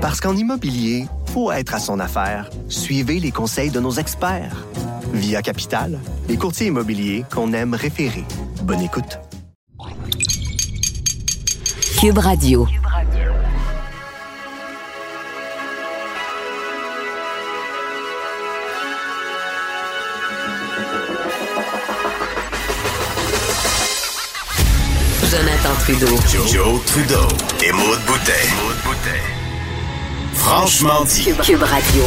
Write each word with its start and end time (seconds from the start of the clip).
Parce 0.00 0.18
qu'en 0.18 0.34
immobilier, 0.34 1.04
faut 1.26 1.52
être 1.52 1.74
à 1.74 1.78
son 1.78 2.00
affaire. 2.00 2.48
Suivez 2.68 3.20
les 3.20 3.30
conseils 3.30 3.68
de 3.70 3.80
nos 3.80 3.92
experts. 3.92 4.64
Via 5.12 5.42
Capital, 5.42 5.98
les 6.26 6.38
courtiers 6.38 6.68
immobiliers 6.68 7.24
qu'on 7.30 7.52
aime 7.52 7.74
référer. 7.74 8.24
Bonne 8.62 8.80
écoute. 8.80 9.18
Cube 12.00 12.16
Radio. 12.16 12.66
Jonathan 25.30 25.74
Trudeau. 25.80 26.16
Joe, 26.48 26.84
Trudeau. 26.86 27.28
Et 27.62 27.72
Maude 27.72 28.00
Boutet. 28.06 29.39
Franchement 30.44 31.04
dit. 31.04 31.32
Cube 31.44 31.62
Radio. 31.62 32.02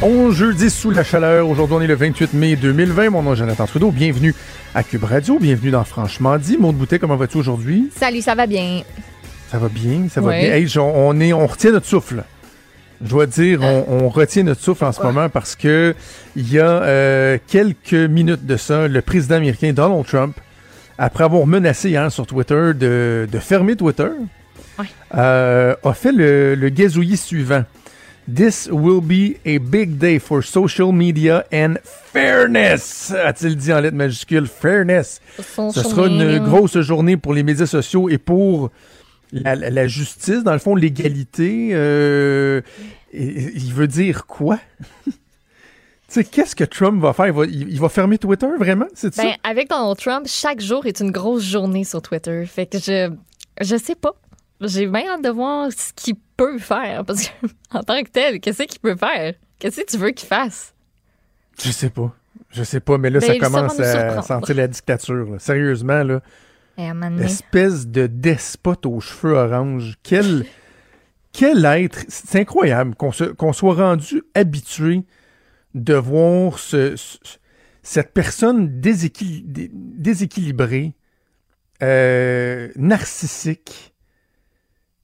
Bon 0.00 0.30
jeudi 0.30 0.68
sous 0.68 0.90
la 0.90 1.02
chaleur. 1.02 1.48
Aujourd'hui, 1.48 1.76
on 1.76 1.80
est 1.80 1.86
le 1.86 1.94
28 1.96 2.34
mai 2.34 2.54
2020. 2.54 3.08
Mon 3.10 3.22
nom 3.22 3.32
est 3.32 3.36
Jonathan 3.36 3.66
Trudeau. 3.66 3.90
Bienvenue 3.90 4.34
à 4.74 4.82
Cube 4.82 5.04
Radio. 5.04 5.38
Bienvenue 5.38 5.70
dans 5.70 5.82
Franchement 5.84 6.36
dit. 6.36 6.58
Maude 6.58 6.76
Boutet, 6.76 6.98
comment 6.98 7.16
vas-tu 7.16 7.38
aujourd'hui? 7.38 7.90
Salut, 7.98 8.20
ça 8.20 8.34
va 8.34 8.46
bien. 8.46 8.82
Ça 9.50 9.58
va 9.58 9.68
bien, 9.68 10.06
ça 10.10 10.20
va 10.20 10.32
bien. 10.32 10.52
Hey, 10.52 10.68
je- 10.68 10.78
on, 10.78 11.18
est, 11.18 11.32
on 11.32 11.46
retient 11.46 11.72
notre 11.72 11.86
souffle. 11.86 12.24
Je 13.02 13.08
dois 13.08 13.26
dire, 13.26 13.60
on, 13.62 13.84
on 14.04 14.08
retient 14.10 14.42
notre 14.42 14.60
souffle 14.62 14.84
en 14.84 14.92
ce 14.92 15.02
moment 15.02 15.28
parce 15.30 15.56
que 15.56 15.94
il 16.36 16.52
y 16.52 16.60
a 16.60 16.82
euh, 16.82 17.38
quelques 17.48 17.94
minutes 17.94 18.44
de 18.46 18.56
ça, 18.58 18.86
le 18.86 19.00
président 19.00 19.36
américain 19.36 19.72
Donald 19.72 20.04
Trump, 20.06 20.36
après 20.98 21.24
avoir 21.24 21.46
menacé 21.46 21.88
hier 21.88 22.12
sur 22.12 22.26
Twitter 22.26 22.72
de, 22.74 23.26
de 23.30 23.38
fermer 23.38 23.76
Twitter, 23.76 24.08
Euh, 25.14 25.74
a 25.82 25.92
fait 25.94 26.12
le, 26.12 26.54
le 26.54 26.68
gazouillis 26.68 27.16
suivant. 27.16 27.64
This 28.34 28.68
will 28.72 29.00
be 29.00 29.36
a 29.46 29.58
big 29.60 29.98
day 29.98 30.18
for 30.18 30.42
social 30.42 30.90
media 30.92 31.44
and 31.52 31.74
fairness, 31.84 33.12
a-t-il 33.12 33.56
dit 33.56 33.72
en 33.72 33.80
lettres 33.80 33.96
majuscules. 33.96 34.46
Fairness. 34.48 35.20
Ce 35.38 35.82
sera 35.82 36.06
une 36.08 36.38
grosse 36.40 36.78
journée 36.80 37.16
pour 37.16 37.34
les 37.34 37.44
médias 37.44 37.66
sociaux 37.66 38.08
et 38.08 38.18
pour 38.18 38.70
la, 39.32 39.86
justice, 39.86 40.42
dans 40.42 40.52
le 40.52 40.58
fond, 40.58 40.74
l'égalité. 40.74 41.70
euh, 41.72 42.60
il 43.12 43.72
veut 43.72 43.86
dire 43.86 44.26
quoi? 44.26 44.58
tu 45.06 45.12
sais, 46.08 46.24
qu'est-ce 46.24 46.56
que 46.56 46.64
Trump 46.64 47.00
va 47.00 47.12
faire? 47.12 47.26
Il 47.28 47.32
va, 47.32 47.44
il- 47.46 47.68
il 47.70 47.80
va 47.80 47.88
fermer 47.88 48.18
Twitter, 48.18 48.48
vraiment? 48.58 48.86
C'est 48.94 49.14
ça? 49.14 49.22
Ben, 49.22 49.34
avec 49.44 49.68
Donald 49.70 49.96
Trump, 49.98 50.26
chaque 50.28 50.60
jour 50.60 50.84
est 50.86 50.98
une 51.00 51.12
grosse 51.12 51.44
journée 51.44 51.84
sur 51.84 52.02
Twitter. 52.02 52.44
Fait 52.46 52.66
que 52.66 52.78
je, 52.78 53.10
je 53.60 53.76
sais 53.76 53.94
pas. 53.94 54.14
J'ai 54.60 54.86
bien 54.86 55.06
hâte 55.08 55.22
de 55.22 55.28
voir 55.30 55.70
ce 55.70 55.92
qu'il 55.94 56.14
peut 56.36 56.58
faire. 56.58 57.04
Parce 57.04 57.28
que, 57.28 57.46
en 57.72 57.82
tant 57.82 58.02
que 58.02 58.08
tel, 58.10 58.40
qu'est-ce 58.40 58.62
qu'il 58.62 58.80
peut 58.80 58.96
faire? 58.96 59.34
Qu'est-ce 59.58 59.80
que 59.82 59.86
tu 59.90 59.96
veux 59.98 60.10
qu'il 60.10 60.28
fasse? 60.28 60.74
Je 61.62 61.70
sais 61.70 61.90
pas. 61.90 62.14
Je 62.50 62.62
sais 62.62 62.80
pas, 62.80 62.96
mais 62.98 63.10
là, 63.10 63.20
Ben, 63.20 63.26
ça 63.26 63.38
commence 63.38 63.80
à 63.80 64.22
sentir 64.22 64.54
la 64.56 64.68
dictature. 64.68 65.30
là. 65.32 65.38
Sérieusement, 65.38 66.02
là. 66.02 66.20
Donné- 66.78 67.24
Espèce 67.24 67.86
de 67.86 68.06
despote 68.06 68.84
aux 68.86 69.00
cheveux 69.00 69.32
orange. 69.34 69.94
Quel, 70.02 70.44
quel 71.32 71.64
être. 71.64 72.04
C'est 72.08 72.40
incroyable 72.40 72.94
qu'on 72.94 73.12
se- 73.12 73.24
qu'on 73.24 73.52
soit 73.54 73.74
rendu 73.74 74.22
habitué 74.34 75.04
de 75.74 75.94
voir 75.94 76.58
ce, 76.58 76.96
ce- 76.96 77.18
cette 77.82 78.12
personne 78.12 78.80
déséquili- 78.80 79.44
dé- 79.46 79.70
déséquilibrée, 79.72 80.94
euh, 81.82 82.68
narcissique, 82.76 83.94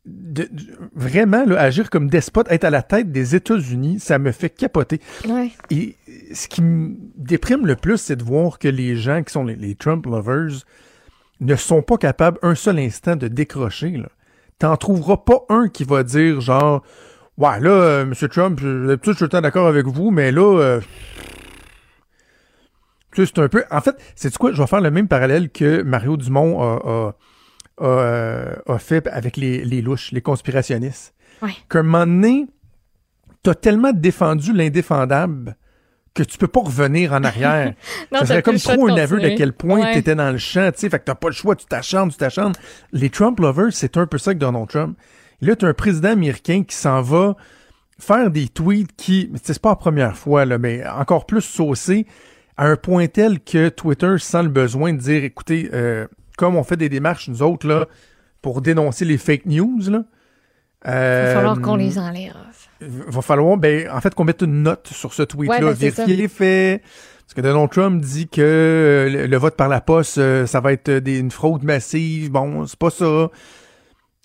de, 0.05 0.48
de- 0.50 0.72
vraiment 0.95 1.45
là, 1.45 1.61
agir 1.61 1.89
comme 1.91 2.08
despote, 2.08 2.47
être 2.50 2.64
à 2.64 2.70
la 2.70 2.83
tête 2.83 3.12
des 3.12 3.36
États-Unis, 3.36 4.00
ça 4.00 4.19
me 4.19 4.33
fait 4.33 4.50
capoter. 4.50 5.00
Ouais. 5.28 5.50
Et 5.70 5.97
ce 6.34 6.48
qui 6.48 6.61
me 6.62 6.97
déprime 7.17 7.67
le 7.67 7.77
plus, 7.77 7.98
c'est 7.98 8.17
de 8.17 8.25
voir 8.25 8.58
que 8.58 8.69
les 8.69 8.97
gens 8.97 9.23
qui 9.23 9.33
sont 9.33 9.45
les, 9.45 9.55
les 9.56 9.74
Trump 9.77 10.05
lovers 10.07 10.64
ne 11.41 11.55
sont 11.57 11.83
pas 11.83 11.96
capables 11.98 12.39
un 12.42 12.55
seul 12.55 12.79
instant 12.79 13.17
de 13.17 13.29
décrocher. 13.29 13.91
là. 13.91 14.08
T'en 14.58 14.77
trouveras 14.77 15.18
pas 15.18 15.45
un 15.48 15.68
qui 15.68 15.85
va 15.85 16.02
dire 16.02 16.41
genre 16.41 16.83
Ouais, 17.39 17.58
là, 17.61 17.70
euh, 17.70 18.02
M. 18.02 18.14
Trump, 18.29 18.61
euh, 18.62 18.86
d'habitude, 18.89 19.12
je 19.12 19.17
suis 19.17 19.18
tout 19.20 19.24
le 19.24 19.29
temps 19.30 19.41
d'accord 19.41 19.67
avec 19.67 19.86
vous, 19.86 20.11
mais 20.11 20.30
là, 20.30 20.58
euh, 20.61 20.80
tu 23.14 23.24
sais, 23.27 23.33
c'est 23.35 23.42
un 23.42 23.48
peu. 23.48 23.64
En 23.70 23.80
fait, 23.80 23.96
c'est 24.14 24.36
quoi? 24.36 24.52
Je 24.52 24.61
vais 24.61 24.67
faire 24.67 24.80
le 24.80 24.91
même 24.91 25.08
parallèle 25.08 25.51
que 25.51 25.83
Mario 25.83 26.17
Dumont 26.17 26.61
a, 26.61 26.74
a- 26.85 27.14
a, 27.78 27.84
euh, 27.84 28.55
a 28.66 28.78
fait 28.78 29.06
avec 29.08 29.36
les, 29.36 29.64
les 29.64 29.83
louches, 29.83 30.12
les 30.12 30.20
conspirationnistes. 30.20 31.14
Ouais. 31.40 31.50
Qu'à 31.68 31.80
un 31.80 31.83
moment 31.83 32.06
donné, 32.06 32.46
t'as 33.42 33.55
tellement 33.55 33.92
défendu 33.92 34.52
l'indéfendable 34.52 35.56
que 36.14 36.22
tu 36.22 36.36
peux 36.36 36.46
pas 36.48 36.61
revenir 36.61 37.12
en 37.12 37.24
arrière. 37.24 37.74
Non, 38.12 38.20
ça 38.20 38.27
serait 38.27 38.42
comme 38.42 38.58
trop 38.58 38.88
un 38.88 38.96
aveu 38.96 39.18
de 39.18 39.30
quel 39.30 39.55
point 39.55 39.80
Ouais. 39.80 39.94
t'étais 39.94 40.14
dans 40.14 40.30
le 40.30 40.36
champ, 40.38 40.70
tu 40.72 40.80
sais. 40.80 40.90
Fait 40.90 40.98
que 40.98 41.05
t'as 41.05 41.14
pas 41.14 41.28
le 41.28 41.34
choix, 41.34 41.56
tu 41.56 41.64
t'acharnes, 41.64 42.11
tu 42.11 42.18
t'acharnes. 42.18 42.52
Les 42.92 43.08
Trump 43.08 43.40
lovers, 43.40 43.72
c'est 43.72 43.96
un 43.96 44.06
peu 44.06 44.18
ça 44.18 44.34
que 44.34 44.38
Donald 44.38 44.68
Trump. 44.68 44.98
Et 45.40 45.46
là, 45.46 45.56
t'as 45.56 45.68
un 45.68 45.74
président 45.74 46.11
américain 46.11 46.62
qui 46.64 46.77
s'en 46.77 47.00
va 47.00 47.34
faire 47.98 48.30
des 48.30 48.48
tweets 48.48 48.94
qui, 48.96 49.30
tu 49.32 49.38
c'est 49.42 49.58
pas 49.61 49.70
la 49.70 49.77
première 49.77 50.16
fois, 50.16 50.44
là, 50.44 50.58
mais 50.58 50.86
encore 50.86 51.24
plus 51.24 51.40
saucés, 51.40 52.06
à 52.58 52.66
un 52.66 52.77
point 52.77 53.06
tel 53.06 53.40
que 53.40 53.70
Twitter 53.70 54.16
sent 54.18 54.42
le 54.42 54.48
besoin 54.50 54.92
de 54.92 54.98
dire, 54.98 55.24
écoutez, 55.24 55.70
euh, 55.72 56.06
comme 56.42 56.57
on 56.57 56.64
fait 56.64 56.77
des 56.77 56.89
démarches, 56.89 57.29
nous 57.29 57.41
autres, 57.42 57.69
là, 57.69 57.86
pour 58.41 58.63
dénoncer 58.63 59.05
les 59.05 59.17
fake 59.17 59.47
news, 59.47 59.79
là, 59.89 60.03
Il 60.85 60.91
va 60.91 61.35
falloir 61.35 61.57
euh, 61.57 61.61
qu'on 61.61 61.77
les 61.77 61.97
enlève. 62.01 62.35
va 62.80 63.23
falloir, 63.23 63.57
ben, 63.57 63.89
en 63.89 64.01
fait, 64.01 64.13
qu'on 64.13 64.25
mette 64.25 64.42
une 64.42 64.64
note 64.64 64.89
sur 64.89 65.14
ce 65.14 65.23
tweet-là, 65.23 65.58
Ouais, 65.58 65.63
ben, 65.63 65.73
vérifier 65.73 66.17
les 66.17 66.27
faits. 66.27 66.83
Parce 66.83 67.35
que 67.35 67.41
Donald 67.41 67.70
Trump 67.70 68.03
dit 68.03 68.27
que 68.29 68.41
euh, 68.41 69.08
le, 69.08 69.27
le 69.29 69.36
vote 69.36 69.57
par 69.57 69.69
la 69.69 69.80
poste, 69.80 70.19
euh, 70.19 70.45
ça 70.47 70.61
va 70.61 70.73
être 70.73 70.91
des- 70.91 71.20
une 71.20 71.30
fraude 71.30 71.63
massive. 71.63 72.33
Bon, 72.33 72.67
c'est 72.67 72.79
pas 72.79 72.91
ça. 72.91 73.30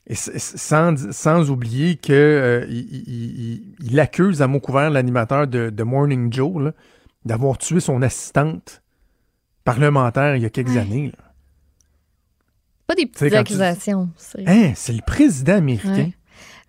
Et 0.08 0.16
sans, 0.16 1.12
sans 1.12 1.52
oublier 1.52 1.98
que 1.98 2.14
euh, 2.14 2.66
il, 2.68 2.78
il- 2.80 3.40
il- 3.52 3.76
il 3.92 4.00
accuse 4.00 4.42
à 4.42 4.48
mot 4.48 4.60
couvert 4.60 4.90
l'animateur 4.90 5.46
de, 5.46 5.70
de 5.70 5.84
Morning 5.84 6.34
Joe 6.34 6.74
d'avoir 7.26 7.58
tué 7.60 7.80
son 7.80 8.02
assistante 8.02 8.82
parlementaire 9.64 10.36
il 10.36 10.42
y 10.42 10.46
a 10.46 10.50
quelques 10.50 10.70
Ouais. 10.72 10.80
années. 10.80 11.12
là. 11.16 11.24
Pas 12.88 12.96
des 12.96 13.06
petites 13.06 13.30
tu- 13.30 13.36
accusations. 13.36 14.10
c'est- 14.18 14.48
Hein, 14.48 14.72
c'est 14.76 14.94
le 14.94 15.02
président 15.06 15.56
américain. 15.58 15.94
Ouais. 15.94 16.14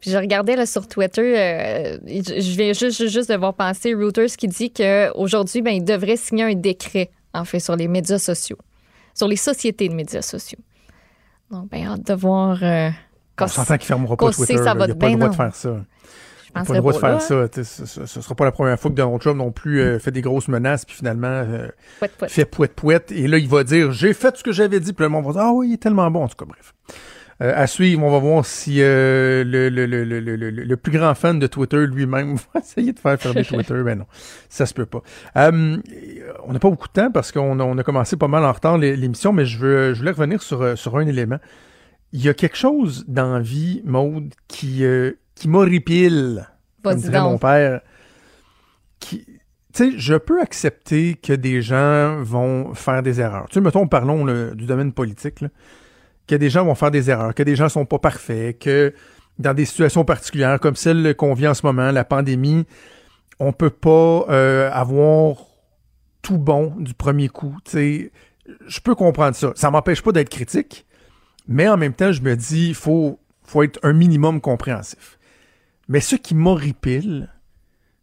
Puis 0.00 0.10
je 0.10 0.16
regardais 0.16 0.54
là, 0.56 0.66
sur 0.66 0.86
Twitter, 0.86 1.34
euh, 1.36 1.98
je 2.06 2.56
viens 2.56 2.72
juste, 2.72 3.30
de 3.30 3.36
voir 3.36 3.54
passer 3.54 3.94
Reuters 3.94 4.28
qui 4.36 4.46
dit 4.48 4.70
qu'aujourd'hui, 4.72 5.62
ben, 5.62 5.70
il 5.72 5.84
devrait 5.84 6.16
signer 6.16 6.44
un 6.44 6.54
décret, 6.54 7.10
en 7.34 7.44
fait, 7.44 7.58
sur 7.60 7.74
les 7.76 7.88
médias 7.88 8.18
sociaux, 8.18 8.58
sur 9.14 9.26
les 9.28 9.36
sociétés 9.36 9.88
de 9.88 9.94
médias 9.94 10.22
sociaux. 10.22 10.58
Donc, 11.50 11.68
ben, 11.70 11.84
hâte 11.86 12.06
de 12.06 12.14
voir. 12.14 12.58
euh, 12.62 12.90
On 13.40 13.46
s'entend 13.46 13.76
qu'il 13.76 13.86
fermera 13.86 14.16
pas 14.16 14.30
Twitter. 14.30 14.56
ça 14.58 14.74
va 14.74 14.74
Il 14.74 14.78
n'a 14.78 14.86
de 14.88 14.92
pas 14.94 15.06
le 15.08 15.12
ben 15.12 15.18
droit 15.18 15.28
de 15.30 15.34
faire 15.36 15.54
ça. 15.54 15.76
N'a 16.60 16.64
pas 16.64 16.74
le 16.74 16.78
droit 16.80 16.92
de 16.92 16.98
faire 16.98 17.10
là. 17.10 17.20
ça. 17.20 17.48
Ce, 17.64 17.86
ce 18.06 18.20
sera 18.20 18.34
pas 18.34 18.44
la 18.44 18.52
première 18.52 18.78
fois 18.78 18.90
que 18.90 18.96
Donald 18.96 19.20
Trump 19.20 19.36
non 19.38 19.50
plus 19.52 19.80
euh, 19.80 19.98
fait 19.98 20.10
des 20.10 20.20
grosses 20.22 20.48
menaces, 20.48 20.84
puis 20.84 20.96
finalement 20.96 21.26
euh, 21.28 21.68
Pouet, 21.98 22.10
pouet. 22.18 22.28
fait 22.28 22.44
pouet 22.44 22.68
pouet. 22.68 23.00
Et 23.10 23.28
là, 23.28 23.38
il 23.38 23.48
va 23.48 23.64
dire 23.64 23.92
J'ai 23.92 24.12
fait 24.14 24.36
ce 24.36 24.42
que 24.44 24.52
j'avais 24.52 24.80
dit. 24.80 24.92
Puis 24.92 25.02
le 25.04 25.08
monde 25.08 25.24
va 25.26 25.32
dire 25.32 25.40
Ah 25.42 25.52
oui, 25.52 25.68
il 25.70 25.74
est 25.74 25.82
tellement 25.82 26.10
bon. 26.10 26.24
En 26.24 26.28
tout 26.28 26.36
cas, 26.36 26.44
bref. 26.46 26.74
Euh, 27.40 27.52
à 27.54 27.68
suivre, 27.68 28.02
on 28.02 28.10
va 28.10 28.18
voir 28.18 28.44
si 28.44 28.78
le, 28.80 30.74
plus 30.74 30.90
grand 30.92 31.14
fan 31.14 31.38
de 31.38 31.46
Twitter 31.46 31.86
lui-même 31.86 32.34
va 32.54 32.60
essayer 32.60 32.92
de 32.92 32.98
faire 32.98 33.16
fermer 33.20 33.44
Twitter. 33.44 33.80
Ben 33.84 33.98
non, 33.98 34.06
ça 34.48 34.66
se 34.66 34.74
peut 34.74 34.86
pas. 34.86 35.02
On 35.36 36.52
n'a 36.52 36.58
pas 36.58 36.70
beaucoup 36.70 36.88
de 36.88 36.92
temps 36.92 37.10
parce 37.12 37.30
qu'on 37.32 37.60
a, 37.60 37.62
on 37.62 37.78
a 37.78 37.82
commencé 37.84 38.16
pas 38.16 38.28
mal 38.28 38.44
en 38.44 38.52
retard 38.52 38.78
l'é- 38.78 38.96
l'émission, 38.96 39.32
mais 39.32 39.46
je, 39.46 39.58
veux, 39.58 39.94
je 39.94 39.98
voulais 40.00 40.10
revenir 40.10 40.42
sur, 40.42 40.76
sur 40.76 40.96
un 40.96 41.06
élément. 41.06 41.38
Il 42.12 42.22
y 42.24 42.28
a 42.28 42.34
quelque 42.34 42.56
chose 42.56 43.04
dans 43.06 43.34
la 43.34 43.40
vie, 43.40 43.82
Maude, 43.84 44.34
qui, 44.48 44.82
qui 45.38 45.48
m'horripile 45.48 46.46
comme 46.82 46.96
dirait 46.96 47.20
mon 47.20 47.38
père, 47.38 47.80
qui, 49.00 49.24
tu 49.24 49.38
sais, 49.72 49.98
je 49.98 50.14
peux 50.14 50.40
accepter 50.40 51.14
que 51.14 51.32
des 51.32 51.62
gens 51.62 52.22
vont 52.22 52.74
faire 52.74 53.02
des 53.02 53.20
erreurs. 53.20 53.46
Tu 53.48 53.54
sais, 53.54 53.60
mettons, 53.60 53.86
parlons 53.86 54.24
du 54.54 54.66
domaine 54.66 54.92
politique, 54.92 55.40
là, 55.40 55.48
que 56.26 56.34
des 56.34 56.50
gens 56.50 56.64
vont 56.64 56.74
faire 56.74 56.90
des 56.90 57.10
erreurs, 57.10 57.34
que 57.34 57.42
des 57.42 57.56
gens 57.56 57.68
sont 57.68 57.84
pas 57.84 57.98
parfaits, 57.98 58.58
que 58.58 58.94
dans 59.38 59.54
des 59.54 59.64
situations 59.64 60.04
particulières 60.04 60.58
comme 60.58 60.76
celle 60.76 61.14
qu'on 61.14 61.34
vit 61.34 61.48
en 61.48 61.54
ce 61.54 61.64
moment, 61.64 61.90
la 61.90 62.04
pandémie, 62.04 62.66
on 63.38 63.52
peut 63.52 63.70
pas 63.70 64.24
euh, 64.28 64.70
avoir 64.72 65.36
tout 66.22 66.38
bon 66.38 66.74
du 66.78 66.94
premier 66.94 67.28
coup. 67.28 67.56
Tu 67.64 67.70
sais, 67.70 68.12
je 68.66 68.80
peux 68.80 68.94
comprendre 68.94 69.36
ça. 69.36 69.52
Ça 69.54 69.70
m'empêche 69.70 70.02
pas 70.02 70.12
d'être 70.12 70.28
critique, 70.28 70.86
mais 71.46 71.68
en 71.68 71.76
même 71.76 71.92
temps, 71.94 72.10
je 72.12 72.20
me 72.20 72.34
dis, 72.34 72.68
il 72.68 72.74
faut, 72.74 73.20
faut 73.44 73.62
être 73.62 73.78
un 73.84 73.92
minimum 73.92 74.40
compréhensif. 74.40 75.17
Mais 75.88 76.00
ce 76.00 76.16
qui 76.16 76.34
m'horripile, 76.34 77.30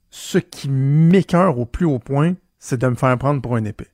ce 0.09 0.37
qui 0.37 0.69
m'écœure 0.69 1.59
au 1.59 1.65
plus 1.65 1.85
haut 1.85 1.99
point, 1.99 2.35
c'est 2.57 2.79
de 2.79 2.87
me 2.87 2.95
faire 2.95 3.17
prendre 3.17 3.41
pour 3.41 3.55
un 3.55 3.65
épée. 3.65 3.87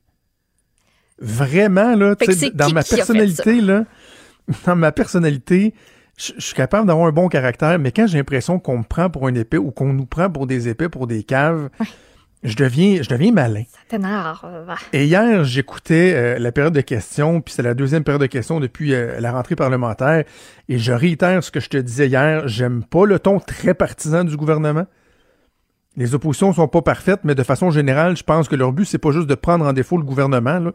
Vraiment, 1.18 1.94
là, 1.94 2.14
dans 2.54 2.70
ma 2.70 2.82
personnalité, 2.82 3.60
là, 3.60 3.84
dans 4.66 4.76
ma 4.76 4.92
personnalité, 4.92 5.74
je 6.16 6.32
je 6.36 6.44
suis 6.44 6.54
capable 6.54 6.86
d'avoir 6.86 7.06
un 7.06 7.12
bon 7.12 7.28
caractère, 7.28 7.78
mais 7.78 7.92
quand 7.92 8.06
j'ai 8.06 8.18
l'impression 8.18 8.58
qu'on 8.58 8.78
me 8.78 8.84
prend 8.84 9.10
pour 9.10 9.26
un 9.26 9.34
épée 9.34 9.58
ou 9.58 9.70
qu'on 9.70 9.92
nous 9.92 10.06
prend 10.06 10.30
pour 10.30 10.46
des 10.46 10.68
épées, 10.68 10.88
pour 10.88 11.06
des 11.06 11.22
caves, 11.22 11.70
je 12.42 12.56
deviens, 12.56 13.02
je 13.02 13.08
deviens 13.08 13.32
malin. 13.32 13.62
Ça 13.70 13.78
t'énerve. 13.88 14.40
Et 14.92 15.04
hier, 15.04 15.44
j'écoutais 15.44 16.12
euh, 16.14 16.38
la 16.38 16.50
période 16.50 16.74
de 16.74 16.80
questions, 16.80 17.40
puis 17.40 17.54
c'est 17.54 17.62
la 17.62 17.74
deuxième 17.74 18.02
période 18.02 18.20
de 18.20 18.26
questions 18.26 18.58
depuis 18.58 18.94
euh, 18.94 19.20
la 19.20 19.30
rentrée 19.32 19.54
parlementaire, 19.54 20.24
et 20.68 20.78
je 20.78 20.92
réitère 20.92 21.44
ce 21.44 21.52
que 21.52 21.60
je 21.60 21.68
te 21.68 21.76
disais 21.76 22.08
hier, 22.08 22.48
j'aime 22.48 22.82
pas 22.82 23.06
le 23.06 23.20
ton 23.20 23.38
très 23.38 23.74
partisan 23.74 24.24
du 24.24 24.36
gouvernement. 24.36 24.86
Les 25.96 26.14
oppositions 26.14 26.52
sont 26.52 26.68
pas 26.68 26.82
parfaites, 26.82 27.20
mais 27.22 27.34
de 27.34 27.42
façon 27.42 27.70
générale, 27.70 28.16
je 28.16 28.24
pense 28.24 28.48
que 28.48 28.56
leur 28.56 28.72
but, 28.72 28.86
c'est 28.86 28.98
pas 28.98 29.12
juste 29.12 29.28
de 29.28 29.34
prendre 29.34 29.64
en 29.64 29.72
défaut 29.72 29.98
le 29.98 30.04
gouvernement. 30.04 30.72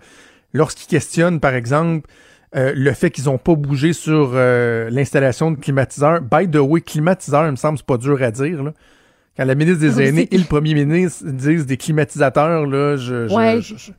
Lorsqu'ils 0.53 0.87
questionnent, 0.87 1.39
par 1.39 1.53
exemple, 1.53 2.07
euh, 2.55 2.71
le 2.75 2.93
fait 2.93 3.09
qu'ils 3.09 3.29
ont 3.29 3.39
pas 3.39 3.55
bougé 3.55 3.91
sur 3.91 4.33
l'installation 4.35 5.51
de 5.51 5.57
climatiseurs. 5.57 6.21
By 6.21 6.49
the 6.49 6.57
way, 6.57 6.81
climatiseur, 6.81 7.45
il 7.45 7.51
me 7.51 7.55
semble, 7.55 7.79
c'est 7.79 7.85
pas 7.85 7.97
dur 7.97 8.21
à 8.21 8.31
dire. 8.31 8.63
Là. 8.63 8.73
Quand 9.37 9.45
la 9.45 9.55
ministre 9.55 9.79
des. 9.81 10.01
Aînés 10.01 10.27
et 10.31 10.37
le 10.37 10.43
premier 10.45 10.73
ministre 10.73 11.23
disent 11.27 11.65
des 11.65 11.77
climatisateurs, 11.77 12.65
là, 12.65 12.97
je... 12.97 13.27
je- 13.27 13.33
Ouais. 13.35 13.61
je- 13.61 13.75
je- 13.77 13.91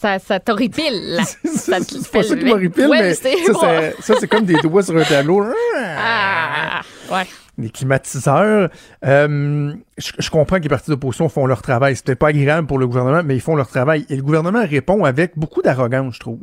Ça, 0.00 0.18
ça 0.18 0.40
t'horripile. 0.40 1.18
Ça 1.44 1.78
c'est 1.80 2.10
pas 2.10 2.22
ça 2.22 2.36
qui 2.36 2.44
m'horripile, 2.44 2.86
Ouais, 2.86 3.00
mais 3.00 3.14
ça, 3.14 4.14
c'est 4.18 4.28
comme 4.28 4.44
des 4.44 4.54
doigts 4.62 4.82
sur 4.82 4.96
un 4.96 5.02
tableau. 5.04 5.44
Ah, 5.76 6.80
ouais. 7.12 7.26
Les 7.58 7.70
climatiseurs. 7.70 8.68
Euh, 9.04 9.72
je, 9.98 10.12
je 10.18 10.30
comprends 10.30 10.56
que 10.58 10.62
les 10.62 10.68
partis 10.68 10.90
d'opposition 10.90 11.28
font 11.28 11.46
leur 11.46 11.62
travail. 11.62 11.94
C'est 11.96 12.04
peut-être 12.04 12.18
pas 12.18 12.28
agréable 12.28 12.66
pour 12.66 12.78
le 12.78 12.86
gouvernement, 12.86 13.22
mais 13.24 13.36
ils 13.36 13.40
font 13.40 13.54
leur 13.56 13.68
travail. 13.68 14.06
Et 14.08 14.16
le 14.16 14.22
gouvernement 14.22 14.64
répond 14.66 15.04
avec 15.04 15.32
beaucoup 15.36 15.62
d'arrogance, 15.62 16.14
je 16.14 16.20
trouve. 16.20 16.38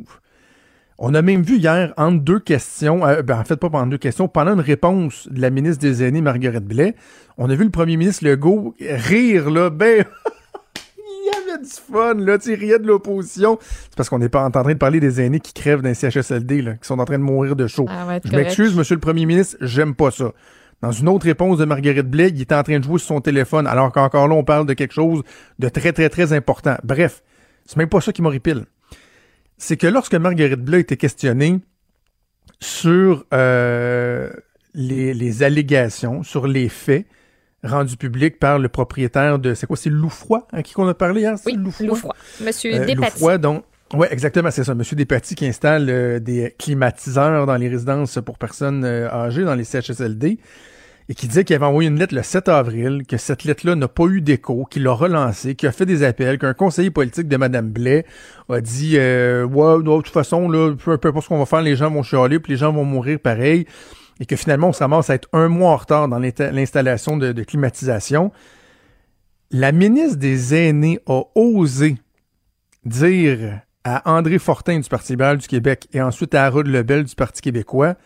On 1.04 1.14
a 1.14 1.20
même 1.22 1.42
vu 1.42 1.56
hier, 1.56 1.92
entre 1.96 2.20
deux 2.22 2.38
questions, 2.38 3.04
euh, 3.04 3.22
ben, 3.22 3.40
en 3.40 3.44
fait 3.44 3.56
pas 3.56 3.68
pendant 3.68 3.88
deux 3.88 3.98
questions, 3.98 4.28
pendant 4.28 4.54
une 4.54 4.60
réponse 4.60 5.26
de 5.28 5.40
la 5.40 5.50
ministre 5.50 5.82
des 5.82 6.04
Aînés, 6.04 6.20
Marguerite 6.20 6.64
Blais, 6.64 6.94
on 7.36 7.50
a 7.50 7.56
vu 7.56 7.64
le 7.64 7.70
premier 7.70 7.96
ministre 7.96 8.24
Legault 8.24 8.76
rire, 8.80 9.50
là, 9.50 9.68
ben... 9.68 10.04
Il 11.24 11.26
y 11.26 11.52
avait 11.54 11.62
du 11.62 11.70
fun, 11.70 12.14
là, 12.14 12.38
tu 12.38 12.54
riait 12.54 12.78
de 12.78 12.86
l'opposition. 12.86 13.58
C'est 13.60 13.96
parce 13.96 14.08
qu'on 14.08 14.18
n'est 14.18 14.28
pas 14.28 14.44
en 14.44 14.50
train 14.50 14.62
de 14.62 14.74
parler 14.74 15.00
des 15.00 15.20
aînés 15.20 15.40
qui 15.40 15.52
crèvent 15.52 15.82
les 15.82 15.94
CHSLD, 15.94 16.62
là, 16.62 16.74
qui 16.74 16.86
sont 16.86 16.98
en 16.98 17.04
train 17.04 17.18
de 17.18 17.24
mourir 17.24 17.56
de 17.56 17.66
chaud. 17.66 17.86
Ah, 17.88 18.06
ouais, 18.06 18.20
Je 18.24 18.36
m'excuse, 18.36 18.76
monsieur 18.76 18.94
le 18.94 19.00
premier 19.00 19.26
ministre, 19.26 19.56
j'aime 19.60 19.96
pas 19.96 20.12
ça. 20.12 20.30
Dans 20.82 20.92
une 20.92 21.08
autre 21.08 21.26
réponse 21.26 21.58
de 21.58 21.64
Marguerite 21.64 22.08
Blais, 22.08 22.28
il 22.28 22.40
était 22.40 22.54
en 22.54 22.62
train 22.62 22.78
de 22.78 22.84
jouer 22.84 22.98
sur 22.98 23.08
son 23.08 23.20
téléphone, 23.20 23.66
alors 23.66 23.90
qu'encore 23.90 24.28
là, 24.28 24.36
on 24.36 24.44
parle 24.44 24.66
de 24.66 24.74
quelque 24.74 24.94
chose 24.94 25.22
de 25.58 25.68
très, 25.68 25.92
très, 25.92 26.08
très 26.08 26.32
important. 26.32 26.76
Bref, 26.84 27.22
c'est 27.66 27.76
même 27.76 27.88
pas 27.88 28.00
ça 28.00 28.12
qui 28.12 28.22
m'horripile. 28.22 28.66
C'est 29.62 29.76
que 29.76 29.86
lorsque 29.86 30.16
Marguerite 30.16 30.58
Blais 30.58 30.80
était 30.80 30.96
questionnée 30.96 31.60
sur 32.58 33.24
euh, 33.32 34.28
les, 34.74 35.14
les 35.14 35.42
allégations, 35.44 36.24
sur 36.24 36.48
les 36.48 36.68
faits 36.68 37.06
rendus 37.62 37.96
publics 37.96 38.40
par 38.40 38.58
le 38.58 38.68
propriétaire 38.68 39.38
de... 39.38 39.54
C'est 39.54 39.68
quoi, 39.68 39.76
c'est 39.76 39.88
Loufroy 39.88 40.48
à 40.52 40.64
qui 40.64 40.74
qu'on 40.74 40.88
a 40.88 40.94
parlé 40.94 41.20
hier? 41.20 41.36
Oui, 41.46 41.54
Loufroy. 41.54 42.12
Monsieur 42.44 42.74
euh. 42.74 42.92
Loufroy, 42.92 43.38
donc. 43.38 43.62
Oui, 43.94 44.08
exactement, 44.10 44.50
c'est 44.50 44.64
ça. 44.64 44.74
Monsieur 44.74 44.96
Despatie 44.96 45.36
qui 45.36 45.46
installe 45.46 45.88
euh, 45.88 46.18
des 46.18 46.56
climatiseurs 46.58 47.46
dans 47.46 47.56
les 47.56 47.68
résidences 47.68 48.18
pour 48.26 48.38
personnes 48.38 48.84
euh, 48.84 49.08
âgées, 49.12 49.44
dans 49.44 49.54
les 49.54 49.62
CHSLD, 49.62 50.38
et 51.08 51.14
qui 51.14 51.26
disait 51.26 51.44
qu'il 51.44 51.56
avait 51.56 51.66
envoyé 51.66 51.88
une 51.88 51.98
lettre 51.98 52.14
le 52.14 52.22
7 52.22 52.48
avril, 52.48 53.02
que 53.06 53.16
cette 53.16 53.44
lettre-là 53.44 53.74
n'a 53.74 53.88
pas 53.88 54.04
eu 54.04 54.20
d'écho, 54.20 54.66
qu'il 54.70 54.84
l'a 54.84 54.92
relancée, 54.92 55.54
qu'il 55.54 55.68
a 55.68 55.72
fait 55.72 55.86
des 55.86 56.02
appels, 56.02 56.38
qu'un 56.38 56.54
conseiller 56.54 56.90
politique 56.90 57.28
de 57.28 57.36
Mme 57.36 57.70
Blais 57.70 58.06
a 58.48 58.60
dit 58.60 58.94
euh, 58.96 59.44
Ouais, 59.44 59.78
de 59.82 59.96
toute 60.02 60.08
façon, 60.08 60.48
peu, 60.76 60.92
importe 60.92 61.24
ce 61.24 61.28
qu'on 61.28 61.38
va 61.38 61.46
faire, 61.46 61.62
les 61.62 61.76
gens 61.76 61.90
vont 61.90 62.02
chialer, 62.02 62.38
puis 62.38 62.52
les 62.52 62.58
gens 62.58 62.72
vont 62.72 62.84
mourir 62.84 63.18
pareil. 63.18 63.66
Et 64.20 64.26
que 64.26 64.36
finalement, 64.36 64.68
on 64.68 64.72
ramasse 64.72 65.10
à 65.10 65.14
être 65.14 65.28
un 65.32 65.48
mois 65.48 65.70
en 65.70 65.76
retard 65.76 66.06
dans 66.06 66.18
l'insta- 66.18 66.52
l'installation 66.52 67.16
de, 67.16 67.32
de 67.32 67.42
climatisation. 67.42 68.30
La 69.50 69.72
ministre 69.72 70.16
des 70.16 70.54
Aînés 70.54 71.00
a 71.06 71.22
osé 71.34 71.96
dire 72.84 73.60
à 73.84 74.12
André 74.16 74.38
Fortin 74.38 74.78
du 74.78 74.88
Parti 74.88 75.12
libéral 75.12 75.38
du 75.38 75.48
Québec 75.48 75.88
et 75.92 76.00
ensuite 76.00 76.34
à 76.34 76.44
Harold 76.44 76.68
Lebel 76.68 77.04
du 77.04 77.14
Parti 77.14 77.42
québécois 77.42 77.96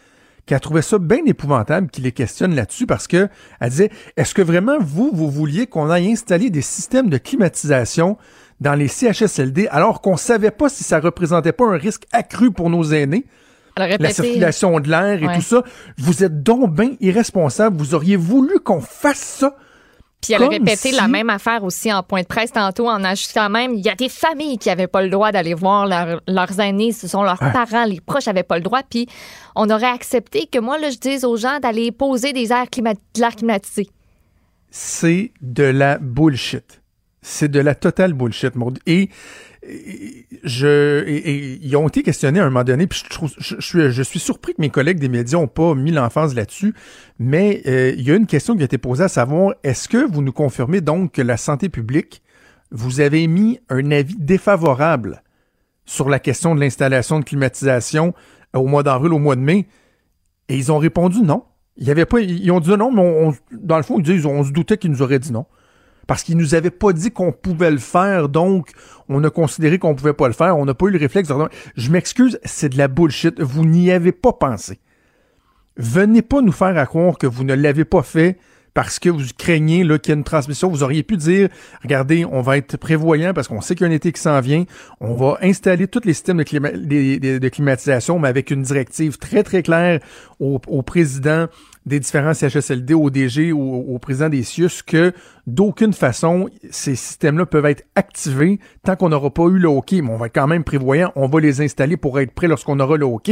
qu'elle 0.47 0.61
trouvait 0.61 0.83
ça 0.83 0.99
bien 0.99 1.25
épouvantable 1.27 1.89
qu'il 1.91 2.05
les 2.05 2.13
questionne 2.13 2.55
là-dessus 2.55 2.87
parce 2.87 3.07
que 3.09 3.29
elle 3.61 3.71
disait 3.71 3.91
est-ce 4.17 4.33
que 4.35 4.43
vraiment 4.43 4.79
vous 4.81 5.11
vous 5.13 5.31
vouliez 5.31 5.67
qu'on 5.67 5.91
aille 5.91 6.11
installer 6.13 6.51
des 6.51 6.63
systèmes 6.63 7.11
de 7.11 7.19
climatisation 7.19 8.17
dans 8.61 8.75
les 8.75 8.89
CHSLD 8.89 9.69
alors 9.71 10.01
qu'on 10.01 10.17
savait 10.17 10.51
pas 10.53 10.69
si 10.69 10.85
ça 10.85 11.01
représentait 11.01 11.53
pas 11.53 11.67
un 11.67 11.77
risque 11.77 12.05
accru 12.13 12.51
pour 12.53 12.71
nos 12.71 12.85
aînés? 12.85 13.27
La 13.99 14.09
circulation 14.15 14.81
de 14.81 14.89
l'air 14.89 15.23
et 15.23 15.27
Ouais. 15.27 15.35
tout 15.35 15.43
ça. 15.43 15.63
Vous 15.99 16.25
êtes 16.25 16.43
donc 16.43 16.75
bien 16.75 16.93
irresponsable 17.01 17.77
vous 17.77 17.95
auriez 17.95 18.17
voulu 18.17 18.59
qu'on 18.61 18.81
fasse 18.81 19.19
ça 19.19 19.57
Puis 20.23 20.33
elle 20.33 20.43
a 20.43 20.49
répété 20.49 20.91
si- 20.91 20.97
la 20.97 21.07
même 21.09 21.31
affaire 21.31 21.63
aussi 21.63 21.93
en 21.93 22.03
point 22.03 22.23
de 22.23 22.27
presse 22.27 22.51
tantôt 22.51 22.89
en 22.89 23.05
ajoutant 23.05 23.49
même 23.49 23.75
il 23.75 23.85
y 23.85 23.89
a 23.89 23.95
des 23.95 24.09
familles 24.09 24.59
qui 24.59 24.69
n'avaient 24.69 24.87
pas 24.89 25.03
le 25.03 25.11
droit 25.11 25.31
d'aller 25.31 25.55
voir 25.55 25.87
leur- 25.87 26.21
leurs 26.27 26.59
aînés, 26.59 26.91
ce 26.93 27.07
sont 27.07 27.23
leurs 27.23 27.39
parents, 27.39 27.85
les 27.85 28.01
proches 28.01 28.27
n'avaient 28.27 28.43
pas 28.43 28.57
le 28.57 28.63
droit. 28.63 28.81
Puis 28.89 29.07
on 29.55 29.69
aurait 29.71 29.85
accepté 29.87 30.47
que 30.47 30.59
moi, 30.59 30.79
là, 30.79 30.91
je 30.91 30.99
dise 30.99 31.25
aux 31.25 31.37
gens 31.37 31.61
d'aller 31.61 31.93
poser 31.93 32.33
des 32.33 32.51
airs 32.53 32.71
climat- 32.71 32.95
de 32.95 33.21
l'air 33.21 33.37
climatisé. 33.37 33.89
c'est 34.71 35.33
de 35.41 35.63
la 35.65 35.99
bullshit. 35.99 36.83
C'est 37.23 37.51
de 37.51 37.61
la 37.61 37.75
totale 37.75 38.13
bullshit. 38.13 38.53
Et, 38.87 39.03
et 39.03 39.11
je, 40.45 41.05
et, 41.07 41.59
ils 41.63 41.77
ont 41.77 41.89
été 41.89 42.03
questionnés 42.03 42.41
à 42.41 42.45
un 42.45 42.51
moment 42.51 42.65
donné, 42.65 42.87
puis 42.87 43.03
je, 43.05 43.11
trouve, 43.11 43.33
je, 43.39 44.03
suis, 44.03 44.19
surpris 44.19 44.55
que 44.55 44.61
mes 44.61 44.71
collègues 44.71 44.99
des 44.99 45.09
médias 45.09 45.39
n'ont 45.39 45.49
pas 45.49 45.75
mis 45.75 45.91
l'emphase 45.91 46.35
là-dessus, 46.35 46.75
mais 47.19 47.63
euh, 47.67 47.95
il 47.97 48.07
y 48.07 48.11
a 48.11 48.17
une 48.17 48.27
question 48.27 48.57
qui 48.57 48.63
a 48.63 48.65
été 48.65 48.79
posée 48.79 49.05
à 49.05 49.09
savoir, 49.09 49.55
est-ce 49.63 49.89
que 49.89 50.11
vous 50.11 50.23
nous 50.23 50.33
confirmez 50.33 50.81
donc 50.81 51.13
que 51.13 51.23
la 51.23 51.37
santé 51.37 51.69
publique, 51.69 52.23
vous 52.71 53.01
avez 53.01 53.27
mis 53.27 53.59
un 53.69 53.91
avis 53.91 54.17
défavorable 54.19 55.23
sur 55.85 56.09
la 56.09 56.19
question 56.19 56.55
de 56.55 56.61
l'installation 56.61 57.21
de 57.21 57.25
climatisation 57.25 58.15
euh, 58.55 58.61
au 58.61 58.67
mois 58.67 58.83
d'avril, 58.83 59.13
au 59.13 59.19
mois 59.19 59.37
de 59.37 59.41
mai? 59.41 59.67
Et 60.49 60.57
ils 60.57 60.71
ont 60.71 60.79
répondu 60.79 61.23
non. 61.23 61.45
Il 61.77 61.91
avait 61.91 62.07
pas, 62.07 62.21
ils 62.21 62.51
ont 62.53 62.61
dit 62.61 62.71
non, 62.71 62.91
mais 62.91 63.33
dans 63.53 63.77
le 63.77 63.83
fond, 63.83 63.99
ils 63.99 64.03
disent, 64.03 64.25
on 64.27 64.43
se 64.45 64.51
doutait 64.51 64.79
qu'ils 64.79 64.91
nous 64.91 65.03
auraient 65.03 65.19
dit 65.19 65.33
non. 65.33 65.47
Parce 66.07 66.23
qu'ils 66.23 66.37
nous 66.37 66.55
avaient 66.55 66.71
pas 66.71 66.93
dit 66.93 67.11
qu'on 67.11 67.33
pouvait 67.33 67.71
le 67.71 67.79
faire, 67.79 68.29
donc 68.29 68.71
on 69.09 69.23
a 69.25 69.31
considéré 69.31 69.79
qu'on 69.79 69.95
pouvait 69.95 70.13
pas 70.13 70.29
le 70.29 70.35
faire. 70.35 70.57
On 70.57 70.65
n'a 70.65 70.75
pas 70.75 70.87
eu 70.87 70.91
le 70.91 70.99
réflexe 70.99 71.29
je 71.77 71.91
m'excuse, 71.91 72.39
c'est 72.45 72.69
de 72.69 72.79
la 72.79 72.89
bullshit. 72.89 73.41
Vous 73.41 73.65
n'y 73.65 73.91
avez 73.91 74.13
pas 74.13 74.33
pensé. 74.33 74.79
Venez 75.77 76.23
pas 76.23 76.41
nous 76.41 76.53
faire 76.53 76.77
à 76.79 76.87
croire 76.87 77.19
que 77.19 77.27
vous 77.27 77.45
ne 77.45 77.55
l'avez 77.55 77.85
pas 77.85 78.03
fait 78.03 78.39
parce 78.73 78.99
que 78.99 79.09
vous 79.09 79.25
craignez 79.37 79.81
qu'il 79.81 79.91
y 79.91 80.11
ait 80.11 80.15
une 80.15 80.25
transmission. 80.25 80.69
Vous 80.69 80.83
auriez 80.83 81.03
pu 81.03 81.17
dire, 81.17 81.49
regardez, 81.83 82.25
on 82.25 82.41
va 82.43 82.59
être 82.59 82.77
prévoyant 82.77 83.33
parce 83.33 83.49
qu'on 83.49 83.61
sait 83.61 83.75
qu'il 83.75 83.87
y 83.87 83.89
a 83.89 83.93
un 83.93 83.95
été 83.95 84.13
qui 84.13 84.21
s'en 84.21 84.41
vient. 84.41 84.65
On 85.01 85.15
va 85.15 85.39
installer 85.43 85.89
tous 85.89 86.03
les 86.05 86.13
systèmes 86.13 86.39
de, 86.39 87.49
climatisation, 87.49 88.19
mais 88.19 88.29
avec 88.29 88.51
une 88.51 88.63
directive 88.63 89.19
très, 89.19 89.43
très 89.43 89.63
claire 89.63 90.01
au 90.39 90.83
président 90.83 91.47
des 91.87 92.01
différents 92.01 92.35
CHSLD, 92.35 92.95
au 92.95 93.11
DG, 93.11 93.53
au, 93.53 93.59
au 93.59 93.99
président 93.99 94.29
des 94.29 94.43
CIUS, 94.43 94.83
que 94.85 95.13
d'aucune 95.47 95.93
façon, 95.93 96.51
ces 96.71 96.97
systèmes-là 96.97 97.47
peuvent 97.47 97.67
être 97.67 97.85
activés 97.95 98.59
tant 98.83 98.97
qu'on 98.97 99.09
n'aura 99.09 99.31
pas 99.31 99.45
eu 99.45 99.59
le 99.59 99.69
OK. 99.69 99.93
Mais 99.93 100.11
on 100.11 100.17
va 100.17 100.27
être 100.27 100.35
quand 100.35 100.49
même 100.49 100.65
prévoyant. 100.65 101.13
On 101.15 101.29
va 101.29 101.41
les 101.41 101.61
installer 101.61 101.97
pour 101.97 102.19
être 102.19 102.33
prêts 102.33 102.49
lorsqu'on 102.49 102.81
aura 102.81 102.97
le 102.97 103.07
OK. 103.07 103.31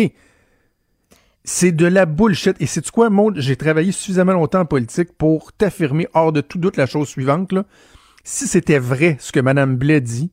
C'est 1.42 1.72
de 1.72 1.86
la 1.86 2.06
bullshit. 2.06 2.56
Et 2.60 2.66
c'est 2.66 2.88
quoi, 2.90 3.10
Maud? 3.10 3.38
J'ai 3.38 3.56
travaillé 3.56 3.90
suffisamment 3.92 4.32
longtemps 4.32 4.60
en 4.60 4.66
politique 4.66 5.12
pour 5.18 5.52
t'affirmer 5.52 6.06
hors 6.14 6.32
de 6.32 6.40
tout 6.40 6.58
doute 6.58 6.76
la 6.76 6.86
chose 6.86 7.08
suivante. 7.08 7.52
Là. 7.52 7.64
Si 8.22 8.46
c'était 8.46 8.78
vrai 8.78 9.16
ce 9.18 9.32
que 9.32 9.40
Mme 9.40 9.76
Blais 9.76 10.00
dit, 10.00 10.30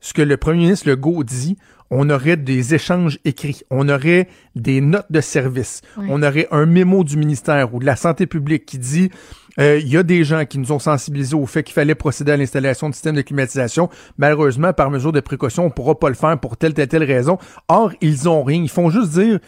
ce 0.00 0.12
que 0.12 0.22
le 0.22 0.36
premier 0.36 0.60
ministre 0.60 0.88
Legault 0.88 1.24
dit, 1.24 1.56
on 1.90 2.08
aurait 2.08 2.36
des 2.36 2.74
échanges 2.74 3.18
écrits, 3.24 3.62
on 3.70 3.88
aurait 3.88 4.28
des 4.54 4.80
notes 4.80 5.10
de 5.10 5.20
service, 5.20 5.82
on 5.96 6.22
aurait 6.22 6.46
un 6.52 6.64
mémo 6.66 7.04
du 7.04 7.16
ministère 7.16 7.74
ou 7.74 7.80
de 7.80 7.86
la 7.86 7.96
santé 7.96 8.26
publique 8.26 8.64
qui 8.64 8.78
dit 8.78 9.10
euh, 9.58 9.78
il 9.78 9.88
y 9.88 9.96
a 9.96 10.02
des 10.02 10.22
gens 10.24 10.44
qui 10.46 10.58
nous 10.58 10.70
ont 10.72 10.78
sensibilisés 10.78 11.34
au 11.34 11.46
fait 11.46 11.64
qu'il 11.64 11.74
fallait 11.74 11.96
procéder 11.96 12.32
à 12.32 12.36
l'installation 12.36 12.88
de 12.88 12.94
systèmes 12.94 13.16
de 13.16 13.22
climatisation. 13.22 13.90
Malheureusement, 14.16 14.72
par 14.72 14.90
mesure 14.90 15.12
de 15.12 15.20
précaution, 15.20 15.64
on 15.64 15.66
ne 15.66 15.72
pourra 15.72 15.98
pas 15.98 16.08
le 16.08 16.14
faire 16.14 16.38
pour 16.38 16.56
telle, 16.56 16.74
telle, 16.74 16.88
telle 16.88 17.04
raison. 17.04 17.38
Or, 17.68 17.92
ils 18.00 18.28
ont 18.28 18.44
rien. 18.44 18.62
Ils 18.62 18.70
font 18.70 18.90
juste 18.90 19.10
dire 19.10 19.40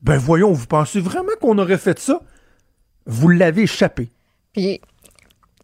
ben 0.00 0.16
voyons, 0.16 0.52
vous 0.52 0.66
pensez 0.66 1.00
vraiment 1.00 1.32
qu'on 1.40 1.58
aurait 1.58 1.78
fait 1.78 1.98
ça? 1.98 2.20
Vous 3.06 3.28
l'avez 3.28 3.62
échappé. 3.62 4.10
Puis 4.52 4.80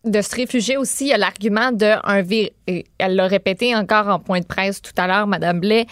de 0.05 0.21
se 0.21 0.35
réfugier 0.35 0.77
aussi 0.77 1.13
à 1.13 1.19
l'argument 1.19 1.73
de 1.73 1.95
un 2.05 2.23
virus. 2.23 2.51
Elle 2.67 3.17
l'a 3.17 3.27
répété 3.27 3.75
encore 3.75 4.09
en 4.09 4.19
point 4.19 4.41
de 4.41 4.47
presse 4.47 4.81
tout 4.83 4.93
à 4.97 5.07
l'heure, 5.07 5.27
Madame 5.27 5.61
Blais. 5.61 5.87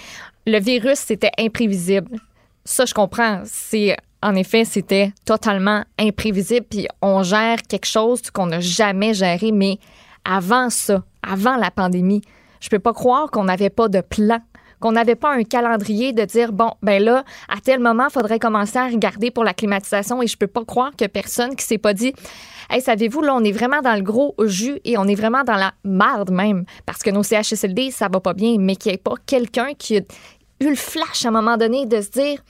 Le 0.47 0.59
virus, 0.59 0.99
c'était 0.99 1.31
imprévisible. 1.39 2.19
Ça, 2.65 2.85
je 2.85 2.95
comprends. 2.95 3.41
C'est 3.45 3.97
en 4.23 4.35
effet, 4.37 4.65
c'était 4.65 5.13
totalement 5.25 5.85
imprévisible. 5.99 6.67
Puis 6.69 6.87
on 7.01 7.23
gère 7.23 7.63
quelque 7.63 7.87
chose 7.87 8.23
qu'on 8.31 8.47
n'a 8.47 8.61
jamais 8.61 9.15
géré. 9.15 9.51
Mais 9.53 9.79
avant 10.25 10.71
ça, 10.71 11.03
avant 11.23 11.57
la 11.57 11.71
pandémie, 11.71 12.23
je 12.61 12.69
peux 12.69 12.79
pas 12.79 12.93
croire 12.93 13.31
qu'on 13.31 13.45
n'avait 13.45 13.71
pas 13.71 13.89
de 13.89 14.01
plan 14.01 14.39
qu'on 14.83 14.93
n'avait 14.93 15.15
pas 15.15 15.33
un 15.33 15.45
calendrier 15.45 16.13
de 16.13 16.25
dire, 16.25 16.53
bon, 16.53 16.73
ben 16.83 17.03
là, 17.03 17.25
à 17.49 17.61
tel 17.61 17.81
moment, 17.81 18.09
il 18.11 18.13
faudrait 18.13 18.39
commencer 18.39 18.79
à 18.79 18.89
regarder 18.89 19.31
pour 19.31 19.45
la 19.45 19.55
climatisation 19.55 20.21
et 20.21 20.27
je 20.27 20.37
peux 20.37 20.49
pas 20.49 20.65
croire 20.65 20.91
que 20.97 21.07
personne 21.07 21.57
qui 21.57 21.65
s'est 21.65 21.79
pas 21.79 21.95
dit, 21.95 22.13
Hey, 22.69 22.81
savez-vous, 22.81 23.23
là, 23.23 23.35
on 23.35 23.45
est 23.45 23.53
vraiment 23.53 23.81
dans 23.81 23.95
le 23.95 24.03
gros 24.03 24.35
jus 24.45 24.81
et 24.85 24.97
on 24.99 25.07
est 25.07 25.15
vraiment 25.15 25.45
dans 25.45 25.57
la 25.57 25.73
marde 25.85 26.31
même 26.31 26.65
parce 26.87 27.03
que 27.03 27.11
nos 27.11 27.23
CHSLD, 27.23 27.91
ça 27.91 28.09
va 28.11 28.21
pas 28.21 28.35
bien, 28.35 28.57
mais 28.59 28.77
qu'il 28.77 28.91
n'y 28.91 28.95
ait 28.95 28.99
pas 28.99 29.15
quelqu'un 29.27 29.75
qui 29.77 29.99
a 29.99 30.01
eu 30.61 30.71
le 30.71 30.75
flash 30.75 31.25
à 31.25 31.29
un 31.29 31.33
moment 31.33 31.57
donné 31.57 31.87
de 31.87 32.01
se 32.01 32.11
dire 32.11 32.43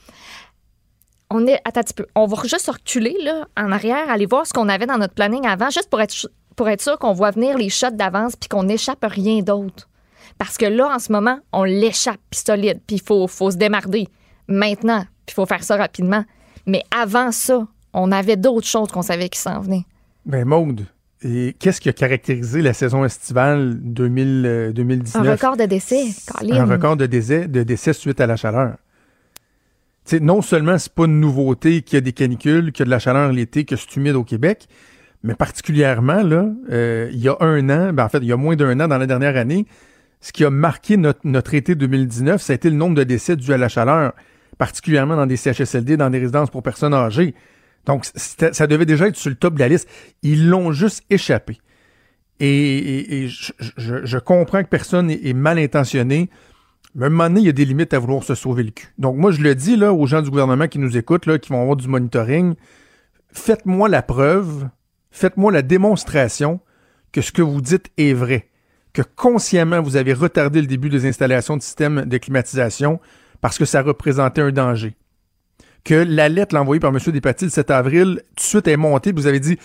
on 1.29 1.47
est. 1.47 1.61
Attends 1.65 1.81
un 1.81 1.83
petit 1.83 1.95
peu. 1.95 2.07
On 2.15 2.27
va 2.27 2.37
juste 2.45 2.71
reculer 2.71 3.17
là, 3.23 3.47
en 3.57 3.73
arrière, 3.73 4.11
aller 4.11 4.27
voir 4.27 4.47
ce 4.47 4.53
qu'on 4.53 4.69
avait 4.69 4.87
dans 4.87 4.99
notre 4.99 5.15
planning 5.15 5.47
avant, 5.47 5.71
juste 5.71 5.91
pour 5.91 6.01
être, 6.01 6.31
pour 6.57 6.69
être 6.69 6.83
sûr 6.83 6.99
qu'on 6.99 7.15
voit 7.15 7.31
venir 7.31 7.59
les 7.59 7.71
shots 7.71 7.91
d'avance 7.91 8.37
puis 8.37 8.49
qu'on 8.49 8.65
n'échappe 8.65 9.05
rien 9.05 9.41
d'autre. 9.41 9.89
Parce 10.43 10.59
que 10.59 10.67
là, 10.67 10.89
en 10.93 10.99
ce 10.99 11.13
moment, 11.13 11.39
on 11.53 11.63
l'échappe 11.63 12.19
puis 12.29 12.41
solide, 12.45 12.81
puis 12.85 12.97
il 12.97 13.01
faut, 13.01 13.29
faut 13.29 13.53
se 13.53 13.57
démarder 13.57 14.09
maintenant, 14.49 15.03
puis 15.25 15.29
il 15.29 15.35
faut 15.35 15.47
faire 15.47 15.63
ça 15.63 15.77
rapidement. 15.77 16.25
Mais 16.67 16.83
avant 16.91 17.31
ça, 17.31 17.65
on 17.93 18.11
avait 18.11 18.35
d'autres 18.35 18.67
choses 18.67 18.91
qu'on 18.91 19.03
savait 19.03 19.29
qui 19.29 19.39
s'en 19.39 19.61
venaient. 19.61 19.85
Ben, 20.27 20.45
Maude, 20.45 20.85
et 21.23 21.55
qu'est-ce 21.61 21.81
qui 21.81 21.89
a 21.89 21.93
caractérisé 21.93 22.61
la 22.61 22.73
saison 22.73 23.05
estivale 23.05 23.79
2000, 23.83 24.73
2019? 24.75 25.25
Un 25.25 25.31
record 25.31 25.57
de 25.57 25.63
décès, 25.63 26.07
Colin. 26.27 26.57
Un 26.57 26.67
record 26.67 26.97
de 26.97 27.07
décès, 27.07 27.47
de 27.47 27.63
décès 27.63 27.93
suite 27.93 28.21
à 28.21 28.27
la 28.27 28.35
chaleur. 28.35 28.79
T'sais, 30.05 30.19
non 30.19 30.43
seulement 30.43 30.77
c'est 30.77 30.93
pas 30.93 31.05
une 31.05 31.21
nouveauté 31.21 31.83
qu'il 31.83 31.99
y 31.99 31.99
a 31.99 32.01
des 32.01 32.13
canicules, 32.13 32.73
qu'il 32.73 32.81
y 32.81 32.83
a 32.83 32.87
de 32.87 32.91
la 32.91 32.99
chaleur 32.99 33.31
l'été, 33.31 33.65
que 33.65 33.77
c'est 33.77 33.95
humide 33.95 34.17
au 34.17 34.25
Québec, 34.25 34.67
mais 35.23 35.37
particulièrement, 35.37 36.25
là, 36.25 36.49
euh, 36.73 37.11
il 37.13 37.21
y 37.21 37.29
a 37.29 37.37
un 37.39 37.71
an, 37.71 37.93
ben 37.93 38.07
en 38.07 38.09
fait, 38.09 38.19
il 38.19 38.27
y 38.27 38.33
a 38.33 38.37
moins 38.37 38.57
d'un 38.57 38.81
an 38.81 38.89
dans 38.89 38.99
la 38.99 39.07
dernière 39.07 39.37
année, 39.37 39.67
ce 40.23 40.33
qui 40.33 40.45
a 40.45 40.51
marqué 40.51 40.97
notre, 40.97 41.21
notre 41.25 41.53
été 41.53 41.75
2019, 41.75 42.41
ça 42.41 42.53
a 42.53 42.57
été 42.57 42.71
le 42.71 42.77
nombre 42.77 42.97
de 42.97 43.03
décès 43.03 43.37
dus 43.37 43.53
à 43.53 43.59
la 43.59 43.69
chaleur, 43.69 44.13
particulièrement 44.57 45.17
dans 45.17 45.27
des 45.27 45.37
CHSLD, 45.37 45.97
dans 45.97 46.11
des 46.11 46.21
résidences 46.21 46.49
pour 46.49 46.63
personnes 46.63 46.95
âgées. 46.95 47.35
Donc, 47.85 48.07
ça 48.15 48.67
devait 48.69 48.87
déjà 48.87 49.09
être 49.09 49.17
sur 49.17 49.31
le 49.31 49.37
top 49.37 49.55
de 49.55 49.59
la 49.59 49.69
liste. 49.69 49.89
Ils 50.23 50.49
l'ont 50.49 50.71
juste 50.71 51.05
échappé. 51.11 51.59
Et, 52.39 53.27
je, 53.29 54.19
comprends 54.19 54.63
que 54.63 54.69
personne 54.69 55.11
est, 55.11 55.33
mal 55.33 55.59
intentionné, 55.59 56.31
mais 56.95 57.05
à 57.05 57.07
un 57.09 57.11
moment 57.11 57.29
donné, 57.29 57.41
il 57.41 57.47
y 57.47 57.49
a 57.49 57.53
des 57.53 57.65
limites 57.65 57.93
à 57.93 57.99
vouloir 57.99 58.23
se 58.23 58.37
sauver 58.37 58.63
le 58.63 58.71
cul. 58.71 58.89
Donc, 58.99 59.17
moi, 59.17 59.33
je 59.33 59.41
le 59.41 59.57
dis 59.57 59.77
là, 59.77 59.93
aux 59.93 60.07
gens 60.07 60.23
du 60.23 60.31
gouvernement 60.31 60.69
qui 60.69 60.79
nous 60.79 60.97
écoutent, 60.97 61.27
là, 61.27 61.41
qui 61.41 61.51
vont 61.51 61.61
avoir 61.61 61.77
du 61.77 61.89
monitoring, 61.89 62.55
faites-moi 63.33 63.89
la 63.89 64.03
preuve, 64.03 64.69
faites-moi 65.11 65.51
la 65.51 65.63
démonstration 65.63 66.61
que 67.11 67.21
ce 67.21 67.33
que 67.33 67.43
vous 67.43 67.61
dites 67.61 67.91
est 67.99 68.13
vrai, 68.13 68.52
que 68.93 69.03
consciemment, 69.03 69.81
vous 69.81 69.97
avez 69.97 70.13
retardé 70.13 70.61
le 70.61 70.67
début 70.67 70.89
des 70.89 71.07
installations 71.07 71.57
de 71.57 71.63
systèmes 71.63 72.05
de 72.05 72.19
climatisation 72.19 73.01
parce 73.41 73.59
que 73.59 73.65
ça 73.65 73.83
représentait 73.83 74.43
un 74.43 74.53
danger 74.53 74.95
que 75.85 75.95
la 75.95 76.29
lettre 76.29 76.57
envoyée 76.57 76.81
par 76.81 76.91
M. 76.91 76.99
Despatie 77.13 77.47
le 77.47 77.51
7 77.51 77.71
avril, 77.71 78.23
tout 78.29 78.35
de 78.37 78.41
suite 78.41 78.69
est 78.69 78.77
montée, 78.77 79.13
vous 79.13 79.27
avez 79.27 79.41
dit, 79.41 79.59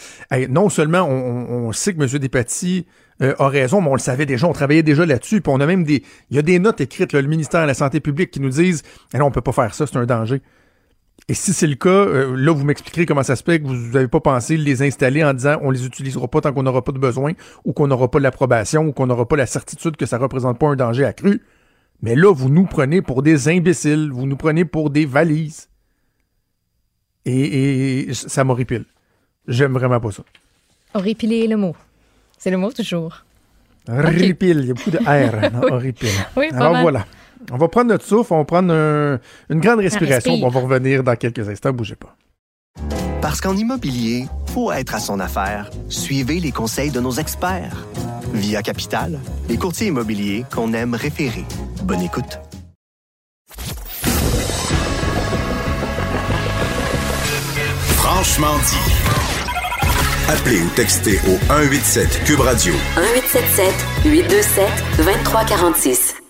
non 0.50 0.70
seulement 0.70 1.08
on, 1.08 1.72
sait 1.74 1.94
que 1.94 2.02
M. 2.02 2.20
Despatie 2.20 2.88
euh, 3.22 3.36
a 3.40 3.48
raison, 3.50 3.82
mais 3.82 3.90
on 3.90 3.94
le 3.94 4.00
savait 4.00 4.26
déjà, 4.26 4.48
on 4.48 4.54
travaillait 4.54 4.84
déjà 4.84 5.06
là-dessus, 5.06 5.42
puis 5.42 5.52
on 5.54 5.60
a 5.60 5.66
même 5.66 5.84
des, 5.84 6.04
il 6.30 6.36
y 6.36 6.40
a 6.40 6.42
des 6.42 6.60
notes 6.60 6.82
écrites, 6.82 7.14
le 7.14 7.22
ministère 7.24 7.62
de 7.62 7.68
la 7.68 7.74
Santé 7.74 8.00
publique 8.00 8.32
qui 8.32 8.40
nous 8.40 8.50
disent, 8.50 8.84
eh 9.14 9.18
non, 9.18 9.26
on 9.26 9.32
peut 9.32 9.42
pas 9.42 9.52
faire 9.52 9.74
ça, 9.74 9.86
c'est 9.86 9.98
un 9.98 10.06
danger. 10.06 10.42
Et 11.30 11.34
si 11.34 11.52
c'est 11.52 11.68
le 11.68 11.76
cas, 11.76 11.90
euh, 11.90 12.36
là, 12.38 12.54
vous 12.54 12.64
m'expliquerez 12.64 13.06
comment 13.06 13.24
ça 13.24 13.36
se 13.36 13.44
fait 13.44 13.60
que 13.60 13.68
vous 13.68 13.92
n'avez 13.92 14.08
pas 14.08 14.22
pensé 14.22 14.56
les 14.56 14.82
installer 14.82 15.24
en 15.26 15.34
disant 15.34 15.58
on 15.62 15.72
les 15.72 15.86
utilisera 15.86 16.28
pas 16.28 16.40
tant 16.40 16.54
qu'on 16.54 16.64
n'aura 16.64 16.84
pas 16.84 16.94
de 16.94 17.00
besoin, 17.00 17.34
ou 17.66 17.74
qu'on 17.74 17.88
n'aura 17.88 18.10
pas 18.10 18.20
l'approbation, 18.20 18.84
ou 18.84 18.94
qu'on 18.94 19.08
n'aura 19.08 19.28
pas 19.28 19.36
la 19.36 19.46
certitude 19.46 19.98
que 19.98 20.06
ça 20.06 20.18
représente 20.18 20.58
pas 20.58 20.68
un 20.68 20.76
danger 20.76 21.04
accru. 21.04 21.42
Mais 22.02 22.16
là, 22.16 22.34
vous 22.34 22.50
nous 22.50 22.66
prenez 22.66 23.02
pour 23.02 23.24
des 23.24 23.50
imbéciles, 23.50 24.10
vous 24.12 24.26
nous 24.26 24.38
prenez 24.38 24.64
pour 24.64 24.90
des 24.90 25.06
valises. 25.06 25.70
Et, 27.26 28.08
ça 28.14 28.46
m'horripile. 28.46 28.86
J'aime 29.48 29.74
vraiment 29.74 30.00
pas 30.00 30.12
ça. 30.12 30.24
Horripiler 30.94 31.48
le 31.48 31.58
mot. 31.58 31.76
C'est 32.38 32.52
le 32.52 32.58
mot 32.58 32.72
toujours. 32.72 33.26
Horripile, 33.90 34.60
il 34.62 34.68
y 34.68 34.72
a 34.72 34.74
beaucoup 34.74 34.92
de 34.92 34.98
R 34.98 35.64
horripile. 35.74 36.10
Oui, 36.38 36.48
Alors 36.54 36.82
voilà. 36.82 37.06
On 37.52 37.58
va 37.58 37.68
prendre 37.68 37.88
notre 37.88 38.06
souffle, 38.06 38.34
on 38.34 38.40
va 38.40 38.46
prendre 38.46 38.74
une 39.50 39.60
grande 39.60 39.80
respiration, 39.80 40.34
on 40.34 40.50
va 40.50 40.60
revenir 40.60 41.04
dans 41.04 41.16
quelques 41.16 41.48
instants, 41.48 41.74
bougez 41.74 41.96
pas. 41.96 42.16
Parce 43.22 43.42
qu'en 43.42 43.56
immobilier, 43.56 44.26
faut 44.54 44.72
être 44.72 44.96
à 44.96 45.00
son 45.00 45.20
affaire. 45.20 45.70
Suivez 45.90 46.40
les 46.40 46.52
conseils 46.52 46.92
de 46.92 47.00
nos 47.00 47.12
experts. 47.12 47.86
Via 48.34 48.62
Capital, 48.62 49.20
les 49.50 49.58
courtiers 49.58 49.88
immobiliers 49.88 50.46
qu'on 50.54 50.74
aime 50.74 50.94
référer. 50.94 51.46
Bonne 51.84 52.02
écoute. 52.02 52.40
Franchement 57.96 58.56
dit. 58.66 58.94
Appelez 60.30 60.62
ou 60.62 60.70
textez 60.76 61.18
au 61.28 61.38
187 61.48 62.24
Cube 62.26 62.42
Radio. 62.42 62.74
1877 62.74 63.74
827 64.06 64.68
2346. 64.98 66.27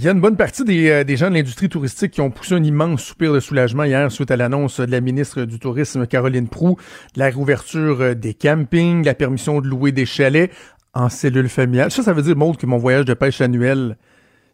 Il 0.00 0.04
y 0.04 0.08
a 0.08 0.12
une 0.12 0.20
bonne 0.22 0.38
partie 0.38 0.64
des, 0.64 0.88
euh, 0.88 1.04
des, 1.04 1.18
gens 1.18 1.28
de 1.28 1.34
l'industrie 1.34 1.68
touristique 1.68 2.12
qui 2.12 2.22
ont 2.22 2.30
poussé 2.30 2.54
un 2.54 2.64
immense 2.64 3.02
soupir 3.02 3.34
de 3.34 3.38
soulagement 3.38 3.84
hier 3.84 4.10
suite 4.10 4.30
à 4.30 4.36
l'annonce 4.36 4.80
de 4.80 4.90
la 4.90 5.02
ministre 5.02 5.42
du 5.42 5.58
Tourisme, 5.58 6.06
Caroline 6.06 6.48
Prou, 6.48 6.78
de 7.14 7.18
la 7.18 7.26
réouverture 7.26 8.00
euh, 8.00 8.14
des 8.14 8.32
campings, 8.32 9.04
la 9.04 9.12
permission 9.12 9.60
de 9.60 9.66
louer 9.66 9.92
des 9.92 10.06
chalets 10.06 10.50
en 10.94 11.10
cellule 11.10 11.50
familiale. 11.50 11.90
Ça, 11.90 12.02
ça 12.02 12.14
veut 12.14 12.22
dire, 12.22 12.34
montre 12.34 12.58
que 12.58 12.64
mon 12.64 12.78
voyage 12.78 13.04
de 13.04 13.12
pêche 13.12 13.42
annuel 13.42 13.98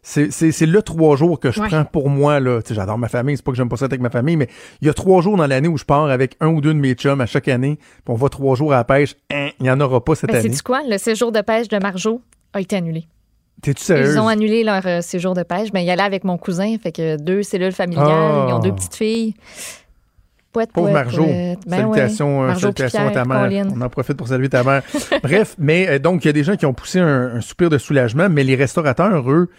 c'est 0.01 0.65
le 0.65 0.81
trois 0.81 1.15
jours 1.15 1.39
que 1.39 1.51
je 1.51 1.61
prends 1.61 1.85
pour 1.85 2.09
moi. 2.09 2.39
J'adore 2.69 2.97
ma 2.97 3.07
famille, 3.07 3.37
c'est 3.37 3.43
pas 3.43 3.51
que 3.51 3.57
j'aime 3.57 3.69
pas 3.69 3.77
ça 3.77 3.85
avec 3.85 4.01
ma 4.01 4.09
famille, 4.09 4.37
mais 4.37 4.47
il 4.81 4.87
y 4.87 4.89
a 4.89 4.93
trois 4.93 5.21
jours 5.21 5.37
dans 5.37 5.47
l'année 5.47 5.67
où 5.67 5.77
je 5.77 5.83
pars 5.83 6.05
avec 6.05 6.35
un 6.39 6.47
ou 6.47 6.61
deux 6.61 6.73
de 6.73 6.79
mes 6.79 6.93
chums 6.93 7.19
à 7.19 7.25
chaque 7.25 7.47
année, 7.47 7.77
puis 7.77 8.13
on 8.13 8.15
va 8.15 8.29
trois 8.29 8.55
jours 8.55 8.73
à 8.73 8.77
la 8.77 8.83
pêche. 8.83 9.15
Hein, 9.31 9.49
il 9.59 9.63
n'y 9.63 9.69
en 9.69 9.79
aura 9.79 10.03
pas 10.03 10.15
cette 10.15 10.29
ben, 10.29 10.37
année. 10.37 10.53
C'est 10.53 10.63
quoi? 10.63 10.81
Le 10.87 10.97
séjour 10.97 11.31
de 11.31 11.41
pêche 11.41 11.67
de 11.67 11.77
Marjo 11.77 12.21
a 12.53 12.61
été 12.61 12.77
annulé. 12.77 13.05
T'es-tu 13.61 13.83
sérieuse? 13.83 14.13
Ils 14.13 14.19
ont 14.19 14.27
annulé 14.27 14.63
leur 14.63 14.85
euh, 14.85 15.01
séjour 15.01 15.33
de 15.33 15.43
pêche. 15.43 15.71
Ben, 15.71 15.79
il 15.79 15.85
y 15.85 15.91
allait 15.91 16.03
avec 16.03 16.23
mon 16.23 16.37
cousin, 16.37 16.77
fait 16.81 16.91
que 16.91 17.17
deux 17.17 17.43
cellules 17.43 17.71
familiales, 17.71 18.47
ils 18.49 18.53
ont 18.53 18.59
deux 18.59 18.69
ah. 18.69 18.75
petites 18.75 18.95
filles. 18.95 19.33
Pauvre 20.65 20.91
Marjo. 20.91 21.25
Ben 21.25 21.57
salutations, 21.67 22.43
euh, 22.43 22.55
salutations 22.55 23.07
à 23.07 23.11
ta 23.11 23.25
mère. 23.25 23.67
On 23.75 23.81
en 23.81 23.89
profite 23.89 24.17
pour 24.17 24.27
saluer 24.27 24.49
ta 24.49 24.63
mère. 24.63 24.81
Bref, 25.23 25.55
mais 25.59 25.87
euh, 25.87 25.99
donc, 25.99 26.23
il 26.23 26.27
y 26.27 26.29
a 26.29 26.33
des 26.33 26.43
gens 26.43 26.55
qui 26.55 26.65
ont 26.65 26.73
poussé 26.73 26.99
un, 26.99 27.35
un 27.35 27.41
soupir 27.41 27.69
de 27.69 27.77
soulagement, 27.77 28.29
mais 28.29 28.43
les 28.43 28.55
restaurateurs, 28.55 29.29
eux, 29.29 29.49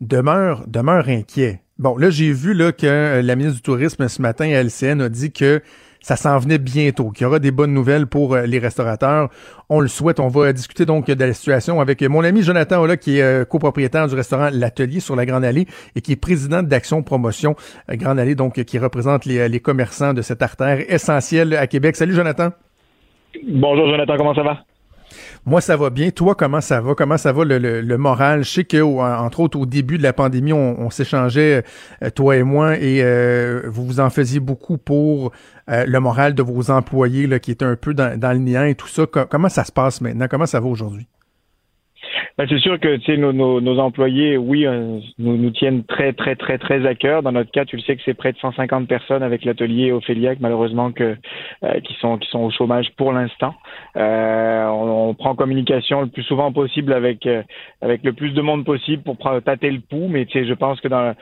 demeure, 0.00 0.64
demeure 0.66 1.08
inquiet. 1.08 1.62
Bon, 1.78 1.96
là, 1.96 2.10
j'ai 2.10 2.32
vu 2.32 2.54
là, 2.54 2.72
que 2.72 2.86
euh, 2.86 3.22
la 3.22 3.36
ministre 3.36 3.56
du 3.56 3.62
Tourisme 3.62 4.06
ce 4.08 4.20
matin 4.20 4.46
à 4.46 4.62
LCN 4.62 5.00
a 5.00 5.08
dit 5.08 5.32
que 5.32 5.62
ça 6.04 6.16
s'en 6.16 6.38
venait 6.38 6.58
bientôt, 6.58 7.08
qu'il 7.08 7.24
y 7.24 7.26
aura 7.26 7.38
des 7.38 7.50
bonnes 7.50 7.72
nouvelles 7.72 8.06
pour 8.06 8.34
euh, 8.34 8.42
les 8.42 8.58
restaurateurs. 8.58 9.30
On 9.70 9.80
le 9.80 9.88
souhaite. 9.88 10.20
On 10.20 10.28
va 10.28 10.52
discuter 10.52 10.84
donc 10.84 11.06
de 11.06 11.24
la 11.24 11.32
situation 11.32 11.80
avec 11.80 12.02
mon 12.02 12.22
ami 12.22 12.42
Jonathan 12.42 12.82
Ola, 12.82 12.98
qui 12.98 13.18
est 13.18 13.22
euh, 13.22 13.46
copropriétaire 13.46 14.06
du 14.06 14.14
restaurant 14.14 14.50
L'Atelier 14.52 15.00
sur 15.00 15.16
la 15.16 15.24
Grande 15.24 15.44
Allée 15.44 15.66
et 15.96 16.02
qui 16.02 16.12
est 16.12 16.16
président 16.16 16.62
d'Action 16.62 17.02
Promotion 17.02 17.56
Grande 17.88 18.18
Allée, 18.18 18.34
donc 18.34 18.62
qui 18.62 18.78
représente 18.78 19.24
les 19.24 19.60
commerçants 19.60 20.12
de 20.12 20.20
cette 20.20 20.42
artère 20.42 20.78
essentielle 20.92 21.54
à 21.54 21.66
Québec. 21.66 21.96
Salut 21.96 22.14
Jonathan. 22.14 22.50
Bonjour 23.48 23.88
Jonathan, 23.88 24.16
comment 24.18 24.34
ça 24.34 24.42
va? 24.42 24.58
Moi, 25.46 25.60
ça 25.60 25.76
va 25.76 25.90
bien. 25.90 26.10
Toi, 26.10 26.34
comment 26.34 26.62
ça 26.62 26.80
va? 26.80 26.94
Comment 26.94 27.18
ça 27.18 27.32
va 27.32 27.44
le, 27.44 27.96
moral? 27.98 28.44
Je 28.44 28.50
sais 28.50 28.64
que, 28.64 28.80
entre 28.80 29.40
autres, 29.40 29.58
au 29.58 29.66
début 29.66 29.98
de 29.98 30.02
la 30.02 30.14
pandémie, 30.14 30.54
on, 30.54 30.88
s'échangeait, 30.88 31.64
euh, 32.02 32.10
toi 32.10 32.36
et 32.36 32.42
moi, 32.42 32.78
et 32.78 33.02
euh, 33.02 33.62
vous 33.66 33.84
vous 33.84 34.00
en 34.00 34.08
faisiez 34.08 34.40
beaucoup 34.40 34.78
pour 34.78 35.32
euh, 35.70 35.84
le 35.86 36.00
moral 36.00 36.34
de 36.34 36.42
vos 36.42 36.70
employés 36.70 37.26
là, 37.26 37.38
qui 37.38 37.50
étaient 37.50 37.64
un 37.66 37.76
peu 37.76 37.92
dans, 37.92 38.18
dans 38.18 38.32
le 38.32 38.38
néant 38.38 38.64
et 38.64 38.74
tout 38.74 38.88
ça. 38.88 39.04
comment 39.06 39.50
ça 39.50 39.64
se 39.64 39.72
passe 39.72 40.00
maintenant? 40.00 40.26
Comment 40.30 40.46
ça 40.46 40.60
va 40.60 40.66
aujourd'hui? 40.66 41.06
Ben, 42.38 42.46
c'est 42.48 42.58
sûr 42.58 42.80
que 42.80 43.16
nos, 43.16 43.32
nos, 43.32 43.60
nos, 43.60 43.78
employés, 43.78 44.36
oui, 44.36 44.66
euh, 44.66 44.98
nous, 45.18 45.36
nous 45.36 45.50
tiennent 45.50 45.84
très, 45.84 46.12
très, 46.12 46.36
très, 46.36 46.58
très 46.58 46.86
à 46.86 46.94
cœur. 46.94 47.22
Dans 47.22 47.32
notre 47.32 47.50
cas, 47.50 47.64
tu 47.64 47.76
le 47.76 47.82
sais 47.82 47.96
que 47.96 48.02
c'est 48.04 48.14
près 48.14 48.32
de 48.32 48.38
150 48.38 48.88
personnes 48.88 49.22
avec 49.22 49.44
l'atelier 49.44 49.92
Ophéliac, 49.92 50.38
malheureusement, 50.40 50.92
que, 50.92 51.16
euh, 51.64 51.80
qui, 51.80 51.94
sont, 51.94 52.18
qui 52.18 52.28
sont 52.30 52.40
au 52.40 52.50
chômage 52.50 52.90
pour 52.96 53.12
l'instant. 53.12 53.54
Euh, 53.96 54.66
on, 54.66 55.10
on, 55.10 55.14
prend 55.14 55.34
communication 55.34 56.02
le 56.02 56.08
plus 56.08 56.24
souvent 56.24 56.52
possible 56.52 56.92
avec, 56.92 57.26
euh, 57.26 57.42
avec 57.80 58.02
le 58.02 58.12
plus 58.12 58.32
de 58.32 58.42
monde 58.42 58.64
possible 58.64 59.02
pour 59.02 59.16
tâter 59.42 59.70
le 59.70 59.80
pouls, 59.80 60.08
mais 60.08 60.26
tu 60.26 60.38
sais, 60.38 60.46
je 60.46 60.54
pense 60.54 60.80
que 60.80 60.88
dans 60.88 61.14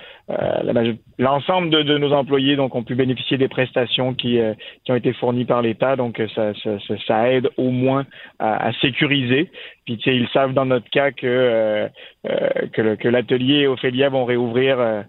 l'ensemble 1.19 1.71
de, 1.71 1.83
de, 1.83 1.99
nos 1.99 2.13
employés 2.13 2.57
donc, 2.57 2.75
ont 2.75 2.83
pu 2.83 2.95
bénéficier 2.95 3.37
des 3.37 3.49
prestations 3.49 4.15
qui, 4.15 4.39
qui 4.85 4.93
ont 4.93 4.97
été 4.97 5.13
fournies 5.13 5.45
par 5.45 5.63
l'État, 5.63 5.97
donc 5.97 6.21
ça, 6.35 6.53
ça, 6.63 6.71
ça, 7.07 7.31
aide 7.31 7.51
au 7.57 7.71
moins 7.71 8.07
à, 8.39 8.69
à 8.69 8.73
sécuriser. 8.75 9.51
Puis 9.85 10.01
ils 10.07 10.29
savent 10.29 10.53
dans 10.53 10.65
notre 10.65 10.89
cas 10.91 11.11
que 11.11 11.27
euh, 11.27 11.89
euh, 12.29 12.49
que, 12.73 12.95
que 12.95 13.09
l'atelier 13.09 13.67
Ophélia 13.67 14.09
vont 14.09 14.25
réouvrir 14.25 14.79
euh, 14.79 15.03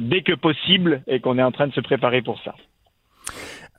dès 0.00 0.22
que 0.22 0.34
possible 0.34 1.02
et 1.06 1.20
qu'on 1.20 1.38
est 1.38 1.42
en 1.42 1.52
train 1.52 1.66
de 1.66 1.72
se 1.72 1.80
préparer 1.80 2.22
pour 2.22 2.40
ça. 2.42 2.54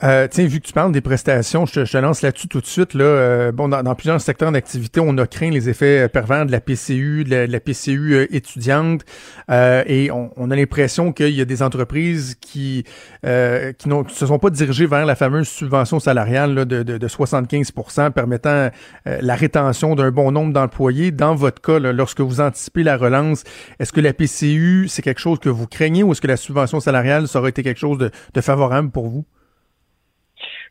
Euh, 0.04 0.28
tiens, 0.30 0.46
vu 0.46 0.60
que 0.60 0.68
tu 0.68 0.74
parles 0.74 0.92
des 0.92 1.00
prestations, 1.00 1.66
je 1.66 1.82
te, 1.82 1.98
lance 1.98 2.22
là-dessus 2.22 2.50
tout 2.50 2.60
de 2.60 2.66
suite. 2.66 2.94
Là, 2.96 3.06
euh, 3.06 3.52
bon, 3.54 3.70
dans, 3.70 3.96
plusieurs 3.96 4.20
secteurs 4.20 4.52
d'activité, 4.52 5.00
on 5.00 5.18
a 5.18 5.26
craint 5.26 5.50
les 5.50 5.70
effets 5.70 6.10
pervers 6.10 6.46
de 6.46 6.52
la 6.52 6.60
PCU, 6.60 7.24
de 7.24 7.46
la, 7.50 7.60
PCU 7.62 8.14
euh, 8.14 8.36
étudiante, 8.36 9.06
et 9.50 10.10
on, 10.12 10.52
a 10.52 10.56
l'impression 10.56 11.14
qu'il 11.14 11.30
y 11.30 11.40
a 11.40 11.46
des 11.46 11.64
entreprises 11.64 12.36
qui 12.42 12.84
qui 13.24 13.90
ne 13.90 14.04
se 14.10 14.26
sont 14.26 14.40
pas 14.40 14.50
dirigées 14.50 14.86
vers 14.86 15.06
la 15.06 15.16
fameuse 15.16 15.48
subvention 15.48 16.00
salariale 16.00 16.54
là, 16.54 16.66
de, 16.66 16.84
de, 16.84 17.08
75% 17.08 18.12
permettant 18.12 18.70
la 19.06 19.36
rétention 19.36 19.96
d'un 19.96 20.12
bon 20.12 20.32
nombre 20.32 20.54
d'employés. 20.54 21.12
Dans 21.12 21.36
votre 21.36 21.62
cas, 21.62 21.80
lorsque 21.80 22.22
vous 22.22 22.42
anticipez 22.42 22.84
la 22.84 22.98
relance, 22.98 23.44
est-ce 23.80 23.94
que 23.94 24.02
la 24.02 24.14
PCU, 24.14 24.88
c'est 24.90 25.02
quelque 25.02 25.22
chose 25.22 25.40
que 25.40 25.50
vous 25.50 25.68
craignez 25.68 26.04
ou 26.04 26.12
est-ce 26.12 26.22
que 26.22 26.28
la 26.28 26.38
subvention 26.38 26.80
salariale, 26.80 27.28
ça 27.28 27.40
aurait 27.40 27.50
été 27.50 27.64
quelque 27.64 27.80
chose 27.80 27.98
de 27.98 28.42
favorable 28.42 28.92
pour 28.92 29.08
vous? 29.08 29.26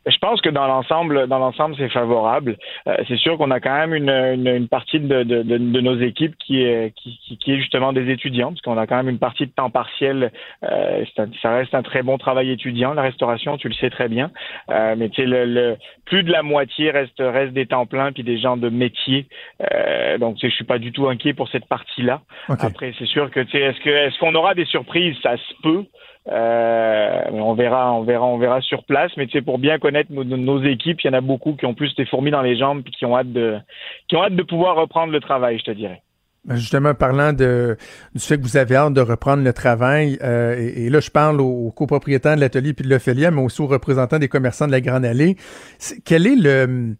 Je 0.05 0.17
pense 0.19 0.39
que 0.41 0.49
dans 0.49 0.67
l'ensemble, 0.67 1.27
dans 1.27 1.39
l'ensemble, 1.39 1.75
c'est 1.77 1.89
favorable. 1.89 2.57
Euh, 2.87 2.95
c'est 3.07 3.17
sûr 3.17 3.37
qu'on 3.37 3.51
a 3.51 3.59
quand 3.59 3.75
même 3.75 3.93
une, 3.95 4.09
une, 4.09 4.67
partie 4.67 4.99
de, 4.99 5.23
de, 5.23 5.41
de, 5.41 5.57
nos 5.57 5.99
équipes 5.99 6.35
qui 6.37 6.61
est, 6.61 6.93
qui, 6.95 7.19
qui, 7.39 7.51
est 7.51 7.57
justement 7.57 7.91
des 7.91 8.11
étudiants, 8.11 8.49
parce 8.49 8.61
qu'on 8.61 8.77
a 8.77 8.85
quand 8.85 8.97
même 8.97 9.09
une 9.09 9.19
partie 9.19 9.47
de 9.47 9.51
temps 9.51 9.69
partiel. 9.69 10.31
Euh, 10.63 11.03
ça 11.41 11.55
reste 11.55 11.73
un 11.73 11.81
très 11.81 12.03
bon 12.03 12.17
travail 12.17 12.51
étudiant, 12.51 12.93
la 12.93 13.01
restauration, 13.01 13.57
tu 13.57 13.67
le 13.67 13.73
sais 13.73 13.89
très 13.89 14.07
bien. 14.07 14.31
Euh, 14.69 14.95
mais 14.97 15.09
tu 15.09 15.25
le, 15.25 15.45
le, 15.45 15.77
plus 16.05 16.23
de 16.23 16.31
la 16.31 16.43
moitié 16.43 16.91
reste 16.91 17.19
reste 17.19 17.53
des 17.53 17.65
temps 17.65 17.85
pleins 17.85 18.11
puis 18.11 18.23
des 18.23 18.37
gens 18.37 18.57
de 18.57 18.69
métier. 18.69 19.27
Euh, 19.73 20.17
donc, 20.17 20.37
je 20.41 20.47
suis 20.49 20.65
pas 20.65 20.77
du 20.77 20.91
tout 20.91 21.07
inquiet 21.07 21.33
pour 21.33 21.49
cette 21.49 21.65
partie-là. 21.65 22.21
Après, 22.47 22.93
c'est 22.99 23.07
sûr 23.07 23.31
que 23.31 23.39
tu 23.39 23.57
est-ce 23.57 23.79
que 23.81 23.89
est-ce 23.89 24.17
qu'on 24.19 24.35
aura 24.35 24.53
des 24.53 24.65
surprises? 24.65 25.15
Ça 25.23 25.35
se 25.37 25.53
peut. 25.63 25.85
Euh, 26.27 27.21
on 27.31 27.53
verra, 27.53 27.93
on 27.93 28.03
verra, 28.03 28.25
on 28.25 28.37
verra 28.37 28.61
sur 28.61 28.83
place. 28.83 29.11
Mais 29.17 29.27
tu 29.27 29.41
pour 29.41 29.59
bien 29.59 29.77
connaître 29.77 30.11
nos, 30.11 30.63
équipes, 30.63 31.01
il 31.03 31.07
y 31.07 31.09
en 31.09 31.13
a 31.13 31.21
beaucoup 31.21 31.53
qui 31.53 31.65
ont 31.65 31.73
plus 31.73 31.93
des 31.95 32.05
fourmis 32.05 32.31
dans 32.31 32.41
les 32.41 32.57
jambes 32.57 32.81
et 32.85 32.91
qui 32.91 33.05
ont 33.05 33.17
hâte 33.17 33.31
de, 33.31 33.57
qui 34.07 34.15
ont 34.15 34.23
hâte 34.23 34.35
de 34.35 34.43
pouvoir 34.43 34.75
reprendre 34.75 35.11
le 35.11 35.19
travail, 35.19 35.59
je 35.59 35.65
te 35.65 35.71
dirais. 35.71 36.01
Ben, 36.45 36.57
justement, 36.57 36.93
parlant 36.93 37.33
de, 37.33 37.75
du 38.13 38.21
fait 38.21 38.37
que 38.37 38.43
vous 38.43 38.55
avez 38.55 38.75
hâte 38.75 38.93
de 38.93 39.01
reprendre 39.01 39.43
le 39.43 39.51
travail, 39.51 40.19
euh, 40.23 40.55
et, 40.55 40.89
là, 40.91 40.99
je 40.99 41.09
parle 41.09 41.41
aux, 41.41 41.71
copropriétaires 41.71 42.35
de 42.35 42.41
l'atelier 42.41 42.73
puis 42.73 42.85
de 42.85 42.89
l'Ophélia, 42.89 43.31
mais 43.31 43.41
aussi 43.41 43.61
aux 43.61 43.67
représentants 43.67 44.19
des 44.19 44.27
commerçants 44.27 44.67
de 44.67 44.71
la 44.71 44.81
Grande 44.81 45.05
Allée. 45.05 45.37
quel 46.05 46.27
est 46.27 46.35
le 46.35 46.95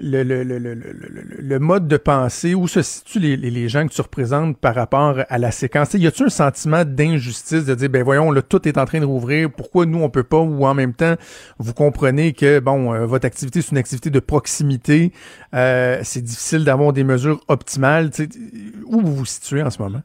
le, 0.00 0.22
le, 0.22 0.42
le, 0.42 0.58
le, 0.58 1.58
mode 1.58 1.86
de 1.86 1.96
pensée, 1.96 2.54
où 2.54 2.66
se 2.66 2.82
situent 2.82 3.20
les, 3.20 3.36
les, 3.36 3.68
gens 3.68 3.86
que 3.86 3.92
tu 3.92 4.00
représentes 4.00 4.58
par 4.58 4.74
rapport 4.74 5.20
à 5.28 5.38
la 5.38 5.50
séquence? 5.50 5.94
Y 5.94 6.06
a-t-il 6.06 6.26
un 6.26 6.30
sentiment 6.30 6.84
d'injustice 6.84 7.64
de 7.64 7.74
dire, 7.74 7.88
ben 7.88 8.02
voyons, 8.02 8.30
là, 8.32 8.42
tout 8.42 8.66
est 8.66 8.76
en 8.78 8.84
train 8.84 9.00
de 9.00 9.04
rouvrir, 9.04 9.50
pourquoi 9.56 9.86
nous, 9.86 10.02
on 10.02 10.10
peut 10.10 10.24
pas? 10.24 10.40
Ou 10.40 10.66
en 10.66 10.74
même 10.74 10.94
temps, 10.94 11.14
vous 11.58 11.74
comprenez 11.74 12.32
que, 12.32 12.58
bon, 12.58 12.92
euh, 12.92 13.06
votre 13.06 13.26
activité, 13.26 13.62
c'est 13.62 13.70
une 13.72 13.78
activité 13.78 14.10
de 14.10 14.20
proximité, 14.20 15.12
euh, 15.54 15.98
c'est 16.02 16.22
difficile 16.22 16.64
d'avoir 16.64 16.92
des 16.92 17.04
mesures 17.04 17.40
optimales. 17.48 18.10
Où 18.86 19.00
vous 19.00 19.14
vous 19.14 19.26
situez 19.26 19.62
en 19.62 19.70
ce 19.70 19.80
moment? 19.80 20.02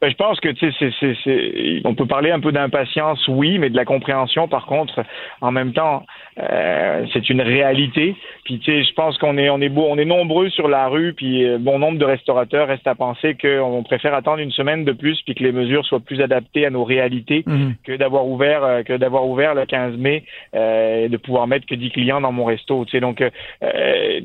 Ben, 0.00 0.10
je 0.10 0.16
pense 0.16 0.38
que 0.40 0.48
tu 0.48 0.70
sais, 0.72 0.92
c'est, 1.24 1.80
on 1.84 1.94
peut 1.94 2.06
parler 2.06 2.30
un 2.30 2.40
peu 2.40 2.52
d'impatience, 2.52 3.26
oui, 3.28 3.58
mais 3.58 3.70
de 3.70 3.76
la 3.76 3.84
compréhension, 3.84 4.46
par 4.46 4.66
contre, 4.66 5.02
en 5.40 5.52
même 5.52 5.72
temps, 5.72 6.04
euh, 6.38 7.06
c'est 7.12 7.30
une 7.30 7.40
réalité. 7.40 8.14
Puis 8.44 8.58
tu 8.58 8.70
sais, 8.70 8.84
je 8.84 8.92
pense 8.92 9.16
qu'on 9.16 9.38
est 9.38 9.48
on 9.48 9.60
est 9.60 9.70
beau, 9.70 9.86
on 9.88 9.96
est 9.96 10.04
nombreux 10.04 10.50
sur 10.50 10.68
la 10.68 10.86
rue, 10.88 11.14
puis 11.14 11.44
euh, 11.46 11.56
bon 11.58 11.78
nombre 11.78 11.98
de 11.98 12.04
restaurateurs 12.04 12.68
restent 12.68 12.86
à 12.86 12.94
penser 12.94 13.36
qu'on 13.40 13.82
préfère 13.82 14.12
attendre 14.12 14.40
une 14.40 14.50
semaine 14.50 14.84
de 14.84 14.92
plus, 14.92 15.20
puis 15.22 15.34
que 15.34 15.42
les 15.42 15.52
mesures 15.52 15.86
soient 15.86 16.00
plus 16.00 16.20
adaptées 16.20 16.66
à 16.66 16.70
nos 16.70 16.84
réalités 16.84 17.42
mhm. 17.46 17.74
que 17.84 17.92
d'avoir 17.96 18.26
ouvert 18.26 18.64
euh, 18.64 18.82
que 18.82 18.92
d'avoir 18.92 19.26
ouvert 19.26 19.54
le 19.54 19.64
15 19.64 19.96
mai 19.96 20.24
et 20.52 21.08
de 21.08 21.16
pouvoir 21.16 21.46
mettre 21.46 21.66
que 21.66 21.74
10 21.74 21.90
clients 21.90 22.20
dans 22.20 22.32
mon 22.32 22.44
resto. 22.44 22.84
Tu 22.84 22.92
sais, 22.92 23.00
donc 23.00 23.22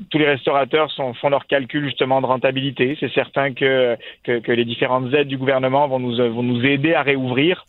tous 0.09 0.17
les 0.17 0.25
restaurateurs 0.25 0.91
sont, 0.91 1.13
font 1.13 1.29
leurs 1.29 1.47
calculs 1.47 1.85
justement 1.85 2.21
de 2.21 2.25
rentabilité. 2.25 2.97
C'est 2.99 3.11
certain 3.11 3.53
que, 3.53 3.97
que, 4.23 4.39
que 4.39 4.51
les 4.51 4.65
différentes 4.65 5.13
aides 5.13 5.27
du 5.27 5.37
gouvernement 5.37 5.87
vont 5.87 5.99
nous 5.99 6.17
vont 6.17 6.43
nous 6.43 6.65
aider 6.65 6.93
à 6.93 7.01
réouvrir, 7.01 7.65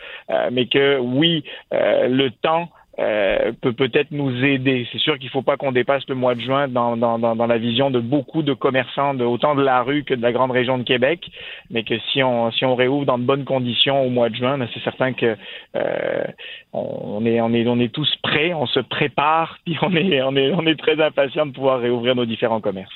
mais 0.50 0.66
que 0.66 0.98
oui, 0.98 1.44
le 1.70 2.28
temps 2.30 2.68
euh, 2.98 3.52
peut 3.60 3.72
peut-être 3.72 4.10
nous 4.10 4.44
aider. 4.44 4.86
C'est 4.92 4.98
sûr 4.98 5.16
qu'il 5.16 5.26
ne 5.26 5.30
faut 5.30 5.42
pas 5.42 5.56
qu'on 5.56 5.72
dépasse 5.72 6.06
le 6.08 6.14
mois 6.14 6.34
de 6.34 6.40
juin 6.40 6.68
dans, 6.68 6.96
dans, 6.96 7.18
dans, 7.18 7.46
la 7.46 7.58
vision 7.58 7.90
de 7.90 8.00
beaucoup 8.00 8.42
de 8.42 8.52
commerçants, 8.52 9.18
autant 9.20 9.54
de 9.54 9.62
la 9.62 9.82
rue 9.82 10.04
que 10.04 10.12
de 10.14 10.20
la 10.20 10.32
grande 10.32 10.50
région 10.50 10.76
de 10.76 10.82
Québec, 10.82 11.30
mais 11.70 11.84
que 11.84 11.98
si 12.12 12.22
on 12.22 12.50
si 12.50 12.64
on 12.66 12.74
réouvre 12.74 13.06
dans 13.06 13.18
de 13.18 13.24
bonnes 13.24 13.44
conditions 13.44 14.02
au 14.02 14.10
mois 14.10 14.28
de 14.28 14.36
juin, 14.36 14.58
ben, 14.58 14.68
c'est 14.74 14.82
certain 14.82 15.14
que 15.14 15.36
euh, 15.76 16.24
on 16.72 17.24
est 17.24 17.40
on 17.40 17.54
est 17.54 17.66
on 17.66 17.80
est 17.80 17.92
tous 17.92 18.14
prêts, 18.22 18.52
on 18.52 18.66
se 18.66 18.80
prépare, 18.80 19.58
puis 19.64 19.76
on 19.80 19.96
est 19.96 20.20
on 20.22 20.36
est 20.36 20.52
on 20.52 20.66
est 20.66 20.78
très 20.78 21.00
impatient 21.00 21.46
de 21.46 21.52
pouvoir 21.52 21.80
réouvrir 21.80 22.14
nos 22.14 22.26
différents 22.26 22.60
commerces. 22.60 22.92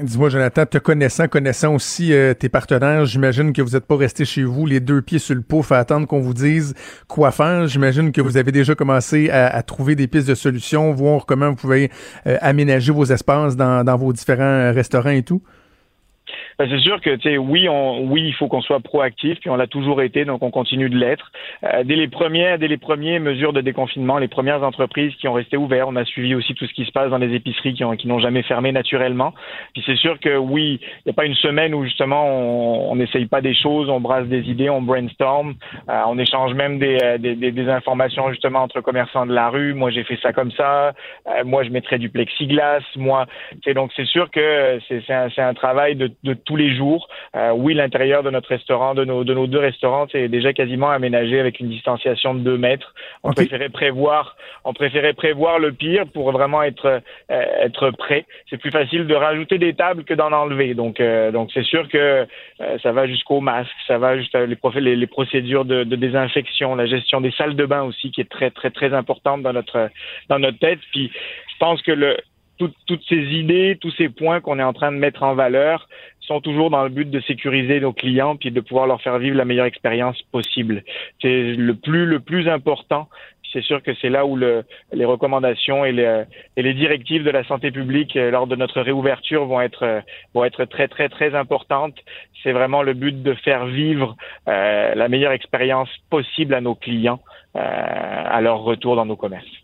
Dis-moi, 0.00 0.30
Jonathan, 0.30 0.64
te 0.64 0.78
connaissant, 0.78 1.28
connaissant 1.28 1.74
aussi 1.74 2.14
euh, 2.14 2.32
tes 2.32 2.48
partenaires, 2.48 3.04
j'imagine 3.04 3.52
que 3.52 3.60
vous 3.60 3.72
n'êtes 3.72 3.84
pas 3.84 3.98
resté 3.98 4.24
chez 4.24 4.42
vous 4.42 4.64
les 4.64 4.80
deux 4.80 5.02
pieds 5.02 5.18
sur 5.18 5.34
le 5.34 5.42
pouf 5.42 5.70
à 5.70 5.78
attendre 5.78 6.06
qu'on 6.06 6.20
vous 6.20 6.32
dise 6.32 6.72
quoi 7.08 7.30
faire. 7.30 7.66
J'imagine 7.66 8.10
que 8.10 8.22
vous 8.22 8.38
avez 8.38 8.52
déjà 8.52 8.74
commencé 8.74 9.28
à, 9.28 9.62
trouver 9.62 9.94
des 9.94 10.06
pistes 10.06 10.28
de 10.28 10.34
solutions, 10.34 10.94
voir 10.94 11.26
comment 11.26 11.50
vous 11.50 11.56
pouvez 11.56 11.90
euh, 12.26 12.38
aménager 12.40 12.90
vos 12.90 13.04
espaces 13.04 13.54
dans, 13.54 13.84
dans 13.84 13.96
vos 13.98 14.14
différents 14.14 14.72
restaurants 14.72 15.10
et 15.10 15.24
tout. 15.24 15.42
Ben, 16.62 16.68
c'est 16.70 16.78
sûr 16.78 17.00
que, 17.00 17.38
oui, 17.38 17.68
on, 17.68 18.04
oui, 18.04 18.22
il 18.24 18.32
faut 18.34 18.46
qu'on 18.46 18.60
soit 18.60 18.78
proactif, 18.78 19.40
puis 19.40 19.50
on 19.50 19.56
l'a 19.56 19.66
toujours 19.66 20.00
été, 20.00 20.24
donc 20.24 20.44
on 20.44 20.52
continue 20.52 20.88
de 20.88 20.96
l'être. 20.96 21.32
Euh, 21.64 21.82
dès 21.82 21.96
les 21.96 22.06
premières, 22.06 22.56
dès 22.56 22.68
les 22.68 22.76
premières 22.76 23.20
mesures 23.20 23.52
de 23.52 23.60
déconfinement, 23.60 24.18
les 24.18 24.28
premières 24.28 24.62
entreprises 24.62 25.12
qui 25.16 25.26
ont 25.26 25.32
resté 25.32 25.56
ouvertes, 25.56 25.88
on 25.90 25.96
a 25.96 26.04
suivi 26.04 26.36
aussi 26.36 26.54
tout 26.54 26.64
ce 26.64 26.72
qui 26.72 26.84
se 26.84 26.92
passe 26.92 27.10
dans 27.10 27.18
les 27.18 27.34
épiceries 27.34 27.74
qui, 27.74 27.82
ont, 27.82 27.96
qui 27.96 28.06
n'ont 28.06 28.20
jamais 28.20 28.44
fermé 28.44 28.70
naturellement. 28.70 29.34
Puis 29.72 29.82
c'est 29.84 29.96
sûr 29.96 30.20
que 30.20 30.36
oui, 30.36 30.78
il 30.80 31.02
n'y 31.06 31.10
a 31.10 31.14
pas 31.14 31.24
une 31.24 31.34
semaine 31.34 31.74
où 31.74 31.82
justement 31.82 32.28
on 32.28 32.94
n'essaye 32.94 33.26
pas 33.26 33.40
des 33.40 33.56
choses, 33.56 33.90
on 33.90 33.98
brasse 33.98 34.28
des 34.28 34.48
idées, 34.48 34.70
on 34.70 34.82
brainstorm, 34.82 35.54
euh, 35.88 36.02
on 36.06 36.16
échange 36.16 36.54
même 36.54 36.78
des, 36.78 36.96
euh, 37.02 37.18
des, 37.18 37.34
des, 37.34 37.50
des, 37.50 37.68
informations 37.68 38.30
justement 38.30 38.60
entre 38.60 38.80
commerçants 38.82 39.26
de 39.26 39.32
la 39.32 39.48
rue. 39.48 39.74
Moi, 39.74 39.90
j'ai 39.90 40.04
fait 40.04 40.18
ça 40.22 40.32
comme 40.32 40.52
ça. 40.52 40.92
moi, 41.44 41.64
je 41.64 41.70
mettrais 41.70 41.98
du 41.98 42.08
plexiglas. 42.08 42.82
Moi, 42.94 43.26
donc 43.74 43.90
c'est 43.96 44.06
sûr 44.06 44.30
que 44.30 44.78
c'est, 44.86 45.02
un, 45.10 45.28
un, 45.36 45.54
travail 45.54 45.96
de, 45.96 46.12
de 46.22 46.34
tous 46.52 46.56
les 46.56 46.76
jours. 46.76 47.08
Euh, 47.34 47.52
oui, 47.52 47.72
l'intérieur 47.72 48.22
de 48.22 48.28
notre 48.28 48.50
restaurant, 48.50 48.94
de 48.94 49.06
nos, 49.06 49.24
de 49.24 49.32
nos 49.32 49.46
deux 49.46 49.58
restaurants, 49.58 50.06
c'est 50.12 50.28
déjà 50.28 50.52
quasiment 50.52 50.90
aménagé 50.90 51.40
avec 51.40 51.60
une 51.60 51.70
distanciation 51.70 52.34
de 52.34 52.40
deux 52.40 52.58
mètres. 52.58 52.94
On 53.22 53.32
préférait 53.32 53.70
prévoir, 53.70 54.36
on 54.64 54.74
préférait 54.74 55.14
prévoir 55.14 55.58
le 55.58 55.72
pire 55.72 56.04
pour 56.12 56.30
vraiment 56.30 56.62
être 56.62 57.00
euh, 57.30 57.64
être 57.66 57.90
prêt. 57.92 58.26
C'est 58.50 58.58
plus 58.58 58.70
facile 58.70 59.06
de 59.06 59.14
rajouter 59.14 59.56
des 59.56 59.72
tables 59.72 60.04
que 60.04 60.12
d'en 60.12 60.30
enlever. 60.30 60.74
Donc 60.74 61.00
euh, 61.00 61.30
donc 61.30 61.50
c'est 61.54 61.64
sûr 61.64 61.88
que 61.88 62.26
ça 62.82 62.92
va 62.92 63.06
jusqu'au 63.06 63.40
masque, 63.40 63.72
ça 63.86 63.96
va 63.96 64.18
jusqu'à 64.18 64.44
les, 64.44 64.58
les, 64.80 64.96
les 64.96 65.06
procédures 65.06 65.64
de, 65.64 65.84
de, 65.84 65.96
désinfection, 65.96 66.74
la 66.74 66.86
gestion 66.86 67.20
des 67.22 67.32
salles 67.32 67.56
de 67.56 67.64
bain 67.64 67.82
aussi 67.82 68.10
qui 68.10 68.20
est 68.20 68.30
très 68.30 68.50
très 68.50 68.70
très 68.70 68.92
importante 68.92 69.42
dans 69.42 69.54
notre 69.54 69.90
dans 70.28 70.38
notre 70.38 70.58
tête. 70.58 70.80
Puis 70.92 71.10
je 71.14 71.58
pense 71.58 71.80
que 71.80 71.92
le 71.92 72.16
toutes 72.86 73.02
ces 73.08 73.16
idées, 73.16 73.78
tous 73.80 73.92
ces 73.92 74.08
points 74.08 74.40
qu'on 74.40 74.58
est 74.58 74.62
en 74.62 74.72
train 74.72 74.92
de 74.92 74.96
mettre 74.96 75.22
en 75.22 75.34
valeur 75.34 75.88
sont 76.26 76.40
toujours 76.40 76.70
dans 76.70 76.84
le 76.84 76.88
but 76.88 77.10
de 77.10 77.20
sécuriser 77.20 77.80
nos 77.80 77.92
clients 77.92 78.36
puis 78.36 78.50
de 78.50 78.60
pouvoir 78.60 78.86
leur 78.86 79.00
faire 79.02 79.18
vivre 79.18 79.36
la 79.36 79.44
meilleure 79.44 79.66
expérience 79.66 80.20
possible. 80.30 80.84
C'est 81.20 81.54
le 81.54 81.74
plus 81.74 82.06
le 82.06 82.20
plus 82.20 82.48
important. 82.48 83.08
C'est 83.52 83.62
sûr 83.62 83.82
que 83.82 83.92
c'est 84.00 84.08
là 84.08 84.24
où 84.24 84.36
le, 84.36 84.64
les 84.92 85.04
recommandations 85.04 85.84
et 85.84 85.92
les, 85.92 86.24
et 86.56 86.62
les 86.62 86.72
directives 86.72 87.22
de 87.22 87.30
la 87.30 87.44
santé 87.44 87.70
publique 87.70 88.16
euh, 88.16 88.30
lors 88.30 88.46
de 88.46 88.56
notre 88.56 88.80
réouverture 88.80 89.44
vont 89.44 89.60
être 89.60 89.82
euh, 89.82 90.00
vont 90.32 90.44
être 90.44 90.64
très 90.64 90.88
très 90.88 91.08
très 91.08 91.34
importantes. 91.34 91.96
C'est 92.42 92.52
vraiment 92.52 92.82
le 92.82 92.94
but 92.94 93.22
de 93.22 93.34
faire 93.34 93.66
vivre 93.66 94.16
euh, 94.48 94.94
la 94.94 95.08
meilleure 95.08 95.32
expérience 95.32 95.90
possible 96.08 96.54
à 96.54 96.62
nos 96.62 96.74
clients 96.74 97.20
euh, 97.56 97.60
à 97.60 98.40
leur 98.40 98.60
retour 98.60 98.96
dans 98.96 99.04
nos 99.04 99.16
commerces. 99.16 99.61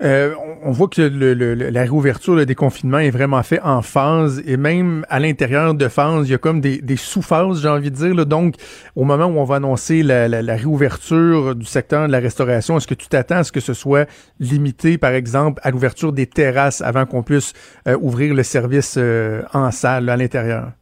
Euh, 0.00 0.34
on 0.62 0.70
voit 0.70 0.86
que 0.88 1.02
le, 1.02 1.54
la 1.54 1.82
réouverture, 1.82 2.34
le 2.34 2.46
déconfinement 2.46 2.98
est 2.98 3.10
vraiment 3.10 3.42
fait 3.42 3.60
en 3.62 3.82
phase 3.82 4.40
et 4.46 4.56
même 4.56 5.04
à 5.08 5.18
l'intérieur 5.18 5.74
de 5.74 5.88
phase, 5.88 6.28
il 6.28 6.32
y 6.32 6.34
a 6.34 6.38
comme 6.38 6.60
des, 6.60 6.96
sous-phases, 6.96 7.62
j'ai 7.62 7.68
envie 7.68 7.90
de 7.90 7.96
dire. 7.96 8.26
Donc, 8.26 8.54
au 8.94 9.04
moment 9.04 9.26
où 9.26 9.38
on 9.38 9.44
va 9.44 9.56
annoncer 9.56 10.02
la, 10.02 10.56
réouverture 10.56 11.56
du 11.56 11.66
secteur 11.66 12.06
de 12.06 12.12
la 12.12 12.20
restauration, 12.20 12.76
est-ce 12.76 12.86
que 12.86 12.94
tu 12.94 13.08
t'attends 13.08 13.38
à 13.38 13.44
ce 13.44 13.52
que 13.52 13.60
ce 13.60 13.74
soit 13.74 14.08
limité, 14.38 14.98
par 14.98 15.12
exemple, 15.12 15.60
à 15.64 15.70
l'ouverture 15.70 16.12
des 16.12 16.26
terrasses 16.26 16.80
avant 16.80 17.06
qu'on 17.06 17.22
puisse 17.22 17.52
euh, 17.88 17.96
ouvrir 18.00 18.34
le 18.34 18.42
service 18.42 18.94
euh, 18.98 19.42
en 19.52 19.70
salle 19.70 20.08
à 20.08 20.16
l'intérieur? 20.16 20.72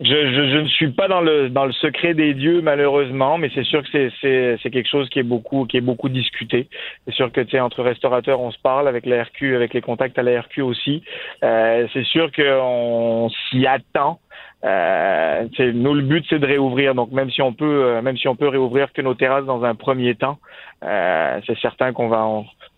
Je, 0.00 0.06
je, 0.06 0.50
je, 0.50 0.58
ne 0.60 0.66
suis 0.68 0.92
pas 0.92 1.08
dans 1.08 1.20
le 1.20 1.50
dans 1.50 1.66
le 1.66 1.72
secret 1.72 2.14
des 2.14 2.32
dieux 2.32 2.62
malheureusement, 2.62 3.36
mais 3.36 3.50
c'est 3.54 3.64
sûr 3.64 3.82
que 3.82 3.88
c'est 3.92 4.10
c'est 4.22 4.56
c'est 4.62 4.70
quelque 4.70 4.88
chose 4.88 5.10
qui 5.10 5.18
est 5.18 5.24
beaucoup 5.24 5.66
qui 5.66 5.76
est 5.76 5.82
beaucoup 5.82 6.08
discuté. 6.08 6.68
C'est 7.04 7.12
sûr 7.12 7.30
que 7.30 7.42
tu 7.42 7.50
sais 7.50 7.60
entre 7.60 7.82
restaurateurs 7.82 8.40
on 8.40 8.50
se 8.50 8.58
parle 8.58 8.88
avec 8.88 9.04
la 9.04 9.24
avec 9.42 9.74
les 9.74 9.82
contacts 9.82 10.18
à 10.18 10.22
la 10.22 10.40
RQ 10.40 10.62
aussi. 10.62 11.02
Euh, 11.44 11.86
c'est 11.92 12.04
sûr 12.04 12.30
qu'on 12.32 13.28
s'y 13.50 13.66
attend. 13.66 14.20
Euh, 14.64 15.46
nous 15.58 15.94
le 15.94 16.02
but 16.02 16.24
c'est 16.28 16.38
de 16.38 16.46
réouvrir 16.46 16.94
donc 16.94 17.12
même 17.12 17.30
si 17.30 17.40
on 17.40 17.54
peut 17.54 17.84
euh, 17.84 18.02
même 18.02 18.18
si 18.18 18.28
on 18.28 18.36
peut 18.36 18.48
réouvrir 18.48 18.92
que 18.92 19.00
nos 19.00 19.14
terrasses 19.14 19.46
dans 19.46 19.64
un 19.64 19.74
premier 19.74 20.14
temps 20.16 20.38
euh, 20.84 21.40
c'est 21.46 21.58
certain 21.60 21.92
qu'on 21.94 22.08
va 22.08 22.26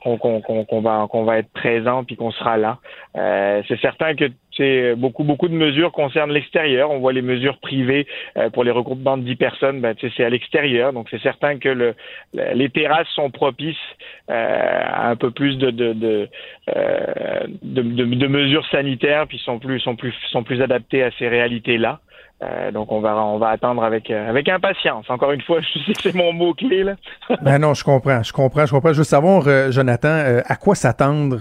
qu'on 0.01 0.81
va 0.81 1.07
qu'on 1.09 1.25
va 1.25 1.39
être 1.39 1.53
présent 1.53 2.05
puis 2.05 2.17
qu'on 2.17 2.33
sera 2.33 2.57
là. 2.57 2.79
Euh, 3.17 3.63
c'est 3.69 3.81
certain 3.81 4.15
que 4.15 4.25
c'est 4.57 4.95
beaucoup 4.97 5.25
beaucoup 5.25 5.49
de 5.49 5.55
mesures 5.55 5.93
concernent 5.93 6.33
l'extérieur. 6.33 6.91
On 6.91 6.99
voit 6.99 7.13
les 7.13 7.23
mesures 7.23 7.59
privées 7.59 8.07
euh, 8.37 8.51
pour 8.51 8.65
les 8.65 8.71
regroupements 8.71 9.17
de 9.17 9.23
10 9.23 9.37
personnes, 9.37 9.81
ben, 9.81 9.95
c'est 10.01 10.25
à 10.25 10.31
l'extérieur. 10.31 10.93
Donc 10.93 11.09
c'est 11.11 11.23
certain 11.23 11.59
que 11.59 11.69
le, 11.69 11.95
les 12.55 12.69
terrasses 12.71 13.09
sont 13.15 13.31
propices 13.31 13.77
euh, 14.31 14.83
à 14.85 15.09
un 15.11 15.17
peu 15.17 15.31
plus 15.31 15.57
de, 15.59 15.71
de, 15.71 16.29
de 17.63 18.27
mesures 18.27 18.67
sanitaires 18.67 19.27
puis 19.27 19.39
sont 19.39 19.59
plus 19.59 19.81
sont 19.81 19.97
plus 19.97 20.15
sont 20.31 20.43
plus 20.43 20.61
adaptées 20.63 21.03
à 21.03 21.11
ces 21.19 21.29
réalités 21.29 21.79
là. 21.79 22.01
Euh, 22.43 22.73
donc 22.73 22.91
on 22.91 23.01
va 23.01 23.15
on 23.17 23.39
va 23.39 23.51
attendre 23.51 23.85
avec 23.85 24.11
euh, 24.11 24.29
avec 24.29 24.49
impatience. 24.49 25.09
Encore 25.09 25.33
une 25.33 25.43
fois, 25.43 25.61
je 25.75 25.79
sais 25.85 25.93
que 25.93 26.03
c'est 26.03 26.15
mon 26.15 26.33
mot 26.33 26.55
clé 26.55 26.83
là. 26.83 26.95
ben 27.43 27.59
non, 27.59 27.75
je 27.75 27.85
comprends, 27.85 28.23
je 28.23 28.33
comprends, 28.33 28.67
je 28.67 28.73
comprends. 28.73 28.93
Je 28.93 28.99
veux 28.99 29.05
savoir, 29.05 29.45
euh, 29.47 29.71
Jonathan, 29.71 30.41
à 30.45 30.57
quoi 30.57 30.75
s'attendre 30.75 31.41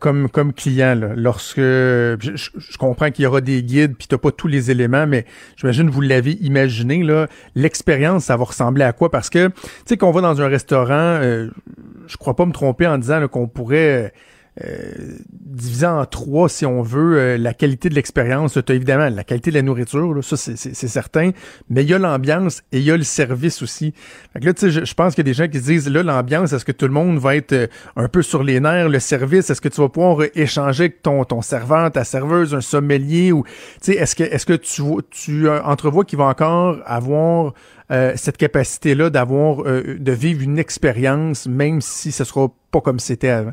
comme 0.00 0.28
comme 0.28 0.52
client 0.52 0.98
lorsque 1.14 1.60
je, 1.60 2.78
comprends 2.78 3.12
qu'il 3.12 3.22
y 3.22 3.28
aura 3.28 3.40
des 3.40 3.62
guides 3.62 3.96
puis 3.96 4.08
t'as 4.08 4.18
pas 4.18 4.32
tous 4.32 4.48
les 4.48 4.72
éléments, 4.72 5.06
mais 5.06 5.24
j'imagine 5.56 5.88
vous 5.88 6.00
l'avez 6.00 6.32
imaginé 6.32 7.04
là, 7.04 7.28
l'expérience 7.54 8.24
ça 8.24 8.36
va 8.36 8.42
ressembler 8.42 8.82
à 8.82 8.92
quoi? 8.92 9.08
Parce 9.08 9.30
que 9.30 9.46
tu 9.46 9.54
sais 9.86 9.96
qu'on 9.96 10.10
va 10.10 10.20
dans 10.20 10.42
un 10.42 10.48
restaurant, 10.48 11.20
je 11.20 12.16
crois 12.18 12.34
pas 12.34 12.44
me 12.44 12.50
tromper 12.50 12.88
en 12.88 12.98
disant 12.98 13.28
qu'on 13.28 13.46
pourrait 13.46 14.12
euh, 14.60 15.16
divisé 15.30 15.86
en 15.86 16.04
trois, 16.04 16.46
si 16.46 16.66
on 16.66 16.82
veut, 16.82 17.18
euh, 17.18 17.38
la 17.38 17.54
qualité 17.54 17.88
de 17.88 17.94
l'expérience. 17.94 18.58
Évidemment 18.68 19.08
la 19.08 19.24
qualité 19.24 19.50
de 19.50 19.56
la 19.56 19.62
nourriture, 19.62 20.12
là, 20.12 20.20
ça 20.20 20.36
c'est 20.36 20.74
certain, 20.74 21.30
mais 21.70 21.84
il 21.84 21.88
y 21.88 21.94
a 21.94 21.98
l'ambiance 21.98 22.62
et 22.70 22.78
il 22.78 22.84
y 22.84 22.90
a 22.90 22.96
le 22.98 23.02
service 23.02 23.62
aussi. 23.62 23.94
Fait 24.34 24.44
là, 24.44 24.52
tu 24.52 24.70
sais, 24.70 24.84
je, 24.84 24.94
pense 24.94 25.14
qu'il 25.14 25.26
y 25.26 25.30
a 25.30 25.32
des 25.32 25.34
gens 25.34 25.48
qui 25.48 25.58
se 25.58 25.64
disent, 25.64 25.88
là, 25.88 26.02
l'ambiance, 26.02 26.52
est-ce 26.52 26.66
que 26.66 26.72
tout 26.72 26.86
le 26.86 26.92
monde 26.92 27.18
va 27.18 27.34
être 27.34 27.54
euh, 27.54 27.66
un 27.96 28.08
peu 28.08 28.20
sur 28.20 28.42
les 28.42 28.60
nerfs? 28.60 28.90
Le 28.90 28.98
service, 28.98 29.48
est-ce 29.48 29.62
que 29.62 29.70
tu 29.70 29.80
vas 29.80 29.88
pouvoir 29.88 30.26
échanger 30.34 30.84
avec 30.84 31.00
ton, 31.00 31.24
ton 31.24 31.40
serveur, 31.40 31.90
ta 31.90 32.04
serveuse, 32.04 32.54
un 32.54 32.60
sommelier? 32.60 33.32
ou 33.32 33.44
tu 33.44 33.92
sais, 33.92 33.94
Est-ce 33.94 34.14
que, 34.14 34.24
est-ce 34.24 34.44
que 34.44 34.52
tu, 34.52 34.82
tu 35.10 35.48
entrevois 35.48 36.04
qu'il 36.04 36.18
va 36.18 36.26
encore 36.26 36.78
avoir 36.84 37.54
cette 38.16 38.38
capacité-là 38.38 39.10
d'avoir, 39.10 39.64
de 39.64 40.12
vivre 40.12 40.40
une 40.42 40.58
expérience, 40.58 41.46
même 41.46 41.82
si 41.82 42.10
ce 42.10 42.24
sera 42.24 42.48
pas 42.70 42.80
comme 42.80 42.98
c'était 42.98 43.28
avant? 43.28 43.52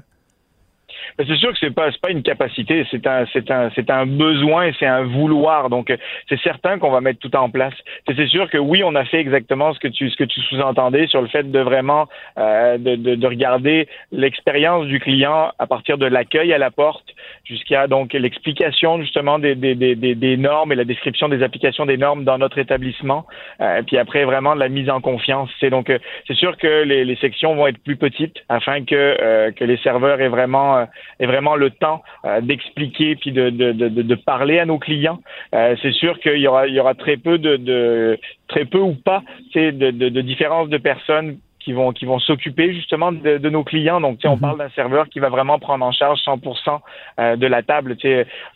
C'est 1.17 1.35
sûr 1.35 1.51
que 1.51 1.57
c'est 1.59 1.73
pas 1.73 1.89
pas 2.01 2.11
une 2.11 2.23
capacité, 2.23 2.85
c'est 2.91 3.05
un 3.07 3.25
c'est 3.33 3.49
un 3.51 3.69
c'est 3.75 3.89
un 3.89 4.05
besoin, 4.05 4.71
c'est 4.79 4.85
un 4.85 5.03
vouloir. 5.03 5.69
Donc 5.69 5.93
c'est 6.27 6.39
certain 6.41 6.79
qu'on 6.79 6.91
va 6.91 7.01
mettre 7.01 7.19
tout 7.19 7.35
en 7.35 7.49
place. 7.49 7.73
C'est 8.07 8.27
sûr 8.27 8.49
que 8.49 8.57
oui, 8.57 8.83
on 8.83 8.95
a 8.95 9.05
fait 9.05 9.19
exactement 9.19 9.73
ce 9.73 9.79
que 9.79 9.87
tu 9.87 10.09
ce 10.09 10.15
que 10.15 10.23
tu 10.23 10.41
sous-entendais 10.41 11.07
sur 11.07 11.21
le 11.21 11.27
fait 11.27 11.49
de 11.49 11.59
vraiment 11.59 12.07
euh, 12.37 12.77
de, 12.77 12.95
de, 12.95 13.15
de, 13.15 13.27
regarder 13.27 13.87
l'expérience 14.11 14.85
du 14.87 14.99
client 14.99 15.51
à 15.59 15.67
partir 15.67 15.97
de 15.97 16.05
l'accueil 16.05 16.53
à 16.53 16.57
la 16.57 16.71
porte 16.71 17.05
jusqu'à 17.43 17.87
donc 17.87 18.13
l'explication 18.13 19.01
justement 19.01 19.39
des, 19.39 19.55
des, 19.55 19.75
des, 19.75 19.95
des, 19.95 20.37
normes 20.37 20.71
et 20.71 20.75
la 20.75 20.85
description 20.85 21.29
des 21.29 21.43
applications 21.43 21.85
des 21.85 21.97
normes 21.97 22.23
dans 22.23 22.37
notre 22.37 22.57
établissement. 22.57 23.25
Euh, 23.61 23.81
puis 23.85 23.97
après 23.97 24.25
vraiment 24.25 24.55
de 24.55 24.59
la 24.59 24.69
mise 24.69 24.89
en 24.89 25.01
confiance. 25.01 25.49
C'est 25.59 25.69
donc 25.69 25.89
euh, 25.89 25.99
c'est 26.27 26.35
sûr 26.35 26.57
que 26.57 26.83
les, 26.83 27.05
les 27.05 27.15
sections 27.17 27.55
vont 27.55 27.67
être 27.67 27.83
plus 27.83 27.97
petites 27.97 28.37
afin 28.49 28.83
que 28.83 28.95
euh, 28.95 29.51
que 29.51 29.63
les 29.63 29.77
serveurs 29.77 30.21
aient 30.21 30.29
vraiment 30.29 30.87
et 31.19 31.25
vraiment 31.25 31.55
le 31.55 31.69
temps 31.69 32.03
euh, 32.25 32.41
d'expliquer 32.41 33.15
puis 33.15 33.31
de, 33.31 33.49
de, 33.49 33.71
de, 33.71 33.89
de, 33.89 34.15
parler 34.15 34.59
à 34.59 34.65
nos 34.65 34.79
clients. 34.79 35.19
Euh, 35.53 35.75
c'est 35.81 35.93
sûr 35.93 36.19
qu'il 36.19 36.37
y 36.37 36.47
aura, 36.47 36.67
il 36.67 36.73
y 36.73 36.79
aura 36.79 36.95
très 36.95 37.17
peu 37.17 37.37
de, 37.37 37.57
de 37.57 38.19
très 38.47 38.65
peu 38.65 38.79
ou 38.79 38.95
pas 38.95 39.23
de, 39.55 39.71
de, 39.71 40.09
de 40.09 40.21
différences 40.21 40.69
de 40.69 40.77
personnes 40.77 41.37
qui 41.59 41.73
vont 41.73 41.91
qui 41.91 42.05
vont 42.05 42.19
s'occuper 42.19 42.73
justement 42.73 43.11
de, 43.11 43.37
de, 43.37 43.49
nos 43.49 43.63
clients. 43.63 44.01
Donc, 44.01 44.19
on 44.23 44.35
mhm. 44.35 44.39
parle 44.39 44.57
d'un 44.57 44.69
serveur 44.69 45.07
qui 45.09 45.19
va 45.19 45.29
vraiment 45.29 45.59
prendre 45.59 45.85
en 45.85 45.91
charge 45.91 46.19
100% 46.21 46.79
euh, 47.19 47.35
de 47.35 47.47
la 47.47 47.63
table. 47.63 47.95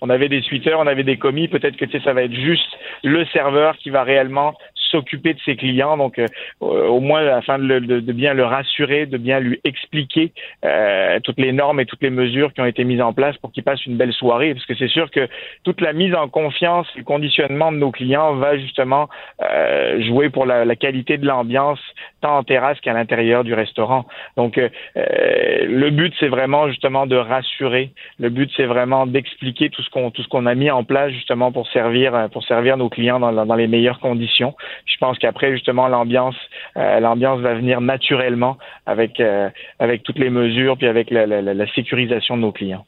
on 0.01 0.09
avait 0.09 0.29
des 0.29 0.41
suiteurs, 0.41 0.79
on 0.79 0.87
avait 0.87 1.03
des 1.03 1.17
commis. 1.17 1.47
Peut-être 1.47 1.75
que 1.75 1.85
ça 1.99 2.13
va 2.13 2.23
être 2.23 2.33
juste 2.33 2.77
le 3.03 3.25
serveur 3.25 3.77
qui 3.77 3.89
va 3.89 4.03
réellement 4.03 4.55
s'occuper 4.93 5.33
de 5.33 5.39
ses 5.43 5.55
clients, 5.55 5.97
donc 5.97 6.19
euh, 6.19 6.27
au 6.61 6.99
moins 6.99 7.25
afin 7.27 7.57
de, 7.57 7.79
de, 7.79 7.99
de, 7.99 8.13
bien 8.13 8.33
le 8.33 8.45
rassurer, 8.45 9.05
de 9.07 9.17
bien 9.17 9.39
lui 9.39 9.59
expliquer 9.63 10.31
euh, 10.63 11.19
toutes 11.23 11.39
les 11.39 11.51
normes 11.51 11.79
et 11.79 11.85
toutes 11.85 12.03
les 12.03 12.11
mesures 12.11 12.53
qui 12.53 12.61
ont 12.61 12.65
été 12.65 12.83
mises 12.83 13.01
en 13.01 13.11
place 13.11 13.35
pour 13.37 13.51
qu'il 13.51 13.63
passe 13.63 13.83
une 13.87 13.97
belle 13.97 14.13
soirée, 14.13 14.53
parce 14.53 14.65
que 14.67 14.75
c'est 14.75 14.87
sûr 14.87 15.09
que 15.09 15.27
toute 15.63 15.81
la 15.81 15.93
mise 15.93 16.13
en 16.13 16.27
confiance, 16.27 16.87
le 16.95 17.03
conditionnement 17.03 17.71
de 17.71 17.77
nos 17.77 17.91
clients 17.91 18.35
va 18.35 18.57
justement 18.57 19.09
euh, 19.41 20.01
jouer 20.03 20.29
pour 20.29 20.45
la, 20.45 20.63
la, 20.63 20.75
qualité 20.75 21.17
de 21.17 21.25
l'ambiance, 21.25 21.79
tant 22.21 22.37
en 22.37 22.43
terrasse 22.43 22.79
qu'à 22.81 22.93
l'intérieur 22.93 23.43
du 23.43 23.53
restaurant. 23.53 24.05
Donc 24.37 24.59
euh, 24.59 24.69
le 24.95 25.89
but 25.89 26.13
c'est 26.19 26.27
vraiment 26.27 26.67
justement 26.67 27.07
de 27.07 27.15
rassurer, 27.15 27.91
le 28.19 28.29
but 28.29 28.51
c'est 28.55 28.65
vraiment 28.75 29.07
d'expliquer 29.07 29.69
tout 29.69 29.81
ce 29.81 29.89
qu'on 29.89 30.11
tout 30.11 30.21
ce 30.21 30.27
qu'on 30.27 30.45
a 30.45 30.53
mis 30.53 30.69
en 30.69 30.83
place 30.83 31.11
justement 31.11 31.51
pour 31.51 31.67
servir 31.69 32.29
pour 32.31 32.43
servir 32.43 32.77
nos 32.77 32.89
clients 32.89 33.19
dans, 33.19 33.45
dans 33.45 33.55
les 33.55 33.67
meilleures 33.67 33.99
conditions 33.99 34.53
je 34.85 34.97
pense 34.97 35.17
qu'après 35.17 35.51
justement 35.51 35.87
l'ambiance 35.87 36.35
euh, 36.77 36.99
l'ambiance 36.99 37.39
va 37.41 37.53
venir 37.53 37.81
naturellement 37.81 38.57
avec 38.85 39.19
euh, 39.19 39.49
avec 39.79 40.03
toutes 40.03 40.19
les 40.19 40.29
mesures 40.29 40.77
puis 40.77 40.87
avec 40.87 41.09
la, 41.11 41.25
la 41.25 41.73
sécurisation 41.73 42.37
de 42.37 42.41
nos 42.41 42.51
clients. 42.51 42.85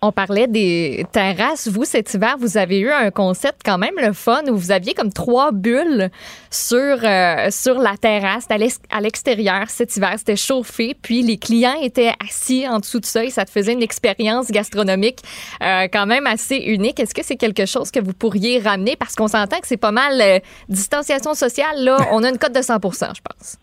On 0.00 0.12
parlait 0.12 0.46
des 0.46 1.04
terrasses. 1.10 1.66
Vous, 1.66 1.84
cet 1.84 2.14
hiver, 2.14 2.36
vous 2.38 2.56
avez 2.56 2.78
eu 2.78 2.90
un 2.90 3.10
concept 3.10 3.62
quand 3.64 3.78
même 3.78 3.94
le 4.00 4.12
fun 4.12 4.42
où 4.48 4.56
vous 4.56 4.70
aviez 4.70 4.94
comme 4.94 5.12
trois 5.12 5.50
bulles 5.50 6.10
sur, 6.50 6.76
euh, 6.78 7.50
sur 7.50 7.78
la 7.78 7.96
terrasse 7.96 8.46
à 8.90 9.00
l'extérieur 9.00 9.68
cet 9.68 9.96
hiver. 9.96 10.14
C'était 10.16 10.36
chauffé, 10.36 10.94
puis 11.00 11.22
les 11.22 11.36
clients 11.36 11.74
étaient 11.82 12.12
assis 12.24 12.68
en 12.68 12.78
dessous 12.78 13.00
de 13.00 13.06
ça 13.06 13.24
et 13.24 13.30
ça 13.30 13.44
te 13.44 13.50
faisait 13.50 13.72
une 13.72 13.82
expérience 13.82 14.52
gastronomique 14.52 15.18
euh, 15.62 15.88
quand 15.92 16.06
même 16.06 16.28
assez 16.28 16.56
unique. 16.56 17.00
Est-ce 17.00 17.14
que 17.14 17.24
c'est 17.24 17.36
quelque 17.36 17.66
chose 17.66 17.90
que 17.90 17.98
vous 18.00 18.12
pourriez 18.12 18.60
ramener? 18.60 18.94
Parce 18.94 19.16
qu'on 19.16 19.28
s'entend 19.28 19.58
que 19.58 19.66
c'est 19.66 19.76
pas 19.76 19.92
mal 19.92 20.20
euh, 20.20 20.38
distanciation 20.68 21.34
sociale. 21.34 21.82
Là, 21.82 21.96
on 22.12 22.22
a 22.22 22.28
une 22.28 22.38
cote 22.38 22.54
de 22.54 22.60
100% 22.60 23.16
je 23.16 23.20
pense. 23.20 23.56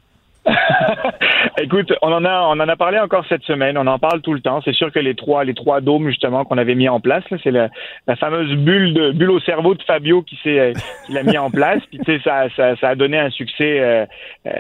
Écoute, 1.57 1.93
on 2.01 2.11
en 2.11 2.23
a 2.25 2.41
on 2.41 2.59
en 2.59 2.67
a 2.67 2.75
parlé 2.75 2.99
encore 2.99 3.25
cette 3.27 3.43
semaine, 3.43 3.77
on 3.77 3.87
en 3.87 3.97
parle 3.97 4.21
tout 4.21 4.33
le 4.33 4.41
temps. 4.41 4.61
C'est 4.63 4.73
sûr 4.75 4.91
que 4.91 4.99
les 4.99 5.15
trois 5.15 5.43
les 5.43 5.53
trois 5.53 5.81
dômes 5.81 6.07
justement 6.09 6.45
qu'on 6.45 6.57
avait 6.57 6.75
mis 6.75 6.87
en 6.89 6.99
place, 6.99 7.23
c'est 7.43 7.51
la, 7.51 7.69
la, 8.07 8.15
fameuse 8.15 8.53
bulle 8.55 8.93
de 8.93 9.11
bulle 9.11 9.31
au 9.31 9.39
cerveau 9.39 9.73
de 9.73 9.81
Fabio 9.83 10.21
qui 10.21 10.37
s'est 10.43 10.73
qui 11.05 11.13
l'a 11.13 11.23
mis 11.23 11.37
en 11.37 11.49
place. 11.49 11.81
Puis 11.89 11.99
tu 11.99 12.05
sais 12.05 12.21
ça, 12.23 12.47
ça, 12.55 12.75
ça 12.75 12.89
a 12.89 12.95
donné 12.95 13.17
un 13.17 13.29
succès 13.29 13.79
euh, 13.79 14.05
euh, 14.45 14.51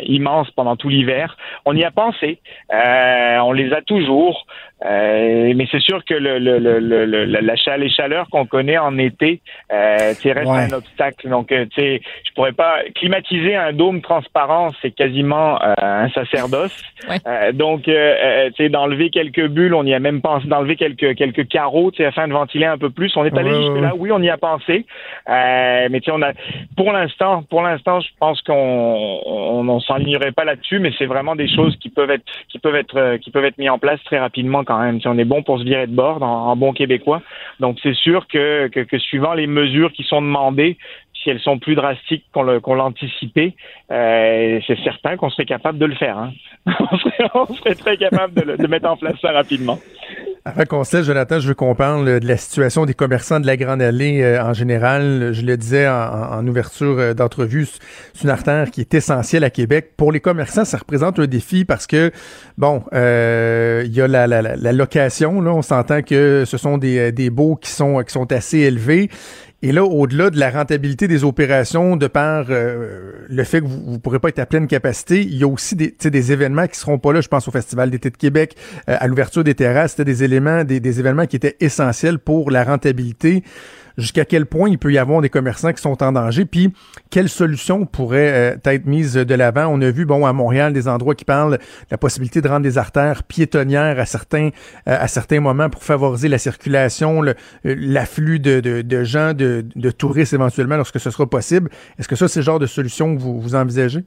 immense 0.00 0.50
pendant 0.52 0.76
tout 0.76 0.88
l'hiver. 0.88 1.36
On 1.64 1.76
y 1.76 1.84
a 1.84 1.90
pensé, 1.90 2.38
euh, 2.72 3.38
on 3.38 3.52
les 3.52 3.72
a 3.72 3.82
toujours. 3.82 4.46
Euh, 4.84 5.52
mais 5.54 5.66
c'est 5.70 5.80
sûr 5.80 6.04
que 6.04 6.14
le, 6.14 6.38
le, 6.38 6.58
le, 6.58 7.24
la 7.24 7.56
chaleur, 7.56 7.78
les 7.78 7.90
chaleurs 7.90 8.28
qu'on 8.30 8.46
connaît 8.46 8.78
en 8.78 8.98
été, 8.98 9.40
euh, 9.72 10.12
reste 10.24 10.48
un 10.48 10.72
obstacle. 10.72 11.28
Donc, 11.28 11.52
euh, 11.52 11.66
tu 11.66 11.80
sais, 11.80 12.00
je 12.24 12.32
pourrais 12.34 12.52
pas 12.52 12.78
climatiser 12.94 13.54
un 13.54 13.72
dôme 13.72 14.00
transparent, 14.00 14.70
c'est 14.80 14.90
quasiment 14.90 15.60
euh, 15.62 15.74
un 15.78 16.08
sacerdoce. 16.10 16.76
Euh, 17.26 17.52
donc, 17.52 17.88
euh, 17.88 18.50
tu 18.50 18.64
sais, 18.64 18.68
d'enlever 18.68 19.10
quelques 19.10 19.46
bulles, 19.48 19.74
on 19.74 19.84
y 19.84 19.94
a 19.94 20.00
même 20.00 20.20
pensé 20.20 20.46
d'enlever 20.48 20.76
quelques 20.76 21.14
quelques 21.14 21.46
carreaux, 21.48 21.90
tu 21.90 21.98
sais, 21.98 22.04
afin 22.06 22.26
de 22.26 22.32
ventiler 22.32 22.66
un 22.66 22.78
peu 22.78 22.90
plus. 22.90 23.16
On 23.16 23.24
est 23.24 23.36
allé 23.36 23.50
jusque 23.50 23.80
là, 23.80 23.92
oui, 23.96 24.10
on 24.12 24.22
y 24.22 24.30
a 24.30 24.38
pensé. 24.38 24.86
mais 25.28 26.00
tu 26.00 26.04
sais, 26.04 26.12
on 26.12 26.22
a, 26.22 26.32
pour 26.76 26.92
l'instant, 26.92 27.42
pour 27.48 27.62
l'instant, 27.62 28.00
je 28.00 28.08
pense 28.18 28.40
qu'on 28.42 28.52
on, 28.54 29.68
on, 29.68 29.80
s'enlignerait 29.80 30.32
pas 30.32 30.44
là-dessus, 30.44 30.78
mais 30.78 30.92
c'est 30.98 31.06
vraiment 31.06 31.36
des 31.36 31.48
choses 31.48 31.76
qui 31.76 31.88
peuvent 31.88 32.10
être 32.10 32.24
qui 32.48 32.58
peuvent 32.58 32.76
être 32.76 33.16
qui 33.18 33.30
peuvent 33.30 33.44
être 33.44 33.58
mis 33.58 33.68
en 33.68 33.78
place 33.78 34.02
très 34.04 34.18
rapidement 34.18 34.64
on 34.72 35.18
est 35.18 35.24
bon 35.24 35.42
pour 35.42 35.58
se 35.58 35.64
virer 35.64 35.86
de 35.86 35.94
bord 35.94 36.22
en, 36.22 36.56
bon 36.56 36.72
québécois. 36.72 37.22
Donc 37.60 37.78
c'est 37.82 37.94
sûr 37.94 38.26
que, 38.28 38.68
que, 38.68 38.98
suivant 38.98 39.34
les 39.34 39.46
mesures 39.46 39.92
qui 39.92 40.02
sont 40.04 40.22
demandées, 40.22 40.78
si 41.22 41.30
elles 41.30 41.40
sont 41.40 41.58
plus 41.58 41.74
drastiques 41.74 42.24
qu'on 42.32 42.74
l'anticipait, 42.74 43.54
euh, 43.90 44.60
c'est 44.66 44.78
certain 44.82 45.16
qu'on 45.16 45.30
serait 45.30 45.44
capable 45.44 45.78
de 45.78 45.86
le 45.86 45.94
faire. 45.94 46.18
Hein. 46.18 46.32
on, 47.34 47.46
serait, 47.54 47.74
très 47.74 47.96
capable 47.96 48.34
de, 48.34 48.66
mettre 48.66 48.88
en 48.88 48.96
place 48.96 49.14
ça 49.20 49.32
rapidement. 49.32 49.78
Avant 50.44 50.64
qu'on 50.64 50.82
se 50.82 51.02
Jonathan, 51.04 51.38
je 51.38 51.48
veux 51.48 51.54
qu'on 51.54 51.76
parle 51.76 52.18
de 52.18 52.26
la 52.26 52.36
situation 52.36 52.84
des 52.84 52.94
commerçants 52.94 53.38
de 53.38 53.46
la 53.46 53.56
Grande 53.56 53.80
Allée 53.80 54.22
euh, 54.22 54.42
en 54.42 54.52
général. 54.52 55.32
Je 55.32 55.42
le 55.42 55.56
disais 55.56 55.88
en, 55.88 56.44
ouverture 56.46 56.98
euh, 56.98 57.14
d'entrevue, 57.14 57.66
c'est 58.12 58.24
une 58.24 58.30
artère 58.30 58.70
qui 58.72 58.80
est 58.80 58.92
essentielle 58.94 59.44
à 59.44 59.50
Québec. 59.50 59.92
Pour 59.96 60.10
les 60.10 60.20
commerçants, 60.20 60.64
ça 60.64 60.78
représente 60.78 61.20
un 61.20 61.26
défi 61.26 61.64
parce 61.64 61.86
que, 61.86 62.10
bon, 62.58 62.82
il 62.92 63.94
y 63.94 64.00
a 64.00 64.08
la, 64.08 64.72
location. 64.72 65.40
Là, 65.40 65.52
on 65.52 65.62
s'entend 65.62 66.02
que 66.02 66.44
ce 66.44 66.56
sont 66.56 66.76
des, 66.76 67.12
des 67.12 67.30
baux 67.30 67.54
qui 67.54 67.70
sont, 67.70 68.02
qui 68.02 68.12
sont 68.12 68.32
assez 68.32 68.58
élevés. 68.58 69.10
Et 69.64 69.70
là, 69.70 69.84
au-delà 69.84 70.30
de 70.30 70.40
la 70.40 70.50
rentabilité 70.50 71.06
des 71.06 71.22
opérations, 71.22 71.96
de 71.96 72.08
par 72.08 72.46
euh, 72.50 73.12
le 73.28 73.44
fait 73.44 73.60
que 73.60 73.66
vous 73.66 73.92
ne 73.92 73.96
pourrez 73.98 74.18
pas 74.18 74.28
être 74.28 74.40
à 74.40 74.46
pleine 74.46 74.66
capacité, 74.66 75.22
il 75.22 75.36
y 75.36 75.44
a 75.44 75.46
aussi 75.46 75.76
des, 75.76 76.32
événements 76.32 76.66
qui 76.66 76.76
seront 76.76 76.98
pas 76.98 77.12
là. 77.12 77.20
Je 77.20 77.28
pense 77.28 77.46
au 77.46 77.52
Festival 77.52 77.88
d'été 77.88 78.10
de 78.10 78.16
Québec, 78.16 78.56
euh, 78.88 78.96
à 78.98 79.06
l'ouverture 79.06 79.44
des 79.44 79.54
terrasses, 79.54 79.92
c'était 79.92 80.04
des 80.04 80.24
éléments, 80.24 80.64
des, 80.64 80.98
événements 80.98 81.26
qui 81.26 81.36
étaient 81.36 81.56
essentiels 81.60 82.18
pour 82.18 82.50
la 82.50 82.64
rentabilité. 82.64 83.44
Jusqu'à 83.98 84.24
quel 84.24 84.46
point 84.46 84.68
il 84.68 84.78
peut 84.78 84.92
y 84.92 84.98
avoir 84.98 85.20
des 85.20 85.28
commerçants 85.28 85.72
qui 85.72 85.82
sont 85.82 86.02
en 86.02 86.12
danger, 86.12 86.44
puis 86.44 86.72
quelles 87.10 87.28
solutions 87.28 87.86
pourraient 87.86 88.54
euh, 88.54 88.70
être 88.70 88.86
mises 88.86 89.14
de 89.14 89.34
l'avant. 89.34 89.66
On 89.66 89.80
a 89.80 89.90
vu, 89.90 90.04
bon, 90.04 90.26
à 90.26 90.32
Montréal, 90.32 90.72
des 90.72 90.88
endroits 90.88 91.14
qui 91.14 91.24
parlent 91.24 91.58
de 91.58 91.62
la 91.90 91.98
possibilité 91.98 92.40
de 92.40 92.48
rendre 92.48 92.62
des 92.62 92.78
artères 92.78 93.22
piétonnières 93.22 93.98
à 93.98 94.06
certains, 94.06 94.50
euh, 94.88 94.96
à 94.98 95.08
certains 95.08 95.40
moments 95.40 95.70
pour 95.70 95.82
favoriser 95.82 96.28
la 96.28 96.38
circulation, 96.38 97.22
l'afflux 97.64 98.38
de, 98.40 99.04
gens, 99.04 99.34
de, 99.34 99.90
touristes 99.90 100.32
éventuellement 100.32 100.76
lorsque 100.76 101.00
ce 101.00 101.10
sera 101.10 101.28
possible. 101.28 101.70
Est-ce 101.98 102.08
que 102.08 102.16
ça, 102.16 102.28
c'est 102.28 102.40
le 102.40 102.44
genre 102.44 102.58
de 102.58 102.66
solution 102.66 103.16
que 103.16 103.20
vous 103.20 103.54
envisagez? 103.54 104.04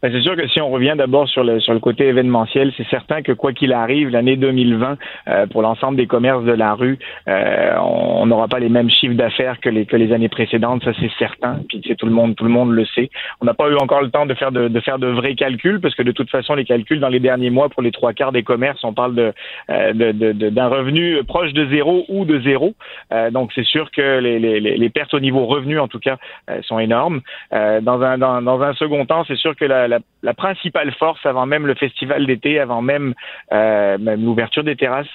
Ben, 0.00 0.12
c'est 0.12 0.22
sûr 0.22 0.36
que 0.36 0.46
si 0.46 0.60
on 0.60 0.70
revient 0.70 0.94
d'abord 0.96 1.28
sur 1.28 1.42
le 1.42 1.58
sur 1.58 1.72
le 1.74 1.80
côté 1.80 2.06
événementiel, 2.06 2.72
c'est 2.76 2.86
certain 2.86 3.22
que 3.22 3.32
quoi 3.32 3.52
qu'il 3.52 3.72
arrive, 3.72 4.10
l'année 4.10 4.36
2020 4.36 4.96
euh, 5.26 5.46
pour 5.48 5.60
l'ensemble 5.60 5.96
des 5.96 6.06
commerces 6.06 6.44
de 6.44 6.52
la 6.52 6.74
rue, 6.74 7.00
euh, 7.26 7.76
on 7.80 8.24
n'aura 8.26 8.46
pas 8.46 8.60
les 8.60 8.68
mêmes 8.68 8.90
chiffres 8.90 9.16
d'affaires 9.16 9.58
que 9.58 9.68
les 9.68 9.86
que 9.86 9.96
les 9.96 10.12
années 10.12 10.28
précédentes, 10.28 10.84
ça 10.84 10.92
c'est 11.00 11.10
certain. 11.18 11.58
Puis 11.68 11.82
c'est 11.84 11.96
tout 11.96 12.06
le 12.06 12.12
monde 12.12 12.36
tout 12.36 12.44
le 12.44 12.50
monde 12.50 12.70
le 12.70 12.84
sait. 12.94 13.10
On 13.40 13.44
n'a 13.44 13.54
pas 13.54 13.68
eu 13.68 13.74
encore 13.74 14.00
le 14.00 14.10
temps 14.10 14.24
de 14.24 14.34
faire 14.34 14.52
de, 14.52 14.68
de, 14.68 14.80
faire 14.80 15.00
de 15.00 15.08
vrais 15.08 15.34
calculs 15.34 15.80
parce 15.80 15.96
que 15.96 16.04
de 16.04 16.12
toute 16.12 16.30
façon 16.30 16.54
les 16.54 16.64
calculs 16.64 17.00
dans 17.00 17.08
les 17.08 17.18
derniers 17.18 17.50
mois 17.50 17.68
pour 17.68 17.82
les 17.82 17.90
trois 17.90 18.12
quarts 18.12 18.30
des 18.30 18.44
commerces, 18.44 18.84
on 18.84 18.92
parle 18.92 19.16
de 19.16 19.32
euh, 19.68 19.92
d'un 19.94 20.32
de, 20.32 20.74
revenu 20.76 21.24
proche 21.24 21.52
de 21.52 21.66
zéro 21.70 22.04
ou 22.08 22.24
de 22.24 22.38
zéro. 22.40 22.74
Euh, 23.12 23.32
donc 23.32 23.50
c'est 23.52 23.66
sûr 23.66 23.90
que 23.90 24.20
les, 24.20 24.38
les, 24.38 24.60
les, 24.60 24.90
pertes 24.90 25.12
au 25.12 25.20
niveau 25.20 25.46
revenu 25.46 25.80
en 25.80 25.88
tout 25.88 25.98
cas 25.98 26.18
sont 26.62 26.78
énormes. 26.78 27.20
dans 27.50 28.00
un 28.02 28.16
dans, 28.16 28.40
dans 28.42 28.62
un 28.62 28.74
second 28.74 29.04
temps, 29.04 29.24
c'est 29.26 29.36
sûr 29.36 29.56
que 29.56 29.64
la 29.64 29.87
la, 29.88 30.34
principale 30.34 30.92
force 30.92 31.24
avant 31.24 31.46
même 31.46 31.66
le 31.66 31.74
festival 31.74 32.26
d'été, 32.26 32.60
avant 32.60 32.82
même, 32.82 33.14
euh, 33.52 33.98
même 33.98 34.24
l'ouverture 34.24 34.62
des 34.62 34.76
terrasses, 34.76 35.06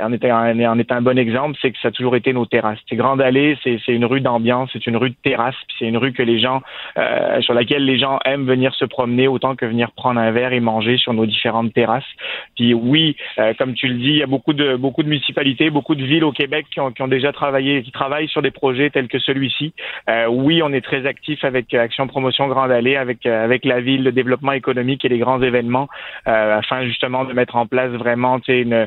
en 0.00 0.12
est, 0.12 0.24
un, 0.24 0.78
est 0.78 0.92
un 0.92 1.02
bon 1.02 1.18
exemple, 1.18 1.56
c'est 1.60 1.72
que 1.72 1.78
ça 1.80 1.88
a 1.88 1.90
toujours 1.90 2.16
été 2.16 2.32
nos 2.32 2.46
terrasses. 2.46 2.78
C'est 2.88 2.96
Grande 2.96 3.20
Allée, 3.20 3.58
c'est 3.64 3.80
une 3.88 4.04
rue 4.04 4.20
d'ambiance, 4.20 4.70
c'est 4.72 4.86
une 4.86 4.96
rue 4.96 5.10
de 5.10 5.16
terrasse, 5.22 5.56
c'est 5.78 5.86
une 5.86 5.96
rue 5.96 6.12
que 6.12 6.22
les 6.22 6.38
gens, 6.38 6.62
euh, 6.96 7.40
sur 7.40 7.54
laquelle 7.54 7.84
les 7.84 7.98
gens 7.98 8.18
aiment 8.24 8.46
venir 8.46 8.74
se 8.74 8.84
promener 8.84 9.26
autant 9.26 9.56
que 9.56 9.66
venir 9.66 9.90
prendre 9.92 10.20
un 10.20 10.30
verre 10.30 10.52
et 10.52 10.60
manger 10.60 10.96
sur 10.96 11.12
nos 11.12 11.26
différentes 11.26 11.72
terrasses. 11.72 12.04
Puis 12.56 12.74
oui, 12.74 13.16
euh, 13.38 13.54
comme 13.58 13.74
tu 13.74 13.88
le 13.88 13.94
dis, 13.94 14.10
il 14.10 14.18
y 14.18 14.22
a 14.22 14.26
beaucoup 14.26 14.52
de 14.52 14.76
de 14.98 15.08
municipalités, 15.08 15.70
beaucoup 15.70 15.94
de 15.94 16.04
villes 16.04 16.24
au 16.24 16.32
Québec 16.32 16.66
qui 16.72 16.80
ont, 16.80 17.08
déjà 17.08 17.32
travaillé, 17.32 17.82
qui 17.82 17.92
travaillent 17.92 18.28
sur 18.28 18.42
des 18.42 18.50
projets 18.50 18.90
tels 18.90 19.06
que 19.06 19.18
celui-ci. 19.18 19.72
Oui, 20.28 20.60
on 20.62 20.72
est 20.72 20.80
très 20.80 21.06
actif 21.06 21.44
avec 21.44 21.72
Action 21.72 22.06
Promotion 22.08 22.48
Grande 22.48 22.72
Allée, 22.72 22.96
avec 22.96 23.26
avec 23.26 23.64
la 23.64 23.80
ville, 23.80 24.04
le 24.04 24.12
développement 24.20 24.52
économique 24.52 25.04
et 25.04 25.08
les 25.08 25.18
grands 25.18 25.42
événements, 25.42 25.88
afin 26.26 26.78
justement 26.84 27.24
de 27.24 27.32
mettre 27.32 27.56
en 27.56 27.66
place 27.66 27.92
vraiment 27.92 28.38
une, 28.48 28.86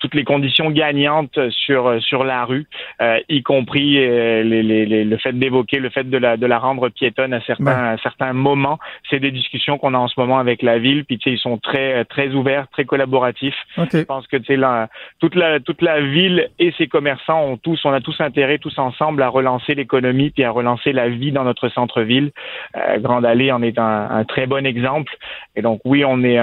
toutes 0.00 0.14
les 0.14 0.24
conditions 0.24 0.70
gagnantes 0.70 1.38
sur 1.50 1.82
sur 2.00 2.24
la 2.24 2.44
rue, 2.44 2.66
euh, 3.00 3.18
y 3.28 3.42
compris 3.42 3.98
euh, 3.98 4.42
les, 4.42 4.62
les, 4.62 5.04
le 5.04 5.16
fait 5.16 5.32
d'évoquer 5.32 5.78
le 5.78 5.90
fait 5.90 6.08
de 6.08 6.18
la 6.18 6.36
de 6.36 6.46
la 6.46 6.58
rendre 6.58 6.88
piétonne 6.88 7.32
à 7.32 7.40
certains 7.40 7.84
à 7.94 7.96
certains 7.98 8.32
moments. 8.32 8.78
C'est 9.08 9.20
des 9.20 9.30
discussions 9.30 9.78
qu'on 9.78 9.94
a 9.94 9.98
en 9.98 10.08
ce 10.08 10.18
moment 10.18 10.38
avec 10.38 10.62
la 10.62 10.78
ville. 10.78 11.04
Puis 11.04 11.18
ils 11.26 11.38
sont 11.38 11.58
très 11.58 12.04
très 12.04 12.28
ouverts, 12.30 12.66
très 12.72 12.84
collaboratifs. 12.84 13.56
Je 13.76 14.02
pense 14.04 14.26
que 14.26 14.36
la, 14.52 14.88
toute 15.20 15.34
la 15.34 15.60
toute 15.60 15.82
la 15.82 16.00
ville 16.00 16.48
et 16.58 16.72
ses 16.78 16.86
commerçants 16.86 17.42
ont 17.44 17.56
tous 17.56 17.80
on 17.84 17.92
a 17.92 18.00
tous 18.00 18.20
intérêt 18.20 18.58
tous 18.58 18.78
ensemble 18.78 19.22
à 19.22 19.28
relancer 19.28 19.74
l'économie 19.74 20.30
puis 20.30 20.44
à 20.44 20.50
relancer 20.50 20.92
la 20.92 21.08
vie 21.08 21.32
dans 21.32 21.44
notre 21.44 21.68
centre-ville. 21.68 22.30
Euh, 22.76 22.98
Grande 22.98 23.24
Allée 23.24 23.50
en 23.52 23.62
est 23.62 23.78
un, 23.78 24.10
un, 24.10 24.24
très 24.24 24.41
bon 24.46 24.66
exemple. 24.66 25.12
Et 25.56 25.62
donc 25.62 25.80
oui, 25.84 26.04
on 26.04 26.22
est 26.24 26.38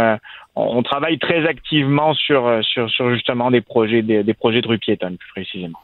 on 0.59 0.83
travaille 0.83 1.17
très 1.19 1.47
activement 1.47 2.13
sur, 2.13 2.45
euh, 2.45 2.61
sur, 2.61 2.89
sur 2.89 3.13
justement 3.13 3.51
des 3.51 3.61
projets, 3.61 4.01
des, 4.01 4.23
des 4.23 4.33
projets 4.33 4.61
de 4.61 4.67
rue 4.67 4.79
piétonne, 4.79 5.17
plus 5.17 5.31
précisément. 5.31 5.79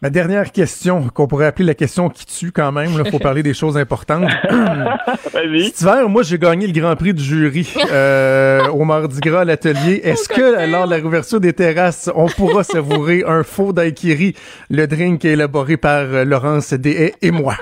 Ma 0.00 0.10
dernière 0.10 0.52
question, 0.52 1.08
qu'on 1.08 1.26
pourrait 1.26 1.46
appeler 1.46 1.64
la 1.64 1.74
question 1.74 2.08
qui 2.08 2.24
tue 2.24 2.52
quand 2.52 2.70
même, 2.70 2.92
il 3.04 3.10
faut 3.10 3.18
parler 3.18 3.42
des 3.42 3.52
choses 3.52 3.76
importantes. 3.76 4.30
Cet 5.32 5.80
hiver, 5.80 6.08
moi, 6.08 6.22
j'ai 6.22 6.38
gagné 6.38 6.68
le 6.68 6.72
Grand 6.72 6.94
Prix 6.94 7.14
du 7.14 7.22
jury 7.22 7.74
euh, 7.90 8.68
au 8.68 8.84
Mardi 8.84 9.18
Gras 9.18 9.40
à 9.40 9.44
l'atelier. 9.44 10.00
Est-ce 10.04 10.28
que, 10.28 10.70
lors 10.70 10.86
de 10.86 10.90
la 10.90 10.96
réouverture 10.96 11.40
des 11.40 11.52
terrasses, 11.52 12.08
on 12.14 12.26
pourra 12.28 12.62
savourer 12.62 13.24
un 13.26 13.42
faux 13.42 13.72
daiquiri, 13.72 14.34
le 14.70 14.86
drink 14.86 15.24
élaboré 15.24 15.76
par 15.76 16.02
euh, 16.02 16.24
Laurence 16.24 16.72
Deshaies 16.74 17.14
et 17.20 17.32
moi? 17.32 17.56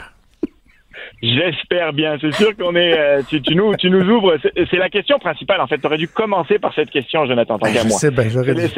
J'espère 1.22 1.92
bien. 1.92 2.16
C'est 2.20 2.34
sûr 2.34 2.54
qu'on 2.56 2.74
est. 2.76 2.98
Euh, 2.98 3.22
tu, 3.28 3.40
tu, 3.40 3.54
nous, 3.54 3.74
tu 3.76 3.88
nous 3.88 4.06
ouvres. 4.10 4.36
C'est 4.42 4.76
la 4.76 4.90
question 4.90 5.18
principale. 5.18 5.60
En 5.60 5.66
fait, 5.66 5.78
tu 5.78 5.86
aurais 5.86 5.96
dû 5.96 6.08
commencer 6.08 6.58
par 6.58 6.74
cette 6.74 6.90
question, 6.90 7.26
Jonathan, 7.26 7.58
tant 7.58 7.72
qu'à 7.72 7.84
moi. 7.84 7.96
C'est 7.98 8.14
bien, 8.14 8.28
j'aurais 8.28 8.54
dû. 8.54 8.68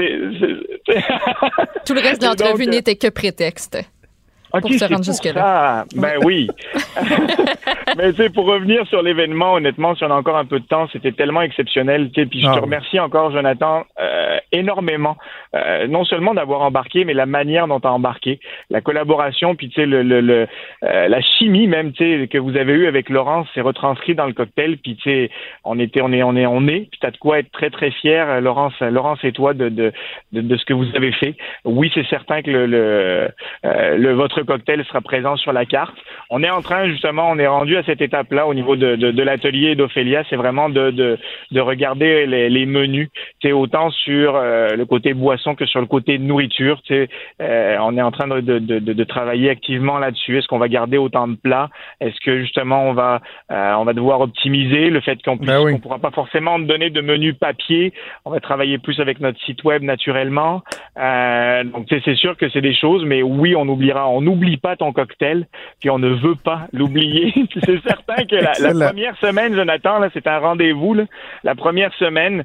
Tout 1.85 1.95
le 1.95 2.01
reste 2.01 2.23
de 2.23 2.27
l'entrevue 2.27 2.67
euh, 2.67 2.71
n'était 2.71 2.97
que 2.97 3.09
prétexte. 3.09 3.79
Okay, 4.51 4.61
pour 4.63 4.73
se 4.73 4.85
rendre 4.85 5.05
jusque-là. 5.05 5.85
Ben 5.95 6.15
oui. 6.25 6.49
Mais 7.99 8.13
tu 8.13 8.23
sais, 8.23 8.31
pour 8.31 8.47
revenir 8.47 8.87
sur 8.87 9.03
l'événement, 9.03 9.55
honnêtement, 9.55 9.95
si 9.95 10.05
on 10.05 10.11
a 10.11 10.15
encore 10.15 10.39
un 10.39 10.47
peu 10.47 10.61
de 10.61 10.67
temps, 10.67 10.89
c'était 10.91 11.13
tellement 11.13 11.43
exceptionnel. 11.43 12.11
Tu 12.15 12.23
sais, 12.23 12.27
puis 12.27 12.41
je 12.41 12.47
te 12.47 12.51
ah 12.51 12.61
remercie 12.61 12.99
encore, 12.99 13.31
Jonathan, 13.31 13.85
euh, 14.01 14.38
énormément. 14.53 15.17
Euh, 15.55 15.87
non 15.87 16.05
seulement 16.05 16.35
d'avoir 16.35 16.63
embarqué, 16.63 17.05
mais 17.05 17.15
la 17.15 17.27
manière 17.27 17.69
dont 17.69 17.79
as 17.79 17.93
embarqué, 17.93 18.41
la 18.71 18.81
collaboration, 18.81 19.55
puis 19.55 19.69
tu 19.69 19.81
sais, 19.81 19.87
le, 19.87 20.03
le, 20.03 20.21
le 20.21 20.47
euh, 20.85 21.09
la 21.09 21.21
chimie 21.21 21.67
même, 21.67 21.93
tu 21.93 22.21
sais, 22.21 22.29
que 22.29 22.39
vous 22.39 22.57
avez 22.57 22.73
eue 22.73 22.87
avec 22.87 23.09
Laurence, 23.09 23.47
c'est 23.55 23.61
retranscrit 23.61 24.15
dans 24.15 24.27
le 24.27 24.33
cocktail. 24.33 24.79
Puis 24.79 24.97
tu 24.97 25.03
sais, 25.11 25.31
on 25.65 25.79
était, 25.79 26.01
on 26.03 26.13
est, 26.13 26.23
on 26.23 26.37
est, 26.37 26.47
on 26.47 26.67
est. 26.69 26.89
Puis 26.91 26.99
t'as 27.01 27.11
de 27.11 27.17
quoi 27.17 27.39
être 27.39 27.51
très 27.51 27.71
très 27.71 27.91
fier, 27.91 28.29
euh, 28.29 28.41
Laurence, 28.41 28.79
Laurence 28.81 29.23
et 29.25 29.33
toi, 29.33 29.55
de 29.55 29.69
de, 29.69 29.93
de, 30.33 30.41
de 30.41 30.57
ce 30.57 30.65
que 30.65 30.75
vous 30.75 30.87
avez 30.95 31.13
fait. 31.13 31.35
Oui, 31.65 31.91
c'est 31.95 32.07
certain 32.07 32.43
que 32.43 32.51
le, 32.51 32.67
le, 32.67 33.29
euh, 33.65 33.97
le 33.97 34.13
votre 34.13 34.43
cocktail 34.43 34.85
sera 34.85 35.01
présent 35.01 35.37
sur 35.37 35.53
la 35.53 35.65
carte. 35.65 35.97
On 36.31 36.43
est 36.43 36.51
en 36.51 36.63
train, 36.63 36.87
justement, 36.89 37.31
on 37.31 37.39
est 37.39 37.47
rendu 37.47 37.77
à 37.77 37.83
cette 37.83 38.01
étape-là 38.01 38.47
au 38.47 38.55
niveau 38.55 38.77
de, 38.77 38.97
de, 38.97 39.11
de 39.11 39.23
l'atelier 39.23 39.75
d'Ophélia, 39.75 40.25
c'est 40.29 40.37
vraiment 40.37 40.69
de, 40.69 40.91
de, 40.91 41.19
de 41.51 41.61
regarder 41.61 42.27
les, 42.27 42.49
les 42.49 42.67
menus, 42.67 43.09
c'est 43.43 43.53
autant 43.53 43.91
sur 43.91 44.38
euh, 44.39 44.77
le 44.77 44.85
côté 44.87 45.15
boisson 45.15 45.55
que 45.55 45.67
sur 45.67 45.81
le 45.81 45.87
côté 45.87 46.19
nourriture. 46.19 46.81
Euh, 46.91 47.77
on 47.81 47.97
est 47.97 48.03
en 48.03 48.11
train 48.11 48.27
de, 48.29 48.41
de, 48.41 48.59
de, 48.59 48.79
de 48.79 49.05
travailler 49.05 49.51
activement 49.51 49.99
là-dessus. 49.99 50.39
Est-ce 50.39 50.49
qu'on 50.49 50.59
va 50.59 50.69
garder 50.69 50.99
autant 50.99 51.29
de 51.29 51.37
plats? 51.37 51.69
Est-ce 52.01 52.19
que 52.25 52.41
justement 52.41 52.85
on 52.85 52.93
va 52.93 53.21
euh, 53.51 53.75
on 53.75 53.85
va 53.85 53.93
devoir 53.93 54.21
optimiser 54.21 54.91
le 54.91 55.01
fait 55.01 55.23
qu'on 55.23 55.37
ne 55.37 55.47
ben 55.47 55.81
pourra 55.81 55.99
pas 55.99 56.11
forcément 56.11 56.59
donner 56.59 56.91
de 56.91 57.01
menu 57.01 57.35
papier? 57.35 57.93
On 58.25 58.31
va 58.31 58.41
travailler 58.41 58.79
plus 58.79 59.01
avec 59.01 59.21
notre 59.21 59.41
site 59.41 59.65
web 59.65 59.83
naturellement. 59.83 60.63
Donc 60.97 61.87
c'est 61.89 62.17
sûr 62.17 62.37
que 62.37 62.49
c'est 62.51 62.61
des 62.61 62.75
choses, 62.75 63.05
mais 63.05 63.23
oui, 63.23 63.55
on 63.55 63.69
oubliera, 63.69 64.09
on 64.09 64.21
n'oublie 64.21 64.57
pas 64.57 64.77
ton 64.77 64.93
cocktail, 64.93 65.47
puis 65.81 65.91
on 65.91 65.99
ne 65.99 66.09
veut 66.09 66.37
pas 66.43 66.67
l'oublier. 66.73 67.33
c'est 67.65 67.81
certain 67.83 68.25
que 68.25 68.37
la, 68.37 68.89
première 68.89 69.17
semaine, 69.19 69.55
Jonathan, 69.55 69.99
là, 69.99 70.09
c'est 70.13 70.27
un 70.27 70.39
rendez-vous. 70.39 70.97
La 71.45 71.55
première 71.55 71.93
semaine, 71.95 72.45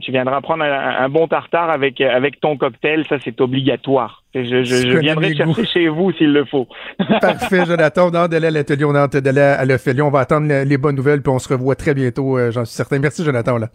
tu 0.00 0.12
viendras 0.12 0.40
prendre 0.40 0.64
un, 0.64 0.97
bon 1.08 1.28
tartare 1.28 1.70
avec 1.70 2.00
avec 2.00 2.40
ton 2.40 2.56
cocktail, 2.56 3.04
ça 3.08 3.18
c'est 3.22 3.40
obligatoire. 3.40 4.24
Je, 4.34 4.42
je, 4.42 4.62
je 4.64 4.98
viendrai 4.98 5.34
chercher 5.34 5.64
chez 5.64 5.88
vous 5.88 6.12
s'il 6.12 6.32
le 6.32 6.44
faut. 6.44 6.66
Parfait, 7.20 7.64
Jonathan. 7.66 8.08
On 8.10 8.14
a 8.14 8.18
hâte 8.20 8.30
d'aller 8.32 8.48
à 8.48 8.50
l'atelier, 8.50 8.84
on 8.84 8.94
a 8.94 9.00
hâte 9.00 9.16
d'aller 9.16 9.40
à 9.40 9.64
l'Ophélie. 9.64 10.02
On 10.02 10.10
va 10.10 10.20
attendre 10.20 10.48
les 10.64 10.78
bonnes 10.78 10.96
nouvelles, 10.96 11.22
puis 11.22 11.30
on 11.30 11.38
se 11.38 11.48
revoit 11.48 11.76
très 11.76 11.94
bientôt, 11.94 12.36
euh, 12.36 12.50
j'en 12.50 12.64
suis 12.64 12.74
certain. 12.74 12.98
Merci, 12.98 13.24
Jonathan. 13.24 13.58
Là. 13.58 13.68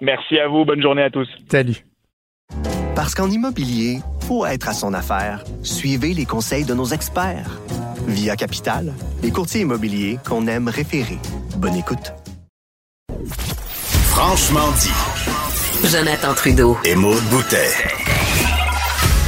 Merci 0.00 0.38
à 0.38 0.48
vous. 0.48 0.64
Bonne 0.64 0.82
journée 0.82 1.02
à 1.02 1.10
tous. 1.10 1.28
Salut. 1.48 1.86
Parce 2.94 3.14
qu'en 3.14 3.30
immobilier, 3.30 3.98
pour 4.26 4.48
être 4.48 4.68
à 4.68 4.72
son 4.72 4.94
affaire, 4.94 5.44
suivez 5.62 6.14
les 6.14 6.24
conseils 6.24 6.64
de 6.64 6.74
nos 6.74 6.86
experts. 6.86 7.60
Via 8.08 8.36
Capital, 8.36 8.92
les 9.22 9.30
courtiers 9.30 9.62
immobiliers 9.62 10.18
qu'on 10.26 10.46
aime 10.46 10.68
référer. 10.68 11.18
Bonne 11.58 11.74
écoute. 11.74 12.12
Franchement 14.16 14.70
dit. 14.80 15.35
Jonathan 15.90 16.34
Trudeau. 16.34 16.76
Et 16.84 16.94
Maude 16.96 17.22
Boutet. 17.30 17.70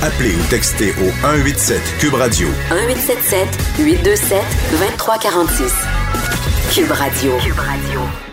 Appelez 0.02 0.34
ou 0.34 0.42
textez 0.50 0.92
au 1.00 1.10
187 1.20 1.80
Cube 2.00 2.14
Radio. 2.14 2.48
1877 2.70 3.48
827 3.78 4.42
2346. 4.72 5.72
Cube 6.72 6.90
Radio. 6.90 7.36
Cube 7.38 7.58
Radio. 7.58 8.27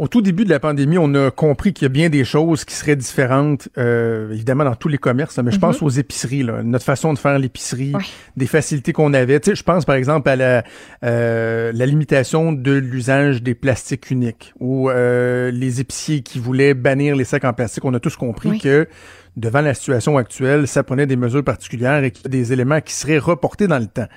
Au 0.00 0.08
tout 0.08 0.22
début 0.22 0.46
de 0.46 0.48
la 0.48 0.58
pandémie, 0.58 0.96
on 0.96 1.14
a 1.14 1.30
compris 1.30 1.74
qu'il 1.74 1.84
y 1.84 1.86
a 1.86 1.90
bien 1.90 2.08
des 2.08 2.24
choses 2.24 2.64
qui 2.64 2.74
seraient 2.74 2.96
différentes, 2.96 3.68
euh, 3.76 4.32
évidemment 4.32 4.64
dans 4.64 4.74
tous 4.74 4.88
les 4.88 4.96
commerces, 4.96 5.36
mais 5.36 5.50
je 5.50 5.58
pense 5.58 5.82
mhm. 5.82 5.86
aux 5.86 5.90
épiceries, 5.90 6.42
là, 6.42 6.62
notre 6.62 6.86
façon 6.86 7.12
de 7.12 7.18
faire 7.18 7.38
l'épicerie, 7.38 7.92
des 8.34 8.46
facilités 8.46 8.94
qu'on 8.94 9.12
avait. 9.12 9.38
Tu 9.40 9.50
sais, 9.50 9.56
je 9.56 9.62
pense 9.62 9.84
par 9.84 9.96
exemple 9.96 10.30
à 10.30 10.36
la, 10.36 10.64
euh, 11.04 11.70
la 11.74 11.84
limitation 11.84 12.54
de 12.54 12.72
l'usage 12.72 13.42
des 13.42 13.54
plastiques 13.54 14.10
uniques 14.10 14.54
ou 14.58 14.88
euh, 14.88 15.50
les 15.50 15.82
épiciers 15.82 16.22
qui 16.22 16.38
voulaient 16.38 16.72
bannir 16.72 17.14
les 17.14 17.24
sacs 17.24 17.44
en 17.44 17.52
plastique. 17.52 17.84
On 17.84 17.92
a 17.92 18.00
tous 18.00 18.16
compris 18.16 18.58
que 18.58 18.88
devant 19.36 19.60
la 19.60 19.74
situation 19.74 20.16
actuelle, 20.16 20.66
ça 20.66 20.82
prenait 20.82 21.06
des 21.06 21.16
mesures 21.16 21.44
particulières 21.44 22.04
et 22.04 22.10
qu'il 22.10 22.24
y 22.24 22.26
a 22.26 22.30
des 22.30 22.54
éléments 22.54 22.80
qui 22.80 22.94
seraient 22.94 23.18
reportés 23.18 23.66
dans 23.66 23.78
le 23.78 23.86
temps 23.86 24.08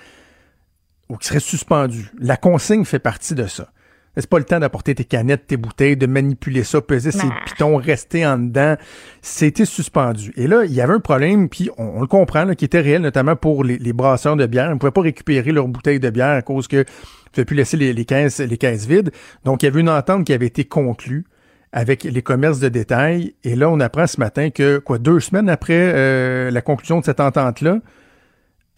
ou 1.09 1.17
qui 1.17 1.27
seraient 1.27 1.41
suspendus. 1.41 2.09
La 2.17 2.37
consigne 2.37 2.85
fait 2.85 2.99
partie 2.99 3.35
de 3.35 3.47
ça. 3.47 3.67
C'est 4.15 4.29
pas 4.29 4.37
le 4.37 4.43
temps 4.43 4.59
d'apporter 4.59 4.93
tes 4.93 5.05
canettes, 5.05 5.47
tes 5.47 5.57
bouteilles, 5.57 5.97
de 5.97 6.05
manipuler 6.05 6.63
ça, 6.63 6.81
peser 6.81 7.11
ces 7.11 7.27
pitons, 7.45 7.77
rester 7.77 8.25
en 8.27 8.37
dedans. 8.37 8.75
C'était 9.23 9.65
suspendu. 9.65 10.31
Et 10.35 10.45
là, 10.45 10.65
il 10.65 10.73
y 10.73 10.81
avait 10.81 10.93
un 10.93 10.99
problème, 10.99 11.49
puis 11.49 11.71
on, 11.79 11.99
le 12.01 12.07
comprend, 12.07 12.53
qui 12.53 12.65
était 12.65 12.79
réel, 12.79 13.01
notamment 13.01 13.35
pour 13.35 13.63
les, 13.63 13.93
brasseurs 13.93 14.35
de 14.35 14.45
bière. 14.45 14.67
Ils 14.67 14.73
ne 14.73 14.79
pouvaient 14.79 14.91
pas 14.91 15.01
récupérer 15.01 15.51
leurs 15.51 15.67
bouteilles 15.67 15.99
de 15.99 16.09
bière 16.11 16.35
à 16.35 16.41
cause 16.43 16.67
que 16.67 16.77
ne 16.77 16.83
pouvaient 17.31 17.45
plus 17.45 17.55
laisser 17.55 17.75
les, 17.77 18.05
caisses, 18.05 18.39
les 18.39 18.57
caisses 18.57 18.85
vides. 18.85 19.11
Donc, 19.45 19.63
il 19.63 19.65
y 19.65 19.69
avait 19.69 19.79
une 19.79 19.89
entente 19.89 20.25
qui 20.25 20.33
avait 20.33 20.45
été 20.45 20.63
conclue 20.63 21.25
avec 21.71 22.03
les 22.03 22.21
commerces 22.21 22.59
de 22.59 22.69
détail. 22.69 23.33
Et 23.43 23.55
là, 23.55 23.67
on 23.71 23.79
apprend 23.79 24.05
ce 24.05 24.19
matin 24.19 24.51
que, 24.51 24.77
quoi, 24.77 24.99
deux 24.99 25.19
semaines 25.19 25.49
après 25.49 25.91
euh, 25.95 26.51
la 26.51 26.61
conclusion 26.61 26.99
de 26.99 27.05
cette 27.05 27.19
entente-là, 27.19 27.79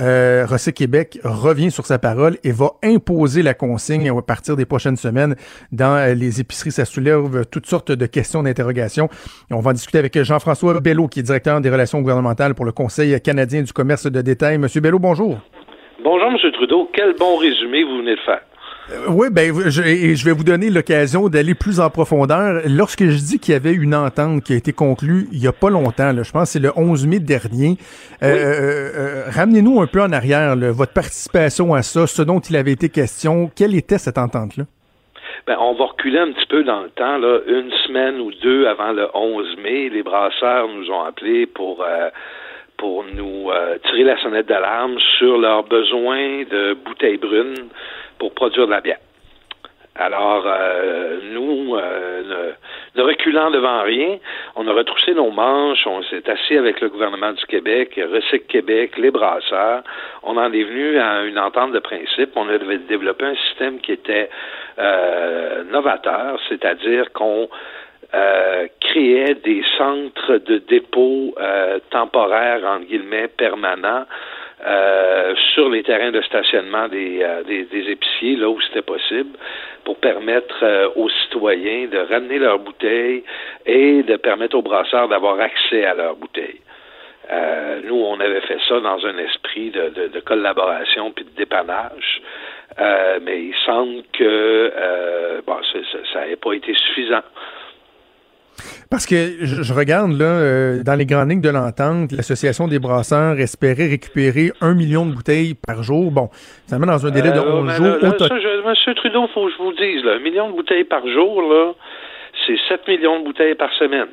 euh, 0.02 0.46
Québec 0.76 1.20
revient 1.24 1.72
sur 1.72 1.86
sa 1.86 2.00
parole 2.00 2.38
et 2.44 2.52
va 2.52 2.72
imposer 2.84 3.44
la 3.44 3.54
consigne 3.54 4.10
à 4.10 4.22
partir 4.22 4.56
des 4.56 4.66
prochaines 4.66 4.98
semaines 4.98 5.36
dans 5.72 5.96
euh, 5.96 6.14
les 6.14 6.42
épiceries. 6.42 6.72
Ça 6.72 6.86
soulève 6.86 7.46
toutes 7.52 7.66
sortes 7.66 7.92
de 7.92 8.06
questions 8.06 8.44
d'interrogation. 8.44 9.08
On 9.52 9.60
va 9.60 9.74
discuter 9.74 9.98
avec 9.98 10.22
Jean-François 10.22 10.80
Bello, 10.82 11.08
qui 11.08 11.20
est 11.20 11.24
directeur 11.24 11.62
des 11.62 11.70
relations 11.70 12.02
gouvernementales 12.02 12.56
pour 12.56 12.66
le 12.66 12.72
Conseil 12.72 13.20
canadien 13.22 13.62
du 13.62 13.72
commerce 13.72 14.06
de 14.06 14.22
détail. 14.22 14.58
Monsieur 14.58 14.82
Bello, 14.82 15.00
bonjour. 15.00 15.40
Bonjour, 16.04 16.32
Monsieur 16.32 16.52
Trudeau. 16.52 16.90
Quel 16.94 17.16
bon 17.16 17.38
résumé 17.38 17.84
vous 17.84 17.98
venez 17.98 18.16
de 18.16 18.22
faire. 18.22 18.42
Euh, 18.91 19.06
oui, 19.10 19.28
ben, 19.32 19.52
je, 19.65 19.82
je 19.82 20.26
vais 20.26 20.32
vous 20.32 20.43
donner 20.43 20.69
l'occasion 20.69 21.28
d'aller 21.28 21.56
plus 21.56 21.80
en 21.80 21.89
profondeur. 21.89 22.62
Lorsque 22.67 23.04
je 23.04 23.17
dis 23.17 23.39
qu'il 23.39 23.54
y 23.54 23.58
avait 23.58 23.74
une 23.74 23.95
entente 23.95 24.43
qui 24.43 24.54
a 24.54 24.56
été 24.56 24.74
conclue 24.74 25.28
il 25.32 25.43
y 25.43 25.48
a 25.48 25.52
pas 25.52 25.69
longtemps, 25.69 26.12
je 26.12 26.32
pense 26.32 26.43
que 26.43 26.50
c'est 26.50 26.60
le 26.60 26.71
11 26.76 27.08
mai 27.08 27.19
dernier, 27.19 27.78
euh, 28.21 28.28
euh, 28.28 29.24
ramenez-nous 29.30 29.82
un 29.82 29.88
peu 29.88 30.02
en 30.02 30.12
arrière, 30.12 30.56
votre 30.56 30.93
participation 30.93 31.74
à 31.74 31.82
ça, 31.82 32.06
ce 32.06 32.21
dont 32.21 32.39
il 32.39 32.56
avait 32.56 32.74
été 32.74 32.89
question. 32.89 33.50
Quelle 33.56 33.76
était 33.76 33.98
cette 33.98 34.19
entente-là? 34.19 34.65
Ben, 35.48 35.58
on 35.60 35.74
va 35.74 35.86
reculer 35.86 36.19
un 36.19 36.32
petit 36.32 36.48
peu 36.48 36.63
dans 36.63 36.82
le 36.82 36.89
temps, 36.89 37.17
là, 37.17 37.39
une 37.48 37.71
semaine 37.88 38.19
ou 38.19 38.32
deux 38.43 38.67
avant 38.67 38.91
le 38.91 39.08
11 39.13 39.58
mai. 39.63 39.89
Les 39.89 40.04
brasseurs 40.04 40.67
nous 40.67 40.89
ont 40.91 41.04
appelés 41.04 41.48
pour 41.48 41.84
pour 42.78 43.06
nous 43.06 43.50
tirer 43.86 44.04
la 44.04 44.21
sonnette 44.21 44.48
d'alarme 44.48 44.98
sur 45.17 45.38
leurs 45.38 45.63
besoins 45.63 46.43
de 46.43 46.76
bouteilles 46.86 47.17
brunes 47.17 47.69
pour 48.19 48.34
produire 48.34 48.67
de 48.67 48.71
la 48.71 48.82
bière. 48.82 48.99
Alors, 49.97 50.43
euh, 50.45 51.19
nous, 51.32 51.73
euh, 51.78 52.54
ne, 52.95 53.01
reculant 53.01 53.49
devant 53.49 53.82
rien, 53.84 54.17
on 54.58 54.67
a 54.67 54.73
retroussé 54.73 55.13
nos 55.13 55.32
manches, 55.32 55.88
on 55.88 56.04
s'est 56.04 56.30
assis 56.30 56.58
avec 56.58 56.82
le 56.82 56.89
gouvernement 56.89 57.32
du 57.32 57.45
Québec, 57.45 57.97
Recyc 57.97 58.45
Québec, 58.47 58.97
les 58.97 59.10
brasseurs. 59.10 59.84
On 60.23 60.36
en 60.36 60.51
est 60.51 60.63
venu 60.63 60.99
à 60.99 61.23
une 61.23 61.39
entente 61.39 61.71
de 61.71 61.80
principe. 61.80 62.32
On 62.36 62.49
a 62.49 62.58
développé 62.58 63.23
un 63.23 63.36
système 63.47 63.80
qui 63.80 63.93
était 63.93 64.30
euh, 64.80 65.63
novateur, 65.71 66.41
c'est-à-dire 66.49 67.13
qu'on 67.13 67.47
créait 68.80 69.36
des 69.36 69.62
centres 69.78 70.38
de 70.38 70.60
dépôt 70.60 71.36
temporaires, 71.89 72.63
entre 72.63 72.86
guillemets, 72.86 73.28
permanents, 73.28 74.06
euh, 74.65 75.36
sur 75.54 75.69
les 75.69 75.84
terrains 75.84 76.12
de 76.12 76.21
stationnement 76.21 76.88
des, 76.88 77.19
euh, 77.21 77.43
des, 77.43 77.91
épiciers, 77.91 78.36
là 78.36 78.49
où 78.49 78.60
c'était 78.62 78.82
possible, 78.82 79.38
pour 79.84 79.97
permettre 79.97 80.63
euh, 80.63 80.89
aux 80.95 81.08
citoyens 81.10 81.88
de 81.88 81.99
ramener 81.99 82.39
leurs 82.39 82.58
bouteilles 82.58 83.23
et 83.67 84.01
de 84.01 84.15
permettre 84.15 84.58
aux 84.58 84.63
brasseurs 84.63 85.08
d'avoir 85.08 85.39
accès 85.39 85.86
à 85.86 85.93
leurs 85.93 86.15
bouteilles. 86.15 86.62
nous, 87.84 87.95
on 87.95 88.19
avait 88.19 88.41
fait 88.41 88.58
ça 88.67 88.80
dans 88.80 89.06
un 89.06 89.17
esprit 89.19 89.69
de, 89.69 89.89
de, 89.89 90.08
de 90.08 90.19
collaboration 90.21 91.12
puis 91.12 91.25
de 91.25 91.36
dépannage, 91.38 92.21
mais 93.21 93.43
il 93.43 93.56
semble 93.65 94.01
que 94.13 94.71
bon, 95.45 95.58
ça 96.13 96.19
n'avait 96.21 96.38
pas 96.38 96.54
été 96.54 96.73
suffisant. 96.73 97.23
Parce 98.89 99.06
que 99.06 99.15
je, 99.41 99.74
regarde 99.74 100.12
là, 100.12 100.26
euh, 100.26 100.84
dans 100.84 100.96
les 100.96 101.06
grandes 101.06 101.30
lignes 101.30 101.41
de 101.41 101.50
l'entente, 101.50 102.12
l'Association 102.12 102.68
des 102.68 102.80
brasseurs 102.80 103.39
espérait 103.39 103.88
récupérer 103.88 104.52
un 104.62 104.74
million 104.74 105.06
de 105.06 105.13
bouteilles 105.13 105.54
par 105.56 105.84
jour. 105.84 106.12
Bon, 106.12 106.30
ça 106.68 106.80
met 106.80 106.86
dans 106.86 107.06
un 107.06 107.12
délai 107.12 107.32
de 107.32 107.39
11 107.39 107.70
euh, 107.70 107.74
jours. 107.76 108.68
Monsieur 108.68 108.94
Trudeau, 108.96 109.28
faut 109.34 109.46
que 109.46 109.52
je 109.52 109.58
vous 109.58 109.74
dise, 109.74 110.04
là, 110.04 110.13
un 110.13 110.20
million 110.20 110.50
de 110.50 110.56
bouteilles 110.56 110.86
par 110.86 111.06
jour, 111.08 111.41
là, 111.41 111.74
c'est 112.46 112.58
7 112.68 112.88
millions 112.88 113.20
de 113.20 113.26
bouteilles 113.26 113.56
par 113.56 113.74
semaine. 113.74 114.08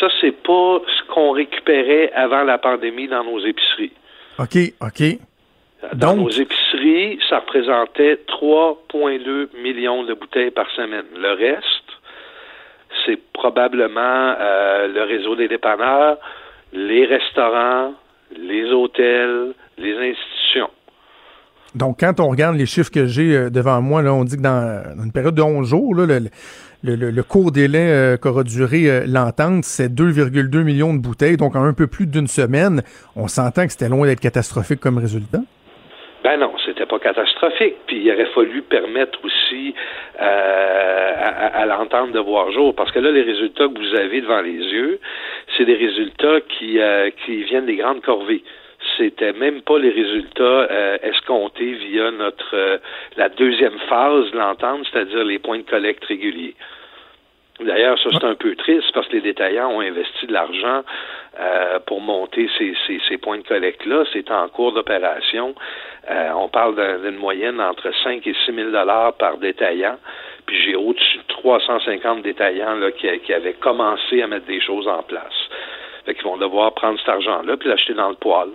Ça, 0.00 0.08
c'est 0.20 0.32
pas 0.32 0.80
ce 0.86 1.12
qu'on 1.12 1.30
récupérait 1.32 2.10
avant 2.14 2.42
la 2.42 2.58
pandémie 2.58 3.08
dans 3.08 3.24
nos 3.24 3.38
épiceries. 3.40 3.92
OK, 4.38 4.56
OK. 4.80 5.18
Dans 5.92 6.16
nos 6.16 6.30
épiceries, 6.30 7.18
ça 7.28 7.40
représentait 7.40 8.18
3,2 8.28 9.48
millions 9.62 10.02
de 10.04 10.14
bouteilles 10.14 10.50
par 10.50 10.70
semaine. 10.70 11.04
Le 11.16 11.32
reste, 11.32 11.83
c'est 13.04 13.18
probablement 13.32 14.34
euh, 14.40 14.88
le 14.88 15.02
réseau 15.02 15.36
des 15.36 15.48
dépanneurs, 15.48 16.18
les 16.72 17.06
restaurants, 17.06 17.92
les 18.36 18.70
hôtels, 18.72 19.52
les 19.78 19.94
institutions. 19.94 20.70
Donc, 21.74 22.00
quand 22.00 22.20
on 22.20 22.28
regarde 22.28 22.56
les 22.56 22.66
chiffres 22.66 22.90
que 22.90 23.06
j'ai 23.06 23.36
euh, 23.36 23.50
devant 23.50 23.80
moi, 23.82 24.02
là, 24.02 24.12
on 24.14 24.24
dit 24.24 24.36
que 24.36 24.42
dans, 24.42 25.02
une 25.02 25.12
période 25.12 25.34
de 25.34 25.42
11 25.42 25.68
jours, 25.68 25.94
le, 25.94 27.22
court 27.22 27.50
délai 27.50 27.90
euh, 27.90 28.16
qu'aura 28.16 28.44
duré 28.44 29.06
l'entente, 29.06 29.64
c'est 29.64 29.92
2,2 29.92 30.62
millions 30.62 30.94
de 30.94 31.00
bouteilles, 31.00 31.36
donc 31.36 31.56
en 31.56 31.64
un 31.64 31.72
peu 31.72 31.86
plus 31.86 32.06
d'une 32.06 32.28
semaine. 32.28 32.82
On 33.16 33.28
s'entend 33.28 33.66
que 33.66 33.72
c'était 33.72 33.88
loin 33.88 34.06
d'être 34.06 34.20
catastrophique 34.20 34.80
comme 34.80 34.98
résultat. 34.98 35.40
Ben 36.24 36.38
non, 36.38 36.54
c'était 36.64 36.86
pas 36.86 36.98
catastrophique. 36.98 37.76
Puis 37.86 37.98
il 37.98 38.10
aurait 38.10 38.32
fallu 38.32 38.62
permettre 38.62 39.22
aussi 39.22 39.74
euh, 40.18 41.12
à, 41.18 41.66
l'entente 41.66 42.12
de 42.12 42.18
voir 42.18 42.50
jour, 42.50 42.74
parce 42.74 42.90
que 42.92 42.98
là, 42.98 43.12
les 43.12 43.22
résultats 43.22 43.68
que 43.68 43.78
vous 43.78 43.94
avez 43.94 44.22
devant 44.22 44.40
les 44.40 44.52
yeux, 44.52 45.00
c'est 45.54 45.66
des 45.66 45.74
résultats 45.74 46.40
qui, 46.48 46.80
euh, 46.80 47.10
qui 47.24 47.42
viennent 47.42 47.66
des 47.66 47.76
grandes 47.76 48.00
corvées. 48.00 48.42
C'était 48.96 49.34
même 49.34 49.60
pas 49.60 49.78
les 49.78 49.90
résultats 49.90 50.42
euh, 50.70 50.96
escomptés 51.02 51.72
via 51.72 52.10
notre 52.10 52.80
la 53.18 53.28
deuxième 53.28 53.78
phase 53.88 54.30
de 54.30 54.38
l'entente, 54.38 54.86
c'est-à-dire 54.90 55.24
les 55.24 55.38
points 55.38 55.58
de 55.58 55.68
collecte 55.68 56.04
réguliers. 56.06 56.54
D'ailleurs, 57.60 57.96
ça 58.00 58.10
c'est 58.12 58.24
un 58.24 58.34
peu 58.34 58.56
triste 58.56 58.90
parce 58.92 59.06
que 59.06 59.12
les 59.12 59.20
détaillants 59.20 59.70
ont 59.70 59.80
investi 59.80 60.26
de 60.26 60.32
l'argent 60.32 60.82
euh, 61.38 61.78
pour 61.86 62.00
monter 62.00 62.50
ces, 62.58 63.18
points 63.18 63.38
de 63.38 63.46
collecte-là. 63.46 64.04
C'est 64.12 64.28
en 64.32 64.48
cours 64.48 64.72
d'opération. 64.72 65.54
Euh, 66.10 66.30
on 66.34 66.48
parle 66.48 66.74
d'une 67.02 67.16
moyenne 67.16 67.60
entre 67.60 67.92
5 68.02 68.26
et 68.26 68.34
6 68.44 68.54
000 68.54 68.70
dollars 68.70 69.12
par 69.14 69.38
détaillant. 69.38 69.96
Puis 70.46 70.60
j'ai 70.62 70.74
au-dessus 70.74 71.18
de 71.18 71.26
350 71.28 72.22
détaillants 72.22 72.76
qui 72.98 73.32
avaient 73.32 73.54
commencé 73.54 74.20
à 74.20 74.26
mettre 74.26 74.46
des 74.46 74.60
choses 74.60 74.88
en 74.88 75.02
place. 75.04 75.48
Fait 76.04 76.14
qu'ils 76.14 76.24
vont 76.24 76.36
devoir 76.36 76.74
prendre 76.74 76.98
cet 76.98 77.08
argent-là 77.08 77.56
puis 77.56 77.68
l'acheter 77.68 77.94
dans 77.94 78.08
le 78.08 78.16
poêle. 78.16 78.50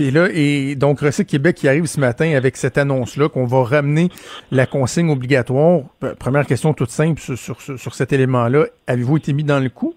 Et 0.00 0.10
là, 0.10 0.28
et 0.32 0.76
donc 0.76 1.00
Recyc 1.00 1.28
Québec 1.28 1.56
qui 1.56 1.68
arrive 1.68 1.84
ce 1.84 2.00
matin 2.00 2.34
avec 2.34 2.56
cette 2.56 2.78
annonce-là 2.78 3.28
qu'on 3.28 3.44
va 3.44 3.62
ramener 3.64 4.08
la 4.50 4.64
consigne 4.64 5.10
obligatoire. 5.10 5.80
Première 6.18 6.46
question 6.46 6.72
toute 6.72 6.88
simple 6.88 7.20
sur, 7.20 7.60
sur, 7.60 7.94
cet 7.94 8.12
élément-là. 8.12 8.64
Avez-vous 8.86 9.18
été 9.18 9.34
mis 9.34 9.44
dans 9.44 9.62
le 9.62 9.68
coup? 9.68 9.94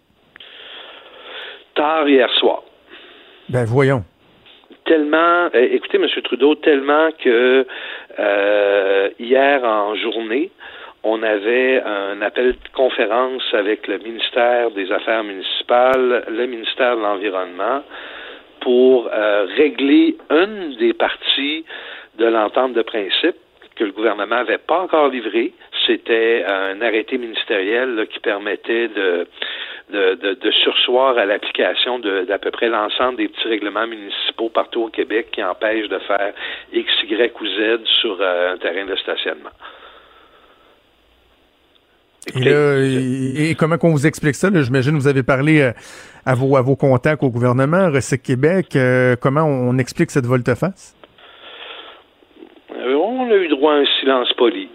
Tard 1.76 2.10
hier 2.10 2.30
soir. 2.32 2.64
Ben 3.48 3.64
voyons. 3.64 4.04
Tellement, 4.86 5.50
euh, 5.56 5.68
écoutez, 5.72 5.98
M. 5.98 6.08
Trudeau, 6.24 6.56
tellement 6.56 7.10
que 7.24 7.66
euh, 8.20 9.10
hier 9.20 9.64
en 9.64 9.96
journée, 9.96 10.52
on 11.04 11.24
avait 11.24 11.82
un 11.82 12.22
appel 12.22 12.52
de 12.52 12.58
conférence 12.76 13.44
avec 13.54 13.88
le 13.88 14.00
ministère 14.00 14.72
des 14.72 14.92
Affaires 14.92 15.24
municipales, 15.24 16.26
le 16.28 16.46
ministère 16.46 16.98
de 16.98 17.02
l'Environnement, 17.02 17.84
pour 18.64 19.10
euh, 19.12 19.46
régler 19.58 20.16
une 20.30 20.76
des 20.78 20.94
parties 20.94 21.66
de 22.18 22.26
l'entente 22.26 22.74
de 22.74 22.82
principe 22.82 23.36
que 23.76 23.84
le 23.84 23.92
gouvernement 23.92 24.36
n'avait 24.36 24.58
pas 24.58 24.80
encore 24.80 25.10
livré. 25.10 25.52
C'était 25.86 26.46
un 26.48 26.82
arrêté 26.82 27.18
ministériel 27.18 28.08
qui 28.10 28.20
permettait 28.20 28.88
de, 28.88 29.28
de, 29.92 30.34
de, 30.34 30.52
sursoir 30.52 31.18
à 31.18 31.26
l'application 31.26 32.00
d'à 32.00 32.40
peu 32.40 32.52
près 32.52 32.70
l'ensemble 32.70 33.18
des 33.18 33.28
petits 33.28 33.48
règlements 33.50 33.88
municipaux 33.88 34.50
partout 34.50 34.84
au 34.84 34.90
Québec 34.90 35.30
qui 35.34 35.44
empêchent 35.44 35.90
de 35.90 36.00
faire 36.00 36.34
X, 36.72 36.90
Y 37.04 37.42
ou 37.42 37.46
Z 37.46 37.86
sur 38.00 38.18
euh, 38.22 38.54
un 38.54 38.58
terrain 38.58 38.86
de 38.86 38.96
stationnement. 38.96 39.52
Et, 42.36 43.56
comment 43.56 43.78
qu'on 43.78 43.92
vous 43.92 44.08
explique 44.08 44.36
ça? 44.36 44.50
J'imagine 44.54 44.94
que 44.94 44.98
vous 44.98 45.08
avez 45.08 45.24
parlé 45.24 45.62
euh, 45.62 45.72
à, 46.26 46.36
vos, 46.36 46.56
à 46.56 46.62
vos 46.62 46.76
contacts 46.76 47.24
au 47.24 47.30
gouvernement, 47.30 47.90
Recyc 47.92 48.24
Québec. 48.24 48.76
Euh, 48.76 49.16
comment 49.20 49.44
on, 49.44 49.78
explique 49.78 50.12
cette 50.12 50.26
volte-face? 50.26 50.96
Euh, 52.72 52.96
on 52.96 53.30
a 53.30 53.36
eu 53.36 53.50
droit 53.50 53.74
à 53.74 53.78
un 53.78 53.86
silence 54.00 54.32
poli. 54.38 54.70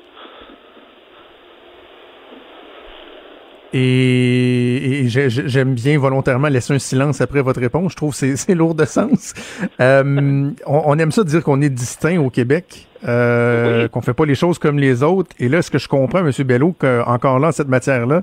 Et, 3.74 5.04
j'aime 5.08 5.74
bien 5.74 5.98
volontairement 5.98 6.48
laisser 6.48 6.74
un 6.74 6.78
silence 6.78 7.20
après 7.20 7.42
votre 7.42 7.60
réponse. 7.60 7.92
Je 7.92 7.96
trouve 7.96 8.18
que 8.18 8.36
c'est 8.36 8.54
lourd 8.54 8.74
de 8.74 8.84
sens. 8.84 9.34
Euh, 9.80 10.50
on, 10.66 10.98
aime 10.98 11.12
ça 11.12 11.24
dire 11.24 11.42
qu'on 11.42 11.60
est 11.60 11.68
distinct 11.68 12.18
au 12.18 12.30
Québec, 12.30 12.86
euh, 13.06 13.88
qu'on 13.88 14.00
fait 14.00 14.14
pas 14.14 14.24
les 14.24 14.34
choses 14.34 14.58
comme 14.58 14.78
les 14.78 15.02
autres. 15.02 15.30
Et 15.38 15.48
là, 15.48 15.62
ce 15.62 15.70
que 15.70 15.78
je 15.78 15.88
comprends, 15.88 16.20
M. 16.20 16.32
Bello, 16.44 16.74
qu'encore 16.78 17.38
là, 17.38 17.52
cette 17.52 17.68
matière-là, 17.68 18.22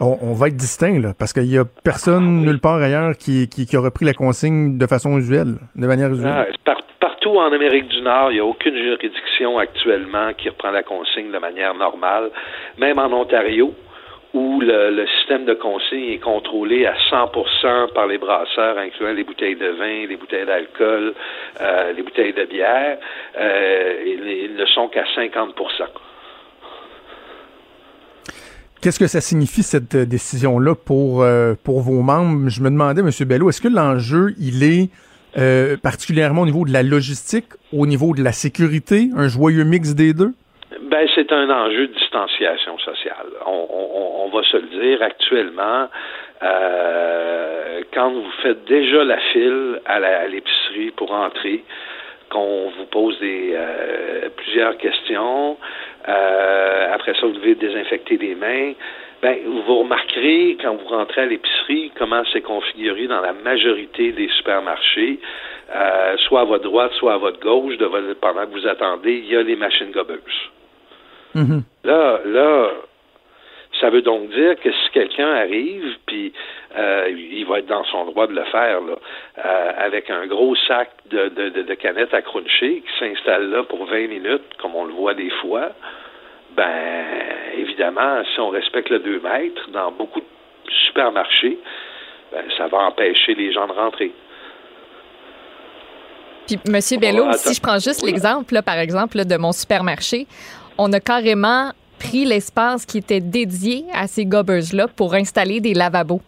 on, 0.00 0.32
va 0.34 0.48
être 0.48 0.56
distinct, 0.56 1.00
là, 1.00 1.12
parce 1.16 1.32
qu'il 1.32 1.46
y 1.46 1.56
a 1.56 1.64
personne 1.64 2.42
nulle 2.42 2.60
part 2.60 2.82
ailleurs 2.82 3.16
qui, 3.16 3.48
qui, 3.48 3.64
qui, 3.64 3.76
a 3.76 3.80
repris 3.80 4.04
la 4.04 4.12
consigne 4.12 4.76
de 4.76 4.86
façon 4.86 5.16
usuelle, 5.18 5.54
de 5.76 5.86
manière 5.86 6.10
usuelle. 6.12 6.46
Ah, 6.66 6.72
partout 7.00 7.38
en 7.38 7.52
Amérique 7.52 7.88
du 7.88 8.02
Nord, 8.02 8.30
il 8.32 8.34
n'y 8.34 8.40
a 8.40 8.44
aucune 8.44 8.76
juridiction 8.76 9.56
actuellement 9.58 10.32
qui 10.36 10.48
reprend 10.48 10.70
la 10.70 10.82
consigne 10.82 11.30
de 11.30 11.38
manière 11.38 11.74
normale. 11.74 12.30
Même 12.78 12.98
en 12.98 13.12
Ontario, 13.12 13.72
où 14.34 14.60
le, 14.60 15.06
système 15.18 15.44
de 15.44 15.54
consigne 15.54 16.10
est 16.10 16.18
contrôlé 16.18 16.86
à 16.86 16.94
100% 17.10 17.92
par 17.94 18.08
les 18.08 18.18
brasseurs, 18.18 18.76
incluant 18.76 19.12
les 19.12 19.22
bouteilles 19.22 19.54
de 19.54 19.68
vin, 19.68 20.06
les 20.08 20.16
bouteilles 20.16 20.44
d'alcool, 20.44 21.14
euh, 21.60 21.92
les 21.92 22.02
bouteilles 22.02 22.32
de 22.32 22.44
bière, 22.44 22.98
euh, 23.38 23.94
ils, 24.04 24.56
ne 24.56 24.66
sont 24.66 24.88
qu'à 24.88 25.04
50%. 25.16 25.54
Qu'est-ce 28.82 28.98
que 28.98 29.06
ça 29.06 29.20
signifie 29.20 29.62
cette 29.62 29.96
décision-là 29.96 30.74
pour, 30.74 31.22
euh, 31.22 31.54
pour 31.62 31.80
vos 31.80 32.02
membres? 32.02 32.48
Je 32.48 32.60
me 32.60 32.70
demandais, 32.70 33.00
M. 33.00 33.10
Bello, 33.26 33.48
est-ce 33.48 33.60
que 33.60 33.68
l'enjeu, 33.68 34.34
il 34.38 34.64
est 34.64 34.90
particulièrement 35.82 36.42
au 36.42 36.46
niveau 36.46 36.64
de 36.64 36.72
la 36.72 36.82
logistique, 36.82 37.46
au 37.72 37.86
niveau 37.86 38.14
de 38.14 38.22
la 38.22 38.32
sécurité, 38.32 39.10
un 39.16 39.28
joyeux 39.28 39.64
mix 39.64 39.94
des 39.94 40.12
deux? 40.12 40.32
Ben, 40.80 41.06
c'est 41.14 41.32
un 41.32 41.50
enjeu 41.50 41.86
de 41.86 41.92
distanciation 41.92 42.78
sociale. 42.78 43.26
On, 43.46 44.28
va 44.32 44.42
se 44.42 44.56
le 44.56 44.66
dire 44.80 45.02
actuellement. 45.02 45.88
Euh, 46.42 47.82
quand 47.92 48.10
vous 48.10 48.30
faites 48.42 48.64
déjà 48.64 49.04
la 49.04 49.18
file 49.18 49.80
à 49.86 50.26
l'épicerie 50.26 50.90
pour 50.96 51.12
entrer, 51.12 51.62
qu'on 52.30 52.70
vous 52.76 52.86
pose 52.86 53.18
des 53.20 53.52
euh, 53.54 54.28
plusieurs 54.36 54.76
questions, 54.78 55.56
euh, 56.08 56.94
après 56.94 57.14
ça 57.14 57.26
vous 57.26 57.34
devez 57.34 57.54
désinfecter 57.54 58.16
les 58.16 58.34
mains. 58.34 58.72
Ben, 59.22 59.38
vous 59.46 59.78
remarquerez 59.78 60.56
quand 60.60 60.74
vous 60.74 60.88
rentrez 60.88 61.22
à 61.22 61.26
l'épicerie 61.26 61.92
comment 61.96 62.22
c'est 62.32 62.42
configuré 62.42 63.06
dans 63.06 63.20
la 63.20 63.32
majorité 63.32 64.12
des 64.12 64.28
supermarchés, 64.28 65.18
soit 66.26 66.40
à 66.40 66.44
votre 66.44 66.64
droite, 66.64 66.92
soit 66.98 67.14
à 67.14 67.18
votre 67.18 67.40
gauche, 67.40 67.78
de 67.78 67.86
pendant 68.20 68.44
que 68.46 68.50
vous 68.50 68.66
attendez, 68.66 69.22
il 69.24 69.32
y 69.32 69.36
a 69.36 69.42
les 69.42 69.56
machines 69.56 69.92
gobeuses. 69.92 70.50
Mm-hmm. 71.34 71.62
Là, 71.84 72.20
là, 72.24 72.70
ça 73.80 73.90
veut 73.90 74.02
donc 74.02 74.30
dire 74.30 74.56
que 74.60 74.70
si 74.70 74.90
quelqu'un 74.92 75.28
arrive, 75.28 75.96
puis 76.06 76.32
euh, 76.76 77.10
il 77.10 77.44
va 77.46 77.58
être 77.58 77.66
dans 77.66 77.84
son 77.84 78.04
droit 78.06 78.26
de 78.26 78.34
le 78.34 78.44
faire, 78.44 78.80
là, 78.80 78.94
euh, 79.44 79.72
avec 79.78 80.10
un 80.10 80.26
gros 80.26 80.54
sac 80.68 80.90
de, 81.10 81.28
de, 81.28 81.62
de, 81.62 81.74
canettes 81.74 82.14
à 82.14 82.22
cruncher 82.22 82.82
qui 82.82 82.98
s'installe 82.98 83.50
là 83.50 83.64
pour 83.64 83.84
20 83.86 84.08
minutes, 84.08 84.44
comme 84.60 84.74
on 84.74 84.84
le 84.84 84.94
voit 84.94 85.14
des 85.14 85.30
fois, 85.42 85.70
ben 86.56 87.04
évidemment, 87.56 88.22
si 88.32 88.40
on 88.40 88.48
respecte 88.48 88.90
le 88.90 89.00
2 89.00 89.20
mètres, 89.20 89.70
dans 89.72 89.90
beaucoup 89.90 90.20
de 90.20 90.26
supermarchés, 90.86 91.58
ben, 92.32 92.44
ça 92.56 92.68
va 92.68 92.78
empêcher 92.78 93.34
les 93.34 93.52
gens 93.52 93.66
de 93.66 93.72
rentrer. 93.72 94.12
Puis, 96.46 96.58
M. 96.66 97.00
Bello, 97.00 97.32
si 97.32 97.54
je 97.54 97.60
prends 97.60 97.78
juste 97.78 98.04
l'exemple, 98.04 98.60
par 98.62 98.78
exemple, 98.78 99.24
de 99.24 99.36
mon 99.36 99.52
supermarché, 99.52 100.26
on 100.78 100.92
a 100.92 101.00
carrément 101.00 101.70
pris 101.98 102.24
l'espace 102.24 102.86
qui 102.86 102.98
était 102.98 103.20
dédié 103.20 103.84
à 103.94 104.06
ces 104.06 104.26
gobbers-là 104.26 104.88
pour 104.88 105.14
installer 105.14 105.60
des 105.60 105.74
lavabos. 105.74 106.20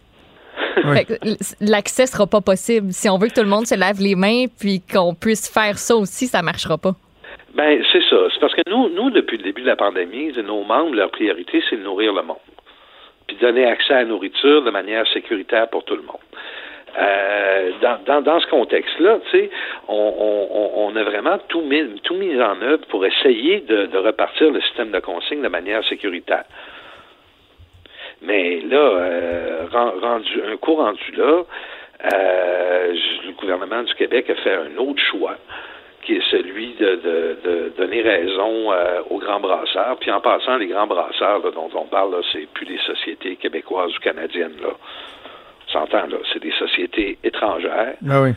L'accès 1.61 2.07
sera 2.07 2.27
pas 2.27 2.41
possible. 2.41 2.93
Si 2.93 3.09
on 3.09 3.19
veut 3.19 3.29
que 3.29 3.35
tout 3.35 3.43
le 3.43 3.49
monde 3.49 3.67
se 3.67 3.75
lave 3.75 4.01
les 4.01 4.15
mains 4.15 4.47
puis 4.59 4.81
qu'on 4.81 5.15
puisse 5.15 5.53
faire 5.53 5.79
ça 5.79 5.97
aussi, 5.97 6.27
ça 6.27 6.43
marchera 6.43 6.79
pas. 6.79 6.93
Ben, 7.55 7.83
c'est 7.91 8.03
ça. 8.11 8.17
C'est 8.33 8.41
parce 8.41 8.55
que 8.55 8.63
nous, 8.69 8.91
nous, 8.91 9.11
depuis 9.11 9.39
le 9.39 9.45
début 9.45 9.63
de 9.63 9.67
la 9.67 9.77
pandémie, 9.77 10.33
nos 10.43 10.63
membres, 10.65 10.95
leur 10.95 11.11
priorité, 11.11 11.63
c'est 11.69 11.77
de 11.77 11.83
nourrir 11.83 12.13
le 12.13 12.23
monde. 12.23 12.37
Puis 13.27 13.37
donner 13.41 13.67
accès 13.67 13.95
à 13.95 14.03
la 14.03 14.05
nourriture 14.05 14.63
de 14.63 14.71
manière 14.71 15.07
sécuritaire 15.13 15.69
pour 15.69 15.85
tout 15.85 15.97
le 15.97 16.03
monde. 16.03 16.21
Euh, 16.99 17.73
dans, 18.07 18.23
dans, 18.23 18.41
ce 18.41 18.47
contexte-là, 18.47 19.19
sais, 19.31 19.51
on, 19.89 20.71
on, 20.77 20.97
a 20.97 21.03
vraiment 21.03 21.37
tout 21.49 21.61
mis, 21.61 22.01
tout 22.05 22.15
mis 22.15 22.41
en 22.41 22.61
œuvre 22.63 22.87
pour 22.89 23.05
essayer 23.05 23.61
de, 23.61 23.99
repartir 23.99 24.51
le 24.51 24.61
système 24.63 24.93
de 24.93 25.01
consigne 25.01 25.43
de 25.43 25.49
manière 25.49 25.85
sécuritaire. 25.85 26.45
Mais 28.23 28.61
là, 28.63 28.79
euh, 28.79 29.67
rendu, 29.71 30.43
un 30.51 30.57
coup 30.57 30.77
rendu 30.77 31.13
là, 31.17 31.43
euh, 32.15 32.95
le 33.27 33.33
gouvernement 33.33 33.83
du 33.83 33.95
Québec 33.95 34.31
a 34.31 34.35
fait 34.37 34.55
un 34.55 34.79
autre 34.79 35.03
choix, 35.03 35.37
qui 36.03 36.15
est 36.15 36.31
celui 36.31 36.77
de, 36.81 37.73
donner 37.77 38.01
raison 38.01 38.73
aux 39.11 39.19
grands 39.19 39.41
brasseurs. 39.41 39.99
Puis 40.01 40.11
en 40.11 40.21
passant, 40.21 40.57
les 40.57 40.69
grands 40.69 40.87
brasseurs 40.87 41.43
dont 41.53 41.69
on 41.75 41.85
parle, 41.85 42.17
c'est 42.33 42.47
plus 42.55 42.65
des 42.65 42.79
sociétés 42.79 43.37
québécoises 43.37 43.95
ou 43.95 44.01
canadiennes. 44.01 44.57
Là 44.63 44.71
s'entend, 45.73 46.07
là, 46.07 46.19
c'est 46.33 46.43
des 46.43 46.53
sociétés 46.53 47.19
étrangères. 47.25 47.95
Ah 48.09 48.23
oui. 48.23 48.31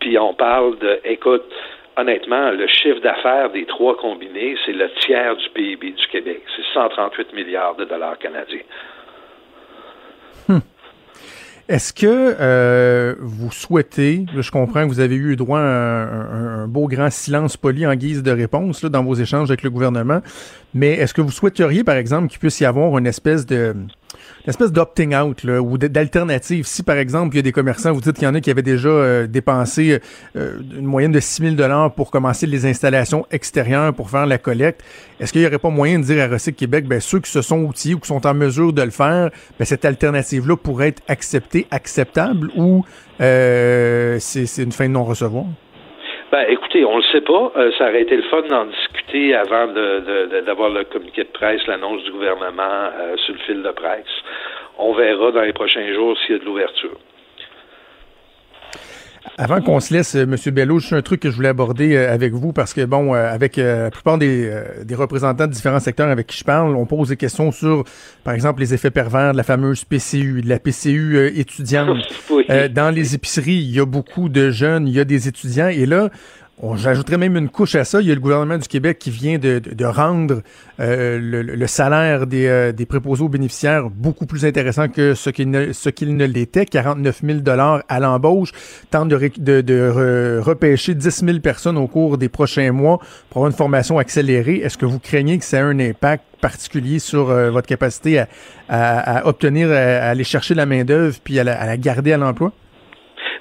Puis 0.00 0.18
on 0.18 0.34
parle 0.34 0.78
de, 0.78 1.00
écoute, 1.04 1.44
honnêtement, 1.96 2.50
le 2.50 2.66
chiffre 2.66 3.00
d'affaires 3.00 3.50
des 3.50 3.66
trois 3.66 3.96
combinés, 3.96 4.56
c'est 4.64 4.72
le 4.72 4.90
tiers 5.00 5.36
du 5.36 5.48
PIB 5.50 5.92
du 5.92 6.06
Québec. 6.08 6.42
C'est 6.56 6.64
138 6.74 7.32
milliards 7.34 7.76
de 7.76 7.84
dollars 7.84 8.18
canadiens. 8.18 8.62
Hmm. 10.48 10.58
Est-ce 11.68 11.92
que 11.92 12.06
euh, 12.40 13.14
vous 13.20 13.52
souhaitez, 13.52 14.26
je 14.36 14.50
comprends 14.50 14.82
que 14.82 14.88
vous 14.88 15.00
avez 15.00 15.14
eu 15.14 15.36
droit 15.36 15.60
à 15.60 15.62
un, 15.62 16.66
beau 16.66 16.88
grand 16.88 17.10
silence 17.10 17.56
poli 17.56 17.86
en 17.86 17.94
guise 17.94 18.22
de 18.22 18.32
réponse 18.32 18.82
là, 18.82 18.88
dans 18.88 19.04
vos 19.04 19.14
échanges 19.14 19.50
avec 19.50 19.62
le 19.62 19.70
gouvernement, 19.70 20.20
mais 20.74 20.94
est-ce 20.94 21.14
que 21.14 21.20
vous 21.20 21.30
souhaiteriez, 21.30 21.84
par 21.84 21.94
exemple, 21.94 22.28
qu'il 22.28 22.40
puisse 22.40 22.60
y 22.60 22.64
avoir 22.64 22.98
une 22.98 23.06
espèce 23.06 23.46
de 23.46 23.74
espèce 24.46 24.72
d'opting 24.72 25.14
out 25.14 25.44
là, 25.44 25.60
ou 25.60 25.78
d'alternative. 25.78 26.66
Si 26.66 26.82
par 26.82 26.96
exemple 26.96 27.34
il 27.34 27.38
y 27.38 27.40
a 27.40 27.42
des 27.42 27.52
commerçants, 27.52 27.92
vous 27.92 28.00
dites 28.00 28.14
qu'il 28.14 28.24
y 28.24 28.26
en 28.26 28.34
a 28.34 28.40
qui 28.40 28.50
avaient 28.50 28.62
déjà 28.62 28.88
euh, 28.88 29.26
dépensé 29.26 30.00
euh, 30.36 30.58
une 30.76 30.86
moyenne 30.86 31.12
de 31.12 31.20
6 31.20 31.42
000 31.42 31.54
dollars 31.54 31.92
pour 31.94 32.10
commencer 32.10 32.46
les 32.46 32.66
installations 32.66 33.26
extérieures 33.30 33.94
pour 33.94 34.10
faire 34.10 34.26
la 34.26 34.38
collecte, 34.38 34.82
est-ce 35.20 35.32
qu'il 35.32 35.42
n'y 35.42 35.46
aurait 35.46 35.58
pas 35.58 35.70
moyen 35.70 35.98
de 35.98 36.04
dire 36.04 36.22
à 36.22 36.26
Recyc 36.26 36.56
Québec, 36.56 36.86
ben 36.86 37.00
ceux 37.00 37.20
qui 37.20 37.30
se 37.30 37.42
sont 37.42 37.60
outillés 37.60 37.94
ou 37.94 38.00
qui 38.00 38.08
sont 38.08 38.26
en 38.26 38.34
mesure 38.34 38.72
de 38.72 38.82
le 38.82 38.90
faire, 38.90 39.30
ben, 39.58 39.64
cette 39.64 39.84
alternative-là 39.84 40.56
pourrait 40.56 40.88
être 40.88 41.02
acceptée, 41.08 41.66
acceptable 41.70 42.50
ou 42.56 42.84
euh, 43.20 44.18
c'est 44.20 44.62
une 44.62 44.72
fin 44.72 44.88
de 44.88 44.92
non-recevoir? 44.92 45.46
Ben, 46.32 46.46
écoutez, 46.48 46.82
on 46.86 46.96
le 46.96 47.02
sait 47.12 47.20
pas. 47.20 47.52
Euh, 47.56 47.70
ça 47.76 47.90
aurait 47.90 48.00
été 48.00 48.16
le 48.16 48.22
fun 48.22 48.40
d'en 48.48 48.64
discuter 48.64 49.34
avant 49.34 49.66
d'avoir 49.66 50.70
le 50.70 50.84
communiqué 50.84 51.24
de 51.24 51.28
presse, 51.28 51.66
l'annonce 51.66 52.02
du 52.04 52.10
gouvernement 52.10 52.88
euh, 52.98 53.18
sur 53.18 53.34
le 53.34 53.40
fil 53.40 53.62
de 53.62 53.70
presse. 53.70 54.06
On 54.78 54.94
verra 54.94 55.30
dans 55.30 55.42
les 55.42 55.52
prochains 55.52 55.92
jours 55.92 56.16
s'il 56.20 56.36
y 56.36 56.38
a 56.38 56.38
de 56.38 56.46
l'ouverture. 56.46 56.96
Avant 59.38 59.60
qu'on 59.60 59.80
se 59.80 59.94
laisse, 59.94 60.14
euh, 60.14 60.22
M. 60.24 60.36
Bello, 60.52 60.78
juste 60.78 60.92
un 60.92 61.00
truc 61.02 61.20
que 61.20 61.30
je 61.30 61.36
voulais 61.36 61.48
aborder 61.48 61.94
euh, 61.94 62.12
avec 62.12 62.32
vous, 62.32 62.52
parce 62.52 62.74
que, 62.74 62.84
bon, 62.84 63.14
euh, 63.14 63.32
avec 63.32 63.56
la 63.56 63.90
plupart 63.90 64.18
des, 64.18 64.50
représentants 64.94 65.46
de 65.46 65.52
différents 65.52 65.80
secteurs 65.80 66.08
avec 66.08 66.26
qui 66.26 66.38
je 66.38 66.44
parle, 66.44 66.76
on 66.76 66.86
pose 66.86 67.08
des 67.08 67.16
questions 67.16 67.50
sur, 67.50 67.84
par 68.24 68.34
exemple, 68.34 68.60
les 68.60 68.74
effets 68.74 68.90
pervers 68.90 69.32
de 69.32 69.36
la 69.36 69.42
fameuse 69.42 69.84
PCU, 69.84 70.42
de 70.42 70.48
la 70.48 70.58
PCU 70.58 71.26
étudiante. 71.38 71.98
dans 72.74 72.94
les 72.94 73.14
épiceries, 73.14 73.58
il 73.58 73.74
y 73.74 73.80
a 73.80 73.86
beaucoup 73.86 74.28
de 74.28 74.50
jeunes, 74.50 74.86
il 74.86 74.94
y 74.94 75.00
a 75.00 75.04
des 75.04 75.28
étudiants, 75.28 75.68
et 75.68 75.86
là, 75.86 76.10
J'ajouterais 76.76 77.18
même 77.18 77.36
une 77.36 77.48
couche 77.48 77.74
à 77.74 77.84
ça. 77.84 78.00
Il 78.00 78.06
y 78.06 78.12
a 78.12 78.14
le 78.14 78.20
gouvernement 78.20 78.56
du 78.56 78.68
Québec 78.68 78.98
qui 79.00 79.10
vient 79.10 79.36
de, 79.36 79.84
rendre 79.84 80.42
euh, 80.78 81.18
le, 81.20 81.66
salaire 81.66 82.28
des, 82.28 82.46
euh, 82.46 82.70
des 82.70 82.86
préposés 82.86 83.24
aux 83.24 83.28
bénéficiaires 83.28 83.90
beaucoup 83.90 84.26
plus 84.26 84.44
intéressant 84.44 84.88
que 84.88 85.14
ce 85.14 85.30
qu'il 85.30 85.50
ne, 85.50 85.72
ce 85.72 85.88
qu'il 85.88 86.16
ne 86.16 86.24
l'était. 86.24 86.64
49 86.64 87.22
000 87.24 87.40
à 87.88 88.00
l'embauche. 88.00 88.52
Tente 88.90 89.08
de, 89.08 89.60
de, 89.60 90.40
repêcher 90.40 90.94
10 90.94 91.24
000 91.24 91.38
personnes 91.40 91.76
au 91.76 91.88
cours 91.88 92.16
des 92.16 92.28
prochains 92.28 92.70
mois 92.70 92.98
pour 93.30 93.38
avoir 93.38 93.50
une 93.50 93.56
formation 93.56 93.98
accélérée. 93.98 94.58
Est-ce 94.58 94.78
que 94.78 94.86
vous 94.86 95.00
craignez 95.00 95.38
que 95.38 95.44
ça 95.44 95.58
ait 95.58 95.62
un 95.62 95.80
impact 95.80 96.22
particulier 96.40 97.00
sur 97.00 97.30
euh, 97.30 97.50
votre 97.50 97.66
capacité 97.66 98.22
à, 98.68 99.26
obtenir, 99.26 99.68
à, 99.70 100.10
aller 100.10 100.24
chercher 100.24 100.54
la 100.54 100.66
main-d'œuvre 100.66 101.16
puis 101.24 101.40
à 101.40 101.44
la 101.44 101.76
garder 101.76 102.12
à 102.12 102.18
l'emploi? 102.18 102.52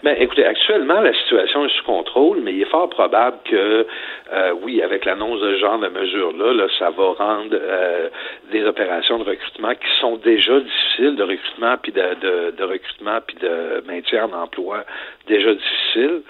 Ben, 0.04 0.16
écoutez, 0.20 0.44
actuellement, 0.44 1.00
la 1.00 1.14
situation 1.14 1.64
est 1.66 1.78
sous 1.78 1.84
contrôle, 1.84 2.40
mais 2.42 2.54
il 2.54 2.62
est 2.64 2.72
fort 2.72 2.90
probable 2.90 3.38
que, 3.46 3.86
euh, 4.34 4.54
oui, 4.64 4.82
avec 4.82 5.06
l'annonce 5.06 5.40
de 5.42 5.54
ce 5.54 5.60
genre 5.60 5.78
de 5.78 5.90
mesures-là, 5.90 6.54
là, 6.54 6.68
ça 6.80 6.90
va 6.90 7.14
rendre 7.14 7.54
euh, 7.54 8.10
des 8.52 8.66
opérations 8.66 9.20
de 9.20 9.26
recrutement 9.26 9.76
qui 9.76 10.00
sont 10.00 10.18
déjà 10.18 10.60
difficiles 10.60 11.16
de 11.16 11.24
recrutement 11.24 11.76
puis 11.78 11.92
de, 11.92 12.02
de, 12.20 12.52
de 12.58 12.64
recrutement 12.64 13.20
puis 13.28 13.38
de 13.38 13.84
maintien 13.86 14.26
en 14.26 14.44
emploi 14.44 14.86
déjà 15.28 15.54
difficiles. 15.54 16.22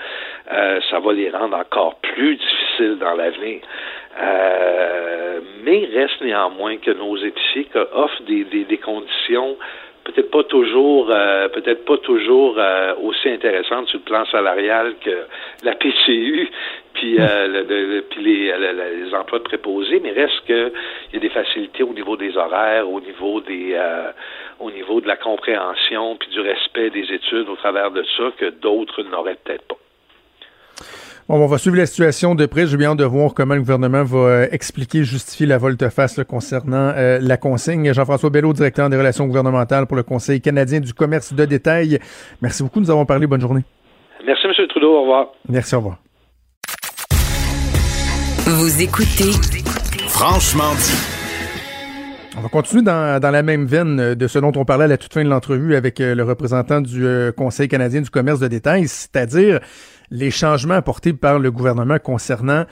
Euh, 0.52 0.82
ça 0.90 1.00
va 1.00 1.14
les 1.14 1.30
rendre 1.30 1.56
encore 1.56 1.96
plus 2.02 2.36
difficiles 2.36 2.98
dans 3.00 3.16
l'avenir. 3.16 3.62
Euh, 4.22 5.40
mais 5.64 5.88
reste 5.94 6.20
néanmoins 6.20 6.76
que 6.76 6.92
nos 6.92 7.16
épiciers 7.16 7.68
offrent 7.94 8.24
des, 8.24 8.44
des, 8.44 8.66
des 8.66 8.78
conditions 8.78 9.56
peut-être 10.04 10.32
pas 10.32 10.44
toujours, 10.44 11.10
euh, 11.10 11.48
peut-être 11.50 11.86
pas 11.86 11.98
toujours 11.98 12.56
euh, 12.58 12.94
aussi 13.02 13.30
intéressante 13.30 13.88
sur 13.88 14.00
le 14.00 14.06
plan 14.06 14.26
salarial 14.26 14.96
que 15.04 15.26
la 15.64 15.76
PCU, 15.76 16.50
puis, 16.94 17.18
euh, 17.20 18.02
puis 18.10 18.24
les, 18.24 18.54
les, 18.58 19.16
emplois 19.16 19.40
de 19.40 19.44
préposés, 19.44 20.00
mais 20.02 20.12
reste 20.12 20.46
que 20.48 20.72
il 21.10 21.14
y 21.14 21.18
a 21.18 21.20
des 21.20 21.30
facilités 21.30 21.84
au 21.84 21.94
niveau 21.94 22.18
des 22.18 22.36
horaires, 22.38 22.90
au 22.90 23.00
niveau 23.00 23.42
des, 23.42 23.78
au 24.60 24.72
niveau 24.72 25.02
de 25.02 25.08
la 25.08 25.16
compréhension, 25.16 26.16
puis 26.18 26.30
du 26.30 26.40
respect 26.40 26.90
des 26.90 27.12
études 27.14 27.50
au 27.50 27.56
travers 27.56 27.92
de 27.92 28.04
ça 28.18 28.32
que 28.38 28.50
d'autres 28.50 29.04
n'auraient 29.04 29.38
peut-être 29.44 29.68
pas 29.68 29.78
on 31.40 31.48
va 31.48 31.58
suivre 31.58 31.78
la 31.78 31.86
situation 31.86 32.36
de 32.36 32.46
près. 32.46 32.68
J'ai 32.68 32.78
bien 32.78 32.92
hâte 32.92 32.98
de 32.98 33.06
voir 33.06 33.34
comment 33.34 33.56
le 33.56 33.62
gouvernement 33.62 34.04
va 34.04 34.18
euh, 34.18 34.48
expliquer, 34.52 35.04
justifier 35.04 35.46
la 35.46 35.58
volte-face 35.58 36.20
concernant 36.28 36.92
euh, 36.96 37.20
la 37.22 37.38
consigne. 37.38 37.94
Jean-François 37.94 38.30
Bello, 38.30 38.52
directeur 38.52 38.90
des 38.90 38.98
relations 38.98 39.26
gouvernementales 39.28 39.88
pour 39.88 39.96
le 39.96 40.04
Conseil 40.04 40.42
canadien 40.42 40.82
du 40.82 40.94
commerce 40.94 41.34
de 41.34 41.46
détail. 41.46 42.00
Merci 42.42 42.64
beaucoup. 42.64 42.82
Nous 42.82 42.92
avons 42.92 43.06
parlé. 43.06 43.28
Bonne 43.28 43.40
journée. 43.40 43.62
Merci, 44.26 44.46
M. 44.46 44.68
Trudeau. 44.68 44.94
Au 44.94 45.02
revoir. 45.02 45.28
Merci. 45.48 45.76
Au 45.76 45.78
revoir. 45.78 45.98
Vous 48.46 48.82
écoutez 48.82 49.32
Franchement 50.08 50.74
dit. 50.76 51.18
On 52.38 52.42
va 52.42 52.50
continuer 52.50 52.84
dans, 52.84 53.20
dans, 53.20 53.32
la 53.32 53.44
même 53.44 53.66
veine 53.66 54.16
de 54.16 54.28
ce 54.28 54.40
dont 54.40 54.54
on 54.56 54.64
parlait 54.64 54.86
à 54.86 54.88
la 54.88 54.98
toute 54.98 55.14
fin 55.14 55.24
de 55.24 55.30
l'entrevue 55.30 55.76
avec 55.76 56.00
euh, 56.00 56.16
le 56.16 56.24
représentant 56.24 56.82
du 56.82 57.06
Conseil 57.38 57.68
canadien 57.68 58.02
du 58.02 58.10
commerce 58.10 58.40
de 58.40 58.48
détail, 58.48 58.88
c'est-à-dire 58.88 59.60
les 60.12 60.30
changements 60.30 60.76
apportés 60.76 61.14
par 61.14 61.40
le 61.40 61.52
gouvernement 61.52 61.98
concernant 61.98 62.66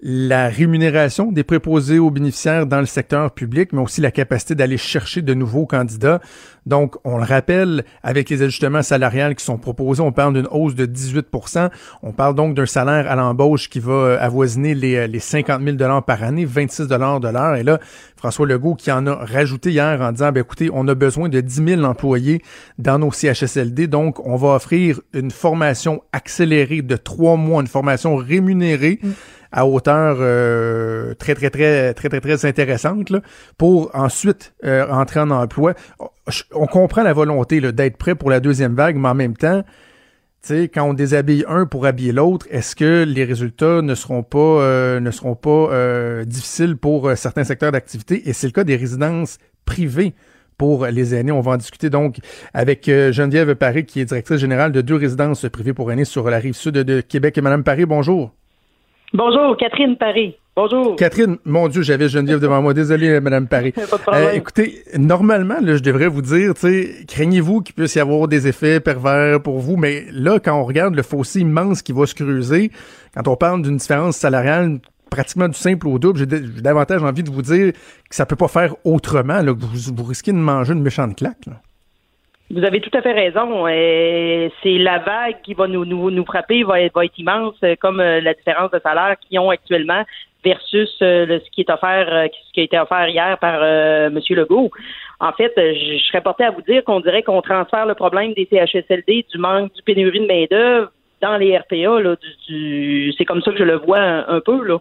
la 0.00 0.48
rémunération 0.48 1.32
des 1.32 1.42
préposés 1.42 1.98
aux 1.98 2.10
bénéficiaires 2.10 2.66
dans 2.66 2.78
le 2.78 2.86
secteur 2.86 3.32
public, 3.32 3.72
mais 3.72 3.80
aussi 3.80 4.00
la 4.00 4.12
capacité 4.12 4.54
d'aller 4.54 4.76
chercher 4.76 5.22
de 5.22 5.34
nouveaux 5.34 5.66
candidats. 5.66 6.20
Donc, 6.66 6.96
on 7.04 7.16
le 7.16 7.24
rappelle, 7.24 7.84
avec 8.02 8.30
les 8.30 8.42
ajustements 8.42 8.82
salariales 8.82 9.34
qui 9.34 9.44
sont 9.44 9.58
proposés, 9.58 10.02
on 10.02 10.12
parle 10.12 10.34
d'une 10.34 10.46
hausse 10.50 10.76
de 10.76 10.86
18% 10.86 11.70
On 12.02 12.12
parle 12.12 12.34
donc 12.36 12.54
d'un 12.54 12.66
salaire 12.66 13.10
à 13.10 13.16
l'embauche 13.16 13.68
qui 13.68 13.80
va 13.80 14.20
avoisiner 14.20 14.74
les, 14.74 15.08
les 15.08 15.18
50 15.18 15.62
000 15.62 16.00
par 16.02 16.22
année, 16.22 16.44
26 16.44 16.86
de 16.86 16.94
l'heure. 16.94 17.56
Et 17.56 17.64
là, 17.64 17.80
François 18.16 18.46
Legault 18.46 18.74
qui 18.74 18.92
en 18.92 19.06
a 19.06 19.14
rajouté 19.14 19.70
hier 19.70 20.00
en 20.00 20.12
disant, 20.12 20.30
ben, 20.30 20.40
écoutez, 20.40 20.70
on 20.72 20.86
a 20.86 20.94
besoin 20.94 21.28
de 21.28 21.40
10 21.40 21.76
000 21.76 21.82
employés 21.84 22.42
dans 22.78 22.98
nos 22.98 23.10
CHSLD, 23.10 23.88
donc 23.88 24.24
on 24.24 24.36
va 24.36 24.54
offrir 24.54 25.00
une 25.12 25.30
formation 25.30 26.02
accélérée 26.12 26.82
de 26.82 26.96
trois 26.96 27.36
mois, 27.36 27.62
une 27.62 27.66
formation 27.66 28.14
rémunérée. 28.14 29.00
Mm 29.02 29.08
à 29.52 29.66
hauteur 29.66 30.16
euh, 30.20 31.14
très, 31.14 31.34
très, 31.34 31.50
très, 31.50 31.94
très, 31.94 32.08
très, 32.08 32.20
très 32.20 32.46
intéressante 32.46 33.12
pour 33.56 33.90
ensuite 33.94 34.54
euh, 34.64 34.88
entrer 34.90 35.20
en 35.20 35.30
emploi. 35.30 35.74
On 36.54 36.66
comprend 36.66 37.02
la 37.02 37.12
volonté 37.12 37.60
d'être 37.72 37.96
prêt 37.96 38.14
pour 38.14 38.30
la 38.30 38.40
deuxième 38.40 38.74
vague, 38.74 38.96
mais 38.96 39.08
en 39.08 39.14
même 39.14 39.36
temps, 39.36 39.62
quand 40.48 40.84
on 40.84 40.94
déshabille 40.94 41.44
un 41.48 41.66
pour 41.66 41.84
habiller 41.86 42.12
l'autre, 42.12 42.46
est-ce 42.50 42.76
que 42.76 43.04
les 43.04 43.24
résultats 43.24 43.82
ne 43.82 43.94
seront 43.94 44.22
pas 44.22 44.38
euh, 44.38 45.00
ne 45.00 45.10
seront 45.10 45.34
pas 45.34 46.24
difficiles 46.24 46.76
pour 46.76 47.10
certains 47.16 47.44
secteurs 47.44 47.72
d'activité? 47.72 48.28
Et 48.28 48.32
c'est 48.32 48.46
le 48.46 48.52
cas 48.52 48.64
des 48.64 48.76
résidences 48.76 49.38
privées 49.64 50.14
pour 50.56 50.86
les 50.86 51.14
aînés. 51.14 51.32
On 51.32 51.40
va 51.40 51.52
en 51.52 51.56
discuter 51.56 51.90
donc 51.90 52.18
avec 52.54 52.86
Geneviève 52.86 53.54
Paris, 53.56 53.84
qui 53.84 54.00
est 54.00 54.06
directrice 54.06 54.38
générale 54.38 54.72
de 54.72 54.80
deux 54.80 54.96
résidences 54.96 55.46
privées 55.50 55.74
pour 55.74 55.92
aînés 55.92 56.04
sur 56.04 56.28
la 56.30 56.38
rive 56.38 56.54
sud 56.54 56.74
de 56.74 57.00
Québec. 57.00 57.36
Et 57.36 57.40
Madame 57.40 57.64
Paris, 57.64 57.84
bonjour. 57.84 58.32
Bonjour, 59.14 59.56
Catherine 59.56 59.96
Paris. 59.96 60.36
Bonjour. 60.54 60.96
Catherine, 60.96 61.38
mon 61.44 61.68
Dieu, 61.68 61.82
j'avais 61.82 62.08
Geneviève 62.08 62.40
devant 62.40 62.60
moi. 62.60 62.74
Désolé, 62.74 63.20
Madame 63.20 63.46
Paris. 63.46 63.72
Euh, 64.08 64.32
écoutez, 64.32 64.82
normalement, 64.96 65.58
là, 65.60 65.76
je 65.76 65.82
devrais 65.82 66.08
vous 66.08 66.22
dire, 66.22 66.52
craignez-vous 67.06 67.60
qu'il 67.60 67.74
puisse 67.74 67.94
y 67.94 68.00
avoir 68.00 68.26
des 68.26 68.48
effets 68.48 68.80
pervers 68.80 69.40
pour 69.42 69.58
vous, 69.58 69.76
mais 69.76 70.06
là, 70.10 70.38
quand 70.40 70.58
on 70.58 70.64
regarde 70.64 70.94
le 70.94 71.02
fossé 71.02 71.40
immense 71.40 71.82
qui 71.82 71.92
va 71.92 72.06
se 72.06 72.14
creuser, 72.14 72.70
quand 73.14 73.28
on 73.28 73.36
parle 73.36 73.62
d'une 73.62 73.76
différence 73.76 74.16
salariale 74.16 74.78
pratiquement 75.10 75.48
du 75.48 75.58
simple 75.58 75.88
au 75.88 75.98
double, 75.98 76.18
j'ai 76.18 76.26
davantage 76.26 77.02
envie 77.02 77.22
de 77.22 77.30
vous 77.30 77.42
dire 77.42 77.72
que 77.72 78.14
ça 78.14 78.26
peut 78.26 78.36
pas 78.36 78.48
faire 78.48 78.74
autrement, 78.84 79.42
là, 79.42 79.54
que 79.54 79.60
vous, 79.60 79.94
vous 79.94 80.04
risquez 80.04 80.32
de 80.32 80.38
manger 80.38 80.72
une 80.72 80.82
méchante 80.82 81.16
claque. 81.16 81.46
Là. 81.46 81.60
Vous 82.50 82.64
avez 82.64 82.80
tout 82.80 82.96
à 82.96 83.02
fait 83.02 83.12
raison. 83.12 83.66
c'est 83.66 84.78
la 84.78 84.98
vague 85.00 85.42
qui 85.42 85.52
va 85.52 85.66
nous, 85.66 85.84
nous, 85.84 86.10
nous 86.10 86.24
frapper, 86.24 86.62
va 86.62 86.80
être, 86.80 86.94
va 86.94 87.04
être 87.04 87.18
immense, 87.18 87.54
euh, 87.62 87.74
comme 87.78 88.00
euh, 88.00 88.22
la 88.22 88.32
différence 88.32 88.70
de 88.70 88.80
salaire 88.82 89.16
qu'ils 89.20 89.38
ont 89.38 89.50
actuellement 89.50 90.02
versus 90.42 90.96
euh, 91.02 91.40
ce 91.44 91.50
qui 91.50 91.60
est 91.60 91.70
offert, 91.70 92.08
ce 92.08 92.52
qui 92.54 92.60
a 92.60 92.62
été 92.62 92.78
offert 92.78 93.06
hier 93.08 93.36
par 93.38 93.62
M. 93.62 94.18
Legault. 94.30 94.70
En 95.20 95.32
fait, 95.32 95.52
je, 95.56 95.98
serais 96.06 96.22
porté 96.22 96.44
à 96.44 96.50
vous 96.50 96.62
dire 96.62 96.82
qu'on 96.84 97.00
dirait 97.00 97.22
qu'on 97.22 97.42
transfère 97.42 97.84
le 97.84 97.94
problème 97.94 98.32
des 98.32 98.48
CHSLD, 98.50 99.26
du 99.30 99.38
manque, 99.38 99.74
du 99.74 99.82
pénurie 99.82 100.20
de 100.20 100.26
main-d'œuvre 100.26 100.90
dans 101.20 101.36
les 101.36 101.58
RPA. 101.58 102.00
Là, 102.00 102.16
du, 102.48 103.12
c'est 103.18 103.26
comme 103.26 103.42
ça 103.42 103.50
que 103.50 103.58
je 103.58 103.64
le 103.64 103.76
vois 103.76 103.98
un 103.98 104.40
peu. 104.40 104.64
Là. 104.64 104.78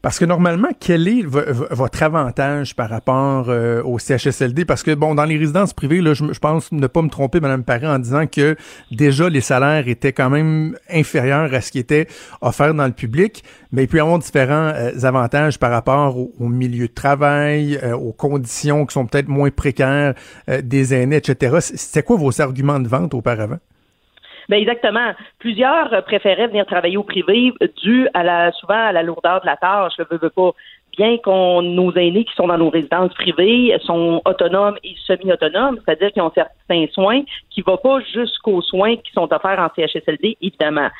Parce 0.00 0.18
que 0.18 0.24
normalement, 0.24 0.70
quel 0.80 1.06
est 1.06 1.22
votre 1.24 2.02
avantage 2.02 2.74
par 2.74 2.90
rapport 2.90 3.46
euh, 3.48 3.82
au 3.84 3.98
CHSLD? 3.98 4.64
Parce 4.64 4.82
que, 4.82 4.92
bon, 4.94 5.14
dans 5.14 5.24
les 5.24 5.36
résidences 5.36 5.72
privées, 5.72 6.00
là, 6.00 6.14
je, 6.14 6.24
pense 6.40 6.72
ne 6.72 6.86
pas 6.88 7.02
me 7.02 7.08
tromper, 7.08 7.38
Mme 7.38 7.62
Paré, 7.62 7.86
en 7.86 8.00
disant 8.00 8.26
que 8.26 8.56
déjà 8.90 9.28
les 9.28 9.40
salaires 9.40 9.86
étaient 9.86 10.12
quand 10.12 10.30
même 10.30 10.76
inférieurs 10.90 11.54
à 11.54 11.60
ce 11.60 11.70
qui 11.70 11.78
était 11.78 12.08
offert 12.40 12.74
dans 12.74 12.86
le 12.86 12.92
public, 12.92 13.44
mais 13.70 13.84
il 13.84 13.88
peut 13.88 14.00
avoir 14.00 14.18
différents 14.18 14.72
euh, 14.74 15.04
avantages 15.04 15.58
par 15.58 15.70
rapport 15.70 16.16
au, 16.18 16.48
milieu 16.48 16.88
de 16.88 16.92
travail, 16.92 17.78
euh, 17.82 17.92
aux 17.92 18.12
conditions 18.12 18.84
qui 18.86 18.94
sont 18.94 19.06
peut-être 19.06 19.28
moins 19.28 19.50
précaires 19.50 20.14
des 20.62 20.94
aînés, 20.94 21.16
etc. 21.16 21.58
C'était 21.60 22.02
quoi 22.02 22.16
vos 22.16 22.40
arguments 22.40 22.80
de 22.80 22.88
vente 22.88 23.14
auparavant? 23.14 23.58
Ben 24.48 24.60
exactement. 24.60 25.12
Plusieurs 25.38 25.92
euh, 25.92 26.00
préféraient 26.00 26.48
venir 26.48 26.66
travailler 26.66 26.96
au 26.96 27.02
privé 27.02 27.52
dû 27.82 28.08
à 28.14 28.22
la 28.22 28.52
souvent 28.52 28.86
à 28.86 28.92
la 28.92 29.02
lourdeur 29.02 29.40
de 29.40 29.46
la 29.46 29.56
tâche. 29.56 29.92
Je 29.98 30.04
veux, 30.10 30.18
veux 30.18 30.30
pas. 30.30 30.50
Bien 30.98 31.16
qu'on 31.16 31.62
nos 31.62 31.90
aînés 31.94 32.24
qui 32.24 32.34
sont 32.34 32.48
dans 32.48 32.58
nos 32.58 32.68
résidences 32.68 33.14
privées 33.14 33.74
sont 33.80 34.20
autonomes 34.26 34.76
et 34.84 34.94
semi-autonomes, 35.06 35.78
c'est-à-dire 35.82 36.12
qu'ils 36.12 36.20
ont 36.20 36.32
certains 36.34 36.86
soins 36.92 37.22
qui 37.48 37.60
ne 37.60 37.64
vont 37.64 37.78
pas 37.78 38.00
jusqu'aux 38.12 38.60
soins 38.60 38.96
qui 38.96 39.10
sont 39.12 39.32
offerts 39.32 39.58
en 39.58 39.70
CHSLD, 39.74 40.36
évidemment. 40.42 40.90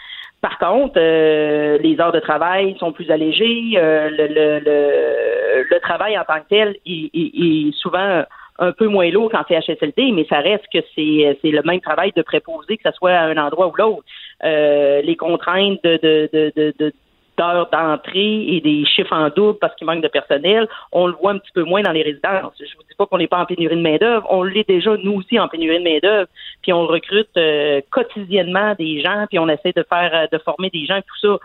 Par 0.40 0.58
contre, 0.58 0.94
euh, 0.96 1.78
les 1.78 2.00
heures 2.00 2.10
de 2.10 2.20
travail 2.20 2.74
sont 2.80 2.90
plus 2.90 3.10
allégées, 3.10 3.74
euh, 3.76 4.10
le, 4.10 4.26
le, 4.26 4.58
le, 4.58 5.66
le, 5.70 5.80
travail 5.80 6.18
en 6.18 6.24
tant 6.24 6.40
que 6.40 6.48
tel 6.48 6.76
est, 6.84 7.10
est, 7.14 7.68
est 7.68 7.72
souvent 7.76 8.24
un 8.58 8.72
peu 8.72 8.86
moins 8.86 9.10
lourd 9.10 9.30
qu'en 9.30 9.44
CHSLD, 9.48 10.12
mais 10.12 10.26
ça 10.28 10.38
reste 10.38 10.64
que 10.72 10.78
c'est, 10.94 11.38
c'est 11.40 11.50
le 11.50 11.62
même 11.64 11.80
travail 11.80 12.12
de 12.14 12.22
préposer, 12.22 12.76
que 12.76 12.82
ce 12.84 12.96
soit 12.96 13.12
à 13.12 13.24
un 13.24 13.36
endroit 13.36 13.68
ou 13.68 13.74
l'autre. 13.76 14.04
Euh, 14.44 15.00
les 15.02 15.16
contraintes 15.16 15.82
de, 15.82 15.98
de, 16.02 16.52
de, 16.54 16.74
de, 16.78 16.92
d'heures 17.38 17.68
d'entrée 17.70 18.46
et 18.48 18.60
des 18.60 18.84
chiffres 18.84 19.14
en 19.14 19.30
double 19.30 19.58
parce 19.58 19.74
qu'il 19.76 19.86
manque 19.86 20.02
de 20.02 20.08
personnel, 20.08 20.68
on 20.92 21.06
le 21.06 21.14
voit 21.14 21.32
un 21.32 21.38
petit 21.38 21.52
peu 21.52 21.62
moins 21.62 21.82
dans 21.82 21.92
les 21.92 22.02
résidences. 22.02 22.52
Je 22.58 22.76
vous 22.76 22.82
dis 22.82 22.94
pas 22.96 23.06
qu'on 23.06 23.18
n'est 23.18 23.28
pas 23.28 23.38
en 23.38 23.46
pénurie 23.46 23.76
de 23.76 23.80
main-d'œuvre, 23.80 24.26
on 24.30 24.42
l'est 24.42 24.68
déjà 24.68 24.96
nous 25.02 25.14
aussi 25.14 25.38
en 25.38 25.48
pénurie 25.48 25.78
de 25.78 25.84
main-d'œuvre, 25.84 26.28
puis 26.62 26.72
on 26.72 26.86
recrute 26.86 27.30
euh, 27.36 27.80
quotidiennement 27.90 28.74
des 28.78 29.00
gens, 29.00 29.26
puis 29.28 29.38
on 29.38 29.48
essaie 29.48 29.72
de 29.74 29.84
faire 29.88 30.10
euh, 30.14 30.26
de 30.30 30.38
former 30.42 30.70
des 30.70 30.84
gens 30.84 31.00
tout 31.00 31.28
ça. 31.28 31.38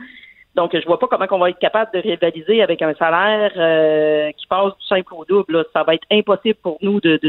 Donc, 0.58 0.72
je 0.74 0.86
vois 0.88 0.98
pas 0.98 1.06
comment 1.08 1.28
on 1.30 1.38
va 1.38 1.52
être 1.52 1.60
capable 1.60 1.92
de 1.94 2.00
rivaliser 2.00 2.64
avec 2.64 2.82
un 2.82 2.96
salaire 2.96 3.52
euh, 3.58 4.32
qui 4.32 4.48
passe 4.48 4.74
du 4.80 4.88
simple 4.88 5.14
au 5.14 5.24
double. 5.24 5.64
Ça 5.72 5.84
va 5.84 5.94
être 5.94 6.08
impossible 6.12 6.58
pour 6.64 6.80
nous 6.82 7.00
de, 7.00 7.20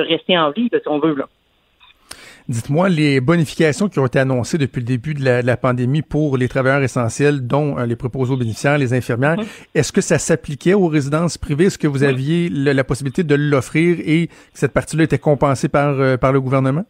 rester 0.00 0.38
en 0.38 0.50
vie, 0.52 0.70
si 0.72 0.88
on 0.88 0.98
veut. 0.98 1.14
Dites-moi, 2.48 2.88
les 2.88 3.20
bonifications 3.20 3.90
qui 3.90 3.98
ont 3.98 4.06
été 4.06 4.18
annoncées 4.18 4.56
depuis 4.56 4.80
le 4.80 4.86
début 4.86 5.12
de 5.12 5.22
la, 5.22 5.56
pandémie 5.58 6.00
pour 6.00 6.38
les 6.38 6.48
travailleurs 6.48 6.82
essentiels, 6.82 7.46
dont 7.46 7.78
euh, 7.78 7.84
les 7.84 7.94
préposés 7.94 8.32
aux 8.32 8.38
bénéficiaires, 8.38 8.78
les 8.78 8.94
infirmières, 8.94 9.36
est-ce 9.74 9.92
que 9.92 10.00
ça 10.00 10.18
s'appliquait 10.18 10.72
aux 10.72 10.88
résidences 10.88 11.36
privées? 11.36 11.66
Est-ce 11.66 11.76
que 11.76 11.88
vous 11.88 12.04
aviez 12.04 12.48
la, 12.48 12.84
possibilité 12.84 13.22
de 13.22 13.34
l'offrir 13.34 13.98
et 14.00 14.28
que 14.28 14.32
cette 14.54 14.72
partie-là 14.72 15.04
était 15.04 15.18
compensée 15.18 15.68
par, 15.68 16.00
euh, 16.00 16.16
par 16.16 16.32
le 16.32 16.40
gouvernement? 16.40 16.86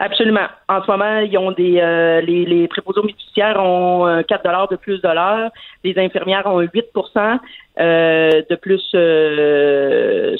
Absolument. 0.00 0.46
En 0.68 0.82
ce 0.82 0.90
moment, 0.90 1.18
ils 1.20 1.38
ont 1.38 1.52
des 1.52 1.78
euh, 1.80 2.20
les, 2.20 2.44
les 2.44 2.66
préposés 2.66 3.00
bénéficiaires 3.00 3.62
ont 3.62 4.22
4 4.26 4.40
euh, 4.40 4.42
dollars 4.44 4.68
de 4.68 4.76
plus 4.76 5.00
de 5.00 5.08
l'heure. 5.08 5.50
Les 5.84 5.96
infirmières 5.96 6.46
ont 6.46 6.60
8% 6.60 7.38
euh, 7.78 8.42
de 8.50 8.54
plus 8.56 8.80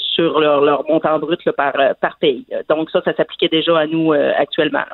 sur 0.01 0.41
leur, 0.41 0.61
leur 0.61 0.85
montant 0.89 1.19
brut 1.21 1.41
par, 1.53 1.73
par 2.01 2.19
pays. 2.19 2.47
Donc 2.69 2.91
ça, 2.91 3.01
ça 3.05 3.15
s'appliquait 3.15 3.49
déjà 3.49 3.79
à 3.79 3.87
nous 3.87 4.13
actuellement. 4.13 4.85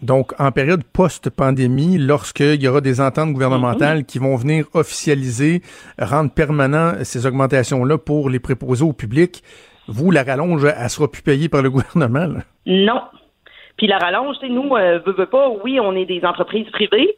Donc, 0.00 0.32
en 0.38 0.52
période 0.52 0.84
post-pandémie, 0.84 1.98
lorsqu'il 1.98 2.62
y 2.62 2.68
aura 2.68 2.80
des 2.80 3.00
ententes 3.00 3.32
gouvernementales 3.32 4.04
qui 4.04 4.20
vont 4.20 4.36
venir 4.36 4.66
officialiser, 4.74 5.60
rendre 5.98 6.30
permanent 6.32 6.92
ces 7.02 7.26
augmentations-là 7.26 7.98
pour 7.98 8.30
les 8.30 8.38
préposés 8.38 8.84
au 8.84 8.92
public, 8.92 9.42
vous, 9.88 10.12
la 10.12 10.22
rallonge, 10.22 10.64
elle 10.64 10.90
sera 10.90 11.10
plus 11.10 11.22
payée 11.22 11.48
par 11.48 11.62
le 11.62 11.70
gouvernement? 11.72 12.28
Non, 12.66 13.00
puis 13.78 13.86
la 13.86 13.96
rallonge, 13.96 14.36
nous, 14.42 14.76
euh, 14.76 14.98
veut, 15.06 15.14
veut 15.14 15.26
pas, 15.26 15.48
oui, 15.64 15.80
on 15.80 15.96
est 15.96 16.04
des 16.04 16.22
entreprises 16.24 16.68
privées, 16.70 17.16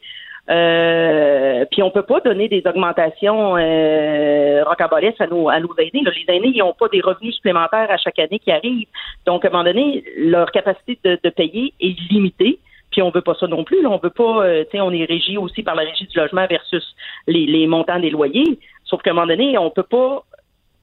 Euh, 0.49 1.65
puis 1.71 1.83
on 1.83 1.91
peut 1.91 2.03
pas 2.03 2.21
donner 2.21 2.49
des 2.49 2.63
augmentations 2.67 3.57
euh, 3.57 4.65
rocambolesques 4.65 5.21
à 5.21 5.29
nos, 5.29 5.49
à 5.49 5.61
nos 5.61 5.73
aînés. 5.79 6.03
Les 6.03 6.35
aînés, 6.35 6.53
ils 6.55 6.59
n'ont 6.59 6.73
pas 6.73 6.89
des 6.89 7.01
revenus 7.01 7.37
supplémentaires 7.37 7.89
à 7.91 7.97
chaque 7.99 8.19
année 8.19 8.41
qui 8.41 8.51
arrivent. 8.51 8.89
Donc, 9.27 9.45
à 9.45 9.49
un 9.49 9.51
moment 9.53 9.65
donné, 9.65 10.03
leur 10.17 10.51
capacité 10.51 10.99
de, 11.05 11.19
de 11.23 11.31
payer 11.31 11.73
est 11.81 11.97
limitée. 12.11 12.59
Puis 12.91 13.01
on 13.03 13.11
veut 13.11 13.21
pas 13.21 13.35
ça 13.35 13.47
non 13.47 13.63
plus. 13.63 13.81
Là. 13.83 13.91
On 13.91 13.99
veut 13.99 14.11
pas, 14.11 14.45
euh, 14.45 14.65
tu 14.65 14.71
sais, 14.73 14.81
on 14.81 14.91
est 14.91 15.05
régi 15.05 15.37
aussi 15.39 15.63
par 15.63 15.77
la 15.77 15.83
régie 15.83 16.07
du 16.07 16.19
logement 16.19 16.47
versus 16.49 16.85
les, 17.29 17.47
les 17.47 17.69
montants 17.69 18.01
des 18.01 18.11
loyers. 18.11 18.59
Sauf 18.85 19.03
qu'à 19.03 19.11
un 19.13 19.15
moment 19.15 19.29
donné, 19.29 19.57
on 19.57 19.71
peut 19.71 19.85
pas 19.85 20.25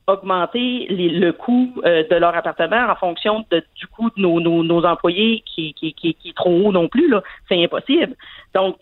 augmenter 0.07 0.87
les, 0.89 1.09
le 1.09 1.33
coût 1.33 1.73
euh, 1.85 2.03
de 2.09 2.15
leur 2.15 2.35
appartement 2.35 2.89
en 2.89 2.95
fonction 2.95 3.45
de, 3.51 3.61
du 3.75 3.87
coût 3.87 4.09
de 4.15 4.21
nos, 4.21 4.39
nos, 4.39 4.85
employés 4.85 5.43
qui, 5.45 5.73
qui, 5.73 5.93
qui, 5.93 6.13
qui, 6.13 6.29
est 6.29 6.35
trop 6.35 6.49
haut 6.49 6.71
non 6.71 6.87
plus. 6.87 7.13
C'est 7.49 7.61
impossible. 7.61 8.15
Donc, 8.55 8.77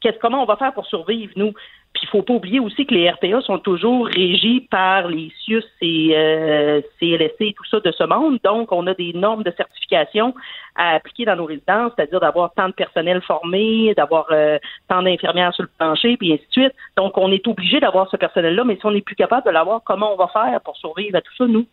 qu'est-ce 0.00 0.18
comment 0.18 0.42
on 0.42 0.46
va 0.46 0.56
faire 0.56 0.72
pour 0.74 0.86
survivre, 0.86 1.32
nous? 1.36 1.52
Puis 1.92 2.04
il 2.04 2.08
faut 2.08 2.22
pas 2.22 2.34
oublier 2.34 2.60
aussi 2.60 2.86
que 2.86 2.94
les 2.94 3.10
RPA 3.10 3.40
sont 3.40 3.58
toujours 3.58 4.06
régis 4.06 4.62
par 4.70 5.08
les 5.08 5.32
CIUS 5.44 5.64
et 5.80 6.10
euh, 6.14 6.80
CLSC 7.00 7.40
et 7.40 7.52
tout 7.52 7.64
ça 7.68 7.80
de 7.80 7.90
ce 7.90 8.04
monde. 8.04 8.38
Donc, 8.44 8.70
on 8.70 8.86
a 8.86 8.94
des 8.94 9.12
normes 9.12 9.42
de 9.42 9.50
certification 9.56 10.32
à 10.76 10.94
appliquer 10.94 11.24
dans 11.24 11.34
nos 11.34 11.46
résidences, 11.46 11.92
c'est-à-dire 11.96 12.20
d'avoir 12.20 12.52
tant 12.54 12.68
de 12.68 12.74
personnel 12.74 13.20
formé, 13.22 13.92
d'avoir 13.96 14.26
euh, 14.30 14.58
tant 14.88 15.02
d'infirmières 15.02 15.52
sur 15.52 15.64
le 15.64 15.70
plancher, 15.78 16.16
puis 16.16 16.32
ainsi 16.32 16.46
de 16.46 16.52
suite. 16.52 16.74
Donc, 16.96 17.18
on 17.18 17.32
est 17.32 17.46
obligé 17.48 17.80
d'avoir 17.80 18.08
ce 18.08 18.16
personnel-là, 18.16 18.62
mais 18.64 18.76
si 18.76 18.86
on 18.86 18.92
n'est 18.92 19.00
plus 19.00 19.16
capable 19.16 19.46
de 19.46 19.50
l'avoir, 19.50 19.82
comment 19.84 20.12
on 20.12 20.16
va 20.16 20.28
faire 20.28 20.60
pour 20.60 20.76
survivre 20.76 21.16
à 21.16 21.20
tout 21.20 21.34
ça, 21.36 21.46
nous? 21.46 21.66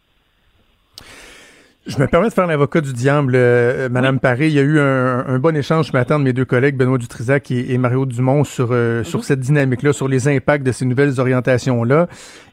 Je 1.87 1.97
me 1.99 2.07
permets 2.07 2.27
de 2.27 2.33
faire 2.33 2.47
l'avocat 2.47 2.81
du 2.81 2.91
diable, 2.91 3.33
euh, 3.35 3.87
Madame 3.87 4.19
Paré. 4.19 4.47
Il 4.47 4.53
y 4.53 4.59
a 4.59 4.61
eu 4.61 4.77
un, 4.77 5.39
bon 5.39 5.55
échange 5.55 5.87
ce 5.87 5.93
matin 5.93 6.19
de 6.19 6.23
mes 6.25 6.33
deux 6.33 6.43
collègues, 6.43 6.75
Benoît 6.75 6.97
Dutrisac 6.97 7.49
et, 7.49 7.77
Mario 7.77 8.05
Dumont, 8.05 8.43
sur, 8.43 8.69
euh, 8.71 9.05
sur 9.05 9.23
cette 9.23 9.39
dynamique-là, 9.39 9.93
sur 9.93 10.09
les 10.09 10.27
impacts 10.27 10.65
de 10.65 10.73
ces 10.73 10.83
nouvelles 10.83 11.17
orientations-là. 11.19 12.07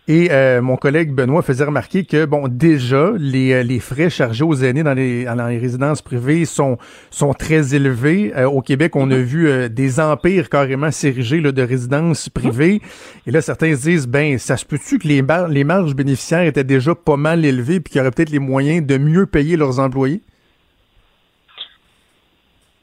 Et 0.06 0.28
euh, 0.30 0.60
mon 0.60 0.76
collègue 0.76 1.12
Benoît 1.12 1.40
faisait 1.40 1.64
remarquer 1.64 2.04
que, 2.04 2.26
bon, 2.26 2.46
déjà, 2.46 3.12
les, 3.16 3.52
euh, 3.52 3.62
les 3.62 3.80
frais 3.80 4.10
chargés 4.10 4.44
aux 4.44 4.54
aînés 4.54 4.82
dans 4.82 4.92
les, 4.92 5.24
dans 5.24 5.46
les 5.46 5.56
résidences 5.56 6.02
privées 6.02 6.44
sont, 6.44 6.76
sont 7.10 7.32
très 7.32 7.74
élevés. 7.74 8.30
Euh, 8.36 8.44
au 8.44 8.60
Québec, 8.60 8.96
on 8.96 9.10
a 9.10 9.16
vu 9.16 9.70
des 9.70 10.00
empires 10.00 10.50
carrément 10.50 10.90
s'ériger 10.90 11.40
de 11.40 11.62
résidences 11.62 12.28
privées. 12.28 12.82
Et 13.26 13.30
là, 13.30 13.40
certains 13.40 13.74
se 13.74 13.82
disent, 13.82 14.06
ben, 14.06 14.38
ça 14.38 14.58
se 14.58 14.66
peut-tu 14.66 14.98
que 14.98 15.08
les, 15.08 15.22
les 15.48 15.64
marges 15.64 15.94
bénéficiaires 15.94 16.42
étaient 16.42 16.64
déjà 16.64 16.94
pas 16.94 17.16
mal 17.16 17.42
élevées 17.42 17.80
puis 17.80 17.92
qu'il 17.92 17.98
y 17.98 18.02
aurait 18.02 18.10
peut-être 18.10 18.30
les 18.30 18.38
moyens 18.38 18.86
de 18.86 18.98
mieux 18.98 19.24
payer 19.24 19.56
leurs 19.56 19.78
employés? 19.78 20.20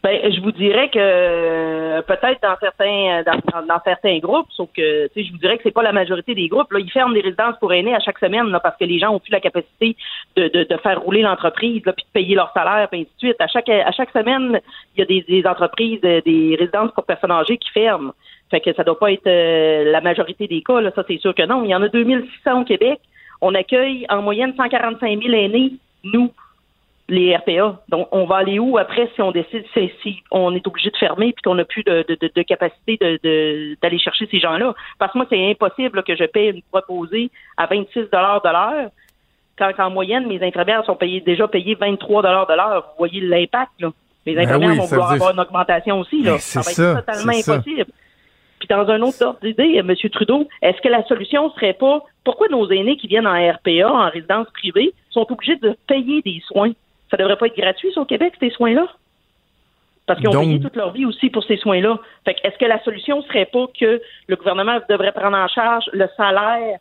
Ben, 0.04 0.34
je 0.34 0.42
vous 0.42 0.52
dirais 0.52 0.90
que 0.90 0.98
euh, 0.98 2.02
peut-être 2.02 2.42
dans 2.42 2.56
certains 2.60 3.22
dans, 3.24 3.66
dans, 3.68 3.80
certains 3.84 4.18
groupes, 4.18 4.48
sauf 4.50 4.68
que 4.76 5.08
tu 5.08 5.14
sais, 5.14 5.28
je 5.28 5.32
vous 5.32 5.38
dirais 5.38 5.58
que 5.58 5.64
c'est 5.64 5.72
pas 5.72 5.84
la 5.84 5.92
majorité 5.92 6.34
des 6.34 6.48
groupes. 6.48 6.72
Là, 6.72 6.80
ils 6.80 6.90
ferment 6.90 7.14
des 7.14 7.22
résidences 7.22 7.56
pour 7.60 7.72
aînés 7.72 7.94
à 7.94 8.00
chaque 8.00 8.18
semaine 8.18 8.48
là, 8.48 8.60
parce 8.60 8.76
que 8.78 8.86
les 8.86 8.98
gens 8.98 9.14
ont 9.14 9.20
plus 9.20 9.32
la 9.32 9.40
capacité 9.40 9.96
de, 10.36 10.48
de, 10.48 10.64
de 10.64 10.78
faire 10.78 11.00
rouler 11.00 11.22
l'entreprise, 11.22 11.82
puis 11.84 11.92
de 11.92 12.12
payer 12.14 12.34
leur 12.34 12.52
salaire, 12.52 12.88
puis 12.90 13.02
ainsi 13.02 13.12
de 13.14 13.28
suite. 13.28 13.36
À 13.40 13.48
chaque 13.48 13.70
à 13.70 13.92
chaque 13.92 14.10
semaine, 14.10 14.60
il 14.96 15.02
y 15.02 15.04
a 15.04 15.06
des, 15.06 15.22
des 15.22 15.48
entreprises, 15.48 16.00
euh, 16.04 16.20
des 16.26 16.56
résidences 16.60 16.92
pour 16.94 17.06
personnes 17.06 17.32
âgées 17.32 17.58
qui 17.58 17.70
ferment. 17.70 18.14
Fait 18.50 18.60
que 18.60 18.74
ça 18.74 18.84
doit 18.84 18.98
pas 18.98 19.12
être 19.12 19.28
euh, 19.28 19.92
la 19.92 20.02
majorité 20.02 20.48
des 20.48 20.64
cas. 20.64 20.82
Là, 20.82 20.92
ça 20.96 21.04
c'est 21.08 21.20
sûr 21.20 21.36
que 21.36 21.46
non. 21.46 21.64
Il 21.64 21.70
y 21.70 21.76
en 21.76 21.82
a 21.84 21.88
2600 21.88 22.62
au 22.62 22.64
Québec. 22.64 23.00
On 23.40 23.54
accueille 23.54 24.08
en 24.10 24.24
moyenne 24.24 24.54
145 24.58 25.22
000 25.22 25.34
aînés, 25.34 25.74
nous 26.04 26.32
les 27.10 27.36
RPA. 27.36 27.82
Donc, 27.90 28.08
on 28.12 28.26
va 28.26 28.38
aller 28.38 28.60
où 28.60 28.78
après 28.78 29.10
si 29.16 29.22
on 29.22 29.32
décide, 29.32 29.66
si 29.74 30.24
on 30.32 30.56
est 30.56 30.66
obligé 30.66 30.90
de 30.90 30.98
fermer 30.98 31.34
puis 31.34 31.42
qu'on 31.44 31.56
n'a 31.56 31.66
plus 31.66 31.84
de, 31.84 32.06
de, 32.08 32.32
de, 32.34 32.42
capacité 32.42 32.98
d'aller 33.82 34.00
chercher 34.00 34.28
ces 34.32 34.40
gens-là? 34.40 34.74
Parce 34.98 35.12
que 35.12 35.18
moi, 35.18 35.28
c'est 35.30 35.50
impossible 35.50 36.04
que 36.04 36.16
je 36.16 36.24
paye 36.26 36.50
une 36.50 36.62
proposée 36.72 37.30
à 37.58 37.66
26 37.66 38.00
de 38.00 38.08
l'heure 38.14 38.92
quand 39.58 39.84
en 39.84 39.90
moyenne, 39.92 40.28
mes 40.28 40.42
infirmières 40.44 40.86
sont 40.86 40.96
payées, 40.96 41.22
déjà 41.22 41.48
payées 41.48 41.76
23 41.76 42.22
de 42.22 42.56
l'heure. 42.56 42.88
Vous 42.92 42.98
voyez 42.98 43.22
l'impact, 43.22 43.72
là. 43.80 43.92
Les 44.26 44.36
ben 44.36 44.46
infirmières 44.46 44.76
vont 44.76 44.86
vouloir 44.86 45.12
avoir 45.12 45.32
une 45.32 45.40
augmentation 45.40 46.00
aussi, 46.00 46.22
là. 46.22 46.38
Ça 46.40 46.62
va 46.62 46.72
être 46.72 47.06
totalement 47.06 47.34
impossible. 47.34 47.86
Puis 48.60 48.68
dans 48.68 48.88
un 48.88 49.02
autre 49.02 49.26
ordre 49.26 49.40
d'idée, 49.42 49.78
M. 49.78 49.96
Trudeau, 50.12 50.48
est-ce 50.62 50.80
que 50.82 50.88
la 50.88 51.04
solution 51.08 51.50
serait 51.52 51.74
pas 51.74 52.04
pourquoi 52.24 52.48
nos 52.50 52.70
aînés 52.70 52.96
qui 52.98 53.08
viennent 53.08 53.26
en 53.26 53.34
RPA, 53.34 53.92
en 53.92 54.10
résidence 54.10 54.48
privée, 54.54 54.94
sont 55.10 55.26
obligés 55.32 55.56
de 55.56 55.76
payer 55.88 56.22
des 56.22 56.42
soins? 56.46 56.72
Ça 57.12 57.18
devrait 57.18 57.36
pas 57.36 57.48
être 57.48 57.58
gratuit, 57.58 57.92
au 57.98 58.06
Québec, 58.06 58.34
ces 58.40 58.50
soins-là? 58.50 58.88
Parce 60.08 60.20
qu'ils 60.20 60.30
ont 60.30 60.42
payé 60.42 60.60
toute 60.60 60.76
leur 60.76 60.92
vie 60.92 61.06
aussi 61.06 61.30
pour 61.30 61.44
ces 61.44 61.58
soins-là. 61.58 62.00
Fait 62.26 62.36
est-ce 62.44 62.58
que 62.58 62.66
la 62.66 62.82
solution 62.84 63.22
serait 63.24 63.46
pas 63.46 63.66
que 63.80 64.02
le 64.28 64.36
gouvernement 64.36 64.80
devrait 64.90 65.12
prendre 65.12 65.38
en 65.38 65.48
charge 65.48 65.86
le 65.94 66.08
salaire 66.18 66.80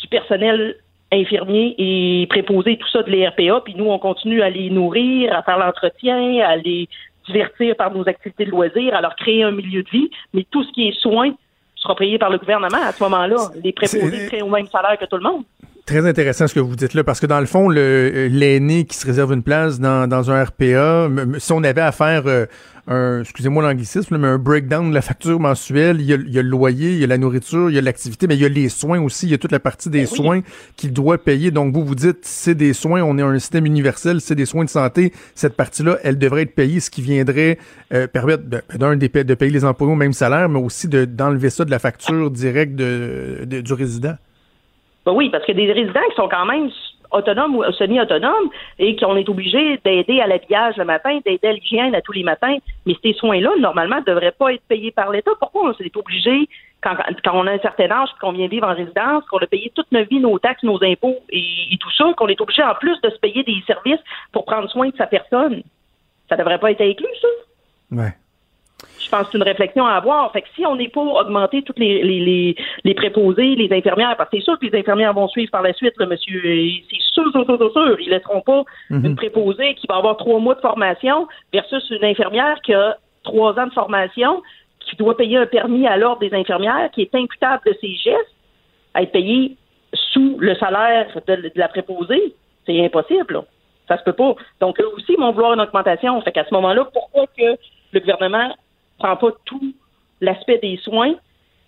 du 0.00 0.06
personnel 0.06 0.76
infirmier 1.10 1.74
et 1.78 2.26
préposé, 2.26 2.76
tout 2.76 2.88
ça 2.88 3.02
de 3.02 3.10
l'ERPA, 3.10 3.62
puis 3.64 3.74
nous, 3.74 3.86
on 3.90 3.98
continue 3.98 4.42
à 4.42 4.50
les 4.50 4.70
nourrir, 4.70 5.34
à 5.34 5.42
faire 5.42 5.58
l'entretien, 5.58 6.40
à 6.40 6.56
les 6.56 6.88
divertir 7.26 7.76
par 7.76 7.92
nos 7.92 8.08
activités 8.08 8.44
de 8.44 8.50
loisirs, 8.50 8.94
à 8.94 9.00
leur 9.00 9.16
créer 9.16 9.42
un 9.42 9.50
milieu 9.50 9.82
de 9.82 9.90
vie, 9.90 10.10
mais 10.32 10.46
tout 10.50 10.62
ce 10.64 10.72
qui 10.72 10.88
est 10.88 11.00
soins 11.00 11.32
sera 11.76 11.94
payé 11.94 12.18
par 12.18 12.30
le 12.30 12.38
gouvernement 12.38 12.82
à 12.82 12.92
ce 12.92 13.02
moment-là. 13.04 13.36
Les 13.62 13.72
préposés 13.72 14.26
créent 14.28 14.42
au 14.42 14.48
même 14.48 14.66
salaire 14.66 14.98
que 14.98 15.04
tout 15.04 15.16
le 15.16 15.22
monde. 15.22 15.44
Très 15.88 16.06
intéressant 16.06 16.46
ce 16.46 16.52
que 16.52 16.60
vous 16.60 16.76
dites 16.76 16.92
là, 16.92 17.02
parce 17.02 17.18
que 17.18 17.24
dans 17.24 17.40
le 17.40 17.46
fond, 17.46 17.72
euh, 17.74 18.28
l'aîné 18.28 18.84
qui 18.84 18.94
se 18.94 19.06
réserve 19.06 19.32
une 19.32 19.42
place 19.42 19.80
dans, 19.80 20.06
dans 20.06 20.30
un 20.30 20.44
RPA, 20.44 21.08
si 21.38 21.50
on 21.50 21.64
avait 21.64 21.80
à 21.80 21.92
faire 21.92 22.24
euh, 22.26 22.44
un, 22.88 23.22
excusez-moi 23.22 23.62
l'anglicisme, 23.62 24.18
mais 24.18 24.28
un 24.28 24.36
breakdown 24.36 24.90
de 24.90 24.94
la 24.94 25.00
facture 25.00 25.40
mensuelle, 25.40 26.02
il 26.02 26.06
y, 26.06 26.12
a, 26.12 26.16
il 26.16 26.28
y, 26.30 26.38
a, 26.38 26.42
le 26.42 26.48
loyer, 26.50 26.92
il 26.92 26.98
y 26.98 27.04
a 27.04 27.06
la 27.06 27.16
nourriture, 27.16 27.70
il 27.70 27.74
y 27.74 27.78
a 27.78 27.80
l'activité, 27.80 28.26
mais 28.26 28.34
il 28.34 28.42
y 28.42 28.44
a 28.44 28.50
les 28.50 28.68
soins 28.68 29.00
aussi, 29.00 29.28
il 29.28 29.30
y 29.30 29.34
a 29.34 29.38
toute 29.38 29.50
la 29.50 29.60
partie 29.60 29.88
des 29.88 30.00
ben 30.00 30.06
soins 30.08 30.40
qu'il 30.76 30.92
doit 30.92 31.16
payer. 31.16 31.50
Donc 31.50 31.72
vous 31.72 31.82
vous 31.82 31.94
dites, 31.94 32.18
c'est 32.20 32.54
des 32.54 32.74
soins, 32.74 33.00
on 33.00 33.16
est 33.16 33.22
un 33.22 33.38
système 33.38 33.64
universel, 33.64 34.20
c'est 34.20 34.34
des 34.34 34.44
soins 34.44 34.66
de 34.66 34.70
santé, 34.70 35.14
cette 35.34 35.56
partie-là, 35.56 35.96
elle 36.04 36.18
devrait 36.18 36.42
être 36.42 36.54
payée, 36.54 36.80
ce 36.80 36.90
qui 36.90 37.00
viendrait 37.00 37.56
euh, 37.94 38.06
permettre 38.06 38.42
d'un 38.74 38.94
de, 38.94 39.06
de 39.06 39.34
payer 39.34 39.52
les 39.52 39.64
employés 39.64 39.94
au 39.94 39.96
même 39.96 40.12
salaire, 40.12 40.50
mais 40.50 40.60
aussi 40.60 40.86
d'enlever 40.86 41.48
ça 41.48 41.64
de 41.64 41.70
la 41.70 41.78
facture 41.78 42.30
directe 42.30 42.74
de, 42.74 43.46
du 43.46 43.72
résident. 43.72 44.16
Ben 45.06 45.12
oui, 45.12 45.30
parce 45.30 45.44
que 45.44 45.52
des 45.52 45.72
résidents 45.72 46.00
qui 46.10 46.16
sont 46.16 46.28
quand 46.28 46.44
même 46.44 46.70
autonomes 47.10 47.56
ou 47.56 47.72
semi-autonomes 47.72 48.50
et 48.78 48.96
qu'on 48.96 49.16
est 49.16 49.28
obligé 49.28 49.78
d'aider 49.84 50.20
à 50.20 50.26
l'habillage 50.26 50.76
le 50.76 50.84
matin, 50.84 51.18
d'aider 51.24 51.48
à 51.48 51.52
l'hygiène 51.52 51.94
à 51.94 52.02
tous 52.02 52.12
les 52.12 52.22
matins. 52.22 52.56
Mais 52.86 52.94
ces 53.02 53.14
soins-là, 53.14 53.50
normalement, 53.58 53.96
ne 53.96 54.04
devraient 54.04 54.32
pas 54.32 54.52
être 54.52 54.62
payés 54.68 54.90
par 54.90 55.10
l'État. 55.10 55.30
Pourquoi 55.38 55.70
on 55.70 55.74
s'est 55.74 55.90
obligé, 55.96 56.48
quand, 56.82 56.96
on 57.32 57.46
a 57.46 57.52
un 57.52 57.58
certain 57.58 57.90
âge, 57.90 58.08
qu'on 58.20 58.32
vient 58.32 58.48
vivre 58.48 58.68
en 58.68 58.74
résidence, 58.74 59.24
qu'on 59.30 59.38
a 59.38 59.46
payé 59.46 59.72
toute 59.74 59.90
notre 59.92 60.08
vie, 60.08 60.20
nos 60.20 60.38
taxes, 60.38 60.62
nos 60.62 60.82
impôts 60.84 61.18
et, 61.30 61.76
tout 61.80 61.90
ça, 61.96 62.12
qu'on 62.16 62.28
est 62.28 62.40
obligé 62.40 62.62
en 62.62 62.74
plus 62.74 63.00
de 63.00 63.10
se 63.10 63.18
payer 63.18 63.42
des 63.42 63.62
services 63.66 64.00
pour 64.32 64.44
prendre 64.44 64.68
soin 64.70 64.88
de 64.88 64.96
sa 64.96 65.06
personne? 65.06 65.62
Ça 66.28 66.36
devrait 66.36 66.58
pas 66.58 66.70
être 66.70 66.82
inclus, 66.82 67.06
ça? 67.22 67.28
Ouais 67.92 68.12
je 68.98 69.08
pense 69.08 69.26
que 69.26 69.32
c'est 69.32 69.38
une 69.38 69.44
réflexion 69.44 69.86
à 69.86 69.94
avoir. 69.94 70.30
Fait 70.32 70.42
que 70.42 70.48
si 70.54 70.66
on 70.66 70.76
n'est 70.76 70.88
pas 70.88 71.00
augmenter 71.00 71.62
toutes 71.62 71.78
les, 71.78 72.02
les, 72.02 72.56
les, 72.84 72.94
préposés, 72.94 73.54
les 73.54 73.72
infirmières, 73.76 74.16
parce 74.16 74.30
que 74.30 74.38
c'est 74.38 74.44
sûr 74.44 74.58
que 74.58 74.66
les 74.66 74.78
infirmières 74.78 75.12
vont 75.12 75.28
suivre 75.28 75.50
par 75.50 75.62
la 75.62 75.72
suite, 75.72 75.94
le 75.98 76.06
monsieur, 76.06 76.40
c'est 76.90 77.00
sûr, 77.12 77.30
sûr, 77.32 77.44
sûr, 77.44 77.72
sûr, 77.72 78.00
ils 78.00 78.10
laisseront 78.10 78.40
pas 78.40 78.64
mhm. 78.90 79.04
une 79.04 79.16
préposée 79.16 79.74
qui 79.74 79.86
va 79.88 79.96
avoir 79.96 80.16
trois 80.16 80.38
mois 80.40 80.54
de 80.54 80.60
formation 80.60 81.28
versus 81.52 81.88
une 81.90 82.04
infirmière 82.04 82.60
qui 82.62 82.74
a 82.74 82.96
trois 83.24 83.58
ans 83.58 83.66
de 83.66 83.72
formation, 83.72 84.42
qui 84.80 84.96
doit 84.96 85.16
payer 85.16 85.38
un 85.38 85.46
permis 85.46 85.86
à 85.86 85.96
l'ordre 85.96 86.20
des 86.20 86.34
infirmières, 86.34 86.90
qui 86.92 87.02
est 87.02 87.14
imputable 87.14 87.62
de 87.66 87.76
ses 87.80 87.94
gestes, 87.94 88.34
à 88.94 89.02
être 89.02 89.12
payée 89.12 89.56
sous 89.92 90.36
le 90.38 90.54
salaire 90.56 91.06
de, 91.26 91.52
la 91.54 91.68
préposée. 91.68 92.34
C'est 92.66 92.84
impossible, 92.84 93.34
là. 93.34 93.44
Ça 93.86 93.96
se 93.96 94.02
peut 94.02 94.12
pas. 94.12 94.34
Donc, 94.60 94.78
eux 94.80 94.88
aussi, 94.94 95.14
ils 95.14 95.18
vont 95.18 95.32
vouloir 95.32 95.54
une 95.54 95.62
augmentation. 95.62 96.20
Fait 96.20 96.32
qu'à 96.32 96.44
ce 96.44 96.52
moment-là, 96.52 96.86
pourquoi 96.92 97.26
que 97.26 97.56
le 97.92 98.00
gouvernement 98.00 98.54
prend 98.98 99.16
pas 99.16 99.30
tout 99.44 99.74
l'aspect 100.20 100.58
des 100.58 100.76
soins, 100.78 101.14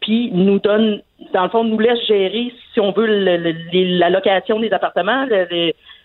puis 0.00 0.30
nous 0.32 0.58
donne, 0.58 1.02
dans 1.32 1.44
le 1.44 1.50
fond, 1.50 1.64
nous 1.64 1.78
laisse 1.78 2.04
gérer, 2.06 2.52
si 2.72 2.80
on 2.80 2.92
veut, 2.92 3.06
la 3.06 4.10
location 4.10 4.58
des 4.58 4.72
appartements, 4.72 5.26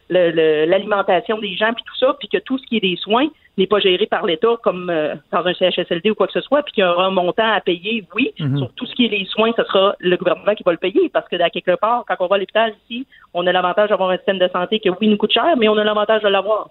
l'alimentation 0.10 1.38
des 1.40 1.56
gens, 1.56 1.74
puis 1.74 1.84
tout 1.86 1.98
ça, 1.98 2.16
puis 2.20 2.28
que 2.28 2.38
tout 2.38 2.58
ce 2.58 2.66
qui 2.68 2.78
est 2.78 2.82
des 2.82 2.98
soins 2.98 3.28
n'est 3.58 3.68
pas 3.68 3.80
géré 3.80 4.06
par 4.06 4.26
l'État 4.26 4.58
comme 4.64 4.90
euh, 4.90 5.16
dans 5.32 5.46
un 5.46 5.54
CHSLD 5.54 6.12
ou 6.12 6.16
quoi 6.16 6.28
que 6.28 6.34
ce 6.34 6.42
soit, 6.42 6.62
puis 6.64 6.74
qu'il 6.74 6.84
y 6.84 6.88
aura 6.88 7.06
un 7.06 7.12
montant 7.12 7.54
à 7.54 7.62
payer, 7.62 8.04
oui, 8.14 8.34
mhm. 8.38 8.58
sur 8.58 8.72
tout 8.74 8.86
ce 8.86 8.94
qui 8.96 9.06
est 9.06 9.10
les 9.10 9.26
soins, 9.26 9.52
ce 9.56 9.64
sera 9.64 9.96
le 10.00 10.18
gouvernement 10.18 10.54
qui 10.56 10.64
va 10.64 10.74
le 10.74 10.78
payer, 10.78 11.10
parce 11.10 11.28
que 11.30 11.42
à 11.42 11.50
quelque 11.50 11.78
part, 11.78 12.04
quand 12.06 12.16
on 12.20 12.28
va 12.28 12.36
à 12.36 12.40
l'hôpital 12.40 12.74
ici, 12.84 13.08
on 13.34 13.48
a 13.48 13.52
l'avantage 13.54 13.90
d'avoir 13.90 14.10
un 14.10 14.18
système 14.18 14.40
de 14.40 14.50
santé 14.50 14.80
qui, 14.80 14.90
oui, 14.90 15.08
nous 15.08 15.18
coûte 15.18 15.32
cher, 15.32 15.56
mais 15.58 15.70
on 15.70 15.78
a 15.78 15.84
l'avantage 15.86 16.22
de 16.22 16.28
l'avoir. 16.28 16.70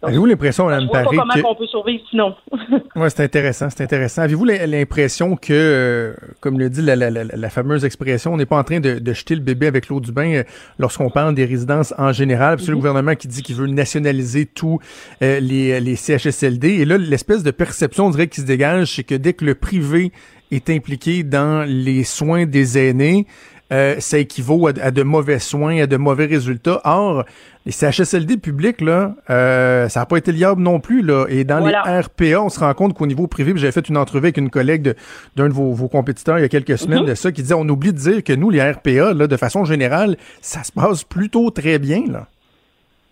Avez-vous 0.00 0.26
l'impression, 0.26 0.66
Mme 0.66 0.88
Paris, 0.92 1.16
pas 1.16 1.22
comment 1.22 1.34
que... 1.34 1.46
on 1.46 1.54
peut 1.56 1.66
survivre 1.66 2.02
sinon. 2.10 2.34
Oui, 2.96 3.08
c'est 3.08 3.22
intéressant, 3.22 3.68
c'est 3.70 3.82
intéressant. 3.82 4.22
Avez-vous 4.22 4.44
l'impression 4.44 5.36
que, 5.36 5.52
euh, 5.52 6.14
comme 6.40 6.58
le 6.58 6.68
dit 6.70 6.82
la, 6.82 6.96
la, 6.96 7.10
la, 7.10 7.24
la 7.24 7.50
fameuse 7.50 7.84
expression, 7.84 8.32
on 8.32 8.36
n'est 8.36 8.46
pas 8.46 8.58
en 8.58 8.64
train 8.64 8.80
de, 8.80 8.98
de, 8.98 9.12
jeter 9.12 9.34
le 9.34 9.40
bébé 9.40 9.66
avec 9.66 9.88
l'eau 9.88 10.00
du 10.00 10.10
bain 10.12 10.32
euh, 10.34 10.42
lorsqu'on 10.78 11.10
parle 11.10 11.34
des 11.34 11.44
résidences 11.44 11.94
en 11.98 12.12
général? 12.12 12.56
Puis 12.56 12.64
c'est 12.64 12.70
le 12.70 12.76
Mhm. 12.76 12.80
gouvernement 12.80 13.14
qui 13.14 13.28
dit 13.28 13.42
qu'il 13.42 13.56
veut 13.56 13.66
nationaliser 13.66 14.46
tous 14.46 14.78
euh, 15.22 15.40
les, 15.40 15.80
les 15.80 15.96
CHSLD. 15.96 16.68
Et 16.68 16.84
là, 16.84 16.96
l'espèce 16.98 17.42
de 17.42 17.50
perception, 17.50 18.06
on 18.06 18.10
dirait, 18.10 18.28
qui 18.28 18.40
se 18.40 18.46
dégage, 18.46 18.94
c'est 18.96 19.04
que 19.04 19.14
dès 19.14 19.32
que 19.32 19.44
le 19.44 19.54
privé 19.54 20.12
est 20.50 20.70
impliqué 20.70 21.22
dans 21.24 21.64
les 21.68 22.04
soins 22.04 22.46
des 22.46 22.78
aînés, 22.78 23.26
euh, 23.72 23.96
ça 23.98 24.18
équivaut 24.18 24.66
à, 24.68 24.72
à, 24.82 24.90
de 24.90 25.02
mauvais 25.02 25.38
soins, 25.38 25.78
à 25.82 25.86
de 25.86 25.96
mauvais 25.96 26.26
résultats. 26.26 26.80
Or, 26.84 27.24
les 27.66 27.72
CHSLD 27.72 28.38
publics, 28.38 28.80
là, 28.80 29.14
euh, 29.28 29.88
ça 29.90 30.00
n'a 30.00 30.06
pas 30.06 30.16
été 30.16 30.32
liable 30.32 30.62
non 30.62 30.80
plus. 30.80 31.02
Là. 31.02 31.26
Et 31.28 31.44
dans 31.44 31.60
Voilà. 31.60 31.82
les 31.86 32.00
RPA, 32.00 32.42
on 32.42 32.48
se 32.48 32.60
rend 32.60 32.72
compte 32.72 32.94
qu'au 32.94 33.06
niveau 33.06 33.26
privé, 33.26 33.52
j'avais 33.56 33.72
fait 33.72 33.88
une 33.88 33.96
entrevue 33.98 34.24
avec 34.26 34.38
une 34.38 34.48
collègue 34.48 34.82
de- 34.82 34.94
d'un 35.36 35.48
de, 35.48 35.52
vos, 35.52 35.72
vos 35.74 35.88
compétiteurs 35.88 36.38
il 36.38 36.42
y 36.42 36.44
a 36.44 36.48
quelques 36.48 36.78
semaines 36.78 37.00
Mhm. 37.02 37.08
de 37.08 37.14
ça, 37.14 37.30
qui 37.30 37.42
disait 37.42 37.54
on 37.54 37.68
oublie 37.68 37.92
de 37.92 37.98
dire 37.98 38.24
que 38.24 38.32
nous, 38.32 38.48
les 38.50 38.62
RPA, 38.62 39.12
là, 39.12 39.26
de 39.26 39.36
façon 39.36 39.64
générale, 39.66 40.16
ça 40.40 40.62
se 40.64 40.72
passe 40.72 41.04
plutôt 41.04 41.50
très 41.50 41.78
bien. 41.78 42.04
Là. 42.08 42.26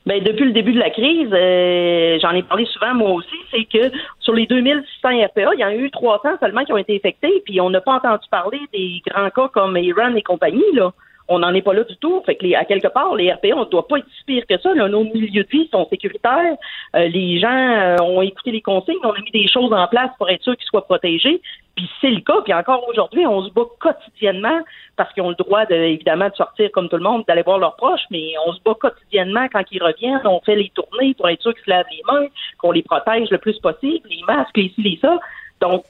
Ben, 0.07 0.22
depuis 0.22 0.44
le 0.44 0.52
début 0.52 0.72
de 0.72 0.78
la 0.78 0.90
crise, 0.90 1.30
euh, 1.32 2.16
j'en 2.22 2.30
ai 2.30 2.44
parlé 2.44 2.64
souvent 2.66 2.94
moi 2.94 3.11
aussi, 3.11 3.34
c'est 3.50 3.64
que 3.64 3.90
sur 4.20 4.34
les 4.34 4.46
2600 4.46 5.09
RPA, 5.26 5.54
il 5.54 5.61
y 5.61 5.64
en 5.64 5.68
a 5.68 5.74
eu 5.74 5.90
300 5.90 6.28
seulement 6.38 6.64
qui 6.64 6.72
ont 6.72 6.76
été 6.76 6.94
infectés, 6.94 7.42
puis 7.44 7.61
on 7.61 7.70
n'a 7.70 7.80
pas 7.80 7.94
entendu 7.94 8.24
parler 8.30 8.61
des 8.72 9.02
grands 9.09 9.30
cas 9.30 9.48
comme 9.48 9.76
Iran 9.76 10.14
et 10.14 10.22
compagnie, 10.22 10.62
là. 10.74 10.92
On 11.29 11.41
n'en 11.41 11.53
est 11.55 11.62
pas 11.62 11.72
là 11.74 11.85
du 11.85 11.97
tout. 11.97 12.22
Fait 12.24 12.37
que 12.37 12.45
les, 12.45 12.55
à 12.55 12.64
quelque 12.64 12.89
part, 12.89 13.14
les 13.14 13.33
RPA, 13.33 13.49
on 13.57 13.64
ne 13.64 13.70
doit 13.70 13.89
pas 13.89 13.99
être 13.99 14.07
pire 14.27 14.47
que 14.47 14.59
ça. 14.59 14.74
Là. 14.74 14.89
Nos 14.89 15.05
milieux 15.05 15.45
de 15.45 15.49
vie 15.49 15.68
sont 15.72 15.87
sécuritaires. 15.89 16.57
Euh, 16.95 17.09
les 17.09 17.41
gens 17.41 17.49
euh, 17.49 17.97
ont 18.03 18.22
écouté 18.22 18.53
les 18.53 18.62
consignes. 18.62 18.97
On 19.03 19.11
a 19.11 19.20
mis 19.20 19.31
des 19.31 19.49
choses 19.49 19.72
en 19.72 19.87
place 19.89 20.11
pour 20.18 20.31
être 20.31 20.43
sûr 20.43 20.57
qu'ils 20.57 20.66
soient 20.66 20.85
protégés. 20.85 21.41
Puis 21.74 21.91
c'est 22.01 22.11
le 22.11 22.20
cas. 22.20 22.41
Puis 22.43 22.55
encore 22.55 22.89
aujourd'hui, 22.89 23.27
on 23.27 23.43
se 23.43 23.51
bat 23.51 23.64
quotidiennement 23.79 24.61
parce 24.97 25.12
qu'ils 25.12 25.22
ont 25.22 25.31
le 25.31 25.35
droit, 25.35 25.66
de, 25.66 25.74
évidemment, 25.74 26.29
de 26.29 26.35
sortir 26.35 26.70
comme 26.72 26.89
tout 26.89 26.97
le 26.97 27.03
monde, 27.03 27.24
d'aller 27.27 27.43
voir 27.43 27.59
leurs 27.59 27.77
proches. 27.77 28.05
Mais 28.11 28.33
on 28.47 28.53
se 28.53 28.61
bat 28.64 28.74
quotidiennement 28.74 29.47
quand 29.53 29.64
ils 29.72 29.83
reviennent. 29.83 30.20
On 30.24 30.41
fait 30.41 30.57
les 30.57 30.70
tournées 30.70 31.14
pour 31.14 31.29
être 31.29 31.43
sûr 31.43 31.55
qu'ils 31.55 31.64
se 31.64 31.70
lavent 31.70 31.87
les 31.91 32.03
mains, 32.11 32.27
qu'on 32.59 32.72
les 32.72 32.83
protège 32.83 33.31
le 33.31 33.39
plus 33.39 33.59
possible, 33.59 34.09
les 34.09 34.22
masques, 34.27 34.57
les 34.57 34.72
ci, 34.74 34.83
les 34.83 34.99
ça. 35.03 35.18
Donc, 35.61 35.85